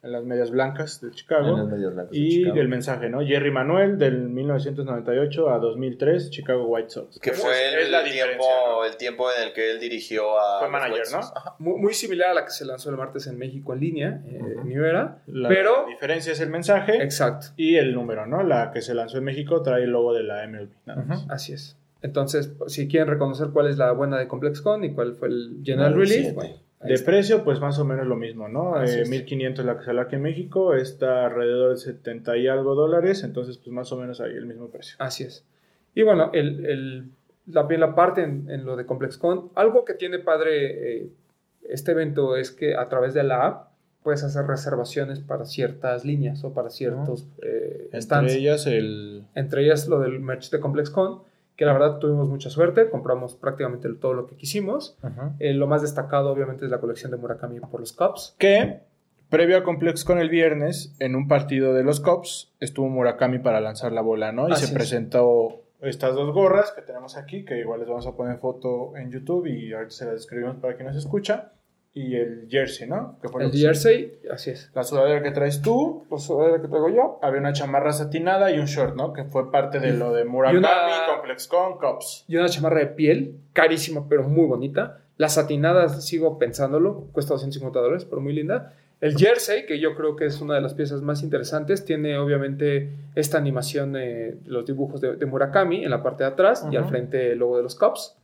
en 0.04 0.12
las 0.12 0.24
medias 0.24 0.52
blancas 0.52 1.02
de 1.02 1.08
En 1.08 1.14
Chicago. 1.16 1.58
los 1.58 1.68
medios 1.68 1.94
blancos 1.94 2.12
de 2.12 2.18
Y 2.20 2.30
Chicago. 2.30 2.56
del 2.56 2.68
mensaje, 2.70 3.10
¿no? 3.10 3.20
Jerry 3.26 3.50
Manuel 3.52 3.98
del 3.98 4.30
1998 4.30 5.50
a 5.50 5.58
2003, 5.60 6.30
Chicago 6.30 6.68
White 6.68 6.90
Sox. 6.92 7.20
Que 7.20 7.32
fue 7.34 7.74
el, 7.74 7.80
es 7.80 7.90
la 7.90 8.04
tiempo, 8.04 8.46
¿no? 8.68 8.86
el 8.86 8.98
tiempo 8.98 9.26
en 9.36 9.48
el 9.48 9.54
que 9.54 9.72
él 9.72 9.80
dirigió 9.80 10.40
a. 10.40 10.60
Fue 10.60 10.70
manager. 10.70 11.04
¿no? 11.12 11.20
Muy, 11.60 11.80
muy 11.82 11.94
similar 11.94 12.30
a 12.30 12.34
la 12.36 12.46
que 12.46 12.52
se 12.52 12.66
lanzó 12.66 12.92
el 12.92 12.98
martes 12.98 13.26
en 13.28 13.38
México 13.38 13.74
en 13.74 13.80
línea, 13.80 14.22
eh, 14.28 14.40
Ujú. 14.58 14.68
New 14.68 14.86
Era. 14.86 15.18
La 15.28 15.50
pero, 15.50 15.86
diferencia 15.88 16.32
es 16.34 16.40
el 16.40 16.50
mensaje 16.50 17.02
exacto, 17.04 17.48
y 17.58 17.78
el 17.78 17.94
número, 17.94 18.26
¿no? 18.28 18.44
La 18.44 18.72
que 18.72 18.82
se 18.82 18.94
lanzó 18.94 19.18
en 19.18 19.24
México 19.24 19.62
trae 19.64 19.84
el 19.84 19.90
logo 19.92 20.14
de 20.14 20.24
la 20.24 20.44
MLB. 20.48 20.70
nada 20.86 21.04
más. 21.04 21.24
Ujú. 21.24 21.32
así 21.34 21.54
es. 21.54 21.78
Entonces, 22.06 22.54
si 22.68 22.88
quieren 22.88 23.08
reconocer 23.10 23.48
cuál 23.52 23.68
es 23.68 23.78
la 23.78 23.92
buena 23.92 24.18
de 24.20 24.28
ComplexCon 24.28 24.84
y 24.84 24.94
cuál 24.94 25.16
fue 25.16 25.28
el 25.30 25.62
General 25.64 25.94
El 25.94 25.98
Release, 26.00 26.20
siete. 26.22 26.36
bueno, 26.36 26.54
De 26.84 26.94
está. 26.94 27.06
precio, 27.12 27.44
pues 27.44 27.60
más 27.60 27.80
o 27.80 27.86
menos 27.86 28.06
lo 28.06 28.16
mismo, 28.16 28.48
¿no? 28.48 28.80
Eh, 28.82 29.02
es. 29.02 29.10
1500 29.10 29.66
la 29.66 29.78
que 29.80 29.86
sale 29.86 30.02
aquí 30.02 30.16
en 30.16 30.22
México, 30.22 30.76
está 30.76 31.26
alrededor 31.26 31.72
de 31.72 31.78
70 31.78 32.38
y 32.38 32.48
algo 32.48 32.76
dólares, 32.76 33.24
entonces 33.24 33.58
pues 33.58 33.74
más 33.74 33.92
o 33.92 33.98
menos 33.98 34.22
ahí 34.22 34.34
el 34.34 34.46
mismo 34.46 34.68
precio. 34.70 34.96
Así 35.00 35.24
es. 35.24 35.44
Y 35.96 36.04
bueno, 36.04 36.30
el, 36.34 36.66
el- 36.66 37.04
la, 37.48 37.68
la 37.70 37.96
parte 37.96 38.24
en, 38.24 38.50
en 38.50 38.66
lo 38.66 38.76
de 38.76 38.86
ComplexCon, 38.86 39.50
algo 39.56 39.84
que 39.86 39.94
tiene 39.94 40.20
padre 40.20 40.98
eh, 41.04 41.10
este 41.70 41.92
evento 41.92 42.38
es 42.38 42.52
que 42.52 42.76
a 42.76 42.88
través 42.90 43.14
de 43.14 43.24
la 43.24 43.46
app 43.48 43.68
puedes 44.04 44.24
hacer 44.24 44.46
reservaciones 44.46 45.20
para 45.20 45.46
ciertas 45.46 46.06
líneas 46.06 46.44
o 46.44 46.54
para 46.54 46.70
ciertos 46.70 47.28
eh, 47.42 47.90
stands. 48.00 48.34
Entre 48.34 48.42
ellas 48.42 48.68
el... 48.68 49.24
Entre 49.34 49.64
ellas 49.64 49.88
lo 49.88 50.00
del 50.00 50.20
merch 50.20 50.52
de 50.52 50.60
ComplexCon, 50.60 51.22
que 51.56 51.66
la 51.66 51.74
verdad 51.74 52.00
tuvimos 52.00 52.28
mucha 52.28 52.50
suerte, 52.50 52.90
compramos 52.90 53.36
prácticamente 53.36 53.88
todo 53.94 54.14
lo 54.14 54.28
que 54.28 54.36
quisimos. 54.36 54.98
Eh, 55.40 55.54
lo 55.54 55.68
más 55.68 55.82
destacado 55.82 56.32
obviamente 56.32 56.66
es 56.66 56.72
la 56.72 56.80
colección 56.80 57.12
de 57.12 57.18
Murakami 57.18 57.60
por 57.60 57.80
los 57.80 57.94
Cubs. 57.94 58.36
Que, 58.38 58.82
previo 59.30 59.58
a 59.58 59.64
Complex 59.64 60.04
con 60.04 60.20
el 60.20 60.30
viernes, 60.30 60.96
en 61.00 61.16
un 61.16 61.28
partido 61.28 61.74
de 61.74 61.84
los 61.84 62.00
Cubs, 62.02 62.54
estuvo 62.60 62.90
Murakami 62.90 63.40
para 63.40 63.62
lanzar 63.62 63.92
la 63.92 64.02
bola, 64.02 64.32
¿no? 64.32 64.50
Y 64.50 64.52
Así 64.52 64.66
se 64.66 64.72
es. 64.72 64.74
presentó 64.74 65.62
estas 65.82 66.16
dos 66.16 66.34
gorras 66.34 66.72
que 66.72 66.82
tenemos 66.82 67.16
aquí, 67.16 67.46
que 67.46 67.60
igual 67.60 67.80
les 67.80 67.90
vamos 67.90 68.08
a 68.08 68.16
poner 68.16 68.38
foto 68.40 68.96
en 68.98 69.12
YouTube 69.12 69.46
y 69.48 69.72
ahorita 69.74 69.92
se 69.92 70.06
las 70.06 70.16
describimos 70.16 70.58
para 70.58 70.76
quien 70.76 70.88
nos 70.88 70.98
escucha. 70.98 71.52
Y 71.96 72.16
el 72.18 72.48
jersey, 72.50 72.88
¿no? 72.88 73.18
Que 73.22 73.30
fue 73.30 73.44
El 73.46 73.52
que- 73.52 73.58
jersey, 73.58 74.20
así 74.32 74.52
es. 74.52 74.70
La 74.76 74.84
sudadera 74.84 75.24
que 75.24 75.32
traes 75.32 75.62
tú, 75.62 76.06
La 76.12 76.18
sudadera 76.20 76.62
que 76.62 76.68
traigo 76.68 76.90
yo. 76.90 77.20
había 77.24 77.40
una 77.40 77.54
chamarra 77.54 77.92
satinada 77.94 78.52
y 78.52 78.60
un 78.60 78.66
short, 78.66 78.96
¿no? 78.96 79.14
Que 79.14 79.24
fue 79.24 79.50
parte 79.50 79.80
de 79.80 79.94
lo 79.94 80.14
de 80.14 80.26
Murakami, 80.26 80.60
una- 80.60 80.70
ComplexCon, 81.10 81.78
Cops. 81.80 82.26
Y 82.28 82.36
una 82.36 82.50
chamarra 82.50 82.80
de 82.82 82.88
piel, 82.88 83.36
carísima, 83.54 84.08
pero 84.08 84.24
muy 84.24 84.46
bonita. 84.46 85.00
Las 85.18 85.36
satinadas, 85.36 86.06
sigo 86.06 86.38
pensándolo, 86.38 87.06
cuesta 87.14 87.34
250 87.34 87.80
dólares, 87.80 88.06
pero 88.06 88.22
muy 88.22 88.34
linda. 88.34 88.74
El 89.00 89.16
jersey, 89.18 89.66
que 89.66 89.80
yo 89.80 89.96
creo 89.96 90.16
que 90.18 90.26
es 90.26 90.42
una 90.42 90.56
de 90.56 90.62
las 90.62 90.74
piezas 90.74 91.02
más 91.02 91.22
interesantes, 91.24 91.86
tiene 91.86 92.18
obviamente 92.18 92.90
esta 93.16 93.38
animación 93.38 93.94
de 93.94 94.38
los 94.46 94.66
dibujos 94.66 95.00
de, 95.00 95.16
de 95.16 95.26
Murakami 95.26 95.84
en 95.86 95.92
la 95.92 96.04
parte 96.04 96.24
de 96.26 96.30
atrás 96.30 96.66
y 96.70 96.76
al 96.76 96.86
frente 96.90 97.32
el 97.32 97.40
logo 97.40 97.56
de 97.58 97.64
los 97.64 97.76
Cubs. 97.76 98.16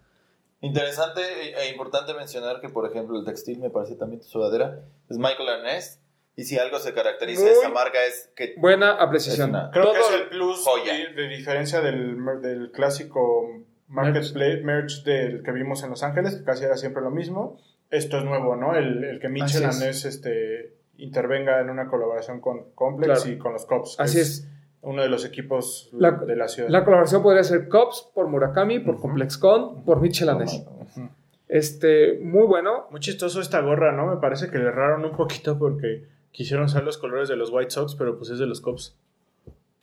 Interesante 0.61 1.21
e 1.21 1.55
e 1.59 1.69
importante 1.71 2.13
mencionar 2.13 2.61
que, 2.61 2.69
por 2.69 2.89
ejemplo, 2.89 3.19
el 3.19 3.25
textil, 3.25 3.59
me 3.59 3.69
parece 3.69 3.95
también 3.95 4.21
tu 4.21 4.27
sudadera, 4.27 4.79
es 5.09 5.17
Michael 5.17 5.49
Ernest. 5.49 5.99
Y 6.35 6.45
si 6.45 6.57
algo 6.57 6.79
se 6.79 6.93
caracteriza 6.93 7.43
de 7.43 7.51
esa 7.51 7.69
marca 7.69 7.97
es 8.05 8.31
que 8.35 8.53
Buena 8.57 8.91
apreciación. 8.93 9.49
Una- 9.49 9.69
Creo 9.71 9.83
Todo- 9.85 9.93
que 9.93 9.99
es 9.99 10.21
el 10.21 10.29
plus 10.29 10.63
joya. 10.63 10.93
de, 10.93 11.13
de 11.13 11.27
diferencia 11.27 11.81
del, 11.81 12.15
del 12.41 12.71
clásico 12.71 13.49
marketplace 13.87 14.61
merch 14.63 15.03
del 15.03 15.43
que 15.43 15.51
vimos 15.51 15.83
en 15.83 15.89
Los 15.89 16.03
Ángeles, 16.03 16.37
que 16.37 16.43
casi 16.45 16.63
era 16.63 16.77
siempre 16.77 17.01
lo 17.01 17.11
mismo. 17.11 17.59
Esto 17.89 18.17
es 18.19 18.23
nuevo, 18.23 18.55
¿no? 18.55 18.75
El, 18.75 19.03
el 19.03 19.19
que 19.19 19.27
Mitchell 19.27 19.65
Así 19.65 19.85
es. 19.85 20.05
Este, 20.05 20.75
intervenga 20.97 21.59
en 21.59 21.69
una 21.69 21.87
colaboración 21.89 22.39
con 22.39 22.71
Complex 22.75 23.23
Claro. 23.23 23.35
y 23.35 23.37
con 23.37 23.51
los 23.53 23.65
Cops. 23.65 23.99
Así 23.99 24.19
es. 24.21 24.47
Uno 24.83 25.01
de 25.03 25.09
los 25.09 25.25
equipos 25.25 25.89
La- 25.93 26.11
de 26.11 26.35
la 26.35 26.47
ciudad. 26.47 26.69
La 26.69 26.83
colaboración 26.83 27.21
podría 27.21 27.43
ser 27.43 27.69
Cubs 27.69 28.09
por 28.15 28.27
Murakami, 28.27 28.79
por 28.79 28.95
Ujú. 28.95 29.03
ComplexCon, 29.03 29.83
por 29.83 30.01
Mitchell. 30.01 30.29
Ujú. 30.29 31.09
Este, 31.47 32.19
muy 32.23 32.47
bueno. 32.47 32.87
Muy 32.91 32.99
chistoso 32.99 33.41
esta 33.41 33.61
gorra, 33.61 33.91
¿no? 33.91 34.07
Me 34.07 34.17
parece 34.17 34.49
que 34.49 34.57
le 34.57 34.65
erraron 34.65 35.05
un 35.05 35.15
poquito 35.15 35.59
porque 35.59 36.07
quisieron 36.31 36.65
usar 36.65 36.83
los 36.83 36.97
colores 36.97 37.29
de 37.29 37.35
los 37.35 37.51
White 37.51 37.71
Sox, 37.71 37.95
pero 37.95 38.17
pues 38.17 38.29
es 38.31 38.39
de 38.39 38.47
los. 38.47 38.63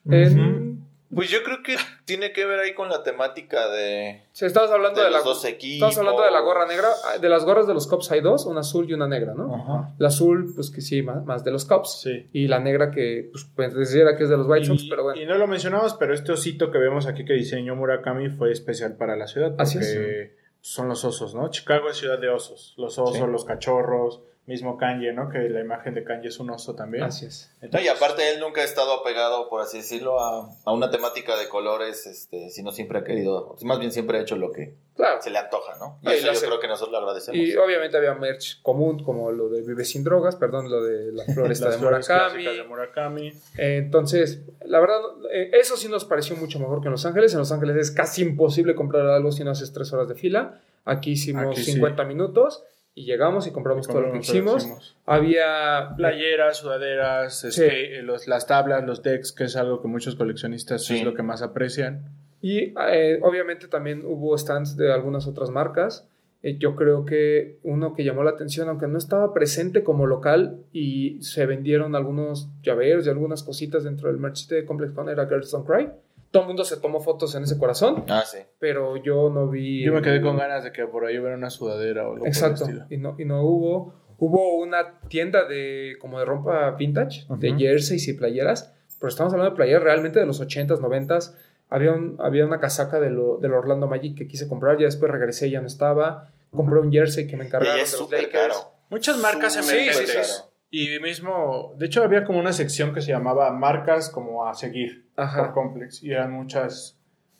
En- 0.06 0.82
Pues 1.14 1.30
yo 1.30 1.42
creo 1.42 1.62
que 1.62 1.76
tiene 2.04 2.32
que 2.32 2.44
ver 2.44 2.60
ahí 2.60 2.74
con 2.74 2.90
la 2.90 3.02
temática 3.02 3.68
de, 3.70 4.24
si 4.32 4.44
estabas 4.44 4.70
hablando 4.70 5.00
de 5.00 5.06
de, 5.06 5.12
la, 5.12 5.22
dos 5.22 5.42
equipos. 5.46 5.88
estabas 5.88 5.98
hablando 5.98 6.22
de 6.22 6.30
la 6.30 6.40
gorra 6.40 6.66
negra, 6.66 6.88
ah, 7.06 7.18
de 7.18 7.28
las 7.28 7.44
gorras 7.44 7.66
de 7.66 7.72
los 7.74 7.86
Cubs 7.86 8.10
hay 8.10 8.20
dos, 8.20 8.44
una 8.44 8.60
azul 8.60 8.88
y 8.90 8.92
una 8.92 9.08
negra, 9.08 9.32
¿no? 9.34 9.54
Ajá. 9.54 9.94
La 9.98 10.08
azul, 10.08 10.52
pues 10.54 10.70
que 10.70 10.80
sí, 10.82 11.02
más, 11.02 11.24
más 11.24 11.44
de 11.44 11.50
los 11.50 11.64
Cubs. 11.64 12.02
Sí. 12.02 12.28
Y 12.32 12.46
la 12.48 12.58
negra 12.58 12.90
que, 12.90 13.30
pues, 13.32 13.44
pareciera 13.44 14.16
que 14.16 14.24
es 14.24 14.28
de 14.28 14.36
los 14.36 14.46
White 14.46 14.66
Sox, 14.66 14.86
pero 14.90 15.04
bueno. 15.04 15.20
y 15.20 15.24
no 15.24 15.36
lo 15.38 15.46
mencionamos, 15.46 15.94
pero 15.94 16.12
este 16.12 16.32
osito 16.32 16.70
que 16.70 16.78
vemos 16.78 17.06
aquí 17.06 17.24
que 17.24 17.32
diseñó 17.32 17.74
Murakami 17.74 18.28
fue 18.28 18.52
especial 18.52 18.96
para 18.96 19.16
la 19.16 19.26
ciudad. 19.26 19.48
Porque 19.50 19.62
Así 19.62 19.78
es. 19.78 20.30
son 20.60 20.88
los 20.88 21.04
osos, 21.04 21.34
¿no? 21.34 21.48
Chicago 21.50 21.88
es 21.88 21.96
ciudad 21.96 22.18
de 22.18 22.28
osos. 22.28 22.74
Los 22.76 22.98
osos, 22.98 23.16
Sí. 23.16 23.22
los 23.26 23.44
cachorros, 23.46 24.20
mismo 24.48 24.76
Kanye, 24.76 25.12
¿no? 25.12 25.28
Que 25.28 25.48
la 25.48 25.60
imagen 25.60 25.94
de 25.94 26.02
Kanye 26.02 26.28
es 26.28 26.40
un 26.40 26.50
oso 26.50 26.74
también. 26.74 27.04
Así 27.04 27.26
es. 27.26 27.54
No, 27.70 27.80
y 27.80 27.86
aparte 27.86 28.28
él 28.32 28.40
nunca 28.40 28.62
ha 28.62 28.64
estado 28.64 28.92
apegado, 28.94 29.48
por 29.48 29.60
así 29.60 29.76
decirlo, 29.78 30.18
a, 30.20 30.48
a 30.64 30.72
una 30.72 30.90
temática 30.90 31.36
de 31.36 31.48
colores, 31.48 32.06
este, 32.06 32.50
sino 32.50 32.72
siempre 32.72 32.98
ha 32.98 33.04
querido, 33.04 33.54
más 33.62 33.78
bien 33.78 33.92
siempre 33.92 34.18
ha 34.18 34.22
hecho 34.22 34.36
lo 34.36 34.50
que 34.50 34.74
Claro. 34.96 35.22
se 35.22 35.30
le 35.30 35.38
antoja, 35.38 35.76
¿no? 35.78 36.00
Y 36.02 36.12
eso 36.14 36.26
yo 36.26 36.32
hace. 36.32 36.46
creo 36.46 36.58
que 36.58 36.66
nosotros 36.66 36.90
lo 36.90 36.98
agradecemos. 36.98 37.38
Y 37.40 37.54
obviamente 37.56 37.96
había 37.96 38.14
merch 38.14 38.60
común, 38.62 39.04
como 39.04 39.30
lo 39.30 39.48
de 39.48 39.60
Vive 39.62 39.84
sin 39.84 40.02
drogas, 40.02 40.34
perdón, 40.34 40.68
lo 40.70 40.82
de 40.82 41.12
la 41.12 41.22
floresta 41.34 41.66
Las 41.66 41.74
de 41.74 41.80
flores 41.80 42.08
Murakami. 42.08 42.44
de 42.44 42.64
Murakami. 42.64 43.28
Eh, 43.58 43.76
Entonces, 43.78 44.40
la 44.64 44.80
verdad, 44.80 44.98
eh, 45.32 45.50
eso 45.52 45.76
sí 45.76 45.88
nos 45.88 46.04
pareció 46.04 46.34
mucho 46.36 46.58
mejor 46.58 46.80
que 46.80 46.86
en 46.88 46.92
Los 46.92 47.06
Ángeles. 47.06 47.32
En 47.34 47.38
Los 47.38 47.52
Ángeles 47.52 47.76
es 47.76 47.90
casi 47.92 48.22
imposible 48.22 48.74
comprar 48.74 49.06
algo 49.06 49.30
si 49.30 49.44
no 49.44 49.52
haces 49.52 49.72
tres 49.72 49.92
horas 49.92 50.08
de 50.08 50.14
fila. 50.16 50.60
Aquí 50.84 51.12
hicimos 51.12 51.44
Aquí 51.52 51.62
sí. 51.62 51.72
50 51.74 52.04
minutos 52.04 52.64
y 53.00 53.04
llegamos 53.04 53.46
y 53.46 53.50
compramos 53.52 53.86
todo 53.86 54.00
lo 54.00 54.12
que 54.12 54.18
Compramos 54.20 54.26
todo 54.26 54.44
lo 54.44 54.54
que 54.58 54.64
quisimos. 54.64 54.96
Había 55.06 55.94
Playeras, 55.96 56.56
sudaderas, 56.58 57.40
Sí. 57.40 57.48
este, 57.48 58.02
los- 58.02 58.26
las 58.28 58.46
tablas, 58.46 58.84
los 58.84 59.02
decks, 59.02 59.32
que 59.32 59.44
es 59.44 59.56
algo 59.56 59.80
que 59.82 59.88
muchos 59.88 60.14
coleccionistas 60.16 60.84
Sí. 60.84 60.98
es 60.98 61.04
lo 61.04 61.14
que 61.14 61.22
más 61.22 61.42
aprecian. 61.42 62.04
Y 62.40 62.74
eh, 62.90 63.18
obviamente 63.22 63.66
también 63.68 64.02
hubo 64.04 64.36
stands 64.38 64.76
de 64.76 64.92
algunas 64.92 65.26
otras 65.26 65.50
marcas. 65.50 66.06
Eh, 66.44 66.56
yo 66.58 66.76
creo 66.76 67.04
que 67.04 67.58
uno 67.64 67.94
que 67.94 68.04
llamó 68.04 68.22
la 68.22 68.30
atención, 68.30 68.68
aunque 68.68 68.86
no 68.86 68.96
estaba 68.96 69.34
presente 69.34 69.82
como 69.82 70.06
local 70.06 70.58
y 70.72 71.20
se 71.20 71.46
vendieron 71.46 71.96
algunos 71.96 72.48
llaveros 72.62 73.06
y 73.06 73.10
algunas 73.10 73.42
cositas 73.42 73.82
dentro 73.82 74.08
del 74.08 74.18
merch 74.18 74.46
de 74.46 74.64
Complex 74.64 74.92
Con, 74.92 75.08
era 75.08 75.26
Girls 75.26 75.50
Don't 75.50 75.66
Cry. 75.66 75.88
Todo 76.30 76.42
el 76.42 76.46
mundo 76.48 76.64
se 76.64 76.76
tomó 76.76 77.00
fotos 77.00 77.34
en 77.34 77.44
ese 77.44 77.56
corazón, 77.58 78.04
Ah, 78.08 78.22
sí. 78.26 78.38
pero 78.58 78.96
yo 78.96 79.30
no 79.30 79.48
vi. 79.48 79.82
Yo 79.84 79.92
me 79.92 80.02
quedé 80.02 80.20
con 80.20 80.36
ganas 80.36 80.62
de 80.64 80.72
que 80.72 80.84
por 80.86 81.06
ahí 81.06 81.18
hubiera 81.18 81.36
una 81.36 81.48
sudadera 81.50 82.06
o 82.08 82.12
algo 82.14 82.26
Exacto. 82.26 82.64
por 82.64 82.70
el 82.70 82.78
estilo. 82.82 82.86
Y 82.98 83.02
no, 83.02 83.16
y 83.18 83.24
no 83.24 83.42
hubo. 83.42 83.94
Hubo 84.18 84.56
una 84.58 84.98
tienda 85.08 85.44
de 85.46 85.94
como 86.00 86.18
de 86.18 86.24
ropa 86.24 86.70
vintage, 86.72 87.24
de 87.38 87.54
jerseys 87.56 88.08
y 88.08 88.14
playeras, 88.14 88.74
pero 88.98 89.08
estamos 89.08 89.32
hablando 89.32 89.52
de 89.52 89.56
playeras 89.56 89.82
realmente 89.82 90.18
de 90.18 90.26
los 90.26 90.40
80s, 90.40 90.80
90s. 90.80 91.34
Había, 91.70 91.92
un- 91.92 92.16
había 92.18 92.44
una 92.44 92.60
casaca 92.60 92.98
de 93.00 93.10
lo, 93.10 93.36
del 93.38 93.52
Orlando 93.52 93.86
Magic 93.86 94.16
que 94.18 94.26
quise 94.26 94.48
comprar, 94.48 94.76
ya 94.78 94.86
después 94.86 95.10
regresé 95.12 95.46
y 95.48 95.52
ya 95.52 95.60
no 95.60 95.66
estaba. 95.66 96.30
Compré 96.50 96.80
un 96.80 96.90
jersey 96.90 97.26
que 97.26 97.36
me 97.36 97.44
Y 97.44 97.46
encargaron 97.46 97.78
es 97.80 97.92
de 97.92 97.98
los 97.98 98.10
Lakers. 98.10 98.32
caro. 98.32 98.54
Muchas 98.90 99.18
marcas 99.18 99.52
Sí, 99.54 99.62
sí, 99.92 100.06
sí. 100.06 100.32
Y 100.70 100.98
mismo, 101.00 101.74
de 101.78 101.86
hecho 101.86 102.02
había 102.02 102.24
como 102.24 102.38
una 102.38 102.52
sección 102.52 102.92
que 102.92 103.00
se 103.00 103.10
llamaba 103.12 103.50
marcas 103.52 104.10
como 104.10 104.46
a 104.46 104.54
seguir 104.54 105.06
Ajá. 105.16 105.44
por 105.44 105.54
Complex 105.54 106.02
y 106.02 106.10
eran 106.12 106.32
muchas 106.32 106.98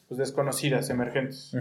pues, 0.09 0.18
desconocidas, 0.18 0.89
emergentes. 0.91 1.53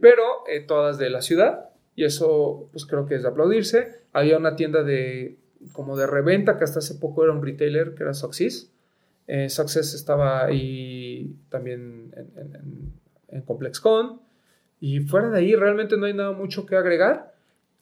Pero 0.00 0.22
eh, 0.50 0.60
todas 0.66 0.98
de 0.98 1.10
la 1.10 1.20
ciudad, 1.20 1.70
y 1.94 2.04
eso 2.04 2.68
pues 2.72 2.86
creo 2.86 3.06
que 3.06 3.16
es 3.16 3.22
de 3.22 3.28
aplaudirse. 3.28 4.02
Había 4.12 4.38
una 4.38 4.56
tienda 4.56 4.82
de 4.82 5.36
como 5.72 5.96
de 5.96 6.06
reventa 6.06 6.56
que 6.56 6.64
hasta 6.64 6.78
hace 6.78 6.94
poco 6.94 7.24
era 7.24 7.32
un 7.32 7.42
retailer 7.42 7.94
que 7.94 8.04
era 8.04 8.14
Success. 8.14 8.70
Eh, 9.26 9.48
Success 9.50 9.92
estaba 9.94 10.44
ahí 10.46 11.34
también 11.50 12.12
en, 12.16 12.30
en, 12.36 12.54
en- 12.54 12.92
en 13.30 13.42
ComplexCon. 13.42 14.20
Y 14.80 15.00
fuera 15.00 15.28
de 15.28 15.38
ahí 15.40 15.54
realmente 15.54 15.96
no 15.98 16.06
hay 16.06 16.14
nada 16.14 16.32
mucho 16.32 16.64
que 16.64 16.76
agregar. 16.76 17.34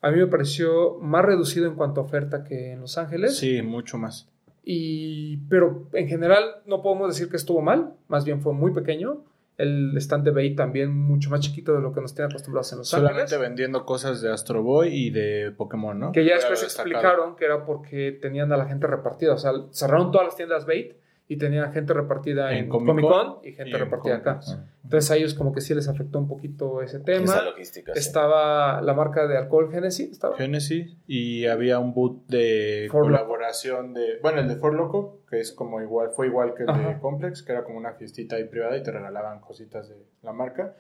A 0.07 0.13
mí 0.13 0.19
me 0.19 0.29
pareció 0.29 0.99
más 1.01 1.25
reducido 1.25 1.67
en 1.67 1.75
cuanto 1.75 2.01
a 2.01 2.05
oferta 2.05 2.45
que 2.45 2.75
en 2.75 2.81
Los 2.81 2.97
Ángeles. 2.97 3.37
Sí, 3.37 3.61
mucho 3.63 3.99
más. 3.99 4.29
Y, 4.63 5.39
pero 5.49 5.89
en 5.95 6.07
general 6.07 6.45
no 6.65 6.81
podemos 6.81 7.09
decir 7.09 7.29
que 7.29 7.37
estuvo 7.37 7.61
mal, 7.61 7.95
más 8.07 8.25
bien 8.25 8.41
fue 8.41 8.53
muy 8.53 8.73
pequeño. 8.73 9.25
El 9.59 9.97
stand 9.97 10.23
de 10.23 10.31
Bay 10.31 10.55
también 10.55 10.97
mucho 10.97 11.29
más 11.29 11.41
chiquito 11.41 11.75
de 11.75 11.81
lo 11.81 11.93
que 11.93 12.01
nos 12.01 12.15
tienen 12.15 12.31
acostumbrados 12.31 12.71
en 12.71 12.79
Los 12.79 12.89
Solamente 12.89 13.23
Ángeles. 13.23 13.41
vendiendo 13.41 13.85
cosas 13.85 14.21
de 14.21 14.31
Astro 14.31 14.63
Boy 14.63 14.91
y 14.95 15.11
de 15.11 15.51
Pokémon, 15.51 15.99
¿no? 15.99 16.13
Que 16.13 16.25
ya 16.25 16.37
después 16.37 16.63
explicaron 16.63 17.35
que 17.35 17.45
era 17.45 17.65
porque 17.65 18.13
tenían 18.13 18.53
a 18.53 18.57
la 18.57 18.67
gente 18.67 18.87
repartida. 18.87 19.35
O 19.35 19.39
sea, 19.39 19.51
cerraron 19.73 20.13
todas 20.13 20.29
las 20.29 20.37
tiendas 20.37 20.67
Bait 20.67 20.95
y 21.29 21.39
tenían 21.39 21.73
gente 21.73 21.93
repartida 21.93 22.53
en, 22.53 22.65
En 22.65 22.69
Comic 22.69 22.87
Comic 22.87 23.05
Con 23.07 23.45
y 23.45 23.53
gente 23.53 23.71
y 23.71 23.75
en 23.75 23.81
repartida 23.81 24.17
acá. 24.17 24.41
Entonces 24.85 25.11
a 25.11 25.17
ellos 25.17 25.35
como 25.35 25.53
que 25.53 25.61
sí 25.61 25.75
les 25.75 25.89
afectó 25.89 26.19
un 26.19 26.29
poquito 26.29 26.83
ese 26.83 27.01
tema. 27.01 27.25
Esa 27.25 27.43
logística. 27.43 27.93
sí. 27.95 27.99
Estaba 27.99 28.81
la 28.81 28.95
marca 28.95 29.27
de 29.27 29.37
alcohol 29.37 29.71
Genesis. 29.71 30.13
Estaba. 30.13 30.37
Genesis 30.37 30.97
y 31.09 31.47
había 31.47 31.81
un 31.81 31.93
boot 31.95 32.27
de 32.29 32.87
Loco. 32.87 33.01
colaboración 33.01 33.93
de 33.95 34.19
bueno 34.23 34.41
el 34.41 34.49
de 34.49 34.57
Ford 34.57 34.77
Loco 34.77 35.21
que 35.29 35.41
es 35.41 35.53
como 35.53 35.81
igual 35.83 36.11
fue 36.11 36.29
igual 36.29 36.55
que 36.55 36.63
el 36.63 36.69
de. 36.69 37.01
Complex 37.01 37.43
que 37.43 37.53
era 37.53 37.65
como 37.65 37.79
una 37.79 37.95
fiestita 37.95 38.37
ahí 38.37 38.45
privada 38.45 38.77
y 38.77 38.83
te 38.83 38.93
regalaban 38.93 39.41
cositas 39.41 39.89
de 39.89 39.97
la 40.23 40.33
marca 40.33 40.77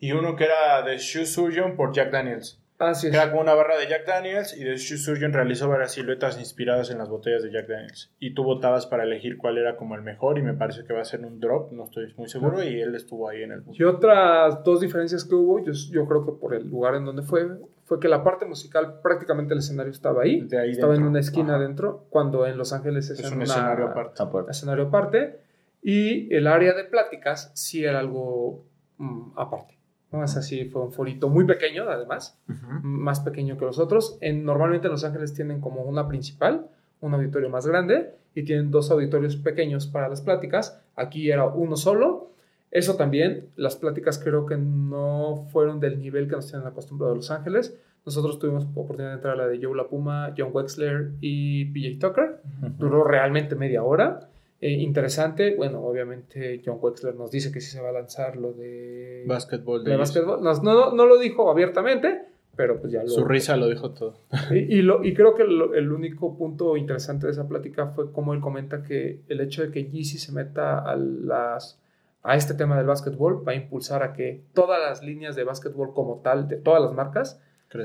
y 0.00 0.10
uno 0.10 0.34
que 0.34 0.44
era 0.44 0.82
de 0.82 0.98
Shoe 0.98 1.26
Surgeon 1.26 1.76
por 1.76 1.92
Jack 1.94 2.10
Daniels 2.10 2.60
Así 2.90 3.10
que 3.10 3.16
es. 3.16 3.22
era 3.22 3.30
como 3.30 3.42
una 3.42 3.54
barra 3.54 3.76
de 3.78 3.86
Jack 3.88 4.06
Daniels 4.06 4.56
y 4.56 4.64
de 4.64 4.78
Surgeon 4.78 5.32
realizó 5.32 5.68
varias 5.68 5.92
siluetas 5.92 6.38
inspiradas 6.38 6.90
en 6.90 6.98
las 6.98 7.08
botellas 7.08 7.42
de 7.42 7.50
Jack 7.52 7.68
Daniels 7.68 8.12
y 8.18 8.34
tú 8.34 8.44
votabas 8.44 8.86
para 8.86 9.04
elegir 9.04 9.36
cuál 9.38 9.58
era 9.58 9.76
como 9.76 9.94
el 9.94 10.02
mejor 10.02 10.38
y 10.38 10.42
me 10.42 10.54
parece 10.54 10.84
que 10.84 10.92
va 10.92 11.00
a 11.00 11.04
ser 11.04 11.24
un 11.24 11.40
drop 11.40 11.72
no 11.72 11.84
estoy 11.84 12.12
muy 12.16 12.28
seguro 12.28 12.62
y 12.62 12.80
él 12.80 12.94
estuvo 12.94 13.28
ahí 13.28 13.42
en 13.42 13.52
el 13.52 13.60
boot. 13.62 13.78
Y 13.78 13.84
otras 13.84 14.62
dos 14.64 14.80
diferencias 14.80 15.24
que 15.24 15.34
hubo, 15.34 15.64
yo, 15.64 15.72
yo 15.72 16.06
creo 16.06 16.24
que 16.24 16.32
por 16.32 16.54
el 16.54 16.68
lugar 16.68 16.94
en 16.94 17.04
donde 17.04 17.22
fue, 17.22 17.46
fue 17.84 18.00
que 18.00 18.08
la 18.08 18.22
parte 18.24 18.44
musical 18.46 19.00
prácticamente 19.02 19.52
el 19.54 19.60
escenario 19.60 19.92
estaba 19.92 20.22
ahí. 20.22 20.40
De 20.42 20.58
ahí 20.58 20.70
estaba 20.70 20.92
en 20.94 21.00
dentro. 21.00 21.10
una 21.10 21.20
esquina 21.20 21.54
Ajá. 21.54 21.62
adentro, 21.64 22.06
cuando 22.10 22.46
en 22.46 22.56
Los 22.56 22.72
Ángeles 22.72 23.10
es, 23.10 23.18
es 23.20 23.26
en 23.26 23.32
un 23.32 23.34
una- 23.38 23.44
escenario 23.44 23.86
aparte 23.88 24.22
Aparte. 24.22 24.50
escenario 24.52 24.84
aparte. 24.84 25.40
Y 25.82 26.34
el 26.34 26.46
área 26.46 26.72
de 26.72 26.84
pláticas 26.84 27.50
sí 27.54 27.84
era 27.84 27.98
algo 27.98 28.64
mm, 28.96 29.32
aparte. 29.36 29.76
¿No? 30.14 30.24
Es 30.24 30.36
así, 30.36 30.64
fue 30.66 30.82
un 30.82 30.92
forito 30.92 31.28
muy 31.28 31.44
pequeño, 31.44 31.84
además, 31.88 32.38
más 32.82 33.20
pequeño 33.20 33.58
que 33.58 33.64
los 33.64 33.78
otros. 33.78 34.16
En, 34.20 34.44
normalmente 34.44 34.86
en 34.86 34.92
Los 34.92 35.04
Ángeles 35.04 35.34
tienen 35.34 35.60
como 35.60 35.82
una 35.82 36.06
principal, 36.06 36.68
un 37.00 37.14
auditorio 37.14 37.50
más 37.50 37.66
grande, 37.66 38.14
y 38.34 38.44
tienen 38.44 38.70
dos 38.70 38.90
auditorios 38.90 39.36
pequeños 39.36 39.86
para 39.86 40.08
las 40.08 40.20
pláticas. 40.20 40.80
Aquí 40.96 41.30
era 41.30 41.46
uno 41.46 41.76
solo. 41.76 42.30
Eso 42.70 42.96
también, 42.96 43.48
las 43.56 43.76
pláticas 43.76 44.18
creo 44.18 44.46
que 44.46 44.56
no 44.56 45.46
fueron 45.52 45.78
del 45.80 46.00
nivel 46.00 46.28
que 46.28 46.36
nos 46.36 46.50
tienen 46.50 46.66
acostumbrados 46.66 47.16
Los 47.16 47.30
Ángeles. 47.30 47.78
Nosotros 48.04 48.38
tuvimos 48.38 48.64
oportunidad 48.64 49.10
de 49.10 49.14
entrar 49.14 49.34
a 49.34 49.36
la 49.36 49.46
de 49.46 49.64
Joe 49.64 49.76
La 49.76 49.84
Puma, 49.84 50.34
John 50.36 50.50
Wexler 50.52 51.12
y 51.20 51.66
PJ 51.66 52.06
Tucker. 52.06 52.40
Duró 52.78 53.04
realmente 53.04 53.54
media 53.54 53.82
hora. 53.82 54.28
Eh, 54.66 54.70
interesante. 54.82 55.54
Bueno, 55.56 55.80
obviamente 55.84 56.62
John 56.64 56.78
Wexler 56.80 57.14
nos 57.16 57.30
dice 57.30 57.52
que 57.52 57.60
sí 57.60 57.70
se 57.70 57.80
va 57.82 57.90
a 57.90 57.92
lanzar 57.92 58.36
lo 58.36 58.52
de 58.52 59.24
Básquetbol 59.26 59.84
de 59.84 59.90
de 59.90 59.96
básquetbol. 59.98 60.42
Nos- 60.42 60.62
no, 60.62 60.92
no 60.94 61.04
lo 61.06 61.18
dijo 61.18 61.50
abiertamente, 61.50 62.22
pero 62.56 62.80
pues 62.80 62.92
ya 62.92 63.02
lo... 63.02 63.08
Su 63.08 63.24
risa 63.24 63.56
lo 63.56 63.68
dijo 63.68 63.90
todo. 63.90 64.14
Y, 64.50 64.78
y 64.78 64.82
lo, 64.82 65.04
y 65.04 65.12
creo 65.12 65.34
que 65.34 65.44
lo- 65.44 65.74
el 65.74 65.92
único 65.92 66.36
punto 66.36 66.76
interesante 66.78 67.26
de 67.26 67.32
esa 67.32 67.46
plática 67.46 67.88
fue 67.88 68.10
cómo 68.12 68.32
él 68.32 68.40
comenta 68.40 68.82
que 68.82 69.20
el 69.28 69.40
hecho 69.40 69.62
de 69.62 69.70
que 69.70 69.84
Yeezy 69.84 70.18
se 70.18 70.32
meta 70.32 70.78
a, 70.78 70.96
las, 70.96 71.78
a 72.22 72.34
este 72.36 72.54
tema 72.54 72.76
del 72.78 72.86
básquetbol 72.86 73.46
va 73.46 73.52
a 73.52 73.56
impulsar 73.56 74.02
a 74.02 74.12
que 74.14 74.44
todas 74.54 74.80
las 74.80 75.02
líneas 75.02 75.36
de 75.36 75.44
básquetbol 75.44 75.92
como 75.92 76.20
tal, 76.22 76.48
de 76.48 76.56
todas 76.56 76.80
las 76.82 76.92
marcas, 76.94 77.38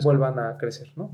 vuelvan 0.06 0.40
a 0.40 0.58
crecer, 0.58 0.88
¿no? 0.96 1.12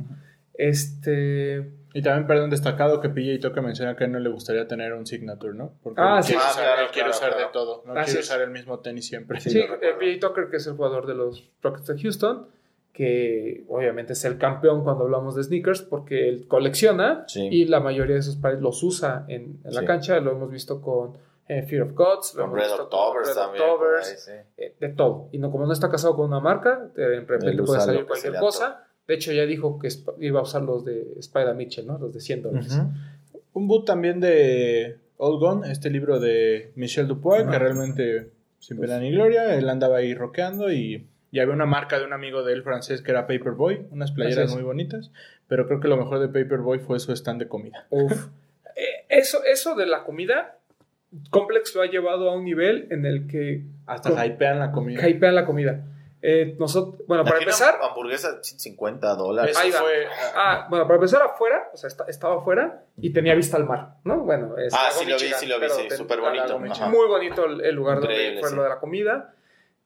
Este... 0.54 1.72
Y 1.98 2.02
también, 2.02 2.28
perdón, 2.28 2.50
destacado 2.50 3.00
que 3.00 3.08
PJ 3.10 3.40
Tucker 3.40 3.64
menciona 3.64 3.96
que 3.96 4.04
a 4.04 4.08
él 4.08 4.12
no 4.14 4.20
le 4.20 4.30
gustaría 4.30 4.68
tener 4.68 4.94
un 4.94 5.06
signature, 5.08 5.54
¿no? 5.54 5.74
Porque 5.82 6.02
Ah, 6.04 6.22
sí. 6.22 6.34
quiere 6.34 6.44
Ah, 6.46 6.52
usar, 6.52 6.64
claro, 6.66 6.82
él 6.82 6.88
quiere 6.92 7.10
claro, 7.10 7.18
usar 7.18 7.30
claro. 7.32 7.46
de 7.48 7.54
todo. 7.54 7.84
No 7.86 7.94
Así 7.94 8.06
quiere 8.06 8.20
es. 8.20 8.26
usar 8.28 8.42
el 8.42 8.50
mismo 8.52 8.80
tenis 8.80 9.08
siempre. 9.08 9.40
Sí, 9.40 9.62
recuerdo. 9.62 9.84
eh, 9.86 9.94
PJ 9.98 10.28
Tucker, 10.28 10.50
que 10.50 10.58
es 10.58 10.68
el 10.68 10.74
jugador 10.76 11.08
de 11.08 11.14
los 11.16 11.50
Rockets 11.64 11.88
de 11.88 12.02
Houston, 12.02 12.48
que 12.92 13.64
obviamente 13.68 14.14
es 14.14 14.24
el 14.26 14.38
campeón 14.38 14.84
cuando 14.84 15.04
hablamos 15.06 15.36
de 15.36 15.44
sneakers, 15.44 15.82
porque 15.82 16.30
él 16.30 16.48
colecciona 16.48 17.24
Sí. 17.28 17.48
y 17.52 17.66
la 17.66 17.80
mayoría 17.80 18.16
de 18.16 18.22
esos 18.22 18.36
pares 18.38 18.62
los 18.62 18.82
usa 18.84 19.26
en, 19.28 19.60
en 19.64 19.74
la 19.74 19.82
Sí. 19.82 19.86
cancha. 19.86 20.20
Lo 20.20 20.32
hemos 20.32 20.50
visto 20.52 20.82
con 20.82 21.18
eh, 21.48 21.62
Fear 21.64 21.84
of 21.84 21.94
Gods, 21.94 22.34
lo 22.36 22.42
Con 22.42 22.50
hemos 22.52 22.60
Red 22.60 22.68
visto 22.70 22.84
Octobers 22.86 23.28
Red 23.28 23.36
también. 23.36 23.64
Octobers, 23.64 24.10
ahí, 24.10 24.16
sí. 24.18 24.32
eh, 24.58 24.76
de 24.80 24.90
todo. 24.90 25.30
Y 25.32 25.38
no, 25.38 25.52
como 25.52 25.66
no 25.68 25.74
está 25.74 25.90
casado 25.92 26.16
con 26.16 26.26
una 26.26 26.40
marca, 26.40 26.90
de 26.96 27.20
repente 27.22 27.54
puede 27.64 27.82
salir 27.82 28.06
cualquier 28.06 28.36
cosa. 28.38 28.85
De 29.08 29.14
hecho, 29.16 29.32
ya 29.32 29.46
dijo 29.46 29.78
que 29.80 29.90
iba 30.20 30.40
a 30.40 30.44
usar 30.44 30.64
los 30.64 30.84
de 30.86 31.14
Spider 31.20 31.54
Mitchell, 31.56 31.86
¿no? 31.86 31.98
Los 32.00 32.14
de 32.14 32.20
100 32.20 32.42
dólares. 32.42 32.80
Un 33.54 33.68
boot 33.68 33.86
también 33.86 34.20
de 34.20 34.98
Old 35.18 35.40
Gone, 35.40 35.72
este 35.72 35.90
libro 35.90 36.20
de 36.20 36.72
Michel 36.76 37.08
Dupois, 37.08 37.44
que 37.44 37.56
Ah. 37.56 37.60
realmente 37.60 38.32
sin 38.60 38.80
pena 38.80 39.00
ni 39.00 39.12
gloria, 39.12 39.56
él 39.56 39.70
andaba 39.70 39.98
ahí 39.98 40.14
rockeando 40.16 40.72
y, 40.72 41.06
y 41.32 41.40
había 41.40 41.54
una 41.54 41.68
marca 41.68 42.00
de 42.00 42.06
un 42.06 42.14
amigo 42.14 42.44
de 42.44 42.54
él 42.54 42.64
francés 42.64 43.02
que 43.04 43.12
era 43.12 43.28
Paperboy, 43.28 43.86
unas 43.92 44.12
playeras 44.12 44.54
muy 44.54 44.64
bonitas, 44.64 45.12
pero 45.48 45.68
creo 45.68 45.80
que 45.80 45.88
lo 45.88 45.98
mejor 45.98 46.20
de 46.20 46.28
Paperboy 46.28 46.80
fue 46.80 47.00
su 47.00 47.12
stand 47.12 47.40
de 47.42 47.48
comida. 47.48 47.86
Uf. 47.90 48.12
Eh, 48.78 49.06
eso, 49.08 49.38
eso 49.46 49.74
de 49.76 49.86
la 49.86 50.04
comida, 50.04 50.58
Complex 51.30 51.74
lo 51.76 51.82
ha 51.82 51.86
llevado 51.86 52.30
a 52.30 52.36
un 52.36 52.44
nivel 52.44 52.88
en 52.92 53.06
el 53.06 53.26
que 53.26 53.64
Hasta 53.86 54.26
hypean 54.26 54.60
la 54.60 54.74
comida. 54.74 55.08
hypean 55.08 55.34
la 55.34 55.46
comida. 55.46 55.82
Eh, 56.28 56.56
nosotros, 56.58 57.06
bueno, 57.08 57.24
para 57.24 57.38
empezar, 57.38 57.78
Hamburguesa 57.84 58.40
50 58.42 59.14
dólares. 59.16 59.56
Ahí 59.58 59.70
va. 59.70 59.80
fue- 59.80 60.08
ah, 60.36 60.66
bueno, 60.70 60.86
para 60.86 60.96
empezar 60.96 61.22
afuera, 61.22 61.70
o 61.72 61.78
sea, 61.78 61.88
esta- 61.88 62.06
estaba 62.06 62.38
afuera 62.38 62.84
y 62.98 63.14
tenía 63.14 63.36
vista 63.36 63.58
al 63.58 63.66
mar, 63.66 63.98
¿no? 64.04 64.22
Bueno, 64.22 64.58
es 64.58 64.74
Ah, 64.74 64.90
sí 64.92 65.06
lo 65.06 65.16
vi, 65.18 65.26
sí 65.34 65.46
lo 65.46 65.60
vi, 65.60 65.70
sí, 65.70 65.88
súper 65.96 66.22
bonito. 66.22 66.58
Muy 66.90 67.08
bonito 67.08 67.46
el, 67.46 67.62
el 67.62 67.76
lugar 67.76 68.00
donde 68.00 68.14
Increíble, 68.16 68.40
fue 68.40 68.50
sí. 68.50 68.56
lo 68.56 68.64
de 68.64 68.70
la 68.70 68.80
comida. 68.80 69.36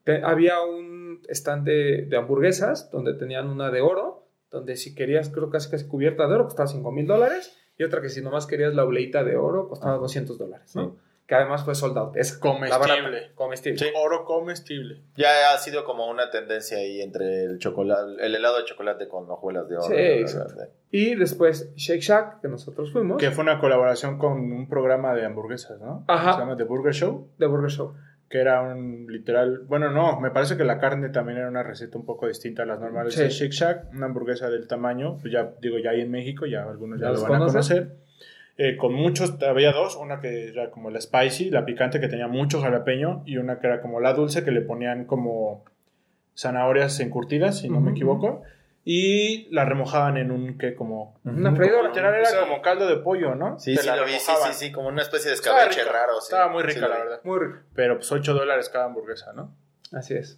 Te- 0.05 0.23
había 0.23 0.61
un 0.61 1.21
stand 1.27 1.65
de, 1.65 2.05
de 2.07 2.17
hamburguesas 2.17 2.89
donde 2.89 3.13
tenían 3.15 3.49
una 3.49 3.69
de 3.69 3.81
oro, 3.81 4.23
donde 4.49 4.77
si 4.77 4.95
querías, 4.95 5.29
creo 5.29 5.49
casi 5.49 5.69
casi 5.69 5.87
cubierta 5.87 6.25
de 6.27 6.35
oro, 6.35 6.45
costaba 6.45 6.67
5 6.67 6.91
mil 6.91 7.05
dólares, 7.05 7.53
y 7.77 7.83
otra 7.83 8.01
que 8.01 8.07
si 8.09 8.21
nomás 8.21 8.47
querías 8.47 8.73
la 8.73 8.85
obleita 8.85 9.23
de 9.25 9.35
oro, 9.35 9.67
costaba 9.67 9.97
200 9.97 10.37
dólares, 10.37 10.73
¿no? 10.75 10.95
Que 11.29 11.35
además 11.35 11.63
fue 11.63 11.75
sold 11.75 11.95
out. 11.95 12.17
Es 12.17 12.35
Comestible. 12.35 13.31
comestible. 13.35 13.77
Sí. 13.77 13.85
Oro 13.95 14.25
comestible. 14.25 15.03
Ya 15.15 15.53
ha 15.53 15.57
sido 15.59 15.85
como 15.85 16.09
una 16.09 16.31
tendencia 16.31 16.79
ahí 16.79 17.01
entre 17.01 17.43
el 17.43 17.59
chocolate, 17.59 18.13
el 18.25 18.33
helado 18.33 18.57
de 18.57 18.63
chocolate 18.65 19.07
con 19.07 19.29
hojuelas 19.29 19.69
de 19.69 19.77
oro. 19.77 19.85
Sí, 19.85 19.93
exacto. 19.95 20.55
verdad. 20.55 20.73
Y 20.89 21.13
después 21.13 21.71
Shake 21.75 22.01
Shack, 22.01 22.41
que 22.41 22.47
nosotros 22.47 22.91
fuimos, 22.91 23.17
Que 23.19 23.29
fue 23.29 23.43
una 23.43 23.59
colaboración 23.59 24.17
con 24.17 24.31
un 24.51 24.67
programa 24.67 25.13
de 25.13 25.23
hamburguesas, 25.23 25.79
¿no? 25.79 26.03
Ajá. 26.07 26.33
Se 26.33 26.39
llama 26.39 26.57
The 26.57 26.63
Burger 26.63 26.93
Show. 26.93 27.29
de 27.37 27.45
Burger 27.45 27.69
Show. 27.69 27.93
que 28.27 28.39
era 28.39 28.61
un 28.61 29.05
literal, 29.07 29.59
bueno, 29.67 29.89
no, 29.91 30.19
me 30.19 30.29
parece 30.31 30.55
que 30.57 30.63
la 30.63 30.77
carne 30.79 31.09
también 31.09 31.37
era 31.39 31.47
una 31.47 31.63
receta 31.63 31.97
un 31.97 32.05
poco 32.05 32.27
distinta 32.27 32.61
a 32.63 32.65
las 32.67 32.79
normales 32.79 33.13
Sí. 33.15 33.21
de 33.23 33.29
Shake 33.29 33.51
Shack, 33.53 33.93
una 33.93 34.05
hamburguesa 34.05 34.49
del 34.51 34.67
tamaño, 34.67 35.17
pues 35.19 35.33
ya 35.33 35.53
digo, 35.61 35.77
ya 35.79 35.91
hay 35.91 36.01
en 36.01 36.11
México, 36.11 36.45
ya 36.45 36.61
algunos 36.63 36.99
ya, 36.99 37.07
¿Ya 37.07 37.13
lo 37.13 37.21
van 37.23 37.35
a 37.41 37.45
conocer. 37.47 37.91
Eh, 38.61 38.75
con 38.75 38.93
muchos, 38.93 39.41
había 39.41 39.71
dos, 39.71 39.95
una 39.95 40.19
que 40.19 40.49
era 40.49 40.69
como 40.69 40.89
la 40.89 40.99
spicy, 40.99 41.49
la 41.49 41.63
picante 41.63 42.01
que 42.01 42.09
tenía 42.09 42.27
mucho 42.27 42.59
jalapeño, 42.59 43.23
y 43.25 43.37
una 43.37 43.57
que 43.59 43.67
era 43.67 43.79
como 43.81 44.01
la 44.01 44.11
dulce 44.13 44.43
que 44.43 44.51
le 44.51 44.59
ponían 44.59 45.05
como 45.05 45.63
zanahorias 46.37 46.99
encurtidas, 46.99 47.59
si 47.59 47.69
no 47.69 47.79
me 47.79 47.91
equivoco, 47.91 48.41
y 48.83 49.47
la 49.51 49.63
remojaban 49.63 50.17
en 50.17 50.29
un 50.31 50.57
que 50.57 50.75
como... 50.75 51.17
Una 51.23 51.55
freidora. 51.55 51.87
Literal 51.87 52.13
era 52.15 52.23
O 52.23 52.31
sea, 52.31 52.41
como 52.41 52.61
caldo 52.61 52.85
de 52.87 52.97
pollo, 52.97 53.33
¿no? 53.33 53.57
Sí, 53.59 53.75
Te 53.75 53.81
sí 53.81 53.87
la 53.87 53.95
lo 53.95 54.03
vi, 54.03 54.11
sí, 54.13 54.31
sí, 54.47 54.53
sí, 54.53 54.71
como 54.73 54.89
una 54.89 55.03
especie 55.03 55.29
de 55.29 55.35
Estaba 55.35 55.59
escabeche 55.59 55.83
rica, 55.85 55.93
raro. 55.93 56.13
sí. 56.19 56.25
Estaba 56.25 56.51
muy 56.51 56.63
rica, 56.63 56.87
la 56.89 56.97
verdad. 56.97 57.21
Muy 57.23 57.39
rico. 57.39 57.59
Pero 57.73 57.95
pues 57.95 58.11
8 58.11 58.33
dólares 58.33 58.67
cada 58.67 58.85
hamburguesa, 58.85 59.31
¿no? 59.31 59.55
Así 59.93 60.15
es. 60.15 60.37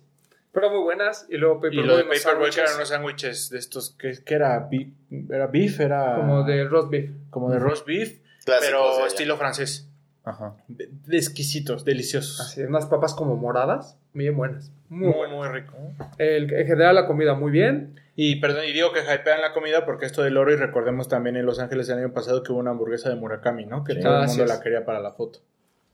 Pero 0.53 0.69
muy 0.69 0.81
buenas. 0.81 1.25
Y 1.29 1.37
luego 1.37 1.55
Y 1.55 1.61
Paperboy. 1.61 1.85
lo 1.87 1.97
de 1.97 2.03
Paperboy 2.03 2.49
eran 2.57 2.75
unos 2.75 2.89
sándwiches 2.89 3.49
de 3.49 3.57
estos, 3.59 3.91
que, 3.97 4.13
que 4.23 4.33
era, 4.33 4.67
beef, 4.69 4.89
era 5.29 5.47
beef, 5.47 5.79
era 5.79 6.15
Como 6.15 6.43
de 6.43 6.63
roast 6.65 6.89
beef. 6.89 7.11
como 7.29 7.49
de 7.51 7.59
roast 7.59 7.85
beef, 7.85 8.19
Clásicos 8.45 8.67
pero 8.67 9.07
estilo 9.07 9.37
francés. 9.37 9.87
Ajá. 10.23 10.55
De- 10.67 10.89
de 11.07 11.17
exquisitos, 11.17 11.83
deliciosos. 11.85 12.39
Así, 12.41 12.61
unas 12.61 12.85
papas 12.85 13.13
como 13.13 13.35
moradas. 13.37 13.97
Bien 14.13 14.35
buenas. 14.35 14.71
Muy, 14.89 15.07
Muy, 15.07 15.15
buenas. 15.15 15.35
muy 15.37 15.47
rico. 15.47 15.73
El- 16.17 16.53
en 16.53 16.67
general 16.67 16.95
la 16.95 17.07
comida 17.07 17.33
muy 17.33 17.49
bien. 17.51 17.99
Y 18.17 18.35
perdón, 18.41 18.65
y 18.65 18.73
digo 18.73 18.91
que 18.91 18.99
hypean 18.99 19.39
la 19.41 19.53
comida 19.53 19.85
porque 19.85 20.05
esto 20.05 20.21
del 20.21 20.35
oro, 20.37 20.51
y 20.51 20.57
recordemos 20.57 21.07
también 21.07 21.37
en 21.37 21.45
Los 21.45 21.59
Ángeles 21.59 21.87
el 21.89 21.97
año 21.99 22.11
pasado 22.13 22.43
que 22.43 22.51
hubo 22.51 22.59
una 22.59 22.71
hamburguesa 22.71 23.09
de 23.09 23.15
Murakami, 23.15 23.65
¿no? 23.65 23.83
Que 23.85 23.93
Sí. 23.93 24.01
todo 24.01 24.17
Ah, 24.17 24.23
el 24.23 24.29
sí 24.29 24.37
mundo 24.37 24.51
es. 24.51 24.57
la 24.57 24.63
quería 24.63 24.85
para 24.85 24.99
la 24.99 25.11
foto. 25.13 25.39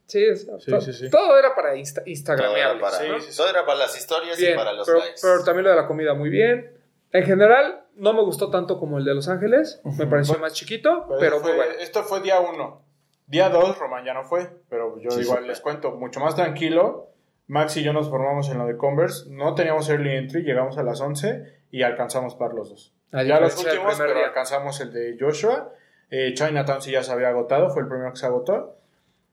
Sí, 0.08 0.36
Sí, 0.36 0.72
to- 0.72 0.82
sí, 0.82 0.94
sí. 0.94 1.10
todo 1.10 1.38
era 1.38 1.54
para 1.54 1.76
Insta 1.76 2.02
Todo 2.02 2.06
era 2.06 2.12
Instagrameable. 2.12 2.82
para, 2.82 2.98
Sí, 2.98 3.04
¿no? 3.10 3.20
sí, 3.20 3.32
sí. 3.32 3.38
todo 3.38 3.50
era 3.50 3.66
para 3.66 3.80
las 3.80 3.98
historias 3.98 4.38
Bien, 4.38 4.54
y 4.54 4.56
para 4.56 4.74
los 4.74 4.88
pero, 4.88 5.00
likes. 5.00 5.20
pero 5.22 5.44
también 5.44 5.66
lo 5.66 5.70
de 5.72 5.76
la 5.76 5.86
comida 5.88 6.14
muy 6.14 6.30
bien. 6.30 6.72
En 7.12 7.24
general, 7.26 7.84
no 7.96 8.14
me 8.14 8.22
gustó 8.22 8.50
tanto 8.50 8.80
como 8.80 8.98
el 8.98 9.06
de 9.06 9.14
Los 9.14 9.28
Ángeles. 9.28 9.82
Me 9.98 10.08
pareció 10.08 10.38
más 10.40 10.54
chiquito, 10.54 11.06
Pero, 11.08 11.20
pero 11.20 11.40
fue- 11.40 11.52
muy 11.52 11.58
bueno. 11.58 11.74
esto 11.80 12.04
fue 12.04 12.22
día 12.22 12.40
uno. 12.40 12.82
Día 13.28 13.50
dos, 13.50 13.78
Román 13.78 14.06
ya 14.06 14.14
no 14.14 14.24
fue, 14.24 14.50
pero 14.70 14.98
yo 15.00 15.12
Sí, 15.12 15.22
igual 15.22 15.46
les 15.48 15.60
cuento, 15.60 15.92
mucho 15.92 16.20
más 16.22 16.36
tranquilo. 16.36 17.10
Max 17.48 17.76
y 17.78 17.84
yo 17.84 17.92
nos 17.94 18.10
formamos 18.10 18.50
en 18.50 18.58
lo 18.58 18.66
de 18.66 18.78
Converse. 18.78 19.30
No 19.30 19.56
teníamos 19.56 19.90
early 19.90 20.16
entry, 20.16 20.44
llegamos 20.44 20.78
a 20.78 20.84
las 20.84 21.00
11 21.02 21.44
y 21.72 21.84
alcanzamos 21.84 22.36
par 22.36 22.54
los 22.54 22.70
dos. 22.70 22.94
A 23.12 23.24
ya 23.24 23.40
los 23.40 23.58
últimos, 23.58 23.96
pero 23.98 24.14
día. 24.14 24.28
alcanzamos 24.28 24.80
el 24.82 24.92
de 24.94 25.18
Joshua. 25.20 25.74
Eh, 26.10 26.34
Chinatown 26.34 26.82
sí 26.82 26.92
ya 26.92 27.04
se 27.04 27.12
había 27.12 27.30
agotado, 27.30 27.70
fue 27.70 27.82
el 27.84 27.88
primero 27.90 28.12
que 28.12 28.18
se 28.18 28.26
agotó. 28.26 28.76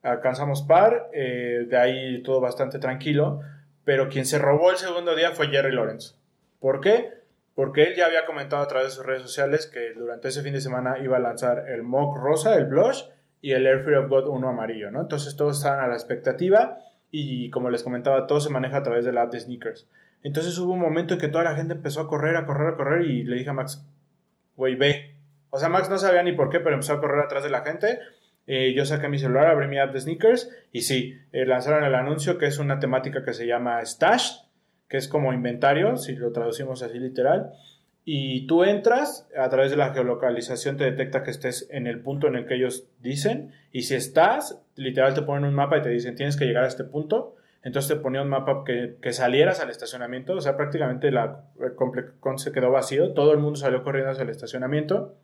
Alcanzamos 0.05 0.63
par, 0.63 1.11
eh, 1.13 1.67
de 1.69 1.77
ahí 1.77 2.23
todo 2.23 2.41
bastante 2.41 2.79
tranquilo. 2.79 3.41
Pero 3.85 4.09
quien 4.09 4.25
se 4.25 4.39
robó 4.39 4.71
el 4.71 4.77
segundo 4.77 5.17
día 5.17 5.33
fue 5.33 5.49
Jerry 5.49 5.75
Lawrence. 5.75 6.15
¿Por 6.61 6.81
qué? 6.81 7.11
Porque 7.55 7.83
él 7.83 7.95
ya 7.97 8.07
había 8.07 8.25
comentado 8.25 8.63
a 8.63 8.69
través 8.69 8.89
de 8.89 8.95
sus 8.95 9.07
redes 9.07 9.23
sociales 9.23 9.67
que 9.67 9.93
durante 9.95 10.29
ese 10.29 10.43
fin 10.43 10.55
de 10.55 10.61
semana 10.61 10.99
iba 11.03 11.17
a 11.17 11.21
lanzar 11.21 11.69
el 11.69 11.83
Mock 11.83 12.17
Rosa, 12.17 12.55
el 12.55 12.67
Blush, 12.67 13.05
y 13.45 13.53
el 13.53 13.67
Air 13.67 13.85
Fear 13.85 13.99
of 13.99 14.09
God 14.09 14.29
uno 14.29 14.49
amarillo, 14.49 14.91
¿no? 14.91 15.03
Entonces 15.03 15.37
todos 15.37 15.59
estaban 15.59 15.85
a 15.85 15.87
la 15.87 15.93
expectativa 15.93 16.79
y 17.11 17.51
como 17.51 17.69
les 17.69 17.83
comentaba, 17.83 18.27
todo 18.27 18.41
se 18.41 18.49
maneja 18.49 18.79
a 18.79 18.83
través 18.83 19.05
de 19.05 19.13
la 19.13 19.21
app 19.21 19.33
de 19.33 19.41
sneakers. 19.41 19.87
Entonces 20.23 20.57
hubo 20.57 20.73
un 20.73 20.81
momento 20.81 21.13
en 21.13 21.21
que 21.21 21.29
toda 21.29 21.45
la 21.45 21.55
gente 21.55 21.75
empezó 21.75 22.01
a 22.01 22.09
correr, 22.09 22.37
a 22.37 22.47
correr, 22.47 22.73
a 22.73 22.77
correr 22.79 23.05
y 23.05 23.23
le 23.23 23.37
dije 23.37 23.51
a 23.51 23.53
Max, 23.53 23.87
güey, 24.57 24.77
ve. 24.77 25.15
O 25.51 25.59
sea, 25.59 25.69
Max 25.69 25.91
no 25.91 25.99
sabía 25.99 26.23
ni 26.23 26.33
por 26.33 26.49
qué, 26.49 26.59
pero 26.59 26.75
empezó 26.75 26.95
a 26.95 27.01
correr 27.03 27.21
atrás 27.21 27.45
de 27.45 27.51
la 27.51 27.61
gente. 27.61 27.99
Eh, 28.47 28.75
yo 28.75 28.85
saqué 28.85 29.09
mi 29.09 29.19
celular, 29.19 29.47
abrí 29.47 29.69
mi 29.69 29.79
app 29.79 29.93
de 29.93 30.01
sneakers 30.01 30.51
y 30.71 30.83
sí, 30.83 31.19
eh, 31.33 31.47
lanzaron 31.47 31.85
el 31.85 31.95
anuncio 31.95 32.37
que 32.37 32.47
es 32.47 32.59
una 32.59 32.79
temática 32.79 33.25
que 33.25 33.33
se 33.33 33.47
llama 33.47 33.85
Stash, 33.85 34.33
que 34.89 34.99
es 34.99 35.09
como 35.09 35.33
inventario, 35.33 35.97
si 35.97 36.15
lo 36.15 36.33
traducimos 36.33 36.83
así 36.83 36.99
literal. 36.99 37.53
Y 38.05 38.47
tú 38.47 38.65
entras, 38.65 39.27
a 39.37 39.49
través 39.49 39.71
de 39.71 39.79
la 39.79 39.95
geolocalización 39.95 40.77
te 40.77 40.85
detecta 40.85 41.23
que 41.23 41.31
estés 41.31 41.67
en 41.71 41.87
el 41.87 42.01
punto 42.01 42.27
en 42.29 42.37
el 42.37 42.47
que 42.47 42.57
ellos 42.57 42.87
dicen. 43.01 43.53
Y 43.73 43.83
si 43.83 43.95
estás, 43.95 44.61
literal 44.77 45.15
te 45.15 45.23
ponen 45.23 45.45
un 45.45 45.55
mapa 45.55 45.79
y 45.79 45.83
te 45.83 45.89
dicen 45.89 46.15
tienes 46.15 46.37
que 46.37 46.45
llegar 46.45 46.65
a 46.65 46.69
este 46.69 46.85
punto. 46.85 47.37
Entonces 47.63 47.97
te 47.97 48.03
ponía 48.03 48.21
un 48.21 48.29
mapa 48.29 48.63
que, 48.67 48.97
que 49.01 49.15
salieras 49.15 49.61
al 49.61 49.71
estacionamiento. 49.71 50.35
O 50.35 50.41
sea, 50.43 50.55
prácticamente 50.55 51.11
la, 51.11 51.47
el 51.59 51.75
complecón 51.75 52.39
se 52.39 52.53
quedó 52.53 52.71
vacío. 52.71 53.15
Todo 53.15 53.33
el 53.33 53.39
mundo 53.39 53.57
salió 53.57 53.83
corriendo 53.83 54.11
hacia 54.11 54.25
el 54.25 54.29
estacionamiento. 54.29 55.15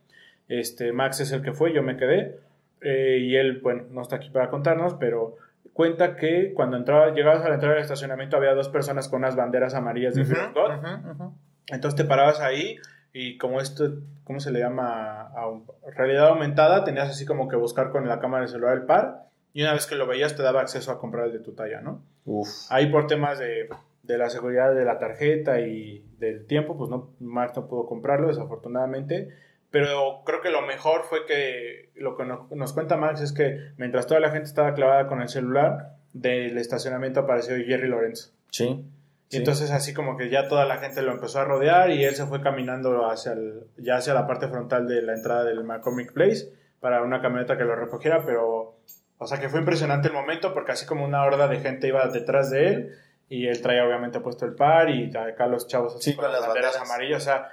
Este, 0.47 0.91
Max 0.91 1.19
es 1.19 1.31
el 1.31 1.43
que 1.43 1.53
fue, 1.53 1.73
yo 1.73 1.83
me 1.83 1.97
quedé. 1.97 2.39
Eh, 2.81 3.19
y 3.21 3.35
él, 3.35 3.59
bueno, 3.61 3.83
no 3.91 4.01
está 4.01 4.17
aquí 4.17 4.29
para 4.29 4.49
contarnos, 4.49 4.95
pero 4.95 5.37
cuenta 5.73 6.15
que 6.15 6.53
cuando 6.53 6.77
entraba, 6.77 7.13
llegabas 7.13 7.43
a 7.45 7.49
la 7.49 7.55
entrada 7.55 7.75
del 7.75 7.83
estacionamiento 7.83 8.37
había 8.37 8.53
dos 8.53 8.69
personas 8.69 9.07
con 9.07 9.19
unas 9.19 9.35
banderas 9.35 9.73
amarillas 9.75 10.15
de 10.15 10.25
Fear 10.25 10.47
of 10.49 10.53
God. 10.53 10.71
Ujú, 10.77 11.11
ujú. 11.23 11.33
Entonces 11.67 11.95
te 11.97 12.03
parabas 12.05 12.41
ahí 12.41 12.77
y 13.13 13.37
como 13.37 13.61
esto, 13.61 13.99
¿cómo 14.23 14.39
se 14.39 14.51
le 14.51 14.59
llama? 14.59 15.21
A 15.35 15.47
un- 15.47 15.65
realidad 15.95 16.27
aumentada, 16.29 16.83
tenías 16.83 17.09
así 17.09 17.25
como 17.25 17.47
que 17.47 17.55
buscar 17.55 17.91
con 17.91 18.07
la 18.07 18.19
cámara 18.19 18.41
del 18.43 18.49
celular 18.51 18.73
el 18.77 18.83
par 18.83 19.27
y 19.53 19.61
una 19.61 19.73
vez 19.73 19.85
que 19.85 19.95
lo 19.95 20.07
veías 20.07 20.35
te 20.35 20.43
daba 20.43 20.61
acceso 20.61 20.91
a 20.91 20.99
comprar 20.99 21.27
el 21.27 21.33
de 21.33 21.39
tu 21.39 21.53
talla, 21.53 21.81
¿no? 21.81 22.01
Uf. 22.25 22.47
Ahí 22.69 22.87
por 22.91 23.07
temas 23.07 23.37
de, 23.39 23.69
de 24.03 24.17
la 24.17 24.29
seguridad 24.29 24.73
de 24.73 24.85
la 24.85 24.97
tarjeta 24.97 25.59
y 25.61 26.05
del 26.19 26.45
tiempo, 26.47 26.77
pues 26.77 26.89
no, 26.89 27.09
Max 27.19 27.53
no 27.55 27.67
pudo 27.67 27.85
comprarlo 27.85 28.27
desafortunadamente, 28.27 29.29
pero 29.71 30.21
creo 30.25 30.41
que 30.41 30.49
lo 30.51 30.61
mejor 30.61 31.03
fue 31.03 31.25
que 31.25 31.89
lo 31.95 32.15
que 32.17 32.25
no- 32.25 32.47
nos 32.51 32.73
cuenta 32.73 32.97
Max 32.97 33.21
es 33.21 33.31
que 33.31 33.57
mientras 33.77 34.05
toda 34.05 34.19
la 34.19 34.29
gente 34.29 34.47
estaba 34.47 34.73
clavada 34.73 35.07
con 35.07 35.21
el 35.21 35.29
celular, 35.29 35.95
del 36.13 36.57
estacionamiento 36.57 37.21
apareció 37.21 37.55
Jerry 37.55 37.87
Lorenzo. 37.87 38.31
Sí. 38.49 38.83
Y 39.29 39.37
entonces 39.37 39.71
así 39.71 39.93
como 39.93 40.17
que 40.17 40.29
ya 40.29 40.49
toda 40.49 40.65
la 40.65 40.77
gente 40.79 41.01
lo 41.01 41.13
empezó 41.13 41.39
a 41.39 41.45
rodear 41.45 41.89
y 41.91 42.03
él 42.03 42.13
se 42.15 42.25
fue 42.25 42.41
caminando 42.41 43.09
hacia 43.09 43.31
el- 43.31 43.63
ya 43.77 43.95
hacia 43.95 44.13
la 44.13 44.27
parte 44.27 44.49
frontal 44.49 44.87
de 44.89 45.01
la 45.01 45.13
entrada 45.13 45.45
del 45.45 45.63
McCormick 45.63 46.11
Place 46.11 46.49
para 46.81 47.01
una 47.01 47.21
camioneta 47.21 47.57
que 47.57 47.63
lo 47.63 47.75
recogiera, 47.77 48.25
pero 48.25 48.75
o 49.17 49.27
sea 49.27 49.39
que 49.39 49.47
fue 49.47 49.59
impresionante 49.61 50.09
el 50.09 50.13
momento 50.13 50.53
porque 50.53 50.73
así 50.73 50.85
como 50.85 51.05
una 51.05 51.23
horda 51.23 51.47
de 51.47 51.59
gente 51.61 51.87
iba 51.87 52.05
detrás 52.07 52.49
de 52.49 52.67
él 52.67 52.95
y 53.29 53.47
él 53.47 53.61
traía 53.61 53.85
obviamente 53.85 54.19
puesto 54.19 54.45
el 54.45 54.53
par 54.55 54.89
y 54.89 55.15
acá 55.15 55.47
los 55.47 55.65
chavos 55.67 55.95
así 55.95 56.11
Sí, 56.11 56.17
con 56.17 56.29
las 56.29 56.41
banderas 56.41 56.73
banderas. 56.73 56.91
amarillas, 56.91 57.21
o 57.21 57.25
sea, 57.25 57.47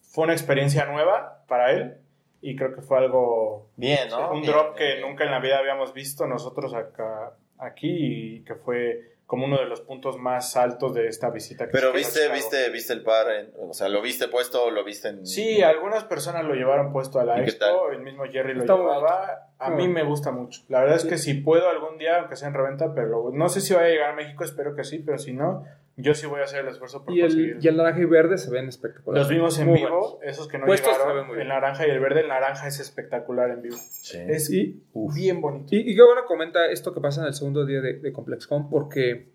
fue 0.00 0.24
una 0.24 0.32
experiencia 0.32 0.86
nueva 0.86 1.37
para 1.48 1.72
él 1.72 1.96
y 2.40 2.54
creo 2.54 2.72
que 2.74 2.82
fue 2.82 2.98
algo 2.98 3.68
Bien, 3.76 4.08
¿no? 4.10 4.30
un 4.32 4.42
Bien, 4.42 4.52
drop 4.52 4.76
bien, 4.76 4.76
que 4.76 4.96
bien. 4.98 5.08
nunca 5.08 5.24
en 5.24 5.30
la 5.32 5.40
vida 5.40 5.58
habíamos 5.58 5.92
visto 5.92 6.26
nosotros 6.26 6.72
acá 6.74 7.32
aquí 7.58 7.88
y 8.36 8.44
que 8.44 8.54
fue 8.54 9.16
como 9.26 9.44
uno 9.44 9.58
de 9.58 9.66
los 9.66 9.82
puntos 9.82 10.16
más 10.16 10.56
altos 10.56 10.94
de 10.94 11.06
esta 11.08 11.28
visita. 11.28 11.66
que 11.66 11.72
Pero 11.72 11.92
viste, 11.92 12.30
viste, 12.32 12.70
viste 12.70 12.94
el 12.94 13.02
par, 13.02 13.30
en- 13.30 13.52
o 13.60 13.74
sea, 13.74 13.90
lo 13.90 14.00
viste 14.00 14.26
puesto 14.28 14.64
o 14.64 14.70
lo 14.70 14.84
viste 14.84 15.08
en... 15.08 15.26
Sí, 15.26 15.60
algunas 15.62 16.04
personas 16.04 16.44
lo 16.46 16.54
llevaron 16.54 16.92
puesto 16.92 17.20
a 17.20 17.24
la 17.24 17.34
¿Y 17.40 17.44
qué 17.44 17.50
expo, 17.50 17.66
tal? 17.88 17.94
el 17.96 18.00
mismo 18.00 18.24
Jerry 18.24 18.54
lo 18.54 18.60
Está 18.60 18.76
llevaba. 18.76 19.48
A 19.58 19.70
mí 19.70 19.86
me 19.86 20.02
gusta 20.02 20.30
mucho. 20.30 20.62
La 20.68 20.80
verdad 20.80 20.96
es 20.96 21.04
que 21.04 21.18
si 21.18 21.34
puedo 21.34 21.68
algún 21.68 21.98
día, 21.98 22.20
aunque 22.20 22.36
sea 22.36 22.48
en 22.48 22.54
reventa, 22.54 22.94
pero 22.94 23.30
no 23.30 23.48
sé 23.50 23.60
si 23.60 23.74
vaya 23.74 23.86
a 23.86 23.90
llegar 23.90 24.10
a 24.12 24.16
México, 24.16 24.44
espero 24.44 24.74
que 24.74 24.84
sí, 24.84 25.00
pero 25.00 25.18
si 25.18 25.34
no, 25.34 25.64
yo 26.00 26.14
sí 26.14 26.26
voy 26.26 26.40
a 26.40 26.44
hacer 26.44 26.60
el 26.60 26.68
esfuerzo 26.68 27.04
por 27.04 27.12
Y 27.14 27.20
conseguir. 27.20 27.56
el, 27.56 27.64
y 27.64 27.68
el 27.68 27.76
naranja 27.76 28.00
y 28.00 28.04
verde 28.04 28.38
se 28.38 28.50
ven 28.50 28.68
espectaculares. 28.68 29.24
Los 29.26 29.30
vimos 29.36 29.58
en 29.58 29.66
Muy 29.66 29.78
vivo, 29.80 29.90
buenos. 29.90 30.18
esos 30.22 30.46
que 30.48 30.56
no 30.58 30.64
Puestos 30.66 30.92
se 30.92 30.98
llegaron, 30.98 31.16
ven 31.18 31.26
muy 31.26 31.40
el 31.42 31.48
naranja 31.48 31.86
y 31.86 31.90
el 31.90 31.98
verde, 32.00 32.20
el 32.20 32.28
naranja 32.28 32.68
es 32.68 32.78
espectacular 32.80 33.50
en 33.50 33.62
vivo. 33.62 33.76
Sí. 33.78 34.18
Es 34.26 34.50
Y, 34.50 34.80
bien 35.14 35.40
bonito. 35.40 35.74
y, 35.74 35.80
y 35.90 35.94
qué 35.96 36.02
bueno 36.02 36.22
comenta 36.26 36.66
esto 36.70 36.94
que 36.94 37.00
pasa 37.00 37.20
en 37.22 37.26
el 37.26 37.34
segundo 37.34 37.66
día 37.66 37.80
de, 37.80 37.94
de 37.94 38.12
ComplexCon, 38.12 38.70
porque 38.70 39.28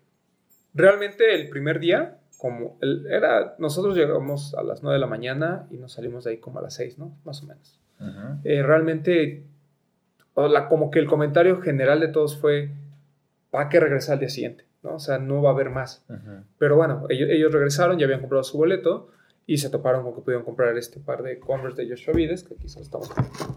realmente 0.74 1.34
el 1.34 1.48
primer 1.50 1.78
día, 1.80 2.18
como 2.38 2.78
el- 2.80 3.06
era, 3.10 3.54
nosotros 3.58 3.96
llegamos 3.96 4.54
a 4.54 4.62
las 4.62 4.82
9 4.82 4.94
de 4.94 5.00
la 5.00 5.06
mañana 5.06 5.66
y 5.70 5.76
nos 5.76 5.92
salimos 5.92 6.24
de 6.24 6.32
ahí 6.32 6.38
como 6.38 6.58
a 6.58 6.62
las 6.62 6.74
6, 6.74 6.98
¿no? 6.98 7.16
Más 7.24 7.42
o 7.42 7.46
menos. 7.46 7.80
Ujú. 8.00 8.40
Eh, 8.44 8.62
realmente, 8.62 9.44
o 10.34 10.48
la- 10.48 10.68
como 10.68 10.90
que 10.90 10.98
el 10.98 11.06
comentario 11.06 11.60
general 11.60 12.00
de 12.00 12.08
todos 12.08 12.36
fue, 12.40 12.70
¿para 13.50 13.68
qué 13.68 13.80
regresar 13.80 14.14
al 14.14 14.20
día 14.20 14.28
siguiente? 14.30 14.64
¿No? 14.84 14.94
O 14.94 14.98
sea, 15.00 15.18
no 15.18 15.42
va 15.42 15.50
a 15.50 15.52
haber 15.54 15.70
más. 15.70 16.04
Ujú. 16.08 16.44
Pero 16.58 16.76
bueno, 16.76 17.06
ellos, 17.08 17.28
ellos 17.30 17.52
regresaron, 17.52 17.98
ya 17.98 18.04
habían 18.04 18.20
comprado 18.20 18.44
su 18.44 18.56
boleto 18.58 19.08
y 19.46 19.58
se 19.58 19.68
toparon 19.68 20.04
con 20.04 20.14
que 20.14 20.20
pudieron 20.22 20.42
comprar 20.44 20.74
este 20.78 21.00
par 21.00 21.22
de 21.22 21.38
Converse 21.38 21.82
de 21.82 21.90
Joshua 21.90 22.14
Vides, 22.14 22.44
que 22.44 22.54
aquí 22.54 22.66
se 22.66 22.78
lo 22.78 22.84
estamos, 22.84 23.10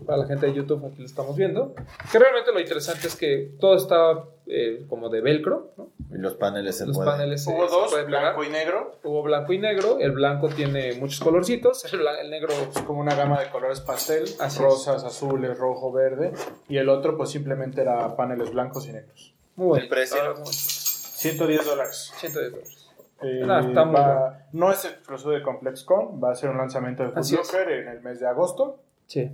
para 0.05 0.17
la 0.17 0.25
gente 0.25 0.47
de 0.47 0.53
YouTube 0.53 0.85
aquí 0.85 0.99
lo 0.99 1.05
estamos 1.05 1.37
viendo. 1.37 1.75
Que 2.11 2.19
realmente 2.19 2.51
lo 2.51 2.59
interesante 2.59 3.07
es 3.07 3.15
que 3.15 3.51
todo 3.57 3.77
está 3.77 4.25
eh, 4.47 4.85
como 4.89 5.07
de 5.07 5.21
velcro, 5.21 5.71
¿no? 5.77 5.87
Y 6.13 6.17
los 6.19 6.35
paneles 6.35 6.77
se 6.77 6.85
Los 6.87 6.95
pueden. 6.97 7.13
paneles 7.13 7.45
Hubo 7.47 7.67
se 7.67 7.73
dos, 7.97 8.05
blanco 8.05 8.43
y 8.43 8.49
negro. 8.49 8.97
Hubo 9.03 9.23
blanco 9.23 9.51
y 9.53 9.59
negro. 9.59 9.97
El 9.99 10.11
blanco 10.11 10.47
tiene 10.49 10.93
muchos 10.95 11.19
colorcitos. 11.21 11.85
El, 11.93 12.01
el 12.21 12.29
negro 12.31 12.49
Es 12.53 12.81
como 12.83 12.99
una 13.01 13.13
gama 13.15 13.39
de 13.41 13.49
colores 13.49 13.79
pastel, 13.81 14.23
Así 14.39 14.57
es. 14.57 14.61
rosas, 14.63 15.03
azules, 15.05 15.57
rojo, 15.57 15.91
verde. 15.93 16.31
Y 16.69 16.77
el 16.77 16.87
otro, 16.89 17.15
pues 17.17 17.29
simplemente 17.29 17.81
era 17.81 18.15
paneles 18.17 18.51
blancos 18.51 18.87
y 18.87 18.93
negros. 18.93 19.33
muy 19.55 19.67
bueno. 19.67 19.83
¿El 19.83 19.89
precio? 19.89 20.17
Ah, 20.21 20.33
muy- 20.37 20.47
110 21.17 21.65
dólares. 21.65 22.13
110 22.17 22.51
dólares. 22.51 22.83
Eh, 23.23 23.41
Ah, 23.49 23.61
está 23.67 23.85
muy 23.85 23.95
va- 23.95 24.45
no 24.53 24.71
es 24.71 24.85
exclusivo 24.85 25.31
de 25.31 25.41
ComplexCon, 25.41 26.21
va 26.23 26.31
a 26.31 26.35
ser 26.35 26.49
un 26.51 26.57
lanzamiento 26.57 27.03
de 27.03 27.11
Así 27.15 27.35
Foot 27.35 27.45
es. 27.45 27.53
Locker 27.53 27.69
en 27.71 27.87
el 27.87 28.01
mes 28.01 28.19
de 28.19 28.27
agosto, 28.27 28.79
Sí. 29.07 29.31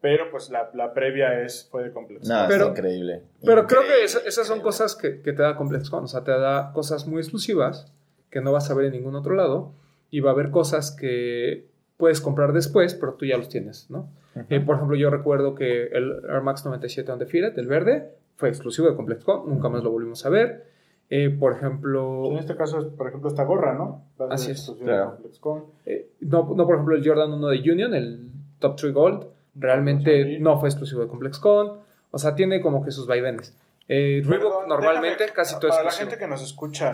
pero 0.00 0.30
pues 0.30 0.48
la, 0.50 0.70
la 0.74 0.94
previa 0.94 1.40
es, 1.42 1.66
fue 1.70 1.82
de 1.82 1.92
ComplexCon. 1.92 2.28
No, 2.36 2.44
Pero- 2.48 2.66
está 2.68 2.78
increíble. 2.80 3.22
Pero 3.44 3.66
creo 3.66 3.80
que 3.80 3.86
Increíble, 3.86 4.04
esa- 4.04 4.18
esas 4.20 4.46
son 4.46 4.58
increíble. 4.58 4.62
cosas 4.62 4.94
que, 4.94 5.22
que 5.22 5.32
te 5.32 5.42
da 5.42 5.56
ComplexCon. 5.56 6.04
O 6.04 6.06
sea, 6.06 6.22
te 6.22 6.30
da 6.30 6.72
cosas 6.72 7.06
muy 7.08 7.20
exclusivas 7.20 7.92
que 8.30 8.40
no 8.40 8.52
vas 8.52 8.70
a 8.70 8.74
ver 8.74 8.86
en 8.86 8.92
ningún 8.92 9.16
otro 9.16 9.34
lado. 9.34 9.72
Y 10.10 10.20
va 10.20 10.30
a 10.30 10.34
haber 10.34 10.50
cosas 10.50 10.92
que 10.92 11.66
puedes 11.96 12.20
comprar 12.20 12.52
después, 12.52 12.94
pero 12.94 13.14
tú 13.14 13.24
ya 13.26 13.36
los 13.36 13.48
tienes, 13.48 13.90
¿no? 13.90 14.08
Eh, 14.50 14.60
por 14.60 14.76
ejemplo, 14.76 14.96
yo 14.96 15.10
recuerdo 15.10 15.54
que 15.56 15.86
el 15.86 16.22
Air 16.28 16.42
Max 16.42 16.64
97 16.64 17.10
Undefeated, 17.10 17.58
el 17.58 17.66
verde, 17.66 18.12
fue 18.36 18.50
exclusivo 18.50 18.88
de 18.88 18.94
ComplexCon. 18.94 19.48
Nunca 19.48 19.68
más 19.68 19.82
lo 19.82 19.90
volvimos 19.90 20.24
a 20.24 20.28
ver. 20.28 20.75
Eh, 21.08 21.30
por 21.30 21.52
ejemplo, 21.52 22.32
En 22.32 22.38
este 22.38 22.56
caso, 22.56 22.90
por 22.96 23.08
ejemplo, 23.08 23.28
esta 23.28 23.44
gorra, 23.44 23.74
¿no? 23.74 24.02
Va 24.20 24.26
a 24.26 24.38
ser 24.38 24.52
Así 24.52 24.72
es, 24.72 24.76
claro. 24.80 25.04
de 25.04 25.10
ComplexCon. 25.10 25.64
eh, 25.86 26.08
no, 26.20 26.52
no, 26.54 26.66
por 26.66 26.74
ejemplo, 26.74 26.96
el 26.96 27.06
Jordan 27.06 27.32
1 27.32 27.48
de 27.48 27.72
Union, 27.72 27.94
el 27.94 28.28
Top 28.58 28.76
3 28.76 28.92
Gold, 28.92 29.26
realmente 29.54 30.38
no 30.40 30.58
fue 30.58 30.68
exclusivo 30.68 31.02
de 31.02 31.08
ComplexCon. 31.08 31.78
O 32.10 32.18
sea, 32.18 32.34
tiene 32.34 32.60
como 32.60 32.84
que 32.84 32.90
sus 32.90 33.06
vaivenes. 33.06 33.56
Eh, 33.88 34.22
Reebok 34.24 34.28
Perdón, 34.28 34.68
normalmente 34.68 35.24
déjame, 35.24 35.32
casi 35.32 35.54
todo 35.56 35.68
es 35.68 35.76
Para 35.76 35.84
la 35.84 35.92
gente 35.92 36.18
que 36.18 36.26
nos 36.26 36.42
escucha, 36.42 36.92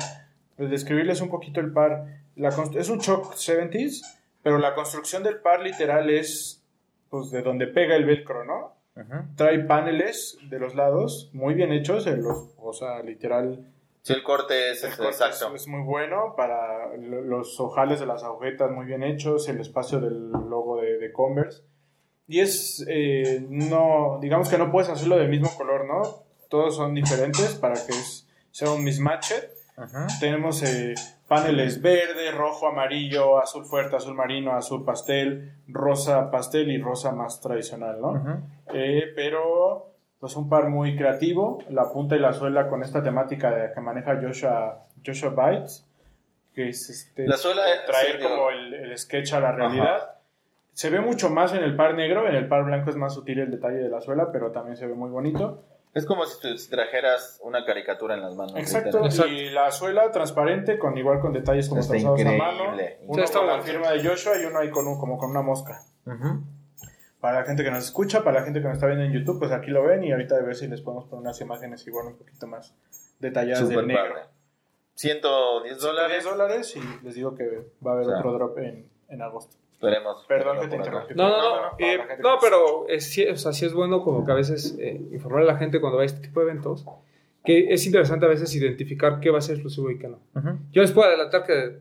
describirles 0.59 1.21
un 1.23 1.31
poquito 1.31 1.61
el 1.61 1.73
par. 1.73 2.07
La 2.37 2.49
es 2.49 2.89
un 2.91 3.01
Choc 3.01 3.35
70s, 3.35 4.03
pero 4.43 4.59
la 4.59 4.75
construcción 4.75 5.23
del 5.23 5.37
par 5.37 5.63
literal 5.63 6.11
es 6.11 6.63
pues 7.09 7.31
de 7.31 7.43
donde 7.43 7.67
pega 7.67 7.95
el 7.95 8.05
velcro, 8.05 8.45
¿no? 8.45 8.75
Trae 9.37 9.59
paneles 9.61 10.39
de 10.51 10.59
los 10.59 10.75
lados 10.75 11.31
muy 11.33 11.55
bien 11.55 11.73
hechos, 11.73 12.07
en 12.07 12.23
los, 12.23 12.49
o 12.59 12.73
sea, 12.75 13.03
literal 13.03 13.72
Sí, 14.03 14.13
el 14.15 14.23
corte 14.23 14.73
es, 14.73 14.83
el 14.83 14.91
es 14.91 14.97
corte 14.97 15.13
exacto. 15.13 15.55
Es, 15.55 15.63
es 15.63 15.69
muy 15.69 15.83
bueno 15.83 16.35
para 16.37 16.97
lo- 16.97 17.21
los 17.23 17.59
ojales 17.61 18.01
de 18.01 18.07
las 18.07 18.25
agujetas 18.25 18.71
muy 18.71 18.85
bien 18.87 19.03
hechos, 19.03 19.49
el 19.49 19.61
espacio 19.61 20.01
del 20.01 20.31
logo 20.31 20.81
de, 20.81 20.99
de 20.99 21.13
Converse. 21.13 21.63
Y 22.27 22.41
es, 22.41 22.85
eh, 22.89 23.45
no, 23.49 24.19
digamos 24.21 24.49
que 24.49 24.59
no 24.59 24.71
puedes 24.73 24.89
hacerlo 24.91 25.17
del 25.17 25.29
mismo 25.29 25.51
color, 25.57 25.85
¿no? 25.87 26.03
Todos 26.49 26.77
son 26.77 26.95
diferentes 26.95 27.55
para 27.55 27.75
que 27.75 27.93
es- 27.93 28.29
sea 28.51 28.71
un 28.73 28.83
mismatch. 28.85 29.33
Tenemos 30.21 30.63
eh, 30.63 30.95
paneles 31.29 31.81
verde, 31.81 32.31
rojo, 32.33 32.69
amarillo, 32.69 33.39
azul 33.39 33.65
fuerte, 33.65 33.97
azul 33.97 34.15
marino, 34.15 34.53
azul 34.55 34.85
pastel, 34.85 35.55
rosa 35.67 36.31
pastel 36.31 36.71
y 36.71 36.79
rosa 36.81 37.13
más 37.13 37.41
tradicional, 37.41 38.01
¿no? 38.01 38.13
Eh, 38.75 39.13
pero 39.17 39.92
pues 40.23 40.37
un 40.37 40.49
par 40.49 40.69
muy 40.69 40.95
creativo, 40.97 41.59
la 41.69 41.91
punta 41.91 42.15
y 42.15 42.21
la 42.21 42.33
suela 42.33 42.69
con 42.69 42.81
esta 42.85 43.03
temática 43.03 43.51
de- 43.51 43.73
que 43.75 43.81
maneja 43.81 44.21
Joshua, 44.23 44.87
Joshua 45.05 45.31
Bites, 45.31 45.85
que 46.55 46.69
es 46.69 46.89
este, 46.91 47.27
La 47.27 47.37
suela, 47.37 47.63
traer 47.87 48.19
sí, 48.19 48.23
como 48.23 48.51
el, 48.51 48.73
el 48.73 48.97
sketch 48.97 49.33
a 49.33 49.41
la 49.41 49.51
realidad. 49.51 50.15
Se 50.75 50.91
ve 50.91 51.01
mucho 51.01 51.29
más 51.29 51.53
en 51.55 51.65
el 51.65 51.75
par 51.75 51.95
negro, 51.95 52.29
en 52.29 52.37
el 52.37 52.47
par 52.47 52.63
blanco 52.65 52.89
es 52.91 52.95
más 52.97 53.15
sutil 53.15 53.41
el 53.41 53.51
detalle 53.51 53.79
de 53.79 53.89
la 53.89 54.01
suela, 54.01 54.31
pero 54.31 54.53
también 54.53 54.77
se 54.77 54.87
ve 54.87 54.95
muy 54.95 55.11
bonito. 55.11 55.65
Es 55.93 56.07
como 56.07 56.25
si 56.25 56.71
trajeras 56.71 57.41
una 57.43 57.65
caricatura 57.67 58.15
en 58.15 58.23
las 58.23 58.37
manos. 58.37 58.55
Exacto, 58.57 59.05
Exacto. 59.05 59.27
y 59.31 59.51
la 59.51 59.73
suela 59.73 60.11
transparente, 60.13 60.79
con 60.79 60.97
igual 60.97 61.19
con 61.19 61.33
detalles 61.33 61.69
como 61.69 61.81
Está 61.81 61.95
trazados 61.95 62.21
a 62.21 62.33
mano, 62.33 62.77
uno 63.09 63.23
está 63.25 63.39
con 63.41 63.49
la 63.49 63.61
firma 63.61 63.91
de 63.91 64.09
Joshua 64.09 64.39
y 64.41 64.45
uno 64.45 64.61
ahí 64.61 64.71
con 64.71 64.87
un- 64.87 64.99
como 65.01 65.19
con 65.19 65.31
una 65.31 65.43
mosca. 65.43 65.83
Ujú. 66.07 66.43
Para 67.23 67.39
la 67.41 67.47
gente 67.47 67.63
que 67.65 67.71
nos 67.71 67.85
escucha, 67.85 68.23
para 68.23 68.41
la 68.41 68.45
gente 68.45 68.61
que 68.61 68.67
nos 68.67 68.75
está 68.75 68.87
viendo 68.89 69.05
en 69.05 69.13
YouTube, 69.13 69.39
pues 69.39 69.51
aquí 69.53 69.71
lo 69.71 69.85
ven 69.85 70.03
y 70.05 70.13
ahorita 70.13 70.37
a 70.37 70.43
ver 70.43 70.57
si 70.57 70.67
les 70.67 70.81
podemos 70.83 71.07
poner 71.07 71.23
unas 71.23 71.41
imágenes 71.41 71.87
igual 71.87 72.09
un 72.09 72.17
poquito 72.19 72.47
más 72.49 72.75
detalladas 73.21 73.61
Súper 73.61 73.77
del 73.79 73.87
negro. 73.87 74.03
padre. 74.15 74.25
110 74.95 75.81
110 75.81 75.81
dólares. 75.81 76.25
dólares 76.25 76.77
y 76.77 77.05
les 77.05 77.15
digo 77.15 77.35
que 77.35 77.47
va 77.85 77.93
a 77.93 77.95
haber 77.95 78.07
O 78.07 78.11
sea, 78.11 78.19
otro 78.19 78.33
drop 78.35 78.59
en, 78.59 78.87
en 79.09 79.23
agosto. 79.23 79.57
Esperemos. 79.73 80.25
Perdón 80.29 80.61
que 80.61 80.67
te 80.69 80.77
interrumpí. 80.77 81.15
No, 81.15 81.29
no, 81.29 81.63
no. 81.63 81.69
eh, 81.79 81.99
no, 82.21 82.31
pero 82.41 82.89
es, 82.89 83.05
sí, 83.11 83.27
o 83.27 83.37
sea, 83.37 83.53
sí 83.53 83.65
es 83.67 83.73
bueno 83.73 84.03
como 84.03 84.25
que 84.27 84.33
a 84.33 84.35
veces 84.35 84.77
eh, 84.79 85.01
informar 85.13 85.43
a 85.43 85.47
la 85.47 85.57
gente 85.57 85.81
cuando 85.81 85.97
va 85.99 86.03
a 86.03 86.07
este 86.07 86.21
tipo 86.21 86.41
de 86.41 86.47
eventos 86.51 86.85
que 87.45 87.73
es 87.73 87.85
interesante 87.87 88.27
a 88.27 88.29
veces 88.29 88.55
identificar 88.55 89.19
qué 89.21 89.31
va 89.31 89.39
a 89.39 89.43
ser 89.43 89.55
exclusivo 89.57 89.91
y 89.91 89.99
qué 89.99 90.09
no. 90.09 90.19
Ujú. 90.37 90.59
Yo 90.73 90.83
les 90.83 90.93
puedo 90.93 91.09
adelantar 91.09 91.45
que 91.45 91.81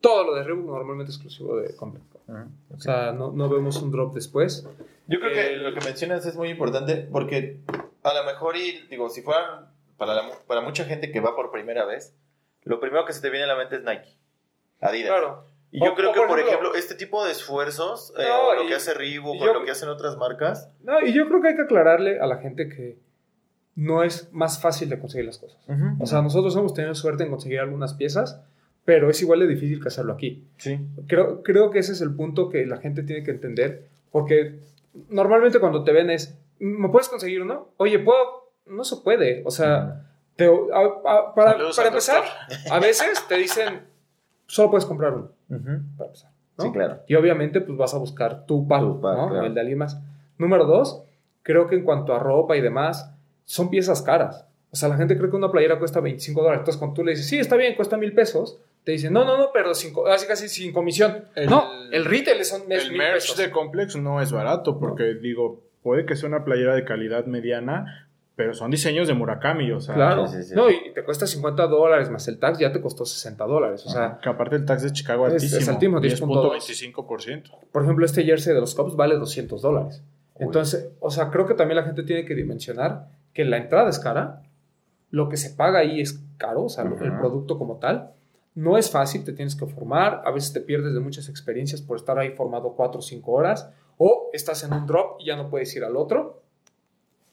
todo 0.00 0.24
lo 0.24 0.34
de 0.34 0.44
Reebok 0.44 0.66
normalmente 0.66 1.10
es 1.10 1.16
exclusivo 1.16 1.56
de 1.56 1.74
ComplexCon. 1.76 2.20
Ujú. 2.28 2.74
O 2.76 2.80
sea, 2.80 3.12
no, 3.12 3.32
no 3.32 3.48
vemos 3.48 3.80
un 3.82 3.90
drop 3.90 4.14
después. 4.14 4.66
Yo 5.06 5.18
creo 5.20 5.32
que 5.32 5.54
Eh, 5.54 5.56
lo 5.56 5.74
que 5.74 5.84
mencionas 5.84 6.24
es 6.26 6.36
muy 6.36 6.48
importante 6.48 7.08
porque 7.10 7.58
a 8.02 8.14
lo 8.14 8.24
mejor, 8.24 8.56
y 8.56 8.86
digo, 8.88 9.08
si 9.10 9.22
fueran 9.22 9.66
para, 9.96 10.14
la 10.14 10.22
para 10.46 10.60
mucha 10.60 10.84
gente 10.84 11.10
que 11.12 11.20
va 11.20 11.34
por 11.36 11.50
primera 11.50 11.84
vez, 11.84 12.14
lo 12.64 12.78
primero 12.80 13.04
que 13.04 13.12
se 13.12 13.20
te 13.20 13.30
viene 13.30 13.44
a 13.44 13.48
la 13.48 13.56
mente 13.56 13.76
es 13.76 13.82
Nike, 13.84 14.16
Adidas. 14.80 15.10
Claro. 15.10 15.44
Y 15.72 15.84
yo 15.84 15.92
O- 15.92 15.94
creo 15.94 16.10
o, 16.10 16.12
que, 16.12 16.20
por 16.20 16.38
ejemplo- 16.40 16.48
ejemplo, 16.50 16.74
este 16.74 16.94
tipo 16.94 17.24
de 17.24 17.32
esfuerzos, 17.32 18.12
eh, 18.18 18.24
No, 18.26 18.48
o 18.48 18.54
lo 18.54 18.64
y- 18.64 18.66
que 18.68 18.74
hace 18.74 18.92
Reebok, 18.94 19.36
y 19.36 19.42
o 19.42 19.46
yo- 19.46 19.54
lo 19.54 19.64
que 19.64 19.70
hacen 19.70 19.88
otras 19.88 20.16
marcas, 20.16 20.70
No, 20.82 21.00
y 21.00 21.12
yo 21.12 21.28
creo 21.28 21.40
que 21.42 21.48
hay 21.48 21.56
que 21.56 21.62
aclararle 21.62 22.18
a 22.20 22.26
la 22.26 22.38
gente 22.38 22.68
que 22.68 22.98
no 23.76 24.02
es 24.02 24.32
más 24.32 24.60
fácil 24.60 24.88
de 24.88 24.98
conseguir 24.98 25.26
las 25.26 25.38
cosas. 25.38 25.58
O 26.00 26.06
sea, 26.06 26.22
nosotros 26.22 26.56
hemos 26.56 26.74
tenido 26.74 26.94
suerte 26.94 27.22
en 27.24 27.30
conseguir 27.30 27.60
algunas 27.60 27.94
piezas, 27.94 28.40
pero 28.90 29.08
es 29.08 29.22
igual 29.22 29.38
de 29.38 29.46
difícil 29.46 29.80
que 29.80 29.86
hacerlo 29.86 30.14
aquí. 30.14 30.42
sí. 30.56 30.80
Creo, 31.06 31.44
creo 31.44 31.70
que 31.70 31.78
ese 31.78 31.92
es 31.92 32.00
el 32.00 32.12
punto 32.12 32.48
que 32.48 32.66
la 32.66 32.78
gente 32.78 33.04
tiene 33.04 33.22
que 33.22 33.30
entender, 33.30 33.86
porque 34.10 34.58
normalmente 35.10 35.60
cuando 35.60 35.84
te 35.84 35.92
ven 35.92 36.10
es, 36.10 36.36
¿me 36.58 36.88
puedes 36.88 37.08
conseguir 37.08 37.40
uno? 37.42 37.68
Oye, 37.76 38.00
¿puedo? 38.00 38.50
No 38.66 38.82
se 38.82 38.96
puede. 38.96 39.42
O 39.46 39.50
sea, 39.52 40.10
te- 40.34 40.46
a- 40.46 41.08
a- 41.12 41.34
para, 41.36 41.52
Saludos 41.52 41.76
para 41.76 41.88
empezar, 41.90 42.24
a 42.68 42.80
veces 42.80 43.24
te 43.28 43.36
dicen, 43.36 43.80
solo 44.48 44.70
puedes 44.72 44.86
comprar 44.86 45.12
uno, 45.14 45.30
Ujú. 45.50 45.82
para 45.96 46.06
empezar. 46.08 46.30
¿no? 46.58 46.64
Sí, 46.64 46.72
claro. 46.72 47.00
Y 47.06 47.14
obviamente, 47.14 47.60
pues 47.60 47.78
vas 47.78 47.94
a 47.94 47.98
buscar 47.98 48.44
tu 48.44 48.66
par, 48.66 48.80
Tu 48.80 49.00
par, 49.00 49.16
¿no? 49.16 49.28
claro. 49.28 49.46
El 49.46 49.54
de 49.54 49.60
alguien 49.60 49.78
más. 49.78 50.00
Número 50.36 50.64
dos, 50.66 51.04
creo 51.42 51.68
que 51.68 51.76
en 51.76 51.84
cuanto 51.84 52.12
a 52.12 52.18
ropa 52.18 52.56
y 52.56 52.60
demás, 52.60 53.08
son 53.44 53.70
piezas 53.70 54.02
caras. 54.02 54.46
O 54.72 54.76
sea, 54.76 54.88
la 54.88 54.96
gente 54.96 55.16
cree 55.16 55.30
que 55.30 55.36
una 55.36 55.50
playera 55.52 55.78
cuesta 55.78 56.00
25 56.00 56.40
dólares. 56.42 56.60
Entonces, 56.62 56.78
cuando 56.78 56.94
tú 56.94 57.04
le 57.04 57.12
dices, 57.12 57.28
sí, 57.28 57.38
está 57.38 57.54
bien, 57.56 57.74
cuesta 57.76 57.96
mil 57.96 58.12
pesos, 58.12 58.58
te 58.84 58.92
dicen, 58.92 59.12
no, 59.12 59.24
no, 59.24 59.36
no, 59.36 59.48
pero 59.52 59.74
cinco, 59.74 60.06
así 60.06 60.26
casi 60.26 60.48
sin 60.48 60.72
comisión. 60.72 61.24
El- 61.34 61.48
no, 61.50 61.64
el 61.92 62.04
retail 62.04 62.44
son 62.44 62.62
es 62.72 62.84
El 62.84 62.90
mil 62.90 62.98
merch 62.98 63.14
pesos. 63.22 63.36
de 63.36 63.50
Complex 63.50 63.96
no 63.96 64.20
es 64.20 64.32
barato 64.32 64.78
porque, 64.78 65.14
digo, 65.14 65.62
puede 65.82 66.06
que 66.06 66.16
sea 66.16 66.28
una 66.28 66.44
playera 66.44 66.74
de 66.74 66.84
calidad 66.84 67.26
mediana, 67.26 68.08
pero 68.36 68.54
son 68.54 68.70
diseños 68.70 69.06
de 69.06 69.12
Murakami, 69.12 69.70
o 69.72 69.80
sea, 69.82 69.94
Claro. 69.94 70.26
Sí, 70.26 70.38
sí, 70.38 70.44
sí. 70.50 70.54
No, 70.54 70.70
y 70.70 70.92
te 70.94 71.04
cuesta 71.04 71.26
50 71.26 71.66
dólares 71.66 72.08
más 72.08 72.26
el 72.28 72.38
tax, 72.38 72.58
ya 72.58 72.72
te 72.72 72.80
costó 72.80 73.04
60 73.04 73.44
dólares. 73.44 73.84
O 73.86 73.90
sea, 73.90 74.18
que 74.22 74.28
aparte 74.30 74.56
el 74.56 74.64
tax 74.64 74.82
de 74.82 74.92
Chicago 74.92 75.26
Es- 75.26 75.34
altísimo, 75.34 75.60
es 75.60 75.68
altísimo, 75.68 76.00
10.25%. 76.00 77.50
por 77.70 77.82
ejemplo, 77.82 78.06
este 78.06 78.24
jersey 78.24 78.54
de 78.54 78.60
los 78.60 78.74
Cubs 78.74 78.96
vale 78.96 79.16
200 79.16 79.60
dólares. 79.62 80.02
Entonces, 80.38 80.88
o 81.00 81.10
sea, 81.10 81.28
creo 81.30 81.46
que 81.46 81.52
también 81.54 81.76
la 81.76 81.82
gente 81.84 82.02
tiene 82.02 82.24
que 82.24 82.34
dimensionar 82.34 83.08
que 83.34 83.44
la 83.44 83.58
entrada 83.58 83.90
es 83.90 83.98
cara, 83.98 84.40
lo 85.10 85.28
que 85.28 85.36
se 85.36 85.50
paga 85.50 85.80
ahí 85.80 86.00
es 86.00 86.22
caro, 86.38 86.64
o 86.64 86.68
sea, 86.70 86.84
el 86.84 86.94
Ajá. 86.94 87.18
producto 87.20 87.58
como 87.58 87.76
tal. 87.76 88.12
No 88.54 88.76
es 88.76 88.90
fácil, 88.90 89.24
te 89.24 89.32
tienes 89.32 89.54
que 89.54 89.66
formar, 89.66 90.22
a 90.24 90.30
veces 90.32 90.52
te 90.52 90.60
pierdes 90.60 90.92
de 90.94 91.00
muchas 91.00 91.28
experiencias 91.28 91.80
por 91.82 91.96
estar 91.96 92.18
ahí 92.18 92.30
formado 92.30 92.74
4 92.76 92.98
o 92.98 93.02
5 93.02 93.30
horas, 93.32 93.70
o 93.96 94.30
estás 94.32 94.64
en 94.64 94.72
un 94.72 94.86
drop 94.86 95.20
y 95.20 95.26
ya 95.26 95.36
no 95.36 95.48
puedes 95.50 95.74
ir 95.76 95.84
al 95.84 95.96
otro. 95.96 96.42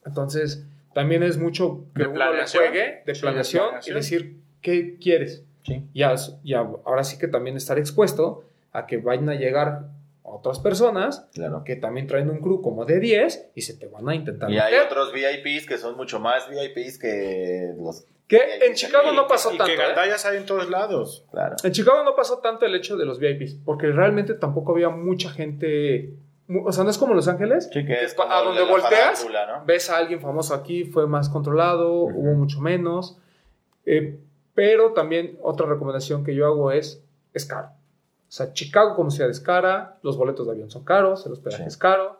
Entonces, 0.06 0.64
también 0.94 1.24
es 1.24 1.38
mucho 1.38 1.86
que 1.96 2.04
De 2.04 2.08
uno 2.10 2.20
le 2.20 2.26
planeación. 2.26 2.64
juegue, 2.64 3.04
de 3.06 3.16
Sí, 3.16 3.22
de 3.22 3.22
planeación, 3.22 3.66
y 3.66 3.70
planeación. 3.70 3.96
decir 3.98 4.38
qué 4.62 4.98
quieres. 5.00 5.44
Sí. 5.64 5.84
Ya, 5.94 6.16
ya, 6.44 6.60
ahora 6.60 7.04
sí 7.04 7.18
que 7.18 7.28
también 7.28 7.58
estar 7.58 7.78
expuesto 7.78 8.44
a 8.72 8.86
que 8.88 8.98
vayan 8.98 9.28
a 9.30 9.36
llegar 9.36 9.88
otras 10.24 10.60
personas 10.60 11.28
Claro. 11.34 11.64
que 11.64 11.76
también 11.76 12.08
traen 12.08 12.30
un 12.30 12.40
crew 12.40 12.62
como 12.62 12.86
de 12.86 13.00
10 13.00 13.50
y 13.56 13.62
se 13.62 13.74
te 13.76 13.88
van 13.88 14.08
a 14.08 14.16
intentar 14.16 14.50
Y 14.52 14.58
hay 14.60 14.76
otros 14.76 15.12
VIPs 15.14 15.66
que 15.66 15.78
son 15.78 15.96
mucho 15.98 16.20
más 16.20 16.50
VIPs 16.50 16.98
que 17.00 17.74
los... 17.78 18.06
Que 18.28 18.66
en 18.66 18.74
Chicago 18.74 19.12
no 19.14 19.26
pasó 19.28 19.54
Y 19.54 19.58
tanto. 19.58 19.72
que 19.72 19.76
¿eh? 19.76 19.86
gandallas 19.86 20.26
hay 20.26 20.38
en 20.38 20.46
todos 20.46 20.70
lados. 20.70 21.26
Claro. 21.32 21.56
En 21.64 21.72
Chicago 21.72 22.04
no 22.04 22.16
pasó 22.16 22.40
tanto 22.40 22.66
el 22.66 22.76
hecho 22.76 22.98
de 22.98 23.06
los 23.06 23.20
VIPs, 23.20 23.56
porque 23.66 23.88
realmente 23.88 24.34
tampoco 24.34 24.74
había 24.74 24.90
mucha 24.90 25.30
gente. 25.30 26.14
O 26.66 26.72
sea, 26.72 26.84
no 26.84 26.90
es 26.90 26.98
como 26.98 27.14
Los 27.14 27.28
Ángeles. 27.28 27.70
Sí, 27.72 27.86
que 27.86 28.04
es 28.04 28.14
como 28.14 28.32
a 28.32 28.42
donde 28.42 28.64
volteas, 28.64 29.26
ves 29.66 29.90
a 29.90 29.98
alguien 29.98 30.20
famoso 30.22 30.54
aquí, 30.54 30.84
fue 30.86 31.08
más 31.08 31.30
controlado, 31.30 31.94
hubo 32.04 32.34
mucho 32.36 32.60
menos. 32.60 33.18
Eh, 33.86 34.20
pero 34.54 34.92
también 34.94 35.38
otra 35.42 35.66
recomendación 35.68 36.24
que 36.26 36.34
yo 36.36 36.46
hago 36.48 36.72
es, 36.72 37.02
es 37.34 37.46
caro. 37.46 37.68
O 37.68 38.32
sea, 38.32 38.52
Chicago 38.52 38.96
como 38.96 39.10
ciudad 39.12 39.30
es 39.30 39.40
cara, 39.40 40.00
los 40.04 40.18
boletos 40.18 40.46
de 40.48 40.52
avión 40.54 40.70
son 40.70 40.84
caros, 40.84 41.26
el 41.26 41.32
hospedaje 41.34 41.64
Sí. 41.64 41.68
es 41.70 41.78
caro, 41.78 42.20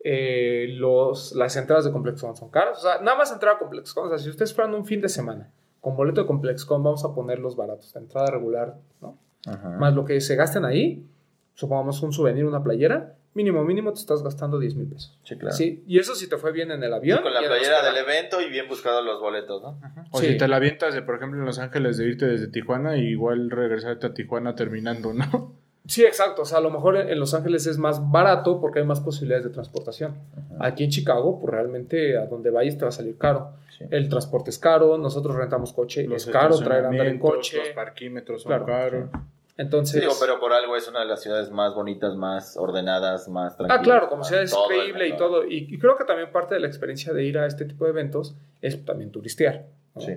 eh, 0.00 0.68
los, 0.76 1.32
las 1.34 1.56
entradas 1.56 1.84
de 1.84 1.92
ComplexCon 1.92 2.36
son 2.36 2.50
caras. 2.50 2.78
O 2.78 2.80
sea, 2.82 3.00
nada 3.00 3.16
más 3.18 3.32
entrar 3.32 3.56
a 3.56 3.58
ComplexCon, 3.58 4.06
o 4.06 4.08
sea, 4.08 4.18
si 4.18 4.30
ustedes 4.30 4.54
fueran 4.54 4.74
un 4.74 4.84
fin 4.86 5.00
de 5.00 5.08
semana 5.08 5.50
con 5.80 5.96
boleto 5.96 6.20
de 6.20 6.26
ComplexCon, 6.26 6.82
vamos 6.82 7.04
a 7.04 7.14
poner 7.14 7.38
los 7.38 7.56
baratos, 7.56 7.92
la 7.94 8.00
entrada 8.00 8.30
regular, 8.30 8.76
¿no? 9.00 9.16
Ajá. 9.46 9.70
Más 9.70 9.94
lo 9.94 10.04
que 10.04 10.20
se 10.20 10.34
gasten 10.36 10.64
ahí, 10.64 11.06
supongamos 11.54 12.02
un 12.02 12.12
souvenir, 12.12 12.44
una 12.44 12.62
playera, 12.62 13.14
mínimo, 13.34 13.62
mínimo 13.64 13.92
te 13.92 14.00
estás 14.00 14.22
gastando 14.24 14.58
10 14.58 14.74
mil 14.74 14.88
pesos. 14.88 15.16
Sí, 15.22 15.36
claro. 15.36 15.54
Sí, 15.54 15.84
y 15.86 15.98
eso 15.98 16.14
si 16.16 16.28
te 16.28 16.36
fue 16.36 16.50
bien 16.52 16.72
en 16.72 16.82
el 16.82 16.92
avión. 16.92 17.22
Con 17.22 17.32
la 17.32 17.40
playera 17.40 17.84
del 17.84 17.96
evento 17.98 18.40
y 18.40 18.50
bien 18.50 18.66
buscados 18.68 19.04
los 19.04 19.20
boletos, 19.20 19.62
¿no? 19.62 19.78
O 20.10 20.18
Sí. 20.18 20.26
si 20.28 20.36
te 20.36 20.48
la 20.48 20.56
avientas 20.56 20.94
de, 20.94 21.02
por 21.02 21.14
ejemplo, 21.16 21.38
en 21.38 21.46
Los 21.46 21.60
Ángeles, 21.60 21.96
de 21.98 22.06
irte 22.08 22.26
desde 22.26 22.48
Tijuana 22.48 22.96
y 22.96 23.02
igual 23.06 23.50
regresarte 23.50 24.08
a 24.08 24.14
Tijuana 24.14 24.54
terminando, 24.56 25.12
¿no? 25.14 25.54
Sí, 25.88 26.04
exacto. 26.04 26.42
O 26.42 26.44
sea, 26.44 26.58
a 26.58 26.60
lo 26.60 26.70
mejor 26.70 26.96
en 26.98 27.18
Los 27.18 27.32
Ángeles 27.32 27.66
es 27.66 27.78
más 27.78 28.10
barato 28.12 28.60
porque 28.60 28.78
hay 28.80 28.84
más 28.84 29.00
posibilidades 29.00 29.44
de 29.44 29.50
transportación. 29.50 30.14
Aquí 30.60 30.84
en 30.84 30.90
Chicago, 30.90 31.40
pues 31.40 31.50
realmente 31.52 32.16
a 32.18 32.26
donde 32.26 32.50
vayas 32.50 32.76
te 32.76 32.82
va 32.84 32.90
a 32.90 32.92
salir 32.92 33.16
caro. 33.16 33.52
Sí. 33.76 33.84
El 33.90 34.08
transporte 34.10 34.50
es 34.50 34.58
caro, 34.58 34.98
nosotros 34.98 35.34
rentamos 35.34 35.72
coche, 35.72 36.06
Los 36.06 36.26
es 36.26 36.32
caro 36.32 36.58
traer 36.58 36.84
andar 36.84 37.06
en 37.06 37.18
coche. 37.18 37.56
Los 37.58 37.68
parquímetros 37.70 38.42
son 38.42 38.50
Claro. 38.50 38.66
caros. 38.66 39.10
Entonces, 39.56 40.02
Digo, 40.02 40.12
pero 40.20 40.38
por 40.38 40.52
algo 40.52 40.76
es 40.76 40.86
una 40.88 41.00
de 41.00 41.06
las 41.06 41.20
ciudades 41.22 41.50
más 41.50 41.74
bonitas, 41.74 42.14
más 42.14 42.56
ordenadas, 42.56 43.28
más 43.28 43.56
tranquilas. 43.56 43.80
ah, 43.80 43.82
claro, 43.82 44.08
como 44.08 44.22
sea, 44.22 44.42
es 44.42 44.50
todo 44.52 44.70
el 44.70 44.78
creíble 44.80 45.08
y 45.08 45.16
todo. 45.16 45.44
Y, 45.44 45.66
y 45.74 45.78
creo 45.80 45.96
que 45.96 46.04
también 46.04 46.30
parte 46.30 46.54
de 46.54 46.60
la 46.60 46.68
experiencia 46.68 47.12
de 47.12 47.24
ir 47.24 47.38
a 47.38 47.46
este 47.46 47.64
tipo 47.64 47.84
de 47.86 47.90
eventos 47.90 48.36
es 48.62 48.84
también 48.84 49.10
turistear. 49.10 49.64
¿no? 49.96 50.00
Sí. 50.02 50.12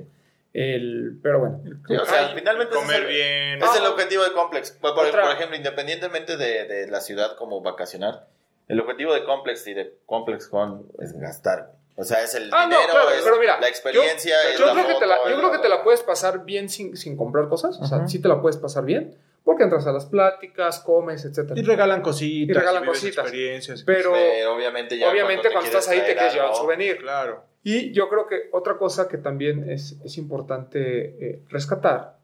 El, 0.53 1.19
pero 1.23 1.40
bueno. 1.40 1.61
Sí, 1.88 1.95
o 1.95 2.06
sea, 2.06 2.28
Ay, 2.28 2.32
finalmente 2.36 2.73
ese 2.76 2.80
es 2.84 2.86
Comer 2.86 3.02
el- 3.03 3.07
bien. 3.07 3.64
Es 3.64 3.76
el 3.80 3.86
objetivo 3.86 4.23
de 4.23 4.34
Complex. 4.34 4.72
Por, 4.72 4.94
por- 4.95 5.10
por 5.11 5.32
ejemplo, 5.32 5.56
independientemente 5.56 6.36
de, 6.38 6.65
de 6.65 6.88
la 6.91 6.99
ciudad 7.02 7.36
como 7.38 7.61
vacacionar, 7.61 8.28
el 8.68 8.80
objetivo 8.80 9.14
de 9.14 9.23
Complex 9.23 9.65
y 9.68 9.73
de 9.73 9.94
Complex 10.06 10.48
Con 10.48 10.88
es 10.99 11.14
gastar. 11.19 11.72
O 11.95 12.03
sea, 12.03 12.22
es 12.23 12.34
el 12.36 12.49
Ah, 12.53 12.65
no, 12.65 12.76
dinero, 12.78 12.91
claro, 12.94 13.10
es 13.11 13.22
pero 13.23 13.38
mira, 13.38 13.60
la 13.60 13.68
experiencia, 13.68 14.36
yo, 14.44 14.49
es 14.49 14.60
yo 14.60 14.65
la 14.65 14.73
creo 14.73 14.88
que 14.88 14.94
te 14.95 15.06
la, 15.06 15.18
yo 15.30 15.38
creo 15.38 15.52
que 15.52 15.57
te 15.60 15.69
la 15.69 15.84
puedes 15.84 16.02
pasar 16.02 16.44
bien 16.45 16.69
sin, 16.69 16.98
sin 16.98 17.15
comprar 17.15 17.48
cosas. 17.48 17.78
O 17.82 17.86
sea, 17.86 17.99
Ajá. 17.99 18.07
sí 18.07 18.22
te 18.22 18.28
la 18.28 18.41
puedes 18.41 18.57
pasar 18.57 18.84
bien. 18.86 19.15
Porque 19.44 19.64
entras 19.64 19.88
a 19.88 19.91
las 19.91 20.06
pláticas, 20.06 20.80
comes, 20.82 21.26
etcétera. 21.26 21.60
Y 21.60 21.64
regalan 21.64 22.02
cositas. 22.02 22.49
Y 22.49 22.53
regalan 22.53 22.84
vives 22.84 22.99
cositas. 22.99 23.26
experiencias. 23.26 23.84
Pero, 23.84 24.11
Pero 24.14 24.53
obviamente 24.56 24.98
ya 24.99 25.10
obviamente 25.10 25.49
cuando, 25.52 25.61
quieres 25.61 25.80
estás 25.80 25.88
ahí 25.90 25.99
te 26.06 26.14
quieres 26.15 26.34
llevar 26.36 26.49
un 26.52 26.56
souvenir. 26.56 26.98
Claro. 26.99 27.44
Y 27.64 27.92
yo 27.92 28.10
creo 28.10 28.28
que 28.28 28.50
otra 28.52 28.78
cosa 28.78 29.08
que 29.08 29.18
también 29.18 29.70
es, 29.70 30.00
es 30.04 30.18
importante 30.18 30.80
eh, 31.26 31.40
rescatar 31.50 32.18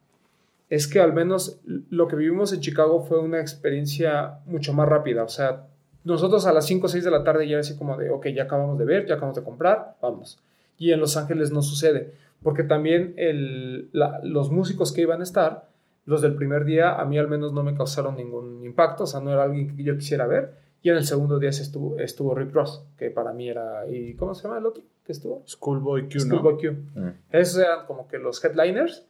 es 0.69 0.87
que 0.87 0.99
al 0.99 1.13
menos 1.13 1.59
lo 1.65 2.07
que 2.07 2.15
vivimos 2.17 2.51
en 2.51 2.59
Chicago 2.59 3.01
fue 3.03 3.19
una 3.19 3.39
experiencia 3.39 4.39
mucho 4.47 4.73
más 4.73 4.89
rápida. 4.89 5.23
O 5.23 5.29
sea, 5.29 5.63
nosotros 6.03 6.45
a 6.45 6.51
las 6.53 6.65
5 6.65 6.87
o 6.87 6.89
6 6.89 7.03
de 7.05 7.11
la 7.11 7.23
tarde 7.23 7.45
ya 7.47 7.51
era 7.53 7.61
así 7.61 7.77
como 7.77 7.95
de, 7.97 8.09
ok, 8.09 8.27
ya 8.27 8.43
acabamos 8.43 8.77
de 8.77 8.85
ver, 8.85 9.05
ya 9.05 9.13
acabamos 9.15 9.37
de 9.37 9.43
comprar, 9.43 9.95
vamos. 10.01 10.39
Y 10.77 10.91
en 10.91 10.99
Los 10.99 11.15
Ángeles 11.17 11.51
no 11.51 11.61
sucede, 11.61 12.11
porque 12.43 12.63
también 12.63 13.13
el- 13.17 13.89
los 14.23 14.51
músicos 14.51 14.91
que 14.91 15.01
iban 15.01 15.21
a 15.21 15.23
estar, 15.23 15.69
los 16.05 16.21
del 16.21 16.35
primer 16.35 16.65
día, 16.65 16.95
a 16.95 17.05
mí 17.05 17.17
al 17.17 17.27
menos 17.27 17.53
no 17.53 17.63
me 17.63 17.73
causaron 17.75 18.15
ningún 18.17 18.63
impacto, 18.65 19.03
o 19.03 19.07
sea, 19.07 19.19
no 19.21 19.31
era 19.31 19.43
alguien 19.43 19.75
que 19.75 19.83
yo 19.83 19.95
quisiera 19.95 20.25
ver. 20.27 20.53
Y 20.87 20.89
en 20.89 20.95
el 20.95 21.03
segundo 21.03 21.37
día 21.37 21.49
estuvo, 21.49 21.99
estuvo 21.99 22.33
Rick 22.33 22.53
Ross, 22.53 22.81
que 22.97 23.09
para 23.09 23.33
mí 23.33 23.49
era... 23.49 23.85
¿Y 23.89 24.13
cómo 24.13 24.33
se 24.33 24.43
llama 24.43 24.59
el 24.59 24.65
otro 24.67 24.83
que 25.05 25.11
estuvo? 25.11 25.43
Schoolboy 25.45 26.03
Q, 26.03 26.13
¿no? 26.13 26.37
Schoolboy 26.37 26.57
Q. 26.61 26.71
Mm. 26.95 27.09
Esos 27.29 27.59
eran 27.59 27.85
como 27.85 28.07
que 28.07 28.17
los 28.17 28.41
headliners. 28.41 29.05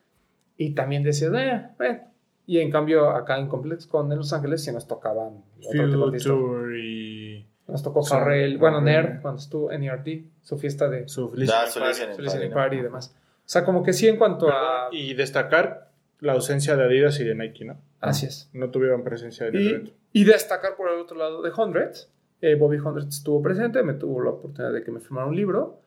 Y 0.57 0.71
también 0.71 1.03
decías, 1.03 1.31
eh, 1.35 1.67
eh. 1.79 2.01
Y 2.47 2.61
en 2.61 2.71
cambio, 2.71 3.11
acá 3.11 3.37
en 3.37 3.47
Complex 3.47 3.85
con 3.85 4.11
en 4.11 4.17
Los 4.17 4.33
Ángeles 4.33 4.63
sí 4.63 4.71
nos 4.71 4.87
tocaban. 4.87 5.43
Future 5.61 6.79
y 6.79 7.45
Nos 7.67 7.83
tocó 7.83 8.03
Farrell, 8.03 8.57
bueno. 8.57 8.81
Nerd, 8.81 9.21
cuando 9.21 9.39
estuvo 9.39 9.71
en 9.71 9.83
ERT, 9.83 10.07
su 10.41 10.57
fiesta 10.57 10.89
de 10.89 11.07
su 11.07 11.31
listening 11.35 11.69
su 11.69 11.79
party. 11.79 11.99
party, 11.99 12.49
¿no? 12.49 12.55
party 12.55 12.75
y 12.77 12.81
demás. 12.81 13.15
O 13.15 13.41
sea, 13.45 13.63
como 13.63 13.83
que 13.83 13.93
sí 13.93 14.07
en 14.07 14.17
cuanto 14.17 14.49
a... 14.49 14.89
Y 14.91 15.13
destacar 15.13 15.86
la 16.19 16.33
ausencia 16.33 16.75
de 16.75 16.83
Adidas 16.83 17.19
y 17.19 17.23
de 17.23 17.35
Nike, 17.35 17.65
¿no? 17.65 17.77
Así 17.99 18.25
es. 18.25 18.49
No 18.53 18.69
tuvieron 18.69 19.03
presencia 19.03 19.47
en 19.47 19.55
el 19.55 19.61
Y, 19.61 19.67
evento. 19.69 19.91
y 20.13 20.23
destacar 20.23 20.75
por 20.75 20.89
el 20.89 20.99
otro 20.99 21.17
lado 21.17 21.41
de 21.41 21.51
Hundreds. 21.51 22.09
Eh, 22.41 22.55
Bobby 22.55 22.77
Hundreds 22.77 23.17
estuvo 23.17 23.41
presente, 23.41 23.81
me 23.83 23.93
tuvo 23.93 24.21
la 24.23 24.31
oportunidad 24.31 24.73
de 24.73 24.83
que 24.83 24.91
me 24.91 24.99
firmara 24.99 25.27
un 25.27 25.35
libro. 25.35 25.79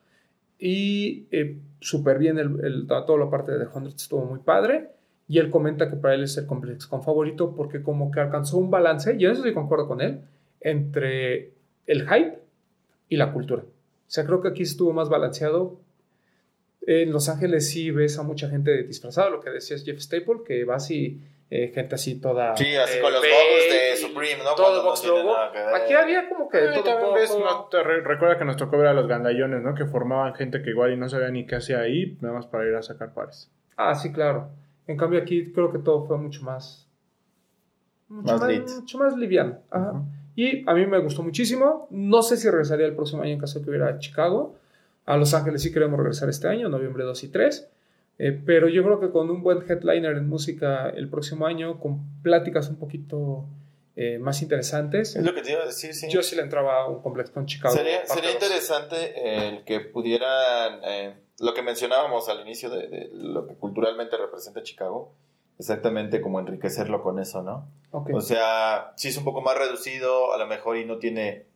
Y 0.59 1.27
eh, 1.31 1.57
súper 1.79 2.17
bien, 2.19 2.37
el, 2.37 2.63
el- 2.63 2.87
toda 2.87 3.17
la 3.17 3.29
parte 3.29 3.51
de 3.57 3.65
Hundreds 3.65 4.03
estuvo 4.03 4.25
muy 4.25 4.39
padre. 4.39 4.89
Y 5.27 5.39
él 5.39 5.49
comenta 5.49 5.89
que 5.89 5.95
para 5.95 6.13
él 6.13 6.23
es 6.23 6.37
el 6.37 6.45
complex 6.45 6.85
con 6.87 7.03
favorito 7.03 7.55
porque 7.55 7.81
como 7.81 8.11
que 8.11 8.19
alcanzó 8.19 8.57
un 8.57 8.69
balance, 8.69 9.15
y 9.17 9.25
en 9.25 9.31
eso 9.31 9.43
sí 9.43 9.53
concuerdo 9.53 9.87
con 9.87 10.01
él, 10.01 10.21
entre 10.59 11.53
el 11.87 12.01
hype 12.07 12.39
y 13.07 13.15
la 13.17 13.31
cultura. 13.31 13.61
O 13.63 14.13
sea, 14.13 14.25
creo 14.25 14.41
que 14.41 14.49
aquí 14.49 14.63
estuvo 14.63 14.91
más 14.93 15.07
balanceado. 15.09 15.79
En 16.87 17.11
Los 17.11 17.29
Ángeles 17.29 17.69
sí 17.69 17.91
ves 17.91 18.17
a 18.17 18.23
mucha 18.23 18.49
gente 18.49 18.83
disfrazada, 18.83 19.29
lo 19.29 19.39
que 19.39 19.49
decías 19.51 19.83
Jeff 19.85 19.99
Staple, 19.99 20.41
que 20.45 20.63
vas 20.65 20.89
y 20.89 21.21
eh, 21.51 21.71
gente 21.75 21.95
así 21.95 22.19
toda... 22.19 22.55
Sí, 22.57 22.75
así 22.75 22.97
eh, 22.97 23.01
con 23.01 23.11
los 23.13 23.21
logos 23.21 23.69
de 23.69 23.97
Supreme, 23.97 24.43
¿no? 24.43 24.55
Todo 24.55 24.77
no 24.77 24.83
box 24.89 25.01
tiene 25.01 25.17
logo. 25.17 25.35
Aquí 25.75 25.93
había 25.93 26.27
como 26.29 26.49
que 26.49 26.59
todo 26.59 26.77
un 26.79 26.83
también 26.83 27.13
ves, 27.13 27.29
poco- 27.31 27.43
no, 27.45 27.65
te 27.65 27.83
re- 27.83 28.01
recuerda 28.01 28.37
que 28.37 28.45
nos 28.45 28.57
tocó 28.57 28.77
ver 28.77 28.87
a 28.87 28.93
los 28.93 29.07
gandallones, 29.07 29.61
¿no? 29.61 29.75
Que 29.75 29.85
formaban 29.85 30.33
gente 30.33 30.61
que 30.63 30.69
igual 30.71 30.93
y 30.93 30.97
no 30.97 31.07
sabía 31.09 31.29
ni 31.29 31.45
qué 31.45 31.55
hacía 31.57 31.81
ahí, 31.81 32.17
nada 32.21 32.33
más 32.35 32.47
para 32.47 32.65
ir 32.67 32.73
a 32.73 32.81
sacar 32.81 33.13
pares. 33.13 33.51
Ah, 33.77 33.93
sí, 33.93 34.11
claro. 34.11 34.49
En 34.87 34.97
cambio 34.97 35.19
aquí 35.21 35.51
creo 35.51 35.71
que 35.71 35.79
todo 35.79 36.05
fue 36.05 36.17
mucho 36.17 36.41
más... 36.43 36.87
Mucho 38.07 38.37
Más 38.37 38.75
mucho 38.79 38.97
más 38.97 39.15
liviano. 39.17 39.59
Ajá. 39.69 40.01
Y 40.35 40.67
a 40.69 40.73
mí 40.73 40.85
me 40.85 40.99
gustó 40.99 41.21
muchísimo. 41.23 41.87
No 41.91 42.21
sé 42.23 42.37
si 42.37 42.49
regresaría 42.49 42.85
el 42.85 42.95
próximo 42.95 43.21
año 43.21 43.33
en 43.33 43.39
caso 43.39 43.59
de 43.59 43.65
que 43.65 43.69
hubiera 43.69 43.87
a 43.87 43.99
Chicago. 43.99 44.55
A 45.11 45.17
Los 45.17 45.33
Ángeles 45.33 45.61
sí 45.61 45.73
queremos 45.73 45.99
regresar 45.99 46.29
este 46.29 46.47
año, 46.47 46.69
noviembre 46.69 47.03
2 47.03 47.25
y 47.25 47.27
3. 47.27 47.69
Eh, 48.17 48.41
pero 48.45 48.69
yo 48.69 48.81
creo 48.81 49.01
que 49.01 49.09
con 49.09 49.29
un 49.29 49.43
buen 49.43 49.69
headliner 49.69 50.15
en 50.15 50.29
música 50.29 50.89
el 50.89 51.09
próximo 51.09 51.45
año, 51.45 51.81
con 51.81 52.21
pláticas 52.21 52.69
un 52.69 52.77
poquito 52.77 53.45
eh, 53.97 54.19
más 54.19 54.41
interesantes, 54.41 55.17
Es 55.17 55.25
lo 55.25 55.33
que 55.33 55.41
te 55.41 55.51
iba 55.51 55.63
a 55.63 55.65
decir, 55.65 55.93
sí. 55.93 56.07
yo 56.09 56.23
sí 56.23 56.37
le 56.37 56.43
entraba 56.43 56.83
a 56.83 56.87
un 56.87 57.01
complex 57.01 57.29
con 57.29 57.45
Chicago. 57.45 57.75
Sería, 57.75 58.05
sería 58.05 58.31
interesante 58.31 59.49
el 59.49 59.65
que 59.65 59.81
pudieran, 59.81 60.79
eh, 60.85 61.13
lo 61.39 61.53
que 61.53 61.61
mencionábamos 61.61 62.29
al 62.29 62.39
inicio 62.39 62.69
de, 62.69 62.87
de 62.87 63.09
lo 63.11 63.45
que 63.47 63.55
culturalmente 63.55 64.15
representa 64.15 64.63
Chicago, 64.63 65.11
exactamente 65.59 66.21
como 66.21 66.39
enriquecerlo 66.39 67.03
con 67.03 67.19
eso, 67.19 67.43
¿no? 67.43 67.67
O 67.91 68.21
sea, 68.21 68.93
si 68.95 69.09
es 69.09 69.17
un 69.17 69.25
poco 69.25 69.41
más 69.41 69.57
reducido, 69.57 70.31
a 70.31 70.37
lo 70.37 70.47
mejor 70.47 70.77
y 70.77 70.85
no 70.85 70.99
tiene 70.99 71.47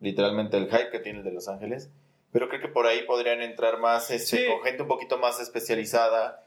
literalmente 0.00 0.56
el 0.56 0.66
hype 0.66 0.90
que 0.90 0.98
tiene 0.98 1.20
el 1.20 1.24
de 1.24 1.32
Los 1.32 1.46
Ángeles, 1.46 1.90
pero 2.34 2.48
creo 2.48 2.60
que 2.60 2.66
por 2.68 2.84
ahí 2.86 3.02
podrían 3.06 3.40
entrar 3.42 3.78
más 3.78 4.10
este, 4.10 4.36
Sí. 4.38 4.42
con 4.50 4.60
gente 4.64 4.82
un 4.82 4.88
poquito 4.88 5.18
más 5.18 5.38
especializada, 5.40 6.42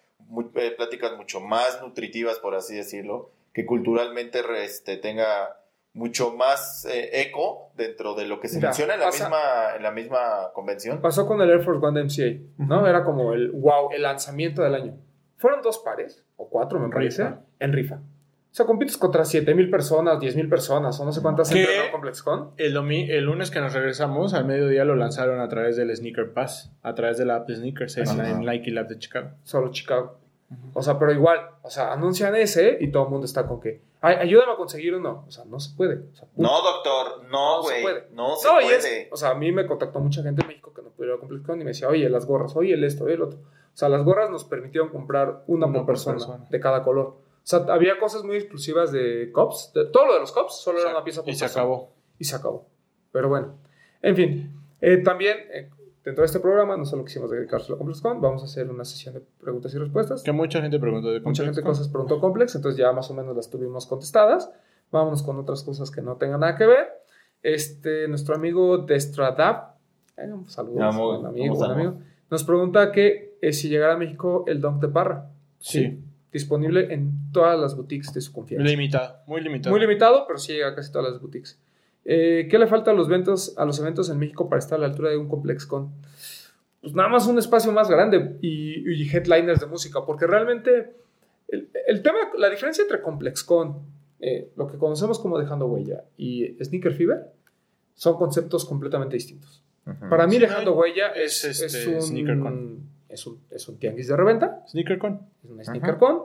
eh, 0.56 0.72
pláticas 0.76 1.16
mucho 1.16 1.40
más 1.40 1.82
nutritivas, 1.82 2.40
por 2.40 2.56
así 2.56 2.76
decirlo, 2.76 3.32
que 3.54 3.66
culturalmente 3.66 4.42
este, 4.64 4.98
tenga 4.98 5.58
mucho 5.94 6.32
más 6.36 6.86
eh, 6.86 7.22
eco 7.22 7.72
dentro 7.76 8.14
de 8.16 8.26
lo 8.28 8.40
que 8.42 8.50
se 8.50 8.58
Mira, 8.58 8.68
menciona 8.70 8.96
en 8.96 9.00
la, 9.00 9.06
pasa- 9.06 9.24
misma, 9.30 9.76
en 9.78 9.84
la 9.84 9.92
misma 9.92 10.52
convención. 10.54 11.02
Pasó 11.02 11.26
con 11.26 11.42
el 11.42 11.50
Air 11.50 11.64
Force 11.64 11.84
One 11.84 12.00
de 12.02 12.06
MCA, 12.06 12.66
¿no? 12.66 12.86
Era 12.86 13.04
como 13.06 13.34
el 13.34 13.50
wow, 13.52 13.90
el 13.92 14.02
lanzamiento 14.02 14.62
del 14.64 14.76
año. 14.76 14.98
Fueron 15.38 15.62
dos 15.62 15.80
pares, 15.80 16.24
o 16.36 16.50
cuatro, 16.50 16.78
me 16.80 16.86
En 16.86 16.92
parece, 16.92 17.24
rifa. 17.24 17.40
en 17.60 17.74
rifa. 17.74 18.00
O 18.58 18.62
sea, 18.64 18.66
compites 18.66 18.98
contra 18.98 19.24
7000 19.24 19.70
personas, 19.70 20.20
10000 20.20 20.50
personas, 20.50 21.00
o 21.00 21.06
no 21.06 21.12
sé 21.12 21.22
cuántas 21.22 21.52
¿Qué? 21.52 21.60
entran 21.62 21.86
en 21.86 21.92
ComplexCon. 21.92 22.52
El, 22.58 22.74
lunes 23.24 23.52
que 23.52 23.60
nos 23.62 23.72
regresamos, 23.72 24.34
al 24.34 24.46
mediodía 24.46 24.84
lo 24.84 24.96
lanzaron 24.96 25.40
a 25.42 25.48
través 25.48 25.76
del 25.78 25.96
Sneaker 25.96 26.34
Pass, 26.34 26.72
a 26.82 26.96
través 26.96 27.20
de 27.20 27.26
la 27.26 27.36
app 27.36 27.48
de 27.48 27.56
Sneakers 27.58 27.98
en, 27.98 28.20
en 28.20 28.40
Nike 28.40 28.72
Lab 28.72 28.88
de 28.88 28.98
Chicago. 28.98 29.30
Solo 29.44 29.70
Chicago. 29.70 30.18
O 30.74 30.82
sea, 30.82 30.98
pero 30.98 31.12
igual, 31.12 31.40
o 31.62 31.70
sea, 31.70 31.94
anuncian 31.94 32.36
ese 32.36 32.80
y 32.82 32.90
todo 32.90 33.04
el 33.04 33.10
mundo 33.12 33.26
está 33.26 33.46
con 33.46 33.60
que, 33.62 33.80
"Ay, 34.02 34.16
ayúdame 34.22 34.54
a 34.54 34.56
conseguir 34.56 34.96
uno. 34.96 35.24
O 35.28 35.30
sea, 35.30 35.46
no 35.46 35.60
se 35.60 35.76
puede. 35.78 35.94
O 36.12 36.16
sea, 36.16 36.28
punto. 36.28 36.50
No, 36.52 36.62
doctor, 36.64 37.26
no, 37.30 37.58
No 37.58 37.62
se 37.64 37.70
güey. 37.70 37.84
puede. 37.84 38.08
No 38.14 38.36
se 38.38 38.50
puede. 38.50 38.76
es, 38.76 39.08
o 39.12 39.18
sea, 39.18 39.30
a 39.30 39.36
mí 39.36 39.52
me 39.52 39.68
contactó 39.68 40.00
mucha 40.00 40.24
gente 40.24 40.42
en 40.42 40.48
México 40.48 40.74
que 40.74 40.82
no 40.82 40.90
pudiera 40.90 41.14
ir 41.14 41.18
a 41.18 41.20
ComplexCon 41.20 41.62
y 41.62 41.64
me 41.64 41.70
decía, 41.72 41.90
oye, 41.90 42.10
las 42.10 42.26
gorras, 42.26 42.56
oye, 42.56 42.74
el 42.74 42.84
esto, 42.84 43.04
oye, 43.04 43.14
el 43.14 43.22
otro. 43.22 43.38
O 43.38 43.78
sea, 43.78 43.88
las 43.88 44.04
gorras 44.04 44.32
nos 44.32 44.46
permitieron 44.46 44.90
comprar 44.90 45.44
una 45.46 45.68
Una 45.68 45.74
por 45.78 45.82
por 45.82 45.86
persona, 45.94 46.16
persona. 46.18 46.46
de 46.50 46.60
cada 46.60 46.82
color. 46.82 47.27
O 47.48 47.50
sea, 47.50 47.60
había 47.70 47.98
cosas 47.98 48.26
muy 48.26 48.36
exclusivas 48.36 48.92
de 48.92 49.32
Cops. 49.32 49.72
De, 49.74 49.86
todo 49.86 50.06
lo 50.06 50.16
de 50.16 50.20
los 50.20 50.34
Cops 50.34 50.60
solo 50.60 50.82
era 50.82 50.92
una 50.92 51.06
pieza 51.06 51.22
por 51.22 51.32
Y 51.32 51.36
se 51.36 51.46
acabó. 51.46 51.94
Y 52.20 52.26
se 52.26 52.36
acabó. 52.36 52.68
Pero 53.14 53.30
bueno, 53.30 53.56
en 54.02 54.16
fin. 54.18 54.62
eh, 54.82 54.98
también, 54.98 55.38
eh, 55.54 55.70
dentro 56.04 56.24
de 56.24 56.26
este 56.26 56.42
programa, 56.42 56.76
no 56.76 56.84
solo 56.84 57.06
quisimos 57.06 57.32
dedicarse 57.32 57.72
a 57.72 57.78
ComplexCon, 57.78 58.20
vamos 58.20 58.42
a 58.42 58.48
hacer 58.48 58.70
una 58.70 58.84
sesión 58.84 59.14
de 59.14 59.22
preguntas 59.22 59.74
y 59.74 59.78
respuestas. 59.78 60.24
Que 60.24 60.34
mucha 60.34 60.62
gente 60.62 60.78
preguntó 60.78 61.10
de 61.10 61.22
Mucha 61.22 61.46
gente 61.46 61.64
cosas 61.64 61.88
preguntó 61.88 62.20
complex, 62.20 62.54
entonces 62.56 62.78
ya 62.78 62.92
más 62.92 63.10
o 63.12 63.14
menos 63.14 63.34
las 63.34 63.50
tuvimos 63.50 63.86
contestadas. 63.86 64.52
Vámonos 64.92 65.24
con 65.24 65.40
otras 65.40 65.64
cosas 65.64 65.90
que 65.90 66.02
no 66.02 66.18
tengan 66.18 66.42
nada 66.42 66.58
que 66.58 66.66
ver. 66.66 66.90
Este, 67.44 68.10
nuestro 68.10 68.36
amigo 68.36 68.80
Destradap, 68.80 69.78
eh, 70.18 70.30
saludos, 70.48 70.98
buen 70.98 71.26
amigo, 71.26 71.54
¿cómo 71.54 71.66
buen 71.66 71.72
amigo, 71.72 72.00
nos 72.30 72.44
pregunta 72.44 72.92
que 72.92 73.38
eh, 73.42 73.54
si 73.54 73.70
llegara 73.70 73.94
a 73.94 73.98
México 73.98 74.44
el 74.48 74.60
Dunk 74.60 74.82
de 74.82 74.90
Parra. 74.90 75.30
Sí. 75.60 76.04
Disponible 76.32 76.94
en 76.94 77.32
todas 77.32 77.60
las 77.60 77.76
boutiques 77.76 78.14
de 78.14 78.22
su 78.22 78.34
confianza. 78.34 78.68
Limitado, 78.68 79.18
muy 79.28 79.42
limitado. 79.42 79.72
Muy 79.74 79.80
limitado, 79.82 80.26
pero 80.28 80.40
sí 80.40 80.54
llega 80.54 80.70
a 80.70 80.76
casi 80.76 80.92
todas 80.92 81.12
las 81.12 81.22
boutiques. 81.22 81.60
Eh, 82.06 82.48
¿Qué 82.50 82.58
le 82.58 82.68
falta 82.68 82.92
a 82.92 82.94
los, 82.94 83.08
eventos, 83.08 83.58
a 83.58 83.66
los 83.66 83.80
eventos 83.80 84.10
en 84.10 84.18
México 84.18 84.48
para 84.50 84.60
estar 84.60 84.78
a 84.78 84.82
la 84.82 84.88
altura 84.88 85.10
de 85.10 85.18
un 85.18 85.28
ComplexCon? 85.28 85.92
Pues 86.82 86.94
nada 86.94 87.10
más 87.10 87.28
un 87.28 87.38
espacio 87.38 87.72
más 87.72 87.90
grande 87.90 88.38
y, 88.42 88.90
y 88.94 89.10
headliners 89.10 89.60
de 89.60 89.66
música, 89.66 90.06
porque 90.06 90.28
realmente 90.28 90.96
el, 91.48 91.70
el 91.88 92.02
tema, 92.02 92.18
la 92.38 92.50
diferencia 92.50 92.82
entre 92.82 93.02
ComplexCon, 93.02 93.82
eh, 94.20 94.52
lo 94.56 94.68
que 94.68 94.78
conocemos 94.78 95.20
como 95.20 95.38
Dejando 95.38 95.66
Huella, 95.68 96.04
y 96.18 96.56
Sneaker 96.64 96.94
Fever, 96.94 97.32
son 97.94 98.18
conceptos 98.18 98.66
completamente 98.66 99.16
distintos. 99.16 99.64
Ujú. 99.86 100.10
Para 100.10 100.28
mí, 100.28 100.36
Sí, 100.36 100.40
Dejando 100.40 100.72
no, 100.72 100.78
Huella 100.78 101.08
es 101.10 101.44
es, 101.44 101.62
este, 101.62 101.82
es 101.82 101.88
un, 101.88 102.02
SneakerCon. 102.02 102.97
Es, 103.10 103.26
un, 103.28 103.40
es 103.52 103.68
un 103.68 103.78
tianguis 103.78 104.08
de 104.08 104.16
reventa, 104.16 104.64
SneakerCon. 104.68 105.20
es 105.44 105.50
una 105.50 105.64
SneakerCon, 105.64 106.24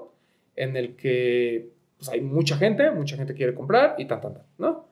en 0.56 0.76
el 0.76 0.96
que 0.96 1.70
pues, 1.96 2.08
hay 2.10 2.20
mucha 2.20 2.56
gente, 2.56 2.90
mucha 2.90 3.16
gente 3.16 3.34
quiere 3.34 3.54
comprar 3.54 3.94
y 3.98 4.06
tan, 4.06 4.20
tan, 4.20 4.34
tan, 4.34 4.42
¿no? 4.58 4.88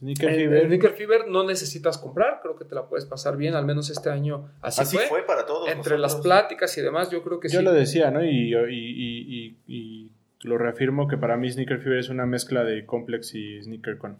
Sneaker 0.00 0.34
Fever. 0.34 0.66
Sneaker 0.66 0.90
Fever 0.92 1.28
no 1.28 1.44
necesitas 1.44 1.98
comprar, 1.98 2.40
creo 2.40 2.56
que 2.56 2.64
te 2.64 2.74
la 2.74 2.86
puedes 2.86 3.04
pasar 3.04 3.36
bien, 3.36 3.54
al 3.54 3.66
menos 3.66 3.90
este 3.90 4.08
año 4.08 4.48
así, 4.62 4.80
Así 4.80 4.96
fue. 4.96 5.06
fue 5.06 5.22
para 5.26 5.44
todos. 5.44 5.68
Entre 5.68 5.98
las 5.98 6.12
nosotros. 6.12 6.22
pláticas 6.24 6.78
y 6.78 6.80
demás, 6.80 7.10
yo 7.10 7.22
creo 7.22 7.38
que 7.38 7.48
Yo 7.50 7.58
sí. 7.58 7.64
lo 7.64 7.72
decía, 7.72 8.10
¿no? 8.10 8.24
Y, 8.24 8.54
y, 8.54 8.56
y, 8.70 9.56
y- 9.68 10.10
y 10.42 10.48
lo 10.48 10.56
reafirmo 10.56 11.06
que 11.06 11.18
para 11.18 11.36
mí 11.36 11.50
Sneaker 11.50 11.80
Fever 11.80 11.98
es 11.98 12.08
una 12.08 12.24
mezcla 12.24 12.64
de 12.64 12.86
Complex 12.86 13.34
y 13.34 13.62
SneakerCon. 13.62 14.16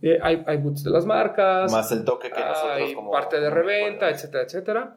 Eh, 0.00 0.16
hay, 0.22 0.44
hay 0.46 0.58
boots 0.58 0.84
de 0.84 0.90
las 0.90 1.04
marcas, 1.06 1.72
Más 1.72 1.90
el 1.90 2.04
toque 2.04 2.30
que 2.30 2.38
nosotros 2.38 2.72
hay 2.76 2.94
como... 2.94 3.10
parte 3.10 3.40
de 3.40 3.50
reventa, 3.50 4.08
etcétera, 4.08 4.44
etcétera. 4.44 4.96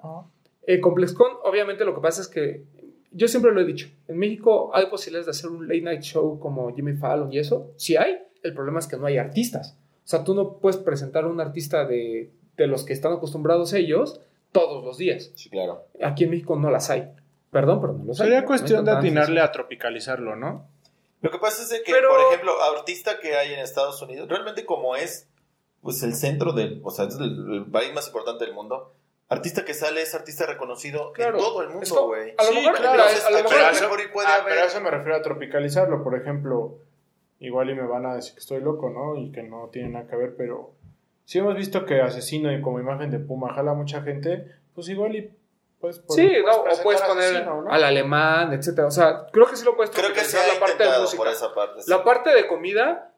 Eh, 0.68 0.80
ComplexCon, 0.80 1.32
obviamente 1.44 1.86
lo 1.86 1.96
que 1.96 2.02
pasa 2.02 2.22
es 2.22 2.28
que 2.28 2.64
yo 3.12 3.28
siempre 3.28 3.52
lo 3.52 3.60
he 3.62 3.66
dicho, 3.66 3.88
en 4.08 4.18
México 4.18 4.70
hay 4.74 4.86
posibilidades 4.88 5.26
de 5.26 5.32
hacer 5.32 5.50
un 5.50 5.68
late 5.68 5.82
night 5.82 6.02
show 6.02 6.40
como 6.40 6.74
Jimmy 6.76 6.94
Fallon 6.94 7.34
y 7.34 7.40
eso, 7.40 7.72
sí 7.76 7.96
hay, 7.98 8.20
el 8.44 8.54
problema 8.54 8.80
es 8.80 8.88
que 8.88 8.98
no 8.98 9.06
hay 9.08 9.18
artistas. 9.18 9.76
O 10.04 10.08
sea, 10.10 10.24
tú 10.24 10.34
no 10.36 10.58
puedes 10.58 10.78
presentar 10.78 11.24
a 11.24 11.28
un 11.28 11.40
artista 11.42 11.86
de, 11.86 12.32
de 12.58 12.68
los 12.68 12.84
que 12.84 12.94
están 12.94 13.14
acostumbrados 13.14 13.74
ellos 13.74 14.22
todos 14.52 14.84
los 14.84 14.98
días. 14.98 15.32
Sí, 15.36 15.50
claro. 15.50 15.86
Aquí 16.04 16.24
en 16.26 16.32
México 16.32 16.56
no 16.56 16.70
las 16.72 16.90
hay. 16.90 17.10
Perdón, 17.52 17.80
pero 17.82 17.94
no 17.94 18.04
los 18.06 18.20
hay. 18.20 18.28
Sería 18.28 18.46
cuestión 18.46 18.86
de 18.86 18.92
atinarle 18.92 19.42
a 19.42 19.52
tropicalizarlo, 19.52 20.36
¿no? 20.36 20.68
Lo 21.22 21.32
que 21.32 21.38
pasa 21.40 21.64
es 21.64 21.70
de 21.70 21.84
que, 21.84 21.92
Pero- 21.92 22.10
por 22.10 22.20
ejemplo, 22.32 22.54
artista 22.78 23.20
que 23.20 23.36
hay 23.36 23.54
en 23.54 23.60
Estados 23.60 24.02
Unidos, 24.02 24.28
realmente 24.30 24.66
como 24.66 24.96
es 24.96 25.28
pues 25.82 26.02
el 26.04 26.14
centro 26.14 26.52
del, 26.54 26.82
o 26.84 26.92
sea, 26.92 27.06
es 27.06 27.16
el, 27.16 27.54
el 27.54 27.66
país 27.66 27.94
más 27.94 28.08
importante 28.08 28.46
del 28.46 28.54
mundo, 28.54 28.94
artista 29.30 29.64
que 29.64 29.74
sale 29.74 30.02
es 30.02 30.14
artista 30.16 30.46
reconocido 30.46 31.12
Claro. 31.14 31.38
en 31.38 31.44
todo 31.44 31.62
el 31.62 31.70
mundo, 31.70 32.06
güey. 32.08 32.34
a 32.38 32.44
lo 32.44 32.50
Sí, 32.50 32.56
mejor, 32.56 32.76
claro, 32.78 33.04
a 33.04 33.30
lo 33.32 33.38
mejor- 33.38 33.60
a 33.60 34.12
puede 34.12 34.28
haber- 34.28 34.44
pero 34.48 34.62
a 34.62 34.66
eso 34.66 34.82
me 34.82 34.92
refiero 34.92 35.16
a 35.18 35.22
tropicalizarlo. 35.22 36.04
Por 36.04 36.16
ejemplo, 36.16 36.78
igual 37.40 37.70
y 37.70 37.76
me 37.76 37.88
van 37.88 38.06
a 38.06 38.16
decir 38.16 38.34
que 38.34 38.40
estoy 38.40 38.60
loco, 38.62 38.90
¿no? 38.90 39.16
Y 39.16 39.32
que 39.32 39.44
no 39.44 39.70
tiene 39.72 39.90
nada 39.90 40.08
que 40.08 40.16
ver, 40.16 40.36
pero 40.36 40.72
si 41.26 41.38
hemos 41.40 41.56
visto 41.56 41.86
que 41.86 42.02
Asesino 42.02 42.52
y 42.52 42.60
como 42.62 42.80
imagen 42.80 43.12
de 43.12 43.20
Puma 43.20 43.54
jala 43.54 43.72
a 43.72 43.76
mucha 43.76 44.02
gente, 44.02 44.52
pues 44.74 44.90
igual 44.90 45.16
y 45.16 45.32
pues 45.80 46.02
Sí, 46.10 46.30
no, 46.46 46.58
o 46.58 46.64
puedes 46.84 47.02
poner 47.02 47.24
Asesino, 47.24 47.62
¿no? 47.62 47.72
al 47.72 47.84
alemán, 47.84 48.52
etcétera. 48.52 48.88
O 48.88 48.92
sea, 48.92 49.28
creo 49.32 49.46
que 49.48 49.56
sí 49.56 49.64
lo 49.64 49.76
puedes 49.78 49.92
Creo 49.96 50.12
que 50.12 50.20
se 50.22 50.36
la 50.38 50.60
parte 50.60 50.84
de 50.84 51.00
música. 51.00 51.18
por 51.24 51.32
esa 51.32 51.54
parte. 51.54 51.82
sí. 51.84 51.90
La 51.90 52.04
parte 52.04 52.32
de 52.32 52.48
comida, 52.48 53.14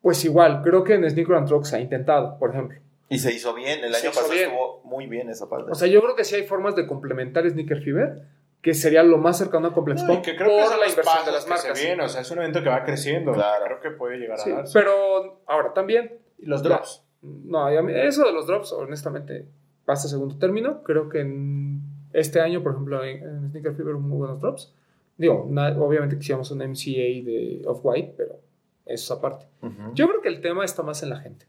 pues 0.00 0.24
igual, 0.24 0.62
creo 0.64 0.82
que 0.82 0.94
en 0.94 1.08
Sneaker 1.08 1.36
and 1.36 1.46
Truck 1.46 1.64
se 1.64 1.76
ha 1.76 1.80
intentado, 1.80 2.38
por 2.40 2.50
ejemplo. 2.50 2.80
Y 3.14 3.18
se 3.18 3.32
hizo 3.32 3.54
bien, 3.54 3.84
el 3.84 3.94
Se 3.94 4.06
año 4.06 4.14
pasado 4.14 4.32
bien. 4.32 4.44
estuvo 4.50 4.80
muy 4.84 5.06
bien 5.06 5.28
esa 5.28 5.48
parte. 5.48 5.70
O 5.70 5.74
sea, 5.74 5.88
yo 5.88 6.00
creo 6.02 6.14
que 6.16 6.24
sí 6.24 6.34
hay 6.34 6.44
formas 6.44 6.74
de 6.76 6.86
complementar 6.86 7.48
Sneaker 7.48 7.82
Fever, 7.82 8.22
que 8.60 8.74
sería 8.74 9.02
lo 9.02 9.18
más 9.18 9.38
cercano 9.38 9.68
a 9.68 9.72
Complex 9.74 10.02
No, 10.04 10.14
y 10.14 10.22
que 10.22 10.36
creo 10.36 10.48
que 10.50 10.54
por 10.62 10.70
son 10.70 10.80
la 10.80 10.88
inversión 10.88 11.24
de 11.26 11.32
las 11.32 11.44
que 11.44 11.50
marcas. 11.50 11.78
se 11.78 11.84
vienen, 11.86 12.04
o 12.04 12.08
sea, 12.08 12.20
es 12.20 12.30
un 12.30 12.38
evento 12.38 12.62
que 12.62 12.68
va 12.68 12.84
creciendo. 12.84 13.32
Claro. 13.32 13.64
Creo 13.64 13.80
que 13.80 13.90
puede 13.90 14.18
llegar 14.18 14.38
a 14.38 14.42
Sí, 14.42 14.50
darse. 14.50 14.72
pero 14.78 15.40
ahora 15.46 15.72
también. 15.74 16.12
Y 16.38 16.46
los 16.46 16.62
la- 16.62 16.68
drops. 16.76 17.02
No, 17.22 17.68
eso 17.68 18.24
de 18.24 18.32
los 18.32 18.46
drops, 18.46 18.72
honestamente, 18.72 19.46
pasa 19.84 20.06
a 20.06 20.10
segundo 20.10 20.38
término. 20.38 20.82
Creo 20.82 21.08
que 21.08 21.20
en 21.20 21.80
este 22.12 22.40
año, 22.40 22.62
por 22.62 22.72
ejemplo, 22.72 23.04
en, 23.04 23.22
en 23.22 23.50
Sneaker 23.50 23.74
Fever 23.74 23.94
hubo 23.94 24.00
muy 24.02 24.18
buenos 24.18 24.40
drops. 24.40 24.74
Digo, 25.16 25.44
obviamente 25.78 26.16
quisiéramos 26.18 26.50
un 26.50 26.58
MCA 26.58 27.24
de 27.24 27.62
Off-White, 27.66 28.14
pero 28.16 28.40
eso 28.86 29.14
es 29.14 29.18
aparte. 29.18 29.46
Yo 29.94 30.08
creo 30.08 30.20
que 30.20 30.28
el 30.28 30.40
tema 30.40 30.64
está 30.64 30.82
más 30.82 31.02
en 31.02 31.10
la 31.10 31.18
gente. 31.20 31.46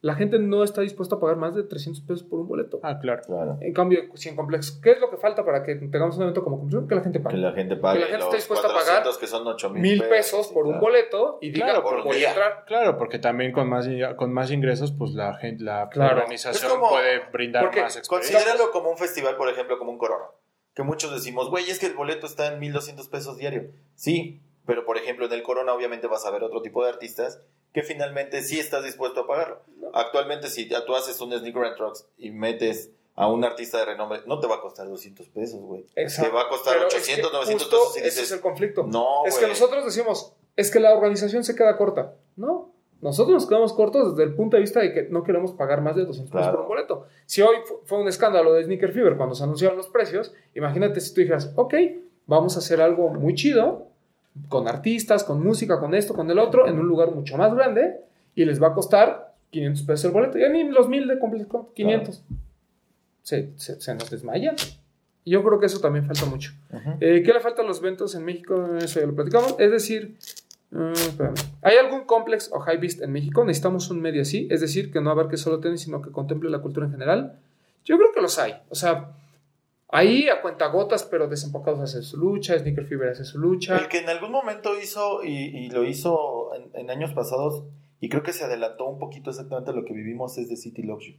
La 0.00 0.14
gente 0.14 0.38
no 0.38 0.62
está 0.62 0.80
dispuesta 0.82 1.16
a 1.16 1.20
pagar 1.20 1.36
más 1.36 1.56
de 1.56 1.64
300 1.64 2.02
pesos 2.04 2.22
por 2.22 2.38
un 2.38 2.46
boleto. 2.46 2.78
Ah, 2.84 3.00
claro. 3.00 3.22
Claro. 3.26 3.58
En 3.60 3.72
cambio, 3.72 4.02
si 4.14 4.28
en 4.28 4.36
Complex, 4.36 4.70
¿qué 4.80 4.92
es 4.92 5.00
lo 5.00 5.10
que 5.10 5.16
falta 5.16 5.44
para 5.44 5.64
que 5.64 5.74
tengamos 5.74 6.16
un 6.16 6.22
evento 6.22 6.44
como 6.44 6.60
Complex? 6.60 6.86
Que 6.88 6.94
la 6.94 7.00
gente 7.00 7.18
Que 7.18 7.24
pague. 7.24 7.36
la 7.38 7.52
gente 7.52 7.74
pague 7.76 7.98
Que 7.98 8.04
la 8.04 8.10
gente 8.10 8.24
esté 8.26 8.36
dispuesta 8.36 8.68
a 8.68 8.72
400 8.72 9.18
que 9.18 9.26
son 9.26 9.44
8 9.46 9.70
Mil 9.70 10.04
pesos 10.04 10.48
por 10.48 10.66
un 10.66 10.78
boleto 10.78 11.38
y 11.40 11.50
diga, 11.50 11.66
Claro, 11.66 11.82
por 11.82 11.94
por 11.96 12.04
voy 12.04 12.24
a 12.24 12.28
entrar. 12.28 12.64
Claro, 12.66 12.96
porque 12.96 13.18
también 13.18 13.50
con 13.50 13.68
más, 13.68 13.88
con 14.16 14.32
más 14.32 14.52
ingresos, 14.52 14.92
pues 14.96 15.12
la 15.14 15.34
gente, 15.34 15.64
la 15.64 15.88
Claro. 15.88 16.18
organización 16.18 16.70
como- 16.70 16.90
puede 16.90 17.20
brindar 17.32 17.64
porque 17.64 17.80
más 17.82 17.96
experiencia. 17.96 18.38
Considéralo 18.38 18.70
como 18.70 18.90
un 18.90 18.98
festival, 18.98 19.36
por 19.36 19.48
ejemplo, 19.48 19.78
como 19.78 19.90
un 19.90 19.98
corona. 19.98 20.26
Que 20.74 20.84
muchos 20.84 21.10
decimos, 21.12 21.50
güey, 21.50 21.68
es 21.68 21.80
que 21.80 21.86
el 21.86 21.94
boleto 21.94 22.26
está 22.26 22.52
en 22.52 22.60
1200 22.60 23.08
pesos 23.08 23.36
diario. 23.36 23.72
Sí, 23.96 24.40
pero 24.64 24.84
por 24.84 24.96
ejemplo, 24.96 25.26
en 25.26 25.32
el 25.32 25.42
corona 25.42 25.72
obviamente 25.74 26.06
vas 26.06 26.24
a 26.24 26.30
ver 26.30 26.44
otro 26.44 26.62
tipo 26.62 26.84
de 26.84 26.90
artistas 26.90 27.42
que 27.72 27.82
finalmente 27.82 28.42
sí 28.42 28.58
estás 28.58 28.84
dispuesto 28.84 29.20
a 29.20 29.26
pagarlo. 29.26 29.60
Actualmente, 29.92 30.48
si 30.48 30.68
tú 30.68 30.94
haces 30.94 31.20
un 31.20 31.32
Sneaker 31.32 31.64
and 31.64 31.76
Trucks 31.76 32.06
y 32.18 32.30
metes 32.30 32.90
a 33.14 33.26
un 33.28 33.44
artista 33.44 33.78
de 33.78 33.84
renombre, 33.86 34.20
no 34.26 34.38
te 34.40 34.46
va 34.46 34.56
a 34.56 34.60
costar 34.60 34.88
200 34.88 35.28
pesos, 35.28 35.60
güey. 35.60 35.84
Te 35.94 36.28
va 36.28 36.42
a 36.42 36.48
costar 36.48 36.74
Pero 36.74 36.86
800, 36.86 37.08
es 37.08 37.16
que 37.16 37.22
900 37.36 37.62
justo 37.68 37.76
pesos 37.94 37.96
y 37.96 38.08
Ese 38.08 38.22
es 38.22 38.32
el 38.32 38.40
conflicto. 38.40 38.84
no, 38.84 39.24
es 39.26 39.36
que 39.38 39.46
nosotros 39.48 39.84
decimos, 39.84 40.34
es 40.56 40.70
que 40.70 40.78
la 40.80 40.92
organización 40.94 41.42
se 41.44 41.54
queda 41.56 41.76
corta. 41.76 42.14
No, 42.36 42.72
nosotros 43.00 43.34
nos 43.34 43.46
quedamos 43.48 43.72
cortos 43.72 44.16
desde 44.16 44.28
el 44.28 44.34
punto 44.36 44.56
de 44.56 44.60
vista 44.62 44.80
de 44.80 44.92
que 44.92 45.02
no 45.04 45.22
queremos 45.24 45.52
pagar 45.52 45.80
más 45.82 45.96
de 45.96 46.04
200 46.04 46.30
pesos 46.30 46.42
Claro. 46.46 46.52
por 46.58 46.62
un 46.62 46.68
boleto. 46.68 47.06
Si 47.26 47.42
hoy 47.42 47.56
fu- 47.66 47.80
fue 47.84 47.98
un 47.98 48.08
escándalo 48.08 48.52
de 48.54 48.64
Sneaker 48.64 48.92
Fever 48.92 49.16
cuando 49.16 49.34
se 49.34 49.42
anunciaron 49.44 49.76
los 49.76 49.88
precios, 49.88 50.32
imagínate 50.54 51.00
si 51.00 51.12
tú 51.12 51.20
dijeras, 51.20 51.52
ok, 51.56 51.74
vamos 52.26 52.54
a 52.56 52.60
hacer 52.60 52.80
algo 52.80 53.08
muy 53.10 53.34
chido, 53.34 53.87
con 54.48 54.68
artistas, 54.68 55.24
con 55.24 55.42
música, 55.42 55.78
con 55.78 55.94
esto, 55.94 56.14
con 56.14 56.30
el 56.30 56.38
otro, 56.38 56.66
en 56.66 56.78
un 56.78 56.86
lugar 56.86 57.14
mucho 57.14 57.36
más 57.36 57.54
grande, 57.54 58.00
y 58.34 58.44
les 58.44 58.62
va 58.62 58.68
a 58.68 58.72
costar 58.74 59.34
500 59.50 59.82
pesos 59.84 60.04
el 60.06 60.10
boleto. 60.12 60.38
Ya 60.38 60.48
ni 60.48 60.64
los 60.64 60.88
1000 60.88 61.08
de 61.08 61.18
completo, 61.18 61.72
500. 61.74 62.22
Se, 63.22 63.50
se, 63.56 63.80
se 63.80 63.94
nos 63.94 64.10
desmayan. 64.10 64.56
Yo 65.24 65.42
creo 65.44 65.60
que 65.60 65.66
eso 65.66 65.80
también 65.80 66.06
falta 66.06 66.24
mucho. 66.24 66.52
Ujú. 66.72 66.90
Eh, 67.00 67.22
¿Qué 67.22 67.32
le 67.32 67.40
falta 67.40 67.62
a 67.62 67.64
los 67.64 67.80
eventos 67.80 68.14
en 68.14 68.24
México? 68.24 68.76
Eso 68.78 69.00
ya 69.00 69.06
lo 69.06 69.14
platicamos. 69.14 69.56
Es 69.58 69.70
decir, 69.70 70.16
espérame. 70.70 71.34
¿hay 71.62 71.76
algún 71.76 72.04
complex 72.04 72.50
o 72.52 72.60
high 72.60 72.78
beast 72.78 73.02
en 73.02 73.12
México? 73.12 73.44
Necesitamos 73.44 73.90
un 73.90 74.00
medio 74.00 74.22
así, 74.22 74.48
es 74.50 74.60
decir, 74.60 74.90
que 74.90 75.00
no 75.00 75.10
abarque 75.10 75.36
solo 75.36 75.60
tenis, 75.60 75.82
sino 75.82 76.00
que 76.00 76.10
contemple 76.10 76.50
la 76.50 76.60
cultura 76.60 76.86
en 76.86 76.92
general. 76.92 77.38
Yo 77.84 77.96
creo 77.98 78.12
que 78.12 78.20
los 78.20 78.38
hay. 78.38 78.54
O 78.70 78.74
sea, 78.74 79.12
ahí 79.88 80.28
a 80.28 80.40
cuentagotas, 80.42 81.04
pero 81.04 81.28
desempacados 81.28 81.80
hacen 81.80 82.02
su 82.02 82.16
lucha, 82.16 82.58
Sneaker 82.58 82.86
Fever 82.86 83.08
hace 83.10 83.24
su 83.24 83.38
lucha. 83.38 83.76
El 83.78 83.88
que 83.88 83.98
en 83.98 84.08
algún 84.08 84.30
momento 84.32 84.78
hizo 84.78 85.24
y, 85.24 85.32
y 85.66 85.70
lo 85.70 85.84
hizo 85.84 86.54
en, 86.54 86.70
en 86.74 86.90
años 86.90 87.12
pasados, 87.14 87.64
y 88.00 88.08
creo 88.08 88.22
que 88.22 88.32
se 88.32 88.44
adelantó 88.44 88.86
un 88.86 88.98
poquito 88.98 89.30
exactamente 89.30 89.70
a 89.70 89.74
lo 89.74 89.84
que 89.84 89.92
vivimos, 89.92 90.38
es 90.38 90.48
de 90.48 90.56
City 90.56 90.82
Loves 90.82 91.06
You. 91.06 91.14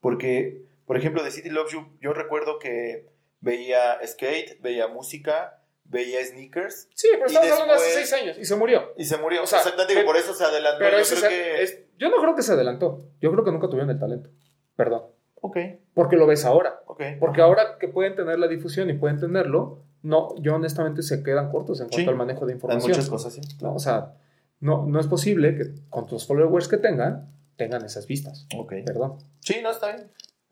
Porque, 0.00 0.64
por 0.86 0.96
ejemplo, 0.96 1.22
de 1.22 1.30
City 1.30 1.50
Loves 1.50 1.72
You, 1.72 1.86
yo 2.00 2.12
recuerdo 2.12 2.58
que 2.58 3.08
veía 3.40 3.98
skate, 4.06 4.60
veía 4.62 4.88
música, 4.88 5.62
veía 5.84 6.24
sneakers, 6.24 6.88
Sí, 6.94 7.08
pero 7.12 7.26
estamos 7.26 7.50
hablando 7.50 7.74
hace 7.74 7.90
seis 7.92 8.12
años 8.12 8.38
y 8.38 8.44
se 8.44 8.56
murió. 8.56 8.92
y 8.96 9.04
se 9.04 9.16
murió. 9.16 9.42
O 9.42 9.46
sea, 9.46 9.58
exactamente, 9.58 9.94
pero- 9.94 10.06
por 10.06 10.16
eso 10.16 10.34
se 10.34 10.44
adelantó. 10.44 10.78
Pero 10.78 10.98
yo 10.98 11.04
creo 11.04 11.20
se- 11.20 11.28
que... 11.28 11.62
es- 11.62 11.84
yo 11.98 12.08
no 12.10 12.16
creo 12.20 12.34
que 12.36 12.42
se 12.42 12.52
adelantó. 12.52 12.98
Yo 13.20 13.32
creo 13.32 13.44
que 13.44 13.50
nunca 13.52 13.68
tuvieron 13.68 13.90
el 13.90 13.98
talento. 13.98 14.30
Perdón. 14.76 15.02
Ok, 15.40 15.56
Porque 15.94 16.16
lo 16.16 16.26
ves 16.26 16.44
ahora. 16.44 16.80
ok. 16.86 17.02
Porque 17.20 17.40
ahora 17.40 17.78
que 17.78 17.88
pueden 17.88 18.14
tener 18.16 18.38
la 18.38 18.48
difusión 18.48 18.90
y 18.90 18.94
pueden 18.94 19.18
tenerlo, 19.18 19.80
no, 20.02 20.34
yo 20.36 20.54
honestamente 20.56 21.02
se 21.02 21.22
quedan 21.22 21.50
cortos 21.50 21.80
en 21.80 21.88
cuanto 21.88 22.02
Sí. 22.02 22.08
al 22.08 22.16
manejo 22.16 22.44
de 22.46 22.52
Hay 22.52 22.56
información. 22.56 22.90
muchas 22.90 23.08
cosas, 23.08 23.34
sí. 23.34 23.40
¿no? 23.60 23.74
O 23.74 23.78
sea, 23.78 24.14
no, 24.60 24.86
no 24.86 24.98
es 25.00 25.06
posible 25.06 25.54
que 25.56 25.64
con 25.90 26.06
los 26.10 26.26
followers 26.26 26.68
que 26.68 26.76
tengan, 26.78 27.28
tengan 27.56 27.84
esas 27.84 28.06
vistas. 28.06 28.46
Ok. 28.56 28.74
Perdón. 28.84 29.14
Sí, 29.40 29.56
no, 29.62 29.70
está 29.70 29.94
bien. 29.94 30.08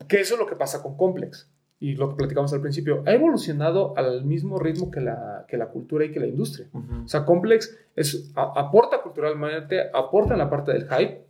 Que 0.07 0.21
eso 0.21 0.35
es 0.35 0.39
lo 0.39 0.45
que 0.47 0.55
pasa 0.55 0.81
con 0.81 0.95
Complex. 0.95 1.49
Y 1.79 1.95
lo 1.95 2.09
que 2.09 2.15
platicamos 2.15 2.51
al 2.53 2.61
principio, 2.61 3.03
ha 3.05 3.11
evolucionado 3.13 3.95
al 3.97 4.25
mismo 4.25 4.57
ritmo 4.57 4.89
que 4.89 4.99
la, 4.99 5.45
que 5.47 5.57
la 5.57 5.67
cultura 5.67 6.05
y 6.05 6.11
que 6.11 6.19
la 6.19 6.25
industria. 6.27 6.67
O 6.73 7.07
sea, 7.07 7.23
Complex 7.23 7.77
es, 7.95 8.31
a- 8.35 8.51
aporta 8.55 9.01
culturalmente, 9.03 9.89
aporta 9.93 10.33
en 10.33 10.39
la 10.39 10.49
parte 10.49 10.73
del 10.73 10.87
hype 10.89 11.23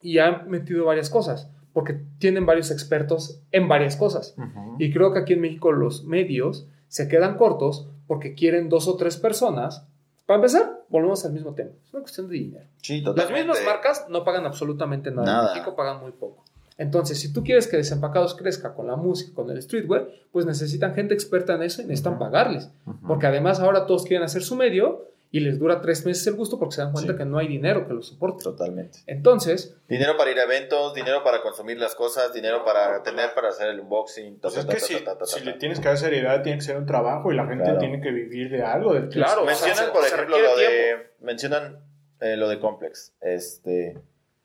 y 0.00 0.18
ha 0.18 0.42
metido 0.46 0.84
varias 0.84 1.10
cosas, 1.10 1.50
porque 1.74 2.00
tienen 2.18 2.46
varios 2.46 2.70
expertos 2.70 3.40
en 3.52 3.68
varias 3.68 3.96
cosas. 3.96 4.34
Y 4.78 4.90
creo 4.92 5.12
que 5.12 5.18
aquí 5.18 5.34
en 5.34 5.42
México 5.42 5.72
los 5.72 6.04
medios 6.04 6.66
se 6.88 7.08
quedan 7.08 7.36
cortos 7.36 7.88
porque 8.06 8.34
quieren 8.34 8.70
dos 8.70 8.88
o 8.88 8.96
tres 8.96 9.18
personas. 9.18 9.86
Para 10.24 10.36
empezar, 10.36 10.84
volvemos 10.88 11.22
al 11.26 11.32
mismo 11.32 11.52
tema. 11.52 11.70
Es 11.84 11.92
una 11.92 12.00
cuestión 12.02 12.28
de 12.28 12.34
dinero. 12.36 12.66
Sí, 12.80 13.02
Las 13.02 13.30
mismas 13.30 13.58
marcas 13.66 14.06
no 14.08 14.24
pagan 14.24 14.46
absolutamente 14.46 15.10
nada. 15.10 15.26
Nada. 15.26 15.48
En 15.48 15.54
México 15.58 15.76
pagan 15.76 16.00
muy 16.00 16.12
poco. 16.12 16.44
Entonces, 16.78 17.20
si 17.20 17.32
tú 17.32 17.44
quieres 17.44 17.66
que 17.68 17.76
Desempacados 17.76 18.34
crezca 18.34 18.74
con 18.74 18.86
la 18.86 18.96
música, 18.96 19.32
con 19.34 19.50
el 19.50 19.60
streetwear, 19.62 20.08
pues 20.32 20.46
necesitan 20.46 20.94
gente 20.94 21.12
experta 21.14 21.54
en 21.54 21.62
eso 21.62 21.82
y 21.82 21.84
necesitan 21.84 22.14
Ujú. 22.14 22.20
pagarles. 22.20 22.70
Porque 23.06 23.26
además 23.26 23.60
ahora 23.60 23.86
todos 23.86 24.04
quieren 24.04 24.24
hacer 24.24 24.42
su 24.42 24.56
medio 24.56 25.04
y 25.36 25.40
les 25.40 25.58
dura 25.58 25.80
tres 25.80 26.06
meses 26.06 26.24
el 26.28 26.34
gusto 26.34 26.60
porque 26.60 26.76
se 26.76 26.82
dan 26.82 26.92
cuenta 26.92 27.12
Sí. 27.12 27.18
que 27.18 27.24
no 27.24 27.38
hay 27.38 27.48
dinero 27.48 27.88
que 27.88 27.92
lo 27.94 28.02
soporte. 28.02 28.44
Totalmente. 28.44 29.00
Entonces, 29.08 29.76
Dinero 29.88 30.16
para 30.16 30.30
ir 30.30 30.38
a 30.38 30.44
eventos, 30.44 30.94
dinero 30.94 31.24
para 31.24 31.42
consumir 31.42 31.76
las 31.78 31.96
cosas, 31.96 32.32
dinero 32.32 32.64
para 32.64 33.02
tener 33.02 33.34
para 33.34 33.48
hacer 33.48 33.68
el 33.68 33.80
unboxing. 33.80 34.38
ta, 34.38 34.48
Pues 34.48 34.54
ta, 34.54 34.60
es 34.60 34.66
que 34.66 34.72
ta, 34.74 34.86
si, 34.86 34.94
ta, 35.04 35.12
ta, 35.12 35.18
ta, 35.18 35.26
si 35.26 35.44
le 35.44 35.54
tienes 35.54 35.80
que 35.80 35.88
dar 35.88 35.98
seriedad, 35.98 36.40
tiene 36.42 36.58
que 36.58 36.64
ser 36.64 36.76
un 36.76 36.86
trabajo 36.86 37.32
y 37.32 37.34
la 37.34 37.46
gente 37.46 37.64
Claro. 37.64 37.78
tiene 37.80 38.00
que 38.00 38.10
vivir 38.12 38.48
de 38.48 38.62
algo. 38.62 38.94
De 38.94 39.08
Claro, 39.08 39.42
o 39.42 39.46
sea, 39.48 39.66
Mencionan, 39.66 39.92
por 39.92 40.04
ejemplo, 40.06 40.38
lo 40.38 40.56
de. 40.56 41.10
Mencionan 41.20 41.80
eh, 42.20 42.36
lo 42.36 42.48
de 42.48 42.60
Complex. 42.60 43.12
Este. 43.20 43.98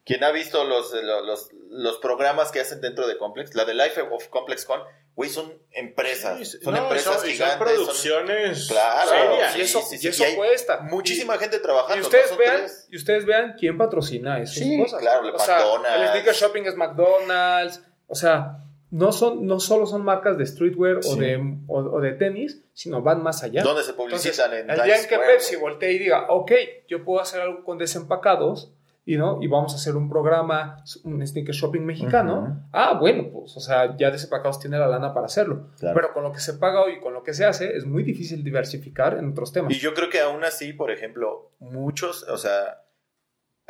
Quien 0.09 0.23
ha 0.23 0.31
visto 0.31 0.63
los, 0.63 0.91
los, 0.91 1.49
los, 1.69 1.97
programas 1.99 2.51
que 2.51 2.59
hacen 2.59 2.81
dentro 2.81 3.05
de 3.07 3.15
Complex, 3.19 3.53
la 3.53 3.63
de 3.63 3.75
Life 3.75 4.01
of 4.01 4.27
Complex 4.29 4.65
Con, 4.65 4.81
güey, 5.13 5.29
son 5.29 5.53
empresas. 5.69 6.39
Sí, 6.39 6.45
son 6.63 6.73
no, 6.73 6.81
empresas 6.81 7.19
son- 7.21 7.29
y 7.29 7.35
son 7.35 7.45
gigantes. 7.47 7.57
son- 7.67 7.75
producciones 7.85 8.67
Claro, 8.69 9.09
serias. 9.11 9.53
sí, 9.53 9.59
y 9.59 9.61
eso, 9.61 9.81
sí, 9.83 9.97
y 10.01 10.07
eso 10.07 10.23
y 10.23 10.25
hay 10.25 10.35
cuesta. 10.35 10.79
muchísima 10.81 11.37
gente 11.37 11.59
trabajando. 11.59 11.97
y 11.97 12.01
ustedes 12.01 12.23
no 12.23 12.29
son 12.29 12.37
vean, 12.39 12.57
tres. 12.57 12.87
y 12.89 12.97
ustedes 12.97 13.25
vean 13.27 13.55
quién 13.59 13.77
patrocina 13.77 14.39
esas 14.39 14.55
Sí, 14.55 14.79
cosas. 14.81 14.99
claro, 14.99 15.27
el 15.29 15.35
o 15.35 15.37
sea, 15.37 15.57
McDonald's. 15.57 16.01
el 16.01 16.07
sneaker 16.09 16.33
shopping 16.33 16.63
es 16.63 16.75
McDonald's. 16.75 17.81
O 18.07 18.15
sea, 18.15 18.57
no, 18.89 19.11
son, 19.11 19.45
no 19.45 19.59
solo 19.59 19.85
son 19.85 20.03
marcas 20.03 20.39
de 20.39 20.47
streetwear 20.47 21.01
o, 21.05 21.15
de, 21.17 21.37
o, 21.67 21.77
o 21.77 22.01
de 22.01 22.13
tenis, 22.13 22.63
sino 22.73 23.03
van 23.03 23.21
más 23.21 23.43
allá. 23.43 23.61
¿Dónde 23.61 23.83
se 23.83 23.91
Entonces, 23.91 24.21
publicitan? 24.31 24.53
en 24.57 24.69
el 24.71 24.81
día 24.81 24.99
en 24.99 25.07
que 25.07 25.19
Pepsi 25.19 25.55
voltee 25.57 25.91
y 25.93 25.99
diga, 25.99 26.25
ok, 26.29 26.51
yo 26.87 27.05
puedo 27.05 27.21
hacer 27.21 27.41
algo 27.41 27.63
con 27.63 27.77
desempacados 27.77 28.73
y, 29.09 29.17
¿no? 29.17 29.39
y 29.41 29.47
vamos 29.47 29.73
a 29.73 29.77
hacer 29.77 29.95
un 29.95 30.07
programa, 30.07 30.83
un 31.03 31.25
sneaker 31.25 31.55
shopping 31.55 31.81
mexicano, 31.81 32.67
ah, 32.71 32.97
bueno, 32.99 33.29
pues, 33.33 33.57
o 33.57 33.59
sea, 33.59 33.97
ya 33.97 34.11
desempacados 34.11 34.59
tiene 34.59 34.77
la 34.77 34.87
lana 34.87 35.15
para 35.15 35.25
hacerlo. 35.25 35.71
Claro. 35.79 35.95
Pero 35.95 36.13
con 36.13 36.23
lo 36.23 36.31
que 36.31 36.39
se 36.39 36.53
paga 36.53 36.83
hoy 36.83 36.93
y 36.93 36.99
con 36.99 37.13
lo 37.13 37.23
que 37.23 37.33
se 37.33 37.43
hace, 37.43 37.75
es 37.75 37.85
muy 37.87 38.03
difícil 38.03 38.43
diversificar 38.43 39.17
en 39.17 39.31
otros 39.31 39.51
temas. 39.51 39.73
Y 39.73 39.79
yo 39.79 39.95
creo 39.95 40.09
que 40.11 40.19
aún 40.19 40.43
así, 40.43 40.73
por 40.73 40.91
ejemplo, 40.91 41.51
muchos, 41.57 42.21
o 42.29 42.37
sea, 42.37 42.83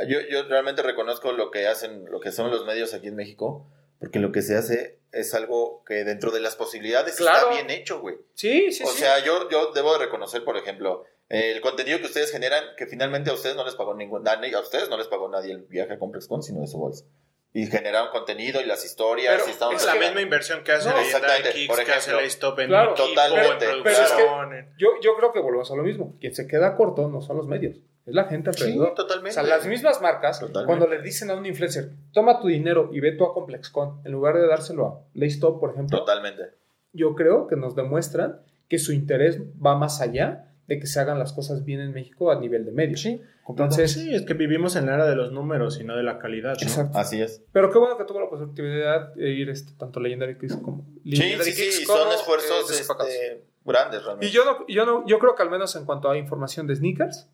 yo, 0.07 0.17
yo 0.29 0.43
realmente 0.49 0.81
reconozco 0.81 1.31
lo 1.31 1.51
que 1.51 1.67
hacen, 1.67 2.03
lo 2.11 2.19
que 2.19 2.33
son 2.33 2.51
los 2.51 2.65
medios 2.65 2.93
aquí 2.93 3.07
en 3.07 3.15
México, 3.15 3.65
porque 3.97 4.19
lo 4.19 4.33
que 4.33 4.41
se 4.41 4.57
hace 4.57 4.99
es 5.13 5.33
algo 5.33 5.83
que 5.85 6.03
dentro 6.03 6.31
de 6.31 6.41
las 6.41 6.57
posibilidades 6.57 7.15
Claro. 7.15 7.49
está 7.49 7.51
bien 7.53 7.69
hecho, 7.69 8.01
güey. 8.01 8.15
sí, 8.33 8.71
sí, 8.73 8.83
o 8.83 8.87
sí. 8.87 8.99
sea, 8.99 9.23
yo, 9.23 9.49
yo 9.49 9.71
debo 9.73 9.93
de 9.93 9.99
reconocer, 10.05 10.43
por 10.43 10.57
ejemplo, 10.57 11.05
el 11.29 11.61
contenido 11.61 11.99
que 11.99 12.05
ustedes 12.05 12.31
generan, 12.31 12.63
que 12.75 12.87
finalmente 12.87 13.29
a 13.29 13.33
ustedes 13.33 13.55
no 13.55 13.63
les 13.63 13.75
pagó 13.75 13.93
ningún, 13.93 14.27
a 14.27 14.31
a 14.33 14.59
ustedes 14.59 14.89
no 14.89 14.97
les 14.97 15.07
pagó 15.07 15.29
nadie 15.29 15.51
el 15.53 15.61
viaje 15.61 15.93
a 15.93 15.99
ComplexCon, 15.99 16.41
sino 16.41 16.61
de 16.61 16.67
su 16.67 16.77
bolsa. 16.79 17.05
Y 17.53 17.65
generaron 17.65 18.09
contenido 18.11 18.61
y 18.61 18.65
las 18.65 18.85
historias, 18.85 19.33
Pero 19.43 19.71
y 19.71 19.75
Es 19.75 19.85
la 19.85 19.93
que- 19.93 19.99
misma 19.99 20.21
inversión 20.21 20.63
que 20.63 20.71
hace 20.71 20.89
No, 20.89 20.95
la 20.95 21.01
exactamente, 21.01 21.51
Kicks, 21.51 21.67
por 21.67 21.83
que 21.83 21.91
hace 21.91 22.13
la 22.13 22.21
Stop 22.23 22.59
en 22.59 22.67
Claro, 22.67 22.91
equipo, 22.91 23.07
totalmente, 23.09 23.65
en 23.65 23.83
pero 23.83 23.95
es 23.95 23.99
que- 24.11 24.15
producción, 24.17 24.53
en- 24.53 24.69
Yo, 24.77 24.89
yo 25.01 25.15
creo 25.17 25.31
que 25.33 25.39
volvemos 25.39 25.71
a 25.71 25.75
lo 25.75 25.83
mismo. 25.83 26.15
Quien 26.19 26.35
se 26.35 26.47
queda 26.47 26.75
corto 26.75 27.07
no 27.07 27.21
son 27.21 27.37
los 27.37 27.47
medios, 27.47 27.77
es 28.05 28.13
la 28.13 28.25
gente 28.25 28.53
Sí, 28.53 28.63
alrededor. 28.63 28.93
totalmente. 28.93 29.31
O 29.31 29.33
sea, 29.33 29.43
las 29.43 29.65
mismas 29.65 29.99
marcas, 30.01 30.39
Totalmente. 30.39 30.65
cuando 30.67 30.87
le 30.87 31.01
dicen 31.01 31.31
a 31.31 31.35
un 31.35 31.45
influencer, 31.47 31.89
toma 32.13 32.39
tu 32.39 32.47
dinero 32.49 32.89
y 32.93 32.99
ve 32.99 33.13
tú 33.13 33.25
a 33.25 33.33
ComplexCon, 33.33 34.01
en 34.05 34.11
lugar 34.11 34.35
de 34.37 34.45
dárselo 34.47 34.85
a 34.87 34.99
Laystop, 35.15 35.59
por 35.59 35.71
ejemplo, 35.71 35.97
Totalmente. 35.99 36.51
yo 36.93 37.15
creo 37.15 37.47
que 37.47 37.55
nos 37.55 37.75
demuestran 37.75 38.41
que 38.67 38.77
su 38.77 38.93
interés 38.93 39.39
va 39.63 39.75
más 39.75 40.01
allá 40.01 40.48
de 40.69 40.79
que 40.79 40.85
se 40.85 40.99
hagan 40.99 41.17
las 41.17 41.33
cosas 41.33 41.65
bien 41.65 41.79
en 41.79 41.91
México 41.91 42.31
a 42.31 42.39
nivel 42.39 42.63
de 42.63 42.71
medios. 42.71 43.01
Sí, 43.01 43.19
Entonces, 43.47 43.91
sí, 43.91 44.13
es 44.13 44.21
que 44.21 44.35
vivimos 44.35 44.75
en 44.75 44.85
la 44.85 44.93
era 44.93 45.07
de 45.07 45.15
los 45.15 45.31
números 45.31 45.79
y 45.81 45.83
no 45.83 45.97
de 45.97 46.03
la 46.03 46.19
calidad. 46.19 46.53
¿no? 46.53 46.61
Exacto. 46.61 46.95
Así 46.95 47.19
es. 47.19 47.41
Pero 47.51 47.71
qué 47.71 47.79
bueno 47.79 47.97
que 47.97 48.05
tuvo 48.05 48.19
la 48.19 48.29
posibilidad 48.29 49.15
de 49.15 49.31
ir 49.31 49.49
este, 49.49 49.73
tanto 49.73 49.99
Legendary 49.99 50.37
Kicks 50.37 50.57
como 50.57 50.85
Sí, 51.03 51.09
Legendary 51.09 51.51
sí, 51.51 51.59
Kicks 51.59 51.75
sí, 51.77 51.85
como, 51.85 51.97
son 51.97 52.11
esfuerzos 52.11 52.71
eh, 52.71 52.81
este, 52.81 53.45
grandes 53.65 54.03
realmente. 54.03 54.27
Y 54.27 54.29
yo 54.29 54.45
no, 54.45 54.67
yo 54.67 54.85
no, 54.85 55.03
yo 55.07 55.17
creo 55.17 55.33
que 55.33 55.41
al 55.41 55.49
menos 55.49 55.75
en 55.75 55.85
cuanto 55.85 56.07
a 56.07 56.15
información 56.19 56.67
de 56.67 56.75
sneakers, 56.75 57.27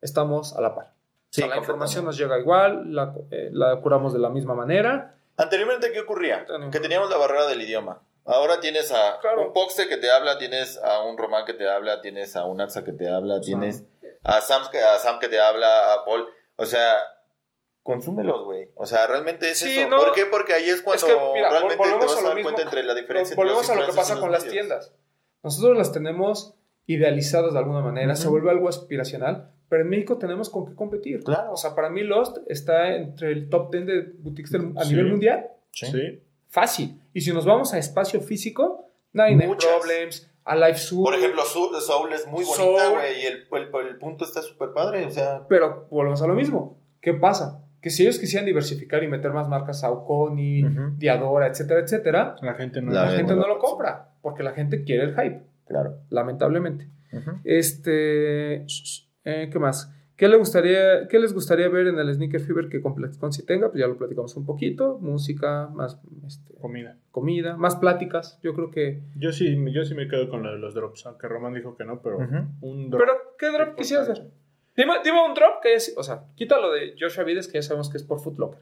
estamos 0.00 0.56
a 0.56 0.60
la 0.60 0.76
par. 0.76 0.92
Sí, 1.30 1.42
o 1.42 1.46
sea, 1.46 1.54
la 1.56 1.60
información 1.60 2.04
nos 2.04 2.16
llega 2.16 2.38
igual, 2.38 2.94
la, 2.94 3.16
eh, 3.32 3.50
la 3.52 3.80
curamos 3.80 4.12
de 4.12 4.20
la 4.20 4.30
misma 4.30 4.54
manera. 4.54 5.16
Anteriormente, 5.36 5.90
¿qué 5.90 6.02
ocurría? 6.02 6.46
Que 6.70 6.78
teníamos 6.78 7.10
la 7.10 7.16
barrera 7.16 7.48
del 7.48 7.60
idioma. 7.62 8.00
Ahora 8.26 8.58
tienes 8.60 8.90
a 8.92 9.18
Claro. 9.20 9.46
un 9.46 9.52
Poxte 9.52 9.88
que 9.88 9.96
te 9.98 10.10
habla, 10.10 10.36
tienes 10.38 10.78
a 10.78 11.02
un 11.02 11.16
Román 11.16 11.44
que 11.44 11.54
te 11.54 11.68
habla, 11.68 12.00
tienes 12.00 12.34
a 12.36 12.44
un 12.44 12.60
Axa 12.60 12.82
que 12.84 12.92
te 12.92 13.08
habla, 13.08 13.40
tienes 13.40 13.84
a 14.24 14.40
Sam, 14.40 14.64
que, 14.72 14.78
a 14.80 14.98
Sam 14.98 15.18
que 15.20 15.28
te 15.28 15.38
habla, 15.40 15.92
a 15.94 16.04
Paul. 16.04 16.26
O 16.56 16.66
sea, 16.66 16.96
consúmelos, 17.82 18.44
güey. 18.44 18.68
O 18.74 18.84
sea, 18.86 19.06
realmente 19.06 19.50
es 19.50 19.58
Sí, 19.58 19.78
eso. 19.78 19.88
no. 19.88 19.98
¿Por 19.98 20.12
qué? 20.12 20.26
Porque 20.26 20.52
ahí 20.54 20.68
es 20.68 20.82
cuando 20.82 21.06
Es 21.06 21.12
que, 21.12 21.20
mira, 21.34 21.50
realmente 21.50 21.76
te 21.84 21.90
vas 22.04 22.18
a 22.18 22.22
dar 22.22 22.34
mismo 22.34 22.50
cuenta 22.50 22.62
entre 22.62 22.82
la 22.82 22.94
diferencia 22.94 23.32
entre 23.34 23.36
Volvemos 23.44 23.68
los 23.68 23.70
a 23.70 23.80
lo 23.80 23.86
que 23.86 23.92
pasa 23.96 24.14
con 24.14 24.30
los 24.30 24.32
las 24.32 24.40
medios. 24.46 24.52
tiendas. 24.52 24.92
Nosotros 25.44 25.76
las 25.78 25.92
tenemos 25.92 26.54
idealizadas 26.86 27.52
de 27.52 27.58
alguna 27.60 27.80
manera, 27.80 28.16
se 28.16 28.22
Ujú. 28.26 28.32
vuelve 28.32 28.50
algo 28.50 28.68
aspiracional, 28.68 29.52
pero 29.68 29.82
en 29.82 29.88
México 29.88 30.18
tenemos 30.18 30.50
con 30.50 30.66
qué 30.66 30.74
competir. 30.74 31.22
Claro. 31.22 31.52
O 31.52 31.56
sea, 31.56 31.74
para 31.76 31.88
mí 31.90 32.02
Lost 32.02 32.38
está 32.48 32.88
entre 32.96 33.30
el 33.32 33.48
top 33.48 33.70
10 33.70 33.86
de 33.86 34.02
boutiques 34.18 34.50
del- 34.50 34.72
a 34.76 34.82
Sí. 34.84 34.90
nivel 34.90 35.06
mundial. 35.12 35.48
Sí. 35.72 36.22
Fácil. 36.56 36.98
Y 37.12 37.20
si 37.20 37.32
nos 37.34 37.44
vamos 37.44 37.74
a 37.74 37.78
espacio 37.78 38.22
físico, 38.22 38.90
Nine 39.12 39.46
Muchas. 39.46 39.70
Problems, 39.70 40.30
Alive 40.44 40.78
Sur. 40.78 41.04
Por 41.04 41.14
ejemplo, 41.14 41.42
Soul, 41.44 41.76
Soul 41.82 42.12
es 42.14 42.26
muy 42.26 42.44
bonita, 42.44 42.84
Soul. 42.86 42.92
güey, 42.92 43.20
y 43.22 43.26
el, 43.26 43.46
el, 43.52 43.86
el 43.88 43.98
punto 43.98 44.24
está 44.24 44.40
súper 44.40 44.70
padre. 44.72 45.04
O 45.04 45.10
sea, 45.10 45.46
Pero 45.50 45.86
volvemos 45.90 46.22
a 46.22 46.26
lo 46.26 46.32
mismo. 46.34 46.80
¿Qué 47.02 47.12
pasa? 47.12 47.62
Que 47.82 47.90
si 47.90 48.04
ellos 48.04 48.18
quisieran 48.18 48.46
diversificar 48.46 49.04
y 49.04 49.08
meter 49.08 49.32
más 49.32 49.48
marcas, 49.48 49.80
Saucony, 49.80 50.64
Ujú. 50.64 50.94
Diadora, 50.96 51.46
etcétera, 51.46 51.80
etcétera, 51.80 52.36
La 52.40 52.54
gente 52.54 52.80
no 52.80 52.90
La 52.90 53.04
la, 53.04 53.10
gente 53.18 53.36
no 53.36 53.46
lo 53.46 53.58
compra. 53.58 54.14
Porque 54.22 54.42
la 54.42 54.52
gente 54.54 54.82
quiere 54.82 55.04
el 55.04 55.10
hype, 55.14 55.42
claro. 55.66 55.98
lamentablemente. 56.08 56.88
Este. 57.44 58.64
eh, 59.24 59.48
¿Qué 59.52 59.58
más? 59.58 59.92
¿Qué, 60.16 60.28
le 60.28 60.36
gustaría, 60.36 61.08
¿Qué 61.08 61.18
les 61.18 61.34
gustaría 61.34 61.68
ver 61.68 61.88
en 61.88 61.98
el 61.98 62.12
Sneaker 62.14 62.40
Fever 62.40 62.68
que 62.68 62.80
ComplexCon 62.80 63.32
si 63.32 63.44
tenga? 63.44 63.68
Pues 63.70 63.80
ya 63.80 63.86
lo 63.86 63.96
platicamos 63.98 64.34
un 64.36 64.46
poquito. 64.46 64.98
Música, 64.98 65.68
más 65.74 66.00
este, 66.26 66.54
comida. 66.54 66.96
comida, 67.10 67.56
más 67.56 67.76
pláticas. 67.76 68.38
Yo 68.42 68.54
creo 68.54 68.70
que. 68.70 69.02
Yo 69.16 69.32
sí, 69.32 69.56
yo 69.72 69.84
sí 69.84 69.94
me 69.94 70.08
quedo 70.08 70.28
con 70.30 70.42
lo 70.42 70.52
de 70.52 70.58
los 70.58 70.74
drops, 70.74 71.04
aunque 71.06 71.28
Román 71.28 71.52
dijo 71.54 71.76
que 71.76 71.84
no, 71.84 72.00
pero 72.00 72.18
un 72.62 72.88
drop. 72.90 73.02
Pero, 73.02 73.12
¿qué 73.38 73.46
drop 73.52 73.76
quisieras 73.76 74.08
ver? 74.08 74.30
Dime, 74.76 74.94
dime 75.04 75.18
un 75.26 75.34
drop 75.34 75.60
que 75.62 75.74
es. 75.74 75.94
O 75.98 76.02
sea, 76.02 76.24
quítalo 76.34 76.72
de 76.72 76.94
Joshua 76.98 77.24
Vides, 77.24 77.48
que 77.48 77.54
ya 77.54 77.62
sabemos 77.62 77.90
que 77.90 77.98
es 77.98 78.02
por 78.02 78.20
Foot 78.20 78.38
Locker. 78.38 78.60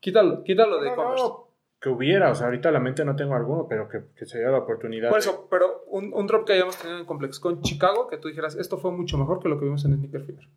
Quítalo, 0.00 0.42
quítalo 0.44 0.80
de 0.80 0.90
No, 0.90 0.96
Converse. 0.96 1.24
no, 1.24 1.45
que 1.86 1.92
hubiera, 1.92 2.32
o 2.32 2.34
sea, 2.34 2.46
ahorita 2.46 2.70
a 2.70 2.72
la 2.72 2.80
mente 2.80 3.04
no 3.04 3.14
tengo 3.14 3.36
alguno, 3.36 3.68
pero 3.68 3.88
que, 3.88 4.00
que 4.16 4.26
se 4.26 4.38
diera 4.38 4.50
la 4.50 4.58
oportunidad. 4.58 5.08
Por 5.08 5.18
de- 5.22 5.28
eso, 5.28 5.46
pero 5.48 5.84
un, 5.86 6.12
un 6.12 6.26
drop 6.26 6.44
que 6.44 6.54
hayamos 6.54 6.76
tenido 6.76 6.98
en 6.98 7.04
Complex 7.04 7.38
con 7.38 7.62
Chicago, 7.62 8.08
que 8.08 8.18
tú 8.18 8.26
dijeras, 8.26 8.56
esto 8.56 8.76
fue 8.78 8.90
mucho 8.90 9.16
mejor 9.18 9.40
que 9.40 9.48
lo 9.48 9.56
que 9.58 9.66
vimos 9.66 9.84
en 9.84 9.94
Sneaker 9.96 10.22
Fever. 10.24 10.48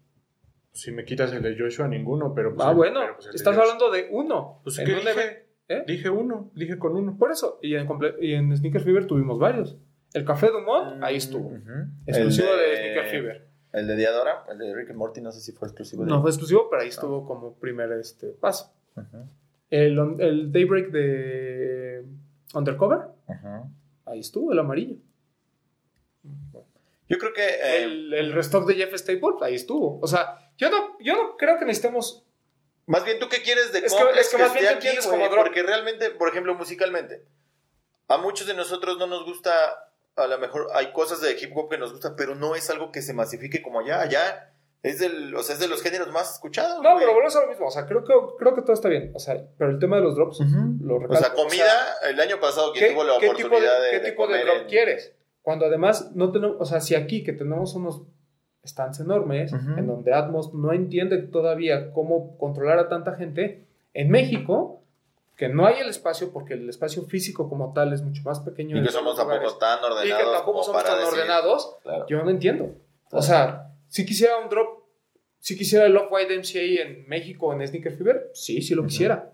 Si 0.71 0.91
me 0.91 1.05
quitas 1.05 1.31
el 1.33 1.43
de 1.43 1.55
Joshua, 1.55 1.87
ninguno, 1.87 2.33
pero 2.33 2.55
pues 2.55 2.65
ah, 2.67 2.71
el- 2.71 2.77
bueno, 2.77 2.99
pero, 3.01 3.13
pues, 3.15 3.25
de 3.27 3.31
estás 3.35 3.55
Joshua. 3.55 3.73
hablando 3.73 3.91
de 3.91 4.07
uno. 4.09 4.59
Pues, 4.63 4.79
en 4.79 4.85
¿qué 4.87 4.93
un 4.93 4.99
dije? 5.01 5.45
¿Eh? 5.67 5.83
Dije 5.85 6.09
uno, 6.09 6.49
dije 6.55 6.79
con 6.79 6.95
uno. 6.95 7.15
Por 7.15 7.31
eso. 7.31 7.59
Y 7.61 7.75
en, 7.75 7.87
comple- 7.87 8.15
y 8.19 8.33
en 8.33 8.57
Sneaker 8.57 8.81
Fever 8.81 9.05
tuvimos 9.05 9.37
varios. 9.37 9.77
El 10.15 10.25
Café 10.25 10.47
Dumont, 10.49 11.03
ahí 11.03 11.17
estuvo. 11.17 11.49
Ujú. 11.49 11.59
Exclusivo 12.07 12.47
El 12.53 12.59
de 12.59 12.75
Sneaker 12.77 13.05
Fever. 13.11 13.47
El 13.73 13.85
de 13.87 13.95
Diadora, 13.95 14.45
el 14.51 14.57
de 14.57 14.73
Rick 14.73 14.89
and 14.89 14.97
Morty, 14.97 15.21
no 15.21 15.31
sé 15.31 15.41
si 15.41 15.51
fue 15.51 15.67
exclusivo 15.67 16.03
de 16.05 16.09
No 16.09 16.21
fue 16.21 16.31
exclusivo, 16.31 16.67
pero 16.71 16.81
ahí 16.81 16.87
estuvo 16.89 17.27
como 17.27 17.53
primer 17.59 17.91
este, 17.91 18.29
paso. 18.29 18.73
Ujú, 18.95 19.27
El, 19.69 19.97
el 20.19 20.51
Daybreak 20.51 20.87
de 20.89 22.05
Undercover, 22.53 22.99
ujú. 23.27 23.71
ahí 24.05 24.19
estuvo, 24.19 24.51
el 24.51 24.59
amarillo. 24.59 24.95
Yo 27.07 27.17
creo 27.17 27.33
que 27.33 27.43
eh, 27.47 27.83
El, 27.83 28.13
el 28.13 28.33
restock 28.33 28.67
de 28.67 28.75
Jeff 28.75 28.93
Staples, 28.95 29.41
ahí 29.41 29.55
estuvo. 29.55 29.99
O 30.01 30.07
sea, 30.07 30.51
yo 30.57 30.69
no, 30.69 30.97
yo 30.99 31.15
no 31.15 31.37
creo 31.37 31.57
que 31.57 31.65
necesitemos. 31.65 32.23
Más 32.85 33.03
bien, 33.05 33.19
¿tú 33.19 33.27
qué 33.29 33.41
quieres 33.41 33.71
de 33.71 33.79
Es 33.79 33.93
que- 33.93 34.19
es 34.19 34.29
que 34.29 34.37
más 34.37 34.53
bien 34.53 34.65
entiendes 34.73 35.07
güey? 35.07 35.19
como. 35.27 35.35
Porque 35.35 35.63
realmente, 35.63 36.11
por 36.11 36.29
ejemplo, 36.29 36.53
musicalmente, 36.55 37.23
a 38.07 38.17
muchos 38.17 38.47
de 38.47 38.53
nosotros 38.55 38.97
no 38.97 39.07
nos 39.07 39.23
gusta, 39.25 39.51
a 40.15 40.27
lo 40.27 40.37
mejor 40.39 40.67
hay 40.73 40.91
cosas 40.91 41.21
de 41.21 41.31
hip 41.39 41.55
hop 41.55 41.69
que 41.69 41.77
nos 41.77 41.91
gustan, 41.91 42.15
pero 42.15 42.35
no 42.35 42.55
es 42.55 42.69
algo 42.69 42.91
que 42.91 43.01
se 43.01 43.13
masifique 43.13 43.61
como 43.61 43.79
allá. 43.79 44.01
Allá 44.01 44.53
es, 44.81 44.99
del, 44.99 45.35
o 45.35 45.43
sea, 45.43 45.55
es 45.55 45.59
de 45.61 45.67
los 45.67 45.81
géneros 45.81 46.09
más 46.11 46.33
escuchados. 46.35 46.81
No, 46.81 46.91
güey. 46.91 46.99
pero 46.99 47.11
volvemos 47.13 47.35
a 47.35 47.41
lo 47.41 47.47
mismo. 47.47 47.67
O 47.67 47.71
sea, 47.71 47.85
creo 47.85 48.03
que, 48.03 48.13
creo 48.37 48.55
que 48.55 48.61
todo 48.61 48.73
está 48.73 48.87
bien. 48.89 49.11
O 49.15 49.19
sea, 49.19 49.35
pero 49.57 49.71
el 49.71 49.79
tema 49.79 49.97
de 49.97 50.03
los 50.03 50.15
drops, 50.15 50.39
Ujú. 50.39 50.77
lo 50.81 50.95
O 50.95 50.99
recalco. 50.99 51.23
sea, 51.23 51.33
comida, 51.33 51.73
el 52.09 52.19
año 52.19 52.39
pasado, 52.39 52.71
¿quién 52.73 52.85
¿qué, 52.87 52.93
tuvo 52.93 53.03
la 53.03 53.13
qué 53.19 53.27
tipo 53.29 53.37
de, 53.37 53.43
oportunidad 53.45 53.81
de, 53.83 53.89
qué 53.91 53.99
de 53.99 54.09
tipo 54.11 54.27
de 54.27 54.33
comer 54.39 54.45
drop 54.45 54.61
en- 54.61 54.67
quieres? 54.67 55.13
Cuando 55.41 55.65
además 55.65 56.11
no 56.15 56.31
tenemos. 56.31 56.57
O 56.59 56.65
sea, 56.65 56.79
si 56.79 56.95
aquí 56.95 57.23
que 57.23 57.33
tenemos 57.33 57.73
unos 57.75 58.03
stands 58.65 58.99
enormes, 58.99 59.51
Ujú. 59.53 59.71
en 59.77 59.87
donde 59.87 60.13
Atmos 60.13 60.53
no 60.53 60.73
entiende 60.73 61.17
todavía 61.19 61.91
cómo 61.93 62.37
controlar 62.37 62.77
a 62.79 62.87
tanta 62.89 63.15
gente, 63.15 63.65
en 63.93 64.09
México, 64.11 64.81
que 65.35 65.47
no 65.49 65.65
hay 65.65 65.79
el 65.79 65.89
espacio, 65.89 66.31
porque 66.33 66.53
el 66.53 66.69
espacio 66.69 67.03
físico 67.03 67.47
como 67.49 67.71
tal 67.73 67.93
es 67.93 68.01
mucho 68.01 68.21
más 68.23 68.41
pequeño. 68.41 68.77
Y 68.77 68.83
que 68.83 68.91
somos 68.91 69.15
los 69.17 69.25
lugares, 69.25 69.57
tampoco 69.57 69.59
tan 69.59 69.79
Y 69.79 69.85
ordenados. 70.11 70.23
que 70.25 70.31
tampoco 70.37 70.63
somos 70.63 70.83
tan 70.83 70.99
decir- 70.99 71.13
ordenados. 71.13 71.75
Claro. 71.83 72.05
Yo 72.09 72.23
no 72.23 72.29
entiendo. 72.29 72.75
O 73.11 73.21
sea, 73.21 73.68
si 73.89 74.05
quisiera 74.05 74.37
un 74.37 74.49
drop, 74.49 74.83
si 75.39 75.57
quisiera 75.57 75.85
el 75.85 75.95
Off 75.97 76.11
White 76.11 76.37
MCA 76.37 76.83
en 76.83 77.07
México 77.07 77.53
en 77.53 77.65
Sneaker 77.67 77.95
Fever, 77.97 78.29
sí, 78.33 78.61
sí 78.61 78.73
lo 78.75 78.85
quisiera. 78.85 79.31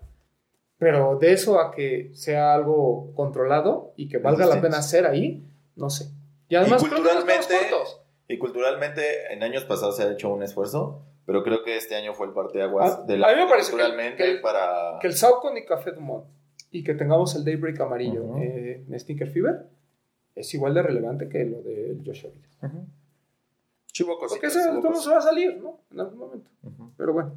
Pero 0.78 1.16
de 1.18 1.32
eso 1.32 1.58
a 1.60 1.70
que 1.72 2.10
sea 2.14 2.54
algo 2.54 3.12
controlado 3.14 3.92
y 3.96 4.08
que 4.08 4.18
valga 4.18 4.44
la 4.46 4.60
pena 4.62 4.78
hacer 4.78 5.06
ahí, 5.06 5.42
no 5.74 5.88
sé. 5.88 6.10
Y 6.48 6.54
además 6.56 6.82
creo 6.82 6.96
que 6.96 7.02
culturalmente-. 7.02 7.54
Y 8.28 8.38
culturalmente, 8.38 9.32
en 9.32 9.42
años 9.42 9.64
pasados 9.64 9.96
se 9.96 10.02
ha 10.02 10.12
hecho 10.12 10.28
un 10.32 10.42
esfuerzo, 10.42 11.02
pero 11.24 11.42
creo 11.42 11.62
que 11.64 11.76
este 11.76 11.94
año 11.94 12.12
fue 12.12 12.26
el 12.26 12.32
parteaguas 12.32 12.98
A- 12.98 13.02
de 13.02 13.14
a 13.14 13.16
mí 13.18 13.42
me 13.42 13.48
parece 13.48 13.70
que- 13.70 13.76
culturalmente 13.78 14.16
que 14.22 14.30
el- 14.32 14.40
para... 14.40 14.98
Que 15.00 15.06
el 15.06 15.14
Saucon 15.14 15.56
y 15.56 15.64
Café 15.64 15.92
Dumont 15.92 16.26
y 16.70 16.82
que 16.84 16.94
tengamos 16.94 17.34
el 17.36 17.44
Daybreak 17.44 17.80
amarillo 17.80 18.36
eh, 18.38 18.84
en 18.88 19.00
Sneaker 19.00 19.30
Fever 19.30 19.66
es 20.34 20.52
igual 20.54 20.74
de 20.74 20.82
relevante 20.82 21.28
que 21.28 21.44
lo 21.44 21.62
de 21.62 21.96
Joshua 22.04 22.30
Vides. 22.34 22.58
Ujú. 22.62 22.86
Chivo 23.96 24.18
Porque 24.18 24.28
cositas, 24.28 24.56
ese 24.56 24.68
chivo 24.68 24.82
todo 24.82 25.00
se 25.00 25.08
va 25.08 25.16
a 25.16 25.22
salir, 25.22 25.56
¿no? 25.56 25.80
En 25.90 26.00
algún 26.00 26.18
momento. 26.18 26.50
Pero 26.98 27.14
bueno, 27.14 27.32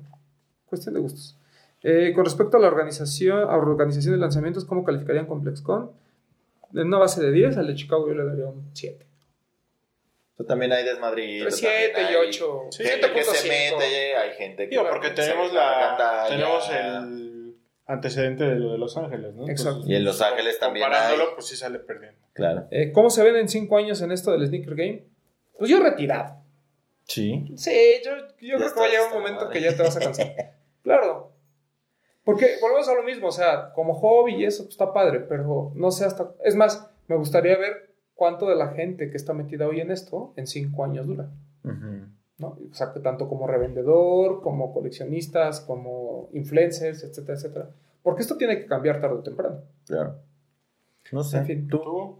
cuestión 0.65 0.93
de 0.93 0.99
gustos. 0.99 1.37
Eh, 1.81 2.11
con 2.13 2.25
respecto 2.25 2.57
a 2.57 2.59
la 2.59 2.67
organización, 2.67 3.49
a 3.49 3.55
organización 3.55 4.15
de 4.15 4.19
lanzamientos, 4.19 4.65
¿cómo 4.65 4.83
calificarían 4.83 5.25
ComplexCon? 5.25 5.89
En 6.73 6.87
una 6.87 6.97
base 6.97 7.21
de 7.21 7.31
10, 7.31 7.55
al 7.55 7.67
de 7.67 7.75
Chicago 7.75 8.09
yo 8.09 8.13
le 8.13 8.25
daría 8.25 8.47
un 8.47 8.71
7. 8.73 9.05
Pero 10.35 10.47
también 10.47 10.73
hay 10.73 10.83
desmadrillo. 10.83 11.49
7 11.49 11.91
también 11.93 12.11
y 12.11 12.15
hay 12.15 12.27
8. 12.27 12.61
Gente 12.77 13.13
que 13.13 13.23
se 13.23 13.47
mete, 13.47 14.15
hay 14.17 14.31
gente 14.33 14.63
que... 14.65 14.69
Digo, 14.71 14.83
porque 14.89 15.11
tenemos 15.11 15.53
la 15.53 16.25
tenemos 16.27 16.69
el 16.71 17.55
antecedente 17.85 18.43
de 18.43 18.59
lo 18.59 18.73
de 18.73 18.79
Los 18.79 18.97
Ángeles, 18.97 19.33
¿no? 19.33 19.47
Exacto. 19.47 19.83
Y 19.85 19.95
en 19.95 20.03
Los 20.03 20.21
Ángeles 20.21 20.59
también 20.59 20.87
Comparándolo, 20.87 21.23
hay. 21.23 21.35
pues 21.35 21.47
sí 21.47 21.55
sale 21.55 21.79
perdiendo. 21.79 22.19
Claro. 22.33 22.67
Eh, 22.69 22.91
¿Cómo 22.91 23.09
se 23.09 23.23
ven 23.23 23.37
en 23.37 23.47
5 23.47 23.77
años 23.77 24.01
en 24.01 24.11
esto 24.11 24.33
del 24.33 24.45
Sneaker 24.45 24.75
Game? 24.75 25.05
Pues 25.57 25.71
yo 25.71 25.79
retirado. 25.79 26.48
Sí. 27.09 27.51
Sí, 27.57 27.71
yo, 28.05 28.11
yo 28.39 28.57
creo 28.57 28.73
que 28.73 28.79
va 28.79 28.85
a 28.85 28.89
llegar 28.89 29.07
un 29.07 29.17
momento 29.19 29.45
madre. 29.45 29.59
que 29.59 29.65
ya 29.65 29.75
te 29.75 29.81
vas 29.81 29.97
a 29.97 29.99
cansar. 29.99 30.27
claro. 30.83 31.33
Porque 32.23 32.57
volvemos 32.61 32.87
a 32.87 32.93
lo 32.93 33.01
mismo, 33.01 33.27
o 33.27 33.31
sea, 33.31 33.73
como 33.73 33.95
hobby 33.95 34.35
y 34.35 34.45
eso 34.45 34.63
pues, 34.63 34.75
está 34.75 34.93
padre, 34.93 35.21
pero 35.21 35.71
no 35.73 35.89
sé 35.89 36.05
hasta... 36.05 36.31
Es 36.43 36.55
más, 36.55 36.87
me 37.07 37.15
gustaría 37.15 37.57
ver 37.57 37.95
cuánto 38.13 38.47
de 38.47 38.55
la 38.55 38.69
gente 38.69 39.09
que 39.09 39.17
está 39.17 39.33
metida 39.33 39.67
hoy 39.67 39.81
en 39.81 39.89
esto 39.89 40.33
en 40.35 40.45
cinco 40.45 40.83
años 40.83 41.07
dura. 41.07 41.31
¿no? 41.63 42.47
O 42.71 42.73
sea, 42.73 42.93
que 42.93 42.99
tanto 42.99 43.27
como 43.27 43.47
revendedor, 43.47 44.41
como 44.43 44.71
coleccionistas, 44.71 45.61
como 45.61 46.29
influencers, 46.33 47.03
etcétera, 47.03 47.37
etcétera. 47.37 47.69
Porque 48.03 48.21
esto 48.21 48.37
tiene 48.37 48.59
que 48.59 48.67
cambiar 48.67 49.01
tarde 49.01 49.15
o 49.15 49.23
temprano. 49.23 49.63
Claro. 49.87 50.19
No 51.11 51.23
sé. 51.23 51.39
En 51.39 51.45
fin. 51.47 51.67
¿Tú? 51.67 51.79
¿Tú? 51.79 52.19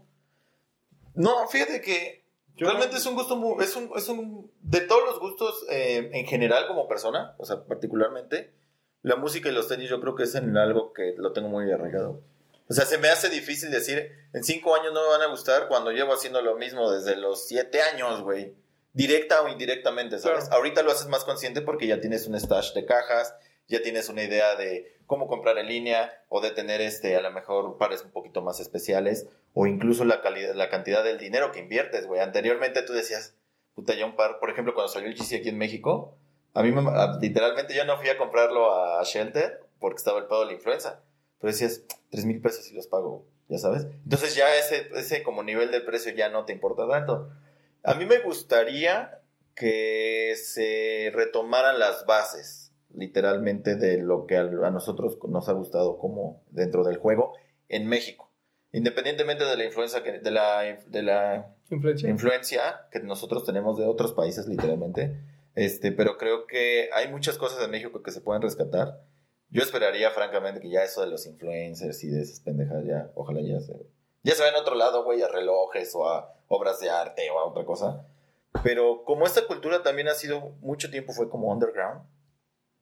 No, 1.14 1.46
fíjate 1.46 1.80
que 1.80 2.19
Yo 2.60 2.66
realmente 2.66 2.98
es 2.98 3.06
un 3.06 3.14
gusto 3.14 3.36
muy, 3.36 3.64
es 3.64 3.74
un, 3.74 3.90
es 3.96 4.06
un, 4.10 4.52
de 4.60 4.82
todos 4.82 5.02
los 5.06 5.18
gustos 5.18 5.64
eh, 5.70 6.10
en 6.12 6.26
general 6.26 6.66
como 6.68 6.86
persona, 6.86 7.34
o 7.38 7.46
sea, 7.46 7.64
particularmente, 7.64 8.52
la 9.00 9.16
música 9.16 9.48
y 9.48 9.52
los 9.52 9.66
tenis 9.66 9.88
yo 9.88 9.98
creo 9.98 10.14
que 10.14 10.24
es 10.24 10.34
en 10.34 10.54
algo 10.58 10.92
que 10.92 11.14
lo 11.16 11.32
tengo 11.32 11.48
muy 11.48 11.72
arraigado. 11.72 12.20
O 12.68 12.74
sea, 12.74 12.84
se 12.84 12.98
me 12.98 13.08
hace 13.08 13.30
difícil 13.30 13.70
decir, 13.70 14.12
en 14.34 14.44
cinco 14.44 14.76
años 14.76 14.92
no 14.92 15.00
me 15.00 15.08
van 15.08 15.22
a 15.22 15.30
gustar 15.30 15.68
cuando 15.68 15.90
llevo 15.90 16.12
haciendo 16.12 16.42
lo 16.42 16.54
mismo 16.56 16.90
desde 16.90 17.16
los 17.16 17.48
siete 17.48 17.80
años, 17.80 18.20
güey. 18.20 18.54
Directa 18.92 19.40
o 19.40 19.48
indirectamente, 19.48 20.18
¿sabes? 20.18 20.40
Claro. 20.44 20.56
Ahorita 20.56 20.82
lo 20.82 20.92
haces 20.92 21.06
más 21.06 21.24
consciente 21.24 21.62
porque 21.62 21.86
ya 21.86 22.02
tienes 22.02 22.26
un 22.26 22.38
stash 22.38 22.74
de 22.74 22.84
cajas, 22.84 23.34
ya 23.68 23.80
tienes 23.80 24.10
una 24.10 24.22
idea 24.22 24.54
de 24.56 24.98
cómo 25.06 25.28
comprar 25.28 25.56
en 25.56 25.66
línea 25.66 26.12
o 26.28 26.42
de 26.42 26.50
tener 26.50 26.82
este 26.82 27.16
a 27.16 27.22
lo 27.22 27.30
mejor 27.30 27.78
pares 27.78 28.02
un 28.02 28.10
poquito 28.10 28.42
más 28.42 28.60
especiales 28.60 29.28
o 29.54 29.66
incluso 29.66 30.04
la 30.04 30.20
calidad 30.22 30.54
la 30.54 30.68
cantidad 30.70 31.02
del 31.04 31.18
dinero 31.18 31.52
que 31.52 31.60
inviertes, 31.60 32.06
güey. 32.06 32.20
Anteriormente 32.20 32.82
tú 32.82 32.92
decías, 32.92 33.34
puta, 33.74 33.94
ya 33.94 34.06
un 34.06 34.16
par, 34.16 34.38
por 34.38 34.50
ejemplo, 34.50 34.74
cuando 34.74 34.92
salió 34.92 35.08
el 35.08 35.14
GC 35.16 35.36
aquí 35.36 35.48
en 35.48 35.58
México, 35.58 36.16
a 36.54 36.62
mí 36.62 36.72
me- 36.72 36.82
literalmente 37.20 37.74
yo 37.74 37.84
no 37.84 37.96
fui 37.98 38.08
a 38.08 38.18
comprarlo 38.18 38.74
a 38.74 39.02
Shelter 39.04 39.60
porque 39.78 39.96
estaba 39.98 40.18
el 40.18 40.26
pedo 40.26 40.40
de 40.40 40.46
la 40.46 40.52
influenza. 40.52 41.02
Pero 41.40 41.52
decías, 41.52 41.82
tres 42.10 42.24
mil 42.26 42.40
pesos 42.40 42.70
y 42.70 42.74
los 42.74 42.86
pago, 42.86 43.24
ya 43.48 43.58
sabes. 43.58 43.86
Entonces 44.04 44.34
ya 44.34 44.54
ese, 44.56 44.88
ese 44.94 45.22
como 45.22 45.42
nivel 45.42 45.70
de 45.70 45.80
precio 45.80 46.12
ya 46.12 46.28
no 46.28 46.44
te 46.44 46.52
importa 46.52 46.86
tanto. 46.88 47.30
A 47.82 47.94
mí 47.94 48.04
me 48.04 48.18
gustaría 48.18 49.20
que 49.54 50.34
se 50.36 51.10
retomaran 51.14 51.78
las 51.78 52.04
bases, 52.06 52.72
literalmente, 52.94 53.76
de 53.76 53.98
lo 53.98 54.26
que 54.26 54.36
a 54.36 54.44
nosotros 54.44 55.18
nos 55.28 55.48
ha 55.48 55.52
gustado 55.52 55.98
como 55.98 56.42
dentro 56.50 56.84
del 56.84 56.98
juego 56.98 57.32
en 57.68 57.86
México. 57.86 58.29
Independientemente 58.72 59.44
de 59.44 59.56
la 59.56 59.64
influencia 59.64 60.02
que, 60.02 60.20
de 60.20 60.30
la, 60.30 60.62
de 60.86 61.02
la 61.02 61.54
Influencia. 61.70 62.08
influencia 62.08 62.88
que 62.90 63.00
nosotros 63.00 63.44
tenemos 63.44 63.78
de 63.78 63.86
otros 63.86 64.12
países, 64.12 64.46
literalmente. 64.46 65.16
Este, 65.54 65.92
pero 65.92 66.16
creo 66.18 66.46
que 66.46 66.88
hay 66.92 67.08
muchas 67.08 67.36
cosas 67.36 67.64
en 67.64 67.70
México 67.70 68.02
que 68.02 68.12
se 68.12 68.20
pueden 68.20 68.42
rescatar. 68.42 69.00
Yo 69.50 69.62
esperaría, 69.62 70.10
francamente, 70.10 70.60
que 70.60 70.70
ya 70.70 70.84
eso 70.84 71.00
de 71.00 71.08
los 71.08 71.26
influencers 71.26 72.04
y 72.04 72.08
de 72.08 72.22
esas 72.22 72.40
pendejas, 72.40 72.84
ya, 72.84 73.10
ojalá 73.16 73.40
ya 73.40 73.60
se, 73.60 73.74
ya 74.22 74.34
se 74.34 74.42
va 74.42 74.48
en 74.48 74.54
otro 74.54 74.76
lado, 74.76 75.02
güey, 75.02 75.22
a 75.22 75.28
relojes 75.28 75.92
o 75.94 76.08
a 76.08 76.32
obras 76.46 76.78
de 76.78 76.90
arte 76.90 77.28
o 77.30 77.38
a 77.40 77.46
otra 77.46 77.64
cosa. 77.64 78.06
Pero 78.62 79.04
como 79.04 79.26
esta 79.26 79.46
cultura 79.46 79.82
también 79.82 80.08
ha 80.08 80.14
sido, 80.14 80.54
mucho 80.60 80.90
tiempo 80.90 81.12
fue 81.12 81.28
como 81.28 81.52
underground. 81.52 82.02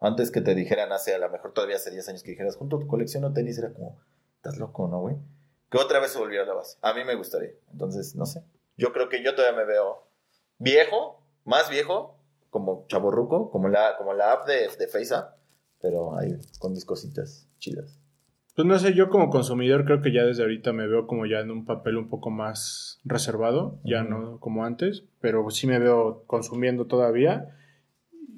Antes 0.01 0.31
que 0.31 0.43
te 0.43 0.55
dijeran 0.55 0.93
hace, 0.93 1.15
a 1.15 1.19
lo 1.19 1.31
mejor 1.31 1.52
todavía 1.52 1.77
hace 1.77 1.90
10 1.90 2.09
años 2.10 2.23
que 2.23 2.31
dijeras, 2.31 2.56
junto 2.56 2.78
tu 2.78 2.86
colección 2.86 3.24
o 3.24 3.32
tenis, 3.32 3.59
era 3.59 3.73
como, 3.73 3.98
estás 4.36 4.59
loco, 4.59 4.86
¿no, 4.89 5.01
güey? 5.01 5.16
Que 5.70 5.78
otra 5.78 6.01
vez 6.01 6.12
se 6.12 6.19
volviera 6.19 6.45
a 6.45 6.47
la 6.47 6.55
base. 6.55 6.78
A 6.82 6.95
mí 6.95 7.05
me 7.05 7.15
gustaría. 7.15 7.51
Entonces, 7.73 8.15
no 8.15 8.27
sé. 8.27 8.43
Yo 8.77 8.93
creo 8.93 9.09
que 9.09 9.23
yo 9.23 9.35
todavía 9.35 9.59
me 9.59 9.65
veo 9.65 10.09
viejo, 10.59 11.23
más 11.45 11.69
viejo, 11.69 12.19
como 12.51 12.86
chaborruco, 12.89 13.51
como 13.51 13.69
la, 13.69 13.97
como 13.97 14.15
la 14.15 14.32
app 14.32 14.47
de, 14.47 14.69
de 14.78 14.89
FaceApp, 14.89 15.36
pero 15.81 16.16
ahí 16.16 16.36
con 16.59 16.73
mis 16.73 16.85
cositas 16.85 17.49
chidas. 17.59 17.99
Pues 18.55 18.66
no 18.66 18.77
sé, 18.78 18.93
yo 18.95 19.09
como 19.09 19.31
consumidor 19.31 19.85
creo 19.85 20.03
que 20.03 20.12
ya 20.12 20.24
desde 20.24 20.43
ahorita 20.43 20.73
me 20.73 20.89
veo 20.89 21.07
como 21.07 21.27
ya 21.27 21.39
en 21.39 21.53
un 21.53 21.65
papel 21.65 21.97
un 21.97 22.09
poco 22.09 22.31
más 22.31 23.01
reservado, 23.05 23.78
ya 23.85 24.03
no 24.03 24.40
como 24.40 24.65
antes, 24.65 25.05
pero 25.20 25.49
sí 25.51 25.69
me 25.69 25.78
veo 25.78 26.24
consumiendo 26.27 26.86
todavía 26.86 27.55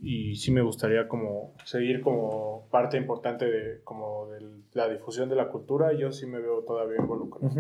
y 0.03 0.37
sí 0.37 0.51
me 0.51 0.63
gustaría 0.63 1.09
como 1.09 1.55
seguir 1.65 2.01
como 2.01 2.67
parte 2.71 2.97
importante 2.97 3.45
de 3.45 3.83
como 3.83 4.29
de 4.29 4.41
la 4.73 4.89
difusión 4.89 5.29
de 5.29 5.37
la 5.37 5.49
cultura, 5.49 5.93
yo 5.93 6.13
sí 6.13 6.27
me 6.27 6.39
veo 6.39 6.63
todavía 6.63 6.97
involucrado. 6.99 7.53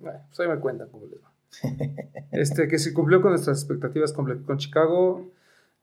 Bueno, 0.00 0.20
pues 0.28 0.40
ahí 0.40 0.48
me 0.48 0.58
cuentan 0.60 0.88
cómo 0.90 1.06
les 1.06 1.22
va. 1.22 1.32
Este, 2.32 2.66
que 2.66 2.78
se 2.78 2.92
cumplió 2.92 3.20
con 3.20 3.30
nuestras 3.30 3.58
expectativas 3.60 4.12
con, 4.12 4.42
con 4.44 4.58
Chicago. 4.58 5.30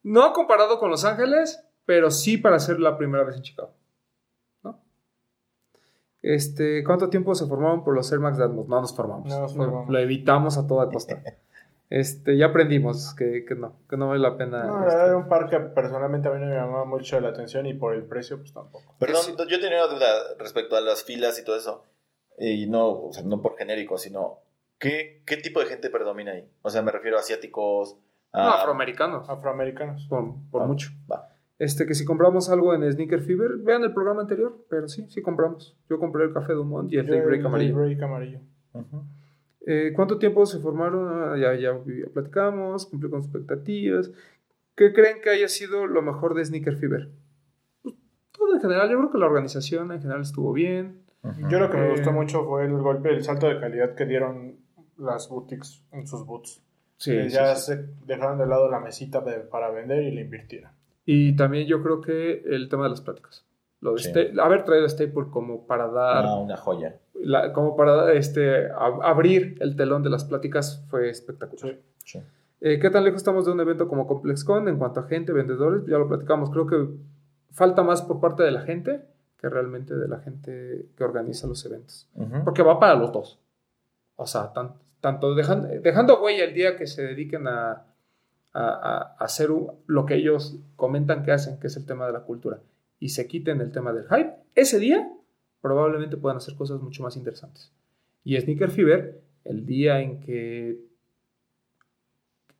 No 0.04 0.34
comparado 0.34 0.80
con 0.80 0.90
Los 0.90 1.06
Ángeles, 1.06 1.64
pero 1.86 2.12
sí 2.12 2.38
para 2.38 2.60
ser 2.60 2.80
la 2.80 2.98
primera 2.98 3.24
vez 3.24 3.38
en 3.38 3.44
Chicago. 3.44 3.74
¿No? 4.64 4.80
Este, 6.22 6.84
¿cuánto 6.84 7.10
tiempo 7.10 7.36
se 7.36 7.46
formaron 7.46 7.84
por 7.84 7.96
los 7.96 8.12
Air 8.12 8.20
Max 8.20 8.38
de 8.38 8.46
Atmos? 8.46 8.68
No 8.68 8.82
nos 8.82 8.96
formamos. 8.96 9.28
No 9.28 9.40
nos 9.40 9.56
formamos. 9.56 9.90
Lo 9.90 10.00
evitamos 10.00 10.58
a 10.58 10.68
toda 10.68 10.90
costa. 10.90 11.22
Este, 11.92 12.38
ya 12.38 12.46
aprendimos 12.48 13.14
que, 13.16 13.44
que 13.44 13.54
no, 13.54 13.74
que 13.90 13.98
no 13.98 14.08
vale 14.08 14.22
la 14.22 14.38
pena. 14.38 14.64
No, 14.64 14.80
la 14.80 14.86
este, 14.86 14.96
verdad 14.96 15.08
era 15.10 15.18
un 15.18 15.28
par 15.28 15.50
que 15.50 15.60
personalmente 15.60 16.30
a 16.30 16.32
mí 16.32 16.40
no 16.40 16.46
me 16.46 16.56
llamaba 16.56 16.86
mucho 16.86 17.20
la 17.20 17.28
atención 17.30 17.66
y 17.66 17.74
por 17.74 17.94
el 17.94 18.04
precio, 18.04 18.38
pues 18.38 18.54
tampoco. 18.54 18.96
Perdón, 18.98 19.22
yo 19.50 19.60
tenía 19.60 19.84
una 19.86 19.94
duda 19.94 20.08
respecto 20.40 20.78
a 20.78 20.82
las 20.82 21.04
filas 21.04 21.38
y 21.38 21.44
todo 21.44 21.58
eso. 21.58 21.84
Y 22.40 22.68
no, 22.68 22.88
o 23.08 23.12
sea, 23.12 23.24
no 23.24 23.42
por 23.42 23.58
genérico, 23.58 23.98
sino 23.98 24.38
¿qué, 24.80 25.22
¿qué 25.26 25.36
tipo 25.36 25.60
de 25.60 25.66
gente 25.66 25.90
predomina 25.90 26.32
ahí? 26.32 26.50
O 26.62 26.70
sea, 26.70 26.82
me 26.82 26.94
refiero 26.94 27.18
a 27.18 27.20
asiáticos, 27.20 27.98
a... 28.32 28.42
no, 28.42 28.50
afroamericanos, 28.52 29.30
Afroamericanos. 29.30 30.08
por, 30.10 30.34
por 30.50 30.62
Ah, 30.62 30.68
mucho. 30.68 30.92
Va. 31.12 31.28
Este, 31.60 31.86
que 31.86 31.94
si 31.94 32.06
compramos 32.06 32.50
algo 32.50 32.74
en 32.74 32.90
Sneaker 32.90 33.20
Fever, 33.20 33.58
vean 33.58 33.84
el 33.84 33.94
programa 33.94 34.22
anterior, 34.22 34.66
pero 34.70 34.88
sí, 34.88 35.08
sí 35.10 35.22
compramos. 35.22 35.78
Yo 35.90 36.00
compré 36.00 36.24
el 36.24 36.34
café 36.34 36.54
Dumont 36.54 36.90
y 36.92 36.98
el 36.98 37.06
Daybreak 37.06 37.42
el 37.42 37.46
amarillo. 37.48 37.76
Daybreak 37.78 38.02
amarillo. 38.02 38.40
Ujú. 38.74 39.04
Eh, 39.66 39.92
¿Cuánto 39.96 40.18
tiempo 40.18 40.46
se 40.46 40.60
formaron? 40.60 41.08
Ah, 41.34 41.38
Ya, 41.38 41.54
ya, 41.56 41.74
ya 41.86 42.10
platicamos, 42.14 42.86
cumplió 42.88 43.12
con 43.12 43.22
expectativas. 43.22 44.12
¿Qué 44.76 44.94
creen 44.94 45.22
que 45.22 45.30
haya 45.30 45.48
sido 45.48 45.86
lo 45.86 46.02
mejor 46.02 46.34
de 46.34 46.44
Sneaker 46.46 46.78
Fever? 46.78 47.10
Pues, 47.84 47.96
todo 48.32 48.56
en 48.56 48.62
general, 48.62 48.90
yo 48.90 48.98
creo 48.98 49.12
que 49.12 49.18
la 49.18 49.28
organización 49.28 49.92
en 49.92 50.02
general 50.02 50.22
estuvo 50.22 50.52
bien. 50.54 51.02
Ujú. 51.24 51.50
Yo 51.50 51.60
lo 51.60 51.70
que 51.70 51.78
me 51.78 51.88
Eh. 51.88 51.92
gustó 51.92 52.12
mucho 52.12 52.44
fue 52.46 52.66
el 52.66 52.74
golpe, 52.78 53.10
el 53.10 53.24
salto 53.24 53.48
de 53.48 53.60
calidad 53.60 53.94
que 53.94 54.06
dieron 54.06 54.56
las 54.98 55.30
boutiques 55.30 55.84
en 55.92 56.08
sus 56.08 56.26
boots. 56.26 56.64
que 57.04 57.30
ya 57.30 57.56
se 57.56 57.88
dejaron 58.06 58.38
de 58.38 58.46
lado 58.46 58.70
la 58.70 58.80
mesita 58.80 59.22
de- 59.22 59.40
para 59.40 59.72
vender 59.72 60.04
y 60.04 60.12
le 60.12 60.22
invirtieron. 60.22 60.70
Y 61.04 61.36
también 61.36 61.66
yo 61.68 61.82
creo 61.82 62.00
que 62.00 62.44
el 62.46 62.70
tema 62.70 62.84
de 62.84 62.90
las 62.92 63.02
pláticas. 63.02 63.44
Lo 63.80 63.94
de 63.96 64.04
Sí. 64.04 64.12
Haber 64.40 64.64
traído 64.66 64.86
a 64.86 64.90
Staple 64.90 65.26
como 65.32 65.66
para 65.66 65.88
dar, 65.88 66.26
Ah, 66.28 66.36
una 66.36 66.56
joya. 66.58 67.00
La- 67.24 67.54
como 67.54 67.76
para 67.76 68.14
este, 68.14 68.70
ab- 68.72 69.00
abrir 69.04 69.58
el 69.60 69.76
telón 69.76 70.04
de 70.04 70.10
las 70.10 70.26
pláticas 70.26 70.84
fue 70.90 71.10
espectacular. 71.10 71.76
Sí. 71.76 71.80
Sí. 72.04 72.20
Eh, 72.62 72.80
¿Qué 72.80 72.90
tan 72.90 73.04
lejos 73.04 73.18
estamos 73.18 73.46
de 73.46 73.52
un 73.52 73.60
evento 73.60 73.88
como 73.88 74.06
ComplexCon 74.08 74.68
en 74.68 74.78
cuanto 74.78 75.00
a 75.00 75.04
gente, 75.04 75.32
vendedores? 75.32 75.86
Ya 75.88 75.98
lo 75.98 76.08
platicamos. 76.08 76.50
Creo 76.52 76.68
que 76.68 76.88
falta 77.52 77.82
más 77.84 78.02
por 78.04 78.20
parte 78.20 78.44
de 78.44 78.52
la 78.52 78.62
gente 78.62 79.02
que 79.40 79.50
realmente 79.50 79.96
de 79.96 80.08
la 80.08 80.20
gente 80.20 80.86
que 80.96 81.04
organiza 81.04 81.48
los 81.48 81.66
eventos. 81.66 82.08
Ujú. 82.16 82.44
Porque 82.44 82.62
va 82.62 82.80
para 82.80 82.94
los 82.96 83.12
dos. 83.12 83.40
O 84.16 84.28
sea, 84.28 84.54
tan- 84.54 84.74
tanto 85.00 85.34
dejan- 85.34 85.82
dejando 85.82 86.22
huella 86.22 86.44
el 86.44 86.54
día 86.54 86.76
que 86.78 86.86
se 86.86 87.02
dediquen 87.02 87.48
a, 87.48 87.72
a- 87.72 87.84
a- 88.54 89.16
hacer 89.18 89.50
lo 89.88 90.06
que 90.06 90.16
ellos 90.16 90.58
comentan 90.76 91.24
que 91.24 91.32
hacen, 91.32 91.60
que 91.60 91.68
es 91.68 91.78
el 91.78 91.86
tema 91.88 92.06
de 92.06 92.14
la 92.14 92.20
cultura, 92.22 92.60
y 93.00 93.10
se 93.10 93.26
quiten 93.28 93.62
el 93.62 93.72
tema 93.72 93.92
del 93.94 94.06
hype, 94.10 94.36
ese 94.54 94.78
día 94.78 95.10
probablemente 95.62 96.18
puedan 96.18 96.38
hacer 96.38 96.56
cosas 96.56 96.82
mucho 96.82 97.04
más 97.04 97.16
interesantes. 97.16 97.72
Y 98.24 98.40
Sneaker 98.40 98.72
Fever, 98.72 99.22
el 99.46 99.66
día 99.66 100.00
en 100.00 100.20
que 100.20 100.80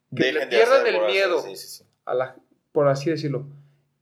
Dejen 0.10 0.50
pierdan 0.50 0.86
el 0.86 0.96
hacer, 0.96 1.08
miedo. 1.08 1.42
sí, 1.42 1.56
sí, 1.56 1.68
sí. 1.68 1.84
a 2.06 2.14
la, 2.14 2.36
por 2.72 2.88
así 2.88 3.10
decirlo, 3.10 3.46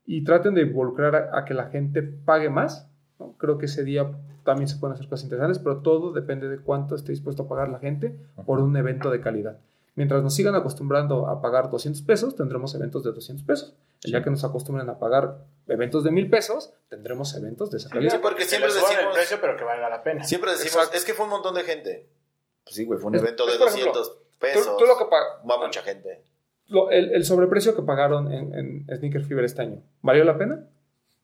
y 0.05 0.23
traten 0.23 0.55
de 0.55 0.61
involucrar 0.63 1.15
a, 1.15 1.39
a 1.39 1.45
que 1.45 1.53
la 1.53 1.69
gente 1.69 2.01
pague 2.01 2.49
más, 2.49 2.87
¿no? 3.19 3.33
creo 3.37 3.57
que 3.57 3.65
ese 3.65 3.83
día 3.83 4.11
también 4.43 4.67
se 4.67 4.77
pueden 4.77 4.95
hacer 4.95 5.07
cosas 5.07 5.25
interesantes, 5.25 5.59
pero 5.59 5.81
todo 5.81 6.11
depende 6.11 6.49
de 6.49 6.57
cuánto 6.59 6.95
esté 6.95 7.11
dispuesto 7.11 7.43
a 7.43 7.47
pagar 7.47 7.69
la 7.69 7.79
gente 7.79 8.15
por 8.45 8.59
un 8.59 8.75
evento 8.75 9.11
de 9.11 9.21
calidad. 9.21 9.59
Mientras 9.95 10.23
nos 10.23 10.33
sigan 10.33 10.55
acostumbrando 10.55 11.27
a 11.27 11.41
pagar 11.41 11.69
200 11.69 12.01
pesos, 12.03 12.35
tendremos 12.35 12.73
eventos 12.73 13.03
de 13.03 13.11
200 13.11 13.45
pesos. 13.45 13.75
Día 14.03 14.23
que 14.23 14.29
nos 14.29 14.43
acostumbren 14.45 14.89
a 14.89 14.97
pagar 14.97 15.45
eventos 15.69 16.03
de 16.03 16.11
1000 16.11 16.29
pesos, 16.29 16.73
tendremos 16.89 17.35
eventos 17.35 17.71
de 17.71 17.77
esa 17.77 17.89
calidad. 17.89 18.11
Sí, 18.11 18.17
porque 18.21 18.39
Que 18.43 18.45
siempre 18.45 18.71
decimos- 18.73 18.91
el 18.99 19.09
precio, 19.13 19.37
pero 19.41 19.55
que 19.57 19.63
valga 19.63 19.89
la 19.89 20.03
pena. 20.03 20.23
Siempre 20.23 20.51
decimos, 20.51 20.73
Exacto. 20.75 20.97
es 20.97 21.05
que 21.05 21.13
fue 21.13 21.25
un 21.25 21.31
montón 21.31 21.55
de 21.55 21.63
gente. 21.63 22.07
Pues 22.63 22.75
sí, 22.75 22.85
güey, 22.85 22.99
fue 22.99 23.09
un 23.09 23.15
Es- 23.15 23.21
evento 23.21 23.47
es 23.47 23.53
de 23.53 23.59
por 23.59 23.67
ejemplo, 23.69 23.93
200 23.93 24.17
Tú, 24.17 24.37
pesos. 24.39 24.77
tú 24.77 24.85
lo 24.85 24.97
que 24.97 25.05
Va 25.05 25.57
mucha 25.65 25.81
gente. 25.81 26.23
lo- 26.67 26.91
el, 26.91 27.13
el 27.13 27.23
sobreprecio 27.25 27.75
que 27.75 27.81
pagaron 27.81 28.31
en, 28.31 28.53
en 28.53 28.97
Sneaker 28.97 29.23
Fever 29.25 29.43
este 29.45 29.61
año, 29.63 29.81
¿valió 30.01 30.23
la 30.23 30.37
pena? 30.37 30.67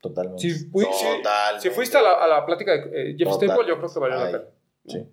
Totalmente. 0.01 0.41
Si, 0.41 0.69
fui- 0.69 0.85
si- 0.85 1.05
Totalmente. 1.17 1.61
si 1.61 1.69
fuiste 1.69 1.97
a 1.97 2.01
la, 2.01 2.13
a 2.13 2.27
la 2.27 2.45
plática 2.45 2.71
de 2.71 3.11
eh, 3.11 3.15
Jeff 3.17 3.29
Total. 3.29 3.49
Staple, 3.49 3.67
yo 3.67 3.77
creo 3.77 3.93
que 3.93 3.99
valió 3.99 4.17
la 4.17 4.25
pena. 4.31 4.43
Sí. 4.87 5.07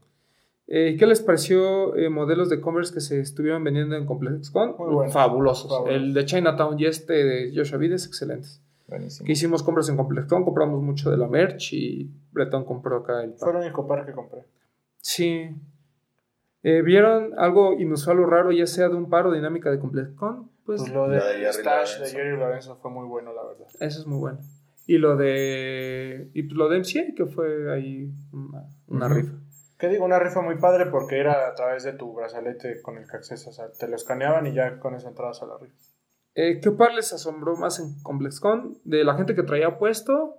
Eh, 0.69 0.97
¿Qué 0.99 1.07
les 1.07 1.21
pareció 1.21 1.95
eh, 1.97 2.09
modelos 2.09 2.49
de 2.49 2.61
commerce 2.63 2.95
que 2.95 3.01
se 3.01 3.21
estuvieron 3.21 3.63
vendiendo 3.63 3.95
en 3.97 4.07
ComplexCon? 4.07 4.77
Fabulosos. 4.77 5.13
Fabulosos. 5.13 5.89
El 5.91 6.15
de 6.15 6.25
Chinatown 6.25 6.79
y 6.81 6.87
este 6.87 7.13
de 7.13 7.53
Joshua 7.55 7.77
Vides, 7.79 8.07
excelentes. 8.07 8.62
Buenísimo. 8.93 9.27
Que 9.27 9.33
hicimos 9.33 9.63
compras 9.63 9.89
en 9.89 9.97
ComplexCon, 9.97 10.45
compramos 10.45 10.83
mucho 10.83 11.11
de 11.11 11.17
la 11.17 11.27
merch 11.27 11.73
y 11.73 12.11
Breton 12.31 12.65
compró 12.67 12.99
acá 12.99 13.25
el 13.25 13.33
Fue 13.39 13.51
el 13.51 13.57
único 13.57 13.87
par 13.87 14.05
que 14.05 14.13
compré. 14.13 14.45
Sí. 15.01 15.49
Eh, 16.63 16.83
¿Vieron 16.83 17.33
algo 17.39 17.73
inusual 17.73 18.21
o 18.21 18.27
raro, 18.27 18.53
ya 18.53 18.67
sea 18.67 18.91
de 18.91 18.95
un 18.95 19.09
par 19.09 19.27
o 19.27 19.33
dinámica 19.33 19.71
de 19.71 19.79
ComplexCon? 19.79 20.51
Pues, 20.67 20.83
Pues 20.83 20.93
lo 20.93 21.09
de 21.09 21.17
de 21.17 21.23
Jerry 21.23 21.53
Stash 21.55 21.93
de 21.93 21.99
Lorenzo. 22.01 22.17
Jerry 22.17 22.37
Lorenzo 22.37 22.77
fue 22.77 22.91
muy 22.91 23.07
bueno, 23.09 23.33
la 23.33 23.45
verdad. 23.45 23.67
eso 23.81 24.01
es 24.01 24.07
muy 24.07 24.19
bueno. 24.19 24.41
Y 24.87 24.99
lo 24.99 25.17
de. 25.17 26.29
Y 26.35 26.43
pues 26.43 26.55
lo 26.55 26.69
de 26.69 26.79
MCA, 26.81 27.15
que 27.17 27.25
fue 27.25 27.73
ahí 27.73 28.13
una, 28.89 29.09
rifa. 29.09 29.33
¿Qué 29.79 29.89
digo? 29.89 30.05
Una 30.05 30.19
rifa 30.19 30.43
muy 30.43 30.59
padre 30.59 30.85
porque 30.87 31.19
era 31.19 31.49
a 31.49 31.55
través 31.55 31.85
de 31.85 31.95
tu 31.95 32.13
brazalete 32.13 32.83
con 32.83 32.99
el 32.99 33.09
que 33.09 33.17
accesas. 33.17 33.49
O 33.49 33.53
sea, 33.53 33.71
te 33.71 33.89
lo 33.89 33.97
escaneaban 33.97 34.47
y 34.47 34.53
ya 34.53 34.79
con 34.81 34.95
eso 34.95 35.09
entrabas 35.09 35.43
a 35.43 35.47
la 35.47 35.57
rifa. 35.57 35.75
Eh, 36.35 36.61
¿Qué 36.63 36.71
par 36.71 36.95
les 36.95 37.13
asombró 37.13 37.57
más 37.57 37.79
en 37.79 38.01
ComplexCon? 38.03 38.79
De 38.85 39.05
la 39.05 39.15
gente 39.15 39.35
que 39.35 39.43
traía 39.43 39.79
puesto. 39.79 40.39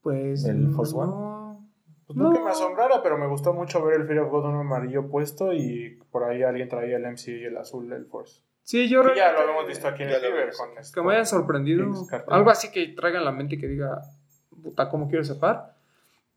Pues. 0.00 0.44
¿El 0.44 0.70
Force 0.72 0.96
no. 0.96 1.68
Pues 2.06 2.16
no, 2.16 2.32
que 2.32 2.40
me 2.40 2.50
asombrara, 2.50 3.02
pero 3.02 3.18
me 3.18 3.26
gustó 3.26 3.52
mucho 3.52 3.84
ver 3.84 4.00
el 4.00 4.06
Fear 4.06 4.20
of 4.20 4.30
God 4.30 4.46
uno 4.46 4.60
amarillo 4.60 5.08
puesto 5.10 5.52
y 5.52 5.98
por 6.10 6.24
ahí 6.24 6.42
alguien 6.42 6.66
traía 6.68 6.96
el 6.96 7.04
MC 7.04 7.28
y 7.32 7.44
el 7.44 7.56
azul 7.58 7.86
del 7.90 8.06
Force. 8.06 8.42
Sí, 8.62 8.88
yo 8.88 9.02
Que 9.02 9.16
ya 9.16 9.32
lo 9.32 9.40
habíamos 9.40 9.66
visto 9.66 9.86
aquí 9.88 10.04
en 10.04 10.10
el 10.10 10.20
vimos. 10.22 10.56
Con 10.56 10.78
este- 10.78 10.94
Que 10.94 11.02
me 11.06 11.12
hayan 11.12 11.26
sorprendido. 11.26 11.86
Algo 12.28 12.50
así 12.50 12.70
que 12.70 12.88
traiga 12.88 13.18
en 13.18 13.26
la 13.26 13.32
mente 13.32 13.56
y 13.56 13.58
que 13.58 13.66
diga, 13.66 14.00
puta, 14.62 14.88
¿cómo 14.88 15.08
quiero 15.08 15.22
ese 15.22 15.34
par? 15.34 15.77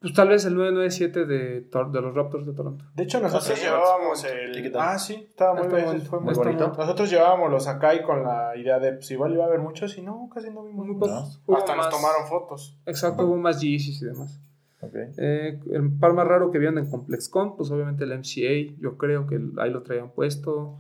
Pues 0.02 0.14
tal 0.16 0.30
vez 0.30 0.44
el 0.46 0.56
997 0.56 1.26
de, 1.28 1.70
Tor- 1.70 1.92
de 1.92 2.02
los 2.02 2.16
Raptors 2.16 2.48
de 2.48 2.54
Toronto. 2.54 2.84
De 2.96 3.04
hecho, 3.04 3.20
nosotros 3.20 3.58
sí, 3.58 3.64
llevábamos 3.66 4.24
¿Y 4.24 4.28
el. 4.58 4.74
Ah, 4.76 4.98
sí, 4.98 5.28
estaba 5.30 5.54
muy 5.54 5.68
bien. 5.68 6.02
Fue 6.02 6.20
muy 6.20 6.34
bonito. 6.34 6.64
bonito. 6.66 6.82
Nosotros 6.82 7.10
llevábamos 7.12 7.52
los 7.52 7.68
Akai 7.68 8.02
con 8.02 8.24
la 8.24 8.58
idea 8.58 8.80
de, 8.80 8.94
pues 8.94 9.12
igual 9.12 9.34
iba 9.34 9.44
a 9.44 9.48
haber 9.48 9.60
muchos 9.60 9.96
y 10.00 10.02
no, 10.02 10.28
casi 10.34 10.50
no 10.50 10.64
vimos 10.64 10.88
Muy 10.88 10.96
muchos. 10.96 11.10
pocos. 11.10 11.42
Hubo 11.46 11.58
Hasta 11.58 11.76
nos 11.76 11.90
tomaron 11.90 12.28
fotos. 12.28 12.80
Exacto, 12.88 13.26
hubo 13.28 13.38
más 13.38 13.62
Yeezys 13.62 14.02
y 14.02 14.06
demás. 14.06 14.42
Ok. 14.82 14.96
Eh, 15.20 15.60
el 15.72 15.92
par 16.00 16.14
más 16.14 16.28
raro 16.28 16.50
que 16.50 16.58
vieron 16.58 16.80
en 16.80 16.90
ComplexCon, 16.90 17.56
pues 17.56 17.70
obviamente 17.70 18.04
el 18.04 18.18
MCA, 18.18 18.76
yo 18.80 18.98
creo 18.98 19.28
que 19.28 19.40
ahí 19.60 19.70
lo 19.70 19.84
traían 19.84 20.10
puesto. 20.10 20.80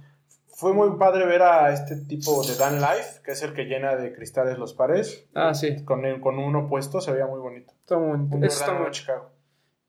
Fue 0.61 0.73
muy 0.73 0.95
padre 0.99 1.25
ver 1.25 1.41
a 1.41 1.73
este 1.73 1.95
tipo 1.95 2.43
de 2.43 2.55
Dan 2.55 2.75
Life, 2.79 3.21
que 3.25 3.31
es 3.31 3.41
el 3.41 3.53
que 3.53 3.65
llena 3.65 3.95
de 3.95 4.13
cristales 4.13 4.59
los 4.59 4.75
pares. 4.75 5.25
Ah, 5.33 5.55
sí, 5.55 5.83
Con, 5.85 6.05
el- 6.05 6.21
con 6.21 6.37
uno 6.37 6.67
puesto 6.69 7.01
se 7.01 7.11
veía 7.11 7.25
muy 7.25 7.39
bonito. 7.39 7.73
está 7.79 7.97
muy 7.97 8.09
bonito. 8.09 8.35
Un 8.35 8.43
Eso 8.43 8.59
está 8.63 8.73
muy- 8.79 8.91
Chicago. 8.91 9.29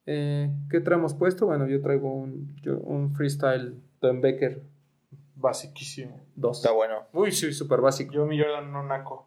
Eh, 0.06 0.48
¿Qué 0.70 0.80
traemos 0.80 1.12
puesto? 1.14 1.44
Bueno, 1.46 1.66
yo 1.66 1.82
traigo 1.82 2.10
un, 2.12 2.56
yo- 2.62 2.78
un 2.78 3.12
freestyle 3.14 3.78
Don 4.00 4.20
Becker 4.22 4.62
Basiquísimo. 5.36 6.20
2. 6.36 6.56
Está 6.58 6.72
bueno. 6.72 7.02
Uy, 7.12 7.32
sí, 7.32 7.52
súper 7.52 7.80
básico. 7.80 8.12
Yo 8.12 8.24
mi 8.26 8.40
Jordan 8.40 8.72
no 8.72 8.82
naco. 8.82 9.26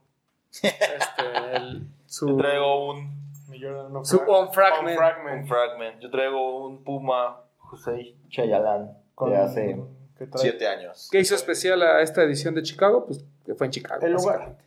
Este, 0.51 1.55
el- 1.55 1.87
su, 2.07 2.27
Yo 2.29 2.37
traigo 2.37 2.91
un, 2.91 3.31
Mi 3.49 3.61
Jordan 3.61 3.93
no 3.93 4.03
su 4.03 4.17
fra- 4.19 4.27
On 4.33 4.51
Fragment. 4.53 4.89
On 4.89 4.97
Fragment. 4.97 5.41
un 5.43 5.47
fragment. 5.47 5.99
Yo 6.01 6.09
traigo 6.09 6.65
un 6.65 6.83
Puma 6.83 7.41
José 7.57 8.15
Chayalan 8.29 8.97
Con- 9.13 9.29
de 9.29 9.37
hace 9.37 9.77
que 10.17 10.25
trae- 10.27 10.41
7 10.41 10.67
años. 10.67 11.09
¿Qué 11.11 11.19
hizo 11.19 11.35
especial 11.35 11.81
a 11.83 12.01
esta 12.01 12.23
edición 12.23 12.55
de 12.55 12.63
Chicago? 12.63 13.05
Pues 13.05 13.23
que 13.45 13.53
fue 13.55 13.67
en 13.67 13.71
Chicago. 13.71 14.05
El 14.05 14.13
lugar. 14.13 14.37
básicamente. 14.39 14.65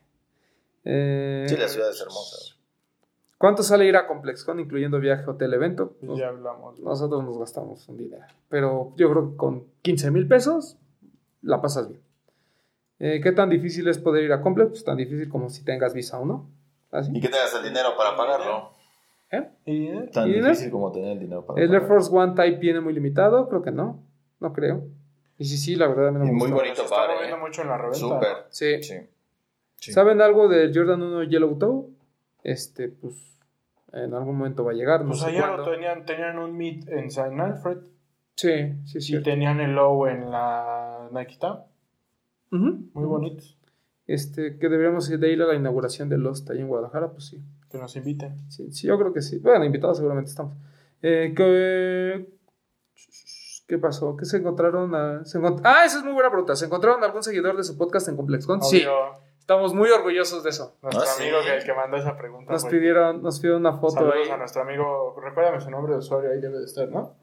Eh, 0.84 1.46
Sí, 1.48 1.56
la 1.56 1.68
ciudad 1.68 1.90
es 1.90 2.00
hermosa. 2.00 2.54
¿Cuánto 3.36 3.62
sale 3.62 3.86
ir 3.86 3.96
a 3.96 4.06
ComplexCon, 4.06 4.58
incluyendo 4.58 4.98
viaje, 4.98 5.24
hotel, 5.28 5.54
evento? 5.54 5.96
Nos- 6.00 6.18
ya 6.18 6.28
hablamos. 6.28 6.80
Nosotros 6.80 7.22
nos 7.24 7.38
gastamos 7.38 7.88
un 7.88 7.96
dinero. 7.96 8.24
Pero 8.48 8.92
yo 8.96 9.10
creo 9.10 9.30
que 9.30 9.36
con 9.36 9.64
15 9.82 10.10
mil 10.10 10.26
pesos 10.26 10.76
la 11.42 11.60
pasas 11.60 11.88
bien. 11.88 12.00
Eh, 12.98 13.20
¿Qué 13.22 13.30
tan 13.30 13.48
difícil 13.48 13.86
es 13.86 13.98
poder 13.98 14.24
ir 14.24 14.32
a 14.32 14.40
Complex? 14.42 14.70
Pues 14.70 14.84
tan 14.84 14.96
difícil 14.96 15.28
como 15.28 15.50
si 15.50 15.62
tengas 15.64 15.94
visa 15.94 16.18
o 16.18 16.24
no. 16.26 16.50
Así. 16.90 17.12
Y 17.14 17.20
que 17.20 17.28
tengas 17.28 17.54
el 17.54 17.62
dinero 17.62 17.90
para 17.96 18.16
pagarlo. 18.16 18.70
¿Eh? 19.30 19.48
Y, 19.66 20.06
Tan 20.10 20.26
¿Y 20.26 20.32
dinero? 20.32 20.48
difícil 20.48 20.70
como 20.72 20.90
tener 20.90 21.12
el 21.12 21.20
dinero 21.20 21.44
para 21.46 21.60
¿El 21.62 21.70
Air 21.72 21.82
pagarlo. 21.82 22.00
Force 22.04 22.16
One 22.16 22.32
Type 22.34 22.58
viene 22.58 22.80
muy 22.80 22.92
limitado? 22.92 23.48
Creo 23.48 23.62
que 23.62 23.70
no. 23.70 24.02
No 24.40 24.52
creo. 24.52 24.84
Y 25.38 25.44
sí, 25.44 25.56
sí, 25.56 25.76
la 25.76 25.86
verdad 25.86 26.08
a 26.08 26.10
mí 26.12 26.18
no 26.18 26.24
Y 26.24 26.28
me 26.28 26.34
muy 26.34 26.50
bonito 26.50 26.74
se 26.76 26.82
está 26.82 27.06
moviendo 27.06 27.36
eh. 27.36 27.40
mucho 27.40 27.62
en 27.62 27.68
la 27.68 27.78
reventa. 27.78 27.98
Súper. 27.98 28.36
Sí. 28.50 28.82
Sí. 28.82 28.94
Sí. 29.76 29.92
¿Saben 29.92 30.20
algo 30.20 30.48
del 30.48 30.76
Jordan 30.76 31.00
1 31.02 31.22
Yellow 31.24 31.56
Toe? 31.58 31.86
Este, 32.42 32.88
pues 32.88 33.14
en 33.92 34.12
algún 34.14 34.36
momento 34.36 34.64
va 34.64 34.72
a 34.72 34.74
llegar. 34.74 35.02
No 35.02 35.08
Pues 35.08 35.20
sé 35.20 35.28
ayer 35.28 35.46
lo 35.46 35.64
tenían, 35.70 36.04
tenían 36.04 36.38
un 36.38 36.56
meet 36.56 36.88
en 36.88 37.10
San 37.10 37.40
Alfred 37.40 37.78
Sí, 38.34 38.74
sí, 38.84 39.00
sí. 39.00 39.16
y 39.16 39.22
tenían 39.22 39.58
el 39.60 39.72
low 39.72 40.06
en 40.06 40.30
la 40.30 41.08
Nike 41.12 41.38
Town. 41.40 41.60
Muy 42.50 43.04
bonitos. 43.04 43.58
Este, 44.06 44.58
que 44.58 44.68
deberíamos 44.68 45.10
ir 45.10 45.18
de 45.18 45.32
ir 45.32 45.42
a 45.42 45.46
la 45.46 45.54
inauguración 45.54 46.08
de 46.08 46.18
Lost 46.18 46.48
ahí 46.50 46.60
en 46.60 46.68
Guadalajara, 46.68 47.10
pues 47.10 47.26
sí. 47.26 47.42
Que 47.70 47.78
nos 47.78 47.94
inviten. 47.96 48.48
Sí, 48.48 48.70
sí, 48.72 48.86
yo 48.86 48.98
creo 48.98 49.12
que 49.12 49.22
sí. 49.22 49.38
Bueno, 49.38 49.64
invitados 49.64 49.98
seguramente 49.98 50.30
estamos. 50.30 50.56
Eh, 51.02 51.34
¿qué, 51.36 52.26
¿Qué 53.68 53.78
pasó? 53.78 54.16
¿Qué 54.16 54.24
se 54.24 54.38
encontraron? 54.38 54.94
a- 54.94 55.24
se 55.24 55.38
encont- 55.38 55.60
Ah, 55.62 55.84
esa 55.84 55.98
es 55.98 56.04
muy 56.04 56.14
buena 56.14 56.30
pregunta. 56.30 56.56
¿Se 56.56 56.64
encontraron 56.64 57.04
algún 57.04 57.22
seguidor 57.22 57.56
de 57.56 57.62
su 57.62 57.76
podcast 57.78 58.08
en 58.08 58.16
ComplexCon? 58.16 58.62
Sí, 58.62 58.82
estamos 59.38 59.74
muy 59.74 59.90
orgullosos 59.90 60.42
de 60.42 60.50
eso. 60.50 60.74
Nuestro 60.82 61.02
Ah, 61.04 61.06
sí. 61.06 61.22
amigo 61.24 61.38
que, 61.44 61.64
que 61.64 61.74
mandó 61.74 61.96
esa 61.98 62.16
pregunta. 62.16 62.50
Nos 62.50 62.62
güey. 62.64 62.72
pidieron, 62.78 63.22
nos 63.22 63.38
pidieron 63.38 63.60
una 63.60 63.74
foto 63.78 63.92
Saludos 63.94 64.14
ahí. 64.24 64.30
a 64.30 64.36
nuestro 64.38 64.62
amigo. 64.62 65.14
Recuérdame 65.22 65.60
su 65.60 65.70
nombre 65.70 65.92
de 65.92 65.98
usuario, 65.98 66.30
ahí 66.30 66.40
debe 66.40 66.58
de 66.58 66.64
estar, 66.64 66.88
¿no? 66.88 67.14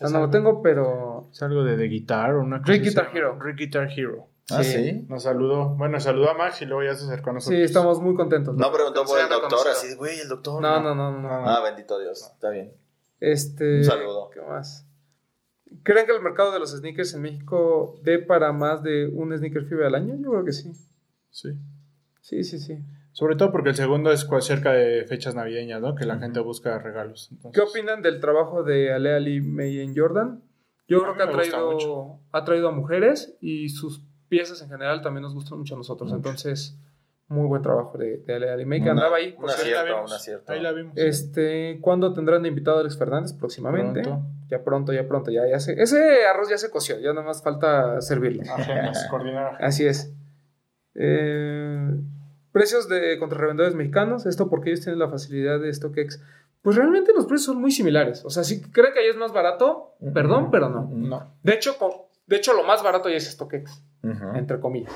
Ah, 0.00 0.08
no 0.10 0.20
lo 0.20 0.30
tengo, 0.30 0.62
pero 0.62 1.26
Es 1.32 1.42
algo 1.42 1.64
de 1.64 1.76
The 1.76 1.82
Guitar 1.84 2.34
o 2.36 2.40
una 2.42 2.60
cosa 2.60 2.72
Rick 2.72 2.82
Guitar. 2.84 3.10
Hero. 3.12 3.36
Rick 3.40 3.56
Guitar 3.58 3.88
Hero. 3.90 4.26
Ah, 4.50 4.62
Sí. 4.62 4.72
sí. 4.72 5.06
Nos 5.08 5.24
saludó. 5.24 5.70
Bueno, 5.70 5.98
saludó 5.98 6.30
a 6.30 6.34
Max 6.34 6.62
y 6.62 6.66
luego 6.66 6.84
ya 6.84 6.94
se 6.96 7.04
acercó 7.06 7.30
a 7.30 7.32
nosotros. 7.34 7.58
sí, 7.58 7.62
estamos 7.64 8.00
muy 8.00 8.14
contentos. 8.14 8.54
No 8.56 8.70
preguntó 8.72 9.04
por 9.04 9.18
el 9.18 9.28
doctor, 9.28 9.66
así, 9.68 9.88
de, 9.88 9.94
güey, 9.96 10.20
el 10.20 10.28
doctor. 10.28 10.62
No, 10.62 10.80
no, 10.80 10.94
no, 10.94 11.10
no. 11.10 11.20
no. 11.20 11.48
Ah, 11.50 11.60
bendito 11.62 11.98
Dios. 11.98 12.30
Está 12.32 12.50
bien. 12.50 12.72
Este, 13.20 13.78
Un 13.78 13.84
saludo. 13.84 14.30
¿Qué 14.30 14.40
más? 14.40 14.86
¿Creen 15.82 16.06
que 16.06 16.12
el 16.14 16.22
mercado 16.22 16.52
de 16.52 16.58
los 16.58 16.70
sneakers 16.76 17.14
en 17.14 17.22
México 17.22 17.98
dé 18.02 18.18
para 18.18 18.52
más 18.52 18.82
de 18.82 19.06
un 19.08 19.36
sneaker 19.36 19.64
fever 19.64 19.86
al 19.86 19.94
año? 19.94 20.14
Yo 20.20 20.30
creo 20.30 20.44
que 20.44 20.52
sí. 20.52 20.72
Sí. 21.30 21.50
Sí, 22.20 22.44
sí, 22.44 22.58
sí. 22.58 22.78
Sobre 23.12 23.36
todo 23.36 23.50
porque 23.50 23.70
el 23.70 23.74
segundo 23.74 24.12
es 24.12 24.26
cerca 24.40 24.72
de 24.72 25.04
fechas 25.06 25.34
navideñas, 25.34 25.80
¿no? 25.80 25.94
Que 25.94 26.04
la 26.04 26.18
gente 26.18 26.40
busca 26.40 26.78
regalos. 26.78 27.28
Entonces, 27.32 27.52
¿Qué 27.60 27.68
opinan 27.68 28.02
del 28.02 28.20
trabajo 28.20 28.62
de 28.62 28.92
Ale 28.92 29.14
Ali 29.14 29.40
May 29.40 29.80
en 29.80 29.96
Jordan? 29.96 30.42
Yo 30.86 31.02
creo 31.02 31.14
que 31.16 31.22
ha 31.22 31.30
traído, 31.30 32.20
ha 32.32 32.44
traído 32.44 32.68
a 32.68 32.72
mujeres 32.72 33.36
y 33.40 33.68
sus 33.70 34.04
piezas 34.28 34.62
en 34.62 34.68
general 34.68 35.02
también 35.02 35.22
nos 35.22 35.34
gustan 35.34 35.58
mucho 35.58 35.74
a 35.74 35.78
nosotros. 35.78 36.08
Mucho. 36.10 36.16
Entonces, 36.16 36.78
muy 37.28 37.46
buen 37.46 37.60
trabajo 37.60 37.98
de, 37.98 38.18
de 38.18 38.34
Ale 38.34 38.50
Ali 38.50 38.64
May, 38.64 38.78
que 38.78 38.84
Una- 38.90 38.92
andaba 39.02 39.16
ahí. 39.16 39.32
por 39.32 39.44
una 39.44 39.54
ahí 39.54 39.70
la 39.70 39.82
vimos. 39.84 40.10
un 40.10 40.16
acierto. 40.16 40.52
Ahí 40.52 40.60
la 40.62 40.72
vimos. 40.72 40.92
Este, 40.96 41.78
¿cuándo 41.80 42.12
tendrán 42.14 42.42
de 42.42 42.48
invitado 42.48 42.78
a 42.78 42.80
Alex 42.80 42.96
Fernández? 42.96 43.32
Próximamente. 43.34 44.02
Pronto. 44.02 44.26
Ya 44.48 44.64
pronto, 44.64 44.92
ya 44.92 45.06
pronto, 45.06 45.30
ya, 45.30 45.46
ya 45.46 45.60
se, 45.60 45.80
ese 45.80 46.26
arroz 46.26 46.48
ya 46.48 46.56
se 46.56 46.70
coció, 46.70 46.98
ya 46.98 47.12
nada 47.12 47.26
más 47.26 47.42
falta 47.42 48.00
servirlo. 48.00 48.42
Coordinar. 49.10 49.56
Así 49.60 49.86
es. 49.86 50.12
Eh, 50.94 51.90
precios 52.50 52.88
de 52.88 53.18
contra 53.18 53.38
revendedores 53.38 53.76
mexicanos, 53.76 54.26
esto 54.26 54.48
porque 54.48 54.70
ellos 54.70 54.80
tienen 54.80 54.98
la 54.98 55.08
facilidad 55.08 55.60
de 55.60 55.72
StockX. 55.72 56.22
Pues 56.62 56.76
realmente 56.76 57.12
los 57.14 57.26
precios 57.26 57.44
son 57.44 57.60
muy 57.60 57.70
similares. 57.70 58.24
O 58.24 58.30
sea, 58.30 58.42
si 58.42 58.62
creen 58.62 58.92
que 58.92 59.00
ahí 59.00 59.08
es 59.08 59.16
más 59.16 59.32
barato, 59.32 59.94
perdón, 60.12 60.50
pero 60.50 60.68
no. 60.68 60.88
No. 60.90 61.34
De 61.42 61.54
hecho, 61.54 61.76
de 62.26 62.36
hecho 62.36 62.52
lo 62.54 62.64
más 62.64 62.82
barato 62.82 63.08
ya 63.08 63.16
es 63.16 63.30
StockX, 63.30 63.82
entre 64.34 64.58
comillas. 64.60 64.92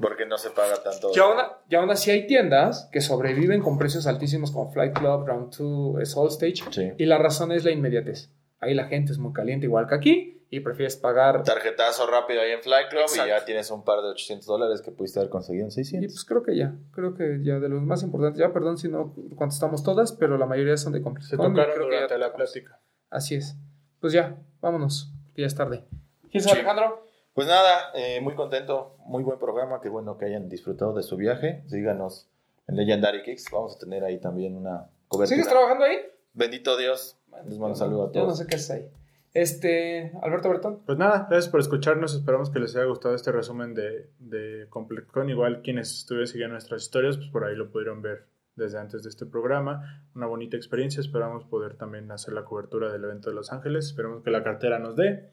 Porque 0.00 0.26
no 0.26 0.36
se 0.36 0.50
paga 0.50 0.82
tanto. 0.82 1.10
Y 1.14 1.18
aún, 1.20 1.36
y 1.68 1.74
aún 1.76 1.90
así 1.90 2.10
hay 2.10 2.26
tiendas 2.26 2.88
que 2.92 3.00
sobreviven 3.00 3.62
con 3.62 3.78
precios 3.78 4.06
altísimos 4.06 4.50
como 4.50 4.72
Flight 4.72 4.98
Club, 4.98 5.26
Round 5.26 5.54
2, 5.56 6.08
Soul 6.08 6.28
Stage. 6.28 6.64
Sí. 6.70 6.92
Y 6.98 7.06
la 7.06 7.18
razón 7.18 7.52
es 7.52 7.64
la 7.64 7.70
inmediatez. 7.70 8.30
Ahí 8.62 8.72
la 8.74 8.86
gente 8.86 9.12
es 9.12 9.18
muy 9.18 9.32
caliente, 9.34 9.66
igual 9.66 9.86
que 9.86 9.94
aquí, 9.94 10.42
y 10.48 10.60
prefieres 10.60 10.96
pagar. 10.96 11.42
Tarjetazo 11.42 12.06
rápido 12.06 12.40
ahí 12.40 12.52
en 12.52 12.60
Fly 12.62 12.88
Club 12.90 13.02
Exacto. 13.02 13.26
y 13.26 13.28
ya 13.28 13.44
tienes 13.44 13.70
un 13.70 13.84
par 13.84 14.00
de 14.02 14.08
800 14.08 14.46
dólares 14.46 14.80
que 14.82 14.90
pudiste 14.92 15.18
haber 15.18 15.30
conseguido 15.30 15.64
en 15.64 15.68
Y 15.70 15.72
600. 15.72 16.12
pues 16.12 16.24
creo 16.24 16.42
que 16.42 16.56
ya, 16.56 16.74
creo 16.92 17.14
que 17.14 17.40
ya 17.42 17.58
de 17.58 17.68
los 17.68 17.82
más 17.82 18.02
importantes, 18.02 18.38
ya 18.40 18.52
perdón 18.52 18.78
si 18.78 18.88
no 18.88 19.14
contestamos 19.36 19.82
todas, 19.82 20.12
pero 20.12 20.38
la 20.38 20.46
mayoría 20.46 20.76
son 20.78 20.92
de 20.92 21.00
Se 21.00 21.02
complejo. 21.04 21.36
tocaron 21.36 21.52
creo 21.54 21.88
que 21.88 21.94
ya 21.94 22.00
durante 22.02 22.18
la 22.18 22.26
tocamos. 22.32 22.50
plática. 22.52 22.80
Así 23.10 23.34
es. 23.34 23.56
Pues 24.00 24.12
ya, 24.12 24.36
vámonos, 24.60 25.12
que 25.34 25.42
ya 25.42 25.46
es 25.46 25.54
tarde. 25.54 25.84
¿Quién 26.30 26.42
Sí. 26.44 26.50
Alejandro? 26.50 27.06
Pues 27.34 27.48
nada, 27.48 27.90
eh, 27.94 28.20
muy 28.20 28.34
contento, 28.34 28.96
muy 29.06 29.22
buen 29.22 29.38
programa, 29.38 29.80
qué 29.80 29.88
bueno 29.88 30.18
que 30.18 30.26
hayan 30.26 30.48
disfrutado 30.50 30.92
de 30.92 31.02
su 31.02 31.16
viaje. 31.16 31.62
Síganos 31.66 32.28
en 32.68 32.76
Legendary 32.76 33.22
Kicks, 33.22 33.46
vamos 33.50 33.74
a 33.76 33.78
tener 33.78 34.04
ahí 34.04 34.20
también 34.20 34.54
una 34.56 34.90
cobertura. 35.08 35.28
¿Sigues 35.36 35.48
trabajando 35.48 35.84
ahí? 35.86 35.96
Bendito 36.34 36.76
Dios, 36.76 37.18
les 37.44 37.58
mando 37.58 37.68
un 37.68 37.76
saludo 37.76 38.02
a 38.04 38.12
Yo 38.12 38.20
no 38.20 38.26
todos. 38.26 38.38
sé 38.38 38.46
qué 38.46 38.56
es 38.56 38.70
ahí. 38.70 38.88
Este, 39.34 40.12
Alberto 40.22 40.50
Bertón. 40.50 40.80
Pues 40.84 40.98
nada, 40.98 41.26
gracias 41.30 41.48
por 41.50 41.60
escucharnos. 41.60 42.14
Esperamos 42.14 42.50
que 42.50 42.58
les 42.58 42.76
haya 42.76 42.84
gustado 42.84 43.14
este 43.14 43.32
resumen 43.32 43.72
de, 43.74 44.10
de 44.18 44.66
ComplexCon. 44.68 45.30
Igual 45.30 45.62
quienes 45.62 45.90
estuvieron 46.00 46.26
siguiendo 46.26 46.52
nuestras 46.52 46.82
historias, 46.82 47.16
pues 47.16 47.28
por 47.30 47.44
ahí 47.44 47.56
lo 47.56 47.70
pudieron 47.70 48.02
ver 48.02 48.26
desde 48.56 48.78
antes 48.78 49.02
de 49.02 49.08
este 49.08 49.24
programa. 49.24 50.04
Una 50.14 50.26
bonita 50.26 50.56
experiencia. 50.58 51.00
Esperamos 51.00 51.44
poder 51.44 51.76
también 51.76 52.10
hacer 52.12 52.34
la 52.34 52.44
cobertura 52.44 52.92
del 52.92 53.04
evento 53.04 53.30
de 53.30 53.34
Los 53.36 53.52
Ángeles. 53.52 53.86
Esperamos 53.86 54.22
que 54.22 54.30
la 54.30 54.44
cartera 54.44 54.78
nos 54.78 54.96
dé. 54.96 55.32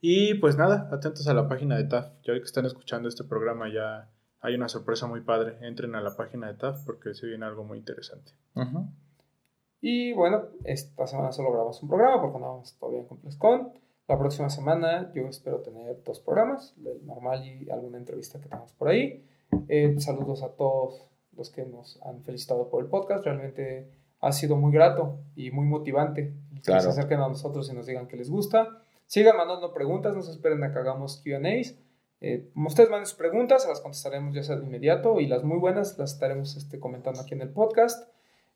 Y 0.00 0.34
pues 0.34 0.56
nada, 0.56 0.88
atentos 0.90 1.28
a 1.28 1.34
la 1.34 1.46
página 1.46 1.76
de 1.76 1.84
TAF. 1.84 2.06
Ya 2.22 2.32
que 2.32 2.38
están 2.40 2.64
escuchando 2.64 3.08
este 3.10 3.24
programa, 3.24 3.70
ya 3.70 4.08
hay 4.40 4.54
una 4.54 4.68
sorpresa 4.68 5.06
muy 5.06 5.20
padre. 5.20 5.58
Entren 5.60 5.94
a 5.94 6.00
la 6.00 6.16
página 6.16 6.46
de 6.46 6.54
TAF 6.54 6.84
porque 6.86 7.12
se 7.14 7.26
viene 7.26 7.44
algo 7.44 7.64
muy 7.64 7.76
interesante. 7.78 8.32
Ujú. 8.54 8.88
Y 9.86 10.14
bueno, 10.14 10.44
esta 10.64 11.06
semana 11.06 11.30
solo 11.30 11.50
grabamos 11.50 11.82
un 11.82 11.90
programa 11.90 12.18
porque 12.22 12.36
andamos 12.38 12.72
todavía 12.78 13.00
en 13.00 13.06
ComplexCon. 13.06 13.70
La 14.08 14.18
próxima 14.18 14.48
semana 14.48 15.12
yo 15.14 15.28
espero 15.28 15.60
tener 15.60 16.02
dos 16.02 16.20
programas, 16.20 16.74
el 16.82 17.04
normal 17.04 17.44
y 17.46 17.68
alguna 17.68 17.98
entrevista 17.98 18.38
que 18.40 18.48
tengamos 18.48 18.72
por 18.72 18.88
ahí. 18.88 19.22
Eh, 19.68 19.94
saludos 19.98 20.42
a 20.42 20.48
todos 20.56 21.04
los 21.36 21.50
que 21.50 21.66
nos 21.66 22.00
han 22.02 22.22
felicitado 22.22 22.70
por 22.70 22.82
el 22.82 22.88
podcast. 22.88 23.26
Realmente 23.26 23.90
ha 24.20 24.32
sido 24.32 24.56
muy 24.56 24.72
grato 24.72 25.18
y 25.36 25.50
muy 25.50 25.66
motivante 25.66 26.32
que 26.54 26.60
Claro. 26.62 26.80
se 26.80 26.88
acerquen 26.88 27.20
a 27.20 27.28
nosotros 27.28 27.70
y 27.70 27.74
nos 27.74 27.84
digan 27.84 28.08
que 28.08 28.16
les 28.16 28.30
gusta. 28.30 28.66
Sigan 29.04 29.36
mandando 29.36 29.74
preguntas, 29.74 30.16
no 30.16 30.22
se 30.22 30.30
esperen 30.30 30.64
a 30.64 30.72
que 30.72 30.78
hagamos 30.78 31.22
QAs. 31.22 31.74
Eh, 32.22 32.48
ustedes 32.56 32.88
manden 32.88 33.04
sus 33.04 33.18
preguntas, 33.18 33.64
se 33.64 33.68
las 33.68 33.82
contestaremos 33.82 34.34
ya 34.34 34.42
sea 34.44 34.56
de 34.56 34.64
inmediato 34.64 35.20
y 35.20 35.26
las 35.26 35.44
muy 35.44 35.58
buenas 35.58 35.98
las 35.98 36.14
estaremos 36.14 36.56
este, 36.56 36.80
comentando 36.80 37.20
aquí 37.20 37.34
en 37.34 37.42
el 37.42 37.50
podcast. 37.50 38.08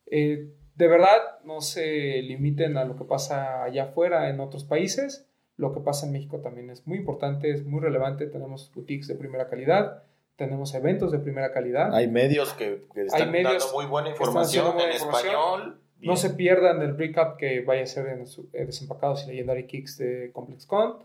Eh, 0.06 0.54
de 0.78 0.88
verdad, 0.88 1.40
no 1.44 1.60
se 1.60 2.22
limiten 2.22 2.76
a 2.76 2.84
lo 2.84 2.96
que 2.96 3.04
pasa 3.04 3.64
allá 3.64 3.84
afuera 3.84 4.30
en 4.30 4.40
otros 4.40 4.64
países. 4.64 5.26
Lo 5.56 5.74
que 5.74 5.80
pasa 5.80 6.06
en 6.06 6.12
México 6.12 6.38
también 6.38 6.70
es 6.70 6.86
muy 6.86 6.98
importante, 6.98 7.50
es 7.50 7.64
muy 7.66 7.80
relevante. 7.80 8.26
Tenemos 8.28 8.70
boutiques 8.74 9.08
de 9.08 9.16
primera 9.16 9.48
calidad, 9.48 10.04
tenemos 10.36 10.72
eventos 10.74 11.10
de 11.10 11.18
primera 11.18 11.52
calidad. 11.52 11.92
Hay 11.94 12.06
medios 12.06 12.52
que, 12.54 12.84
que 12.94 13.02
están 13.06 13.32
medios 13.32 13.64
dando 13.64 13.76
muy 13.76 13.86
buena 13.86 14.10
información 14.10 14.78
en 14.80 14.92
información. 14.92 15.34
español. 15.34 15.80
No 16.00 16.14
se 16.16 16.30
pierdan 16.30 16.80
el 16.82 16.96
recap 16.96 17.36
que 17.38 17.60
vaya 17.62 17.82
a 17.82 17.86
ser 17.86 18.06
en 18.06 18.28
su- 18.28 18.48
eh, 18.52 18.64
Desempacados 18.66 19.24
y 19.24 19.30
Legendary 19.32 19.66
Kicks 19.66 19.98
de 19.98 20.30
ComplexCon. 20.32 20.98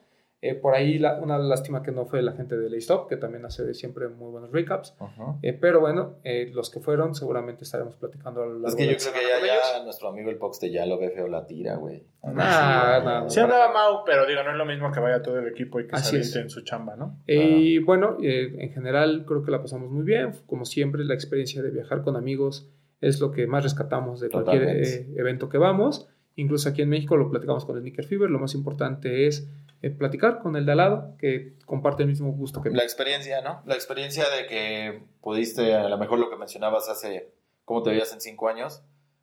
Eh, 0.45 0.56
por 0.56 0.76
ahí 0.76 0.99
la- 0.99 1.22
una 1.22 1.38
lástima 1.40 1.82
que 1.84 1.94
no 1.94 2.06
fue 2.06 2.22
la 2.22 2.34
gente 2.34 2.57
de 2.57 2.70
Laystop, 2.70 3.07
que 3.07 3.15
también 3.15 3.45
hace 3.45 3.74
siempre 3.74 4.10
muy 4.10 4.30
buenos 4.30 4.52
recaps. 4.52 4.94
Eh, 5.41 5.53
pero 5.53 5.80
bueno, 5.80 6.15
eh, 6.26 6.52
los 6.53 6.70
que 6.70 6.82
fueron 6.82 7.15
seguramente 7.15 7.64
estaremos 7.64 7.95
platicando 7.95 8.44
a 8.44 8.45
lo 8.45 8.53
largo 8.53 8.68
Es 8.68 8.76
que 8.76 8.84
de 8.86 8.91
yo 8.91 8.98
creo 8.98 9.14
que 9.14 9.48
ya, 9.48 9.78
ya 9.78 9.84
nuestro 9.86 10.10
amigo 10.10 10.30
el 10.30 10.36
Pox 10.38 10.60
de 10.60 10.70
ya 10.72 10.86
lo 10.86 10.99
ve 10.99 11.11
feo 11.11 11.28
la 11.30 11.48
tira, 11.48 11.76
güey. 11.78 12.03
Nah, 12.24 12.99
nah, 13.03 13.30
Sí 13.30 13.40
andaba 13.40 13.72
Mau, 13.74 14.03
pero 14.06 14.26
digo, 14.26 14.44
no 14.44 14.52
es 14.52 14.57
lo 14.57 14.65
mismo 14.65 14.91
que 14.91 14.99
vaya 14.99 15.22
todo 15.22 15.40
el 15.40 15.48
equipo 15.48 15.80
y 15.80 15.88
que 15.88 15.95
Así 15.95 16.24
se 16.24 16.41
en 16.41 16.49
su 16.49 16.61
chamba, 16.61 16.95
¿no? 16.95 17.20
Y 17.28 17.80
bueno, 17.80 18.18
eh, 18.22 18.53
en 18.60 18.72
general 18.72 19.24
creo 19.26 19.44
que 19.44 19.52
la 19.52 19.61
pasamos 19.61 19.90
muy 19.91 20.03
bien. 20.03 20.32
Como 20.45 20.65
siempre, 20.65 21.03
la 21.06 21.14
experiencia 21.14 21.61
de 21.61 21.70
viajar 21.72 22.02
con 22.02 22.15
amigos 22.15 22.70
es 23.02 23.20
lo 23.20 23.32
que 23.32 23.48
más 23.48 23.64
rescatamos 23.64 24.20
de 24.20 24.30
cualquier 24.30 24.61
Totalmente. 24.61 24.95
eh, 24.95 25.14
evento 25.18 25.49
que 25.49 25.57
vamos. 25.57 26.10
Incluso 26.36 26.70
aquí 26.70 26.82
en 26.82 26.90
México 26.90 27.15
lo 27.15 27.30
platicamos 27.30 27.64
con 27.65 27.76
el 27.76 27.82
Sneaker 27.84 28.06
Fever. 28.06 28.30
Lo 28.30 28.40
más 28.40 28.56
importante 28.56 29.28
es 29.28 29.48
eh, 29.84 29.92
platicar 29.92 30.40
con 30.40 30.56
el 30.56 30.66
de 30.66 30.72
al 30.72 30.78
lado, 30.80 31.16
que 31.20 31.54
comparte 31.66 32.02
el 32.04 32.10
mismo 32.10 32.32
gusto 32.32 32.62
que 32.62 32.72
La 32.72 32.82
experiencia, 32.84 33.42
¿no? 33.42 33.62
La 33.66 33.76
experiencia 33.76 34.24
de 34.30 34.48
que 34.48 35.04
pudiste, 35.22 35.76
a 35.76 35.88
lo 35.90 35.98
mejor 36.00 36.18
lo 36.20 36.30
que 36.32 36.38
mencionabas 36.38 36.90
hace, 36.90 37.30
cómo 37.66 37.84
te 37.84 37.92
veías 37.92 38.12
en 38.14 38.22
cinco 38.22 38.48
años, 38.50 38.82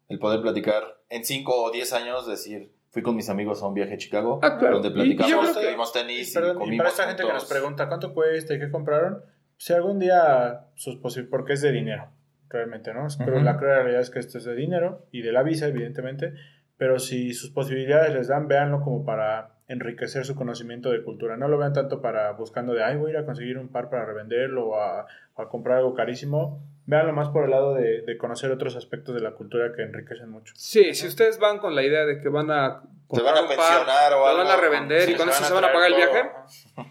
el 0.08 0.18
poder 0.18 0.40
platicar 0.42 0.82
en 1.08 1.24
cinco 1.24 1.60
o 1.64 1.70
diez 1.72 1.92
años, 1.92 2.26
decir, 2.28 2.70
fui 2.90 3.02
con 3.02 3.16
mis 3.16 3.28
amigos 3.30 3.62
a 3.62 3.66
un 3.68 3.74
viaje 3.74 3.94
a 3.94 3.98
Chicago, 3.98 4.38
Ah, 4.42 4.58
claro. 4.58 4.80
donde 4.80 4.88
Y- 4.88 4.92
y 5.12 5.16
yo 5.16 5.16
platicamos, 5.16 5.50
creo 5.52 5.62
que- 5.62 5.70
vimos 5.70 5.92
tenis 5.92 6.30
y, 6.30 6.34
Perdón, 6.34 6.56
y 6.56 6.58
comimos 6.60 6.76
para 6.78 6.88
esta 6.90 7.06
gente 7.06 7.22
que 7.24 7.32
nos 7.32 7.44
pregunta 7.46 7.88
cuánto 7.88 8.12
cuesta 8.14 8.54
y 8.54 8.58
qué 8.58 8.70
compraron, 8.70 9.22
si 9.56 9.72
algún 9.72 9.98
día 9.98 10.66
sus 10.74 10.96
posibilidades, 10.96 11.30
porque 11.30 11.52
es 11.54 11.62
de 11.62 11.72
dinero, 11.72 12.08
realmente, 12.48 12.92
¿no? 12.92 13.06
Pero 13.18 13.36
Ujú. 13.36 13.44
la 13.44 13.56
cruda 13.56 13.76
realidad 13.76 14.00
es 14.00 14.10
que 14.10 14.18
esto 14.18 14.38
es 14.38 14.44
de 14.44 14.54
dinero 14.56 15.06
y 15.12 15.22
de 15.22 15.32
la 15.32 15.42
visa, 15.42 15.68
evidentemente, 15.68 16.34
pero 16.76 16.98
si 16.98 17.32
sus 17.32 17.50
posibilidades 17.50 18.12
les 18.12 18.28
dan, 18.28 18.48
véanlo 18.48 18.80
como 18.82 19.04
para 19.04 19.54
enriquecer 19.70 20.26
su 20.26 20.34
conocimiento 20.34 20.90
de 20.90 21.04
cultura. 21.04 21.36
No 21.36 21.46
lo 21.46 21.56
vean 21.56 21.72
tanto 21.72 22.02
para 22.02 22.32
buscando 22.32 22.74
de, 22.74 22.82
ay, 22.82 22.96
voy 22.96 23.10
a 23.10 23.14
ir 23.14 23.16
a 23.18 23.24
conseguir 23.24 23.56
un 23.56 23.68
par 23.68 23.88
para 23.88 24.04
revenderlo 24.04 24.70
o 24.70 24.80
a, 24.80 25.06
comprar 25.48 25.78
algo 25.78 25.94
carísimo. 25.94 26.60
Véanlo 26.86 27.12
más 27.12 27.28
por 27.28 27.44
el 27.44 27.50
lado 27.50 27.74
de, 27.74 28.02
de 28.02 28.18
conocer 28.18 28.50
otros 28.50 28.74
aspectos 28.74 29.14
de 29.14 29.20
la 29.20 29.30
cultura 29.30 29.72
que 29.72 29.82
enriquecen 29.82 30.28
mucho. 30.28 30.52
Sí, 30.56 30.92
si 30.92 31.06
ustedes 31.06 31.38
van 31.38 31.58
con 31.58 31.76
la 31.76 31.84
idea 31.84 32.04
de 32.04 32.20
que 32.20 32.28
van 32.28 32.50
a 32.50 32.82
Se 33.12 33.22
van 33.22 33.36
a 33.38 33.48
par, 33.56 34.12
o 34.12 34.28
lo 34.32 34.38
van 34.38 34.46
a 34.48 34.56
revender 34.56 35.08
y 35.08 35.14
con 35.14 35.28
se 35.28 35.32
eso 35.32 35.42
van 35.42 35.44
a 35.44 35.46
se 35.46 35.54
van 35.54 35.64
a 35.64 35.72
pagar 35.72 35.90
el 35.92 35.96
viaje, 35.96 36.30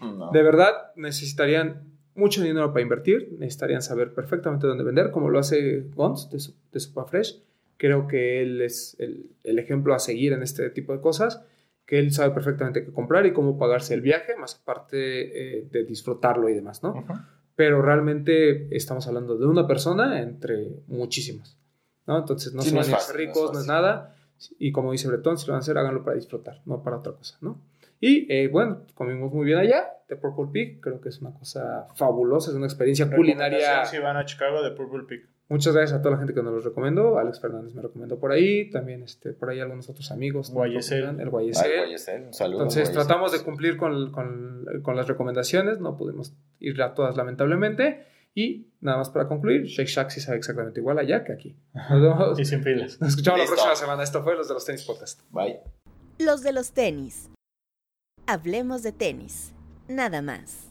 No. 0.00 0.30
De 0.32 0.42
verdad, 0.42 0.92
necesitarían 0.96 1.82
mucho 2.14 2.42
dinero 2.42 2.72
para 2.72 2.82
invertir, 2.82 3.28
necesitarían 3.38 3.82
saber 3.82 4.14
perfectamente 4.14 4.66
dónde 4.66 4.84
vender, 4.84 5.10
como 5.10 5.28
lo 5.28 5.38
hace 5.38 5.84
Gons 5.94 6.30
de, 6.30 6.40
su, 6.40 6.54
de 6.72 6.80
Superfresh. 6.80 7.42
Creo 7.76 8.08
que 8.08 8.42
él 8.42 8.62
es 8.62 8.96
el, 8.98 9.26
el 9.44 9.58
ejemplo 9.58 9.94
a 9.94 9.98
seguir 9.98 10.32
en 10.32 10.42
este 10.42 10.70
tipo 10.70 10.94
de 10.94 11.00
cosas, 11.00 11.42
que 11.90 11.98
él 11.98 12.12
sabe 12.12 12.32
perfectamente 12.32 12.84
qué 12.84 12.92
comprar 12.92 13.26
y 13.26 13.32
cómo 13.32 13.58
pagarse 13.58 13.94
el 13.94 14.00
viaje, 14.00 14.36
más 14.36 14.60
aparte 14.62 15.56
eh, 15.58 15.66
de 15.72 15.82
disfrutarlo 15.82 16.48
y 16.48 16.54
demás, 16.54 16.84
¿no? 16.84 16.90
Ujú. 16.90 17.14
Pero 17.56 17.82
realmente 17.82 18.68
estamos 18.76 19.08
hablando 19.08 19.36
de 19.36 19.44
una 19.44 19.66
persona 19.66 20.22
entre 20.22 20.84
muchísimas, 20.86 21.58
¿no? 22.06 22.16
Entonces 22.16 22.54
no 22.54 22.62
Sí, 22.62 22.68
se 22.68 22.74
no 22.76 22.80
van 22.82 22.88
es 22.88 22.94
a 22.94 22.96
hacer 22.98 23.16
fácil, 23.16 23.26
no 23.26 23.30
es 23.32 23.36
ricos, 23.36 23.52
no 23.54 23.60
es 23.60 23.66
nada. 23.66 24.14
Y 24.60 24.70
como 24.70 24.92
dice 24.92 25.08
Bretón, 25.08 25.36
si 25.36 25.48
lo 25.48 25.54
van 25.54 25.58
a 25.58 25.62
hacer, 25.62 25.76
háganlo 25.78 26.04
para 26.04 26.14
disfrutar, 26.14 26.62
no 26.64 26.80
para 26.80 26.98
otra 26.98 27.12
cosa, 27.12 27.36
¿no? 27.40 27.60
Y 27.98 28.32
eh, 28.32 28.46
bueno, 28.46 28.86
comimos 28.94 29.32
muy 29.32 29.44
bien 29.44 29.58
allá, 29.58 29.88
de 30.08 30.14
Purple 30.14 30.46
Pig. 30.52 30.80
Creo 30.80 31.00
que 31.00 31.08
es 31.08 31.20
una 31.20 31.34
cosa 31.34 31.88
fabulosa, 31.96 32.50
es 32.50 32.56
una 32.56 32.66
experiencia 32.66 33.10
culinaria. 33.10 33.84
Si 33.84 33.98
van 33.98 34.16
a 34.16 34.24
Chicago, 34.24 34.62
de 34.62 34.70
Purple 34.70 35.02
Pig. 35.08 35.28
Muchas 35.50 35.74
gracias 35.74 35.98
a 35.98 36.00
toda 36.00 36.12
la 36.12 36.18
gente 36.18 36.32
que 36.32 36.42
nos 36.42 36.52
lo 36.54 36.60
recomendó. 36.60 37.18
Alex 37.18 37.40
Fernández 37.40 37.74
me 37.74 37.82
recomendó 37.82 38.18
por 38.18 38.30
ahí. 38.32 38.70
También 38.70 39.02
este, 39.02 39.32
por 39.32 39.50
ahí 39.50 39.60
algunos 39.60 39.88
otros 39.90 40.10
amigos. 40.12 40.50
Guayesel. 40.50 41.20
El 41.20 41.28
Guayesel. 41.28 41.70
Ay, 41.72 41.78
Guayesel, 41.80 42.22
un 42.28 42.32
saludo. 42.32 42.58
Entonces 42.62 42.84
Guayesel. 42.84 43.06
tratamos 43.06 43.32
de 43.32 43.40
cumplir 43.42 43.76
con, 43.76 44.12
con- 44.12 44.64
con 44.82 44.96
las 44.96 45.08
recomendaciones. 45.08 45.80
No 45.80 45.96
pudimos 45.96 46.32
ir 46.60 46.80
a 46.80 46.94
todas 46.94 47.16
lamentablemente. 47.16 48.06
Y 48.32 48.68
nada 48.80 48.98
más 48.98 49.10
para 49.10 49.26
concluir, 49.26 49.64
Shake 49.64 49.88
Shack 49.88 50.10
sí 50.10 50.20
sabe 50.20 50.38
exactamente 50.38 50.78
igual 50.78 51.00
allá 51.00 51.24
que 51.24 51.32
aquí. 51.32 51.56
Nos, 51.74 51.90
vemos- 52.00 52.38
Y 52.38 52.44
sin 52.44 52.62
filas. 52.62 53.00
nos 53.00 53.10
escuchamos 53.10 53.40
la 53.40 53.46
próxima 53.46 53.74
semana. 53.74 54.02
Esto 54.04 54.22
fue 54.22 54.36
Los 54.36 54.46
de 54.46 54.54
los 54.54 54.64
Tenis 54.64 54.84
Podcast. 54.84 55.20
Bye. 55.30 55.58
Los 56.20 56.42
de 56.44 56.52
los 56.52 56.70
tenis. 56.70 57.28
Hablemos 58.26 58.84
de 58.84 58.92
tenis. 58.92 59.52
Nada 59.88 60.22
más. 60.22 60.69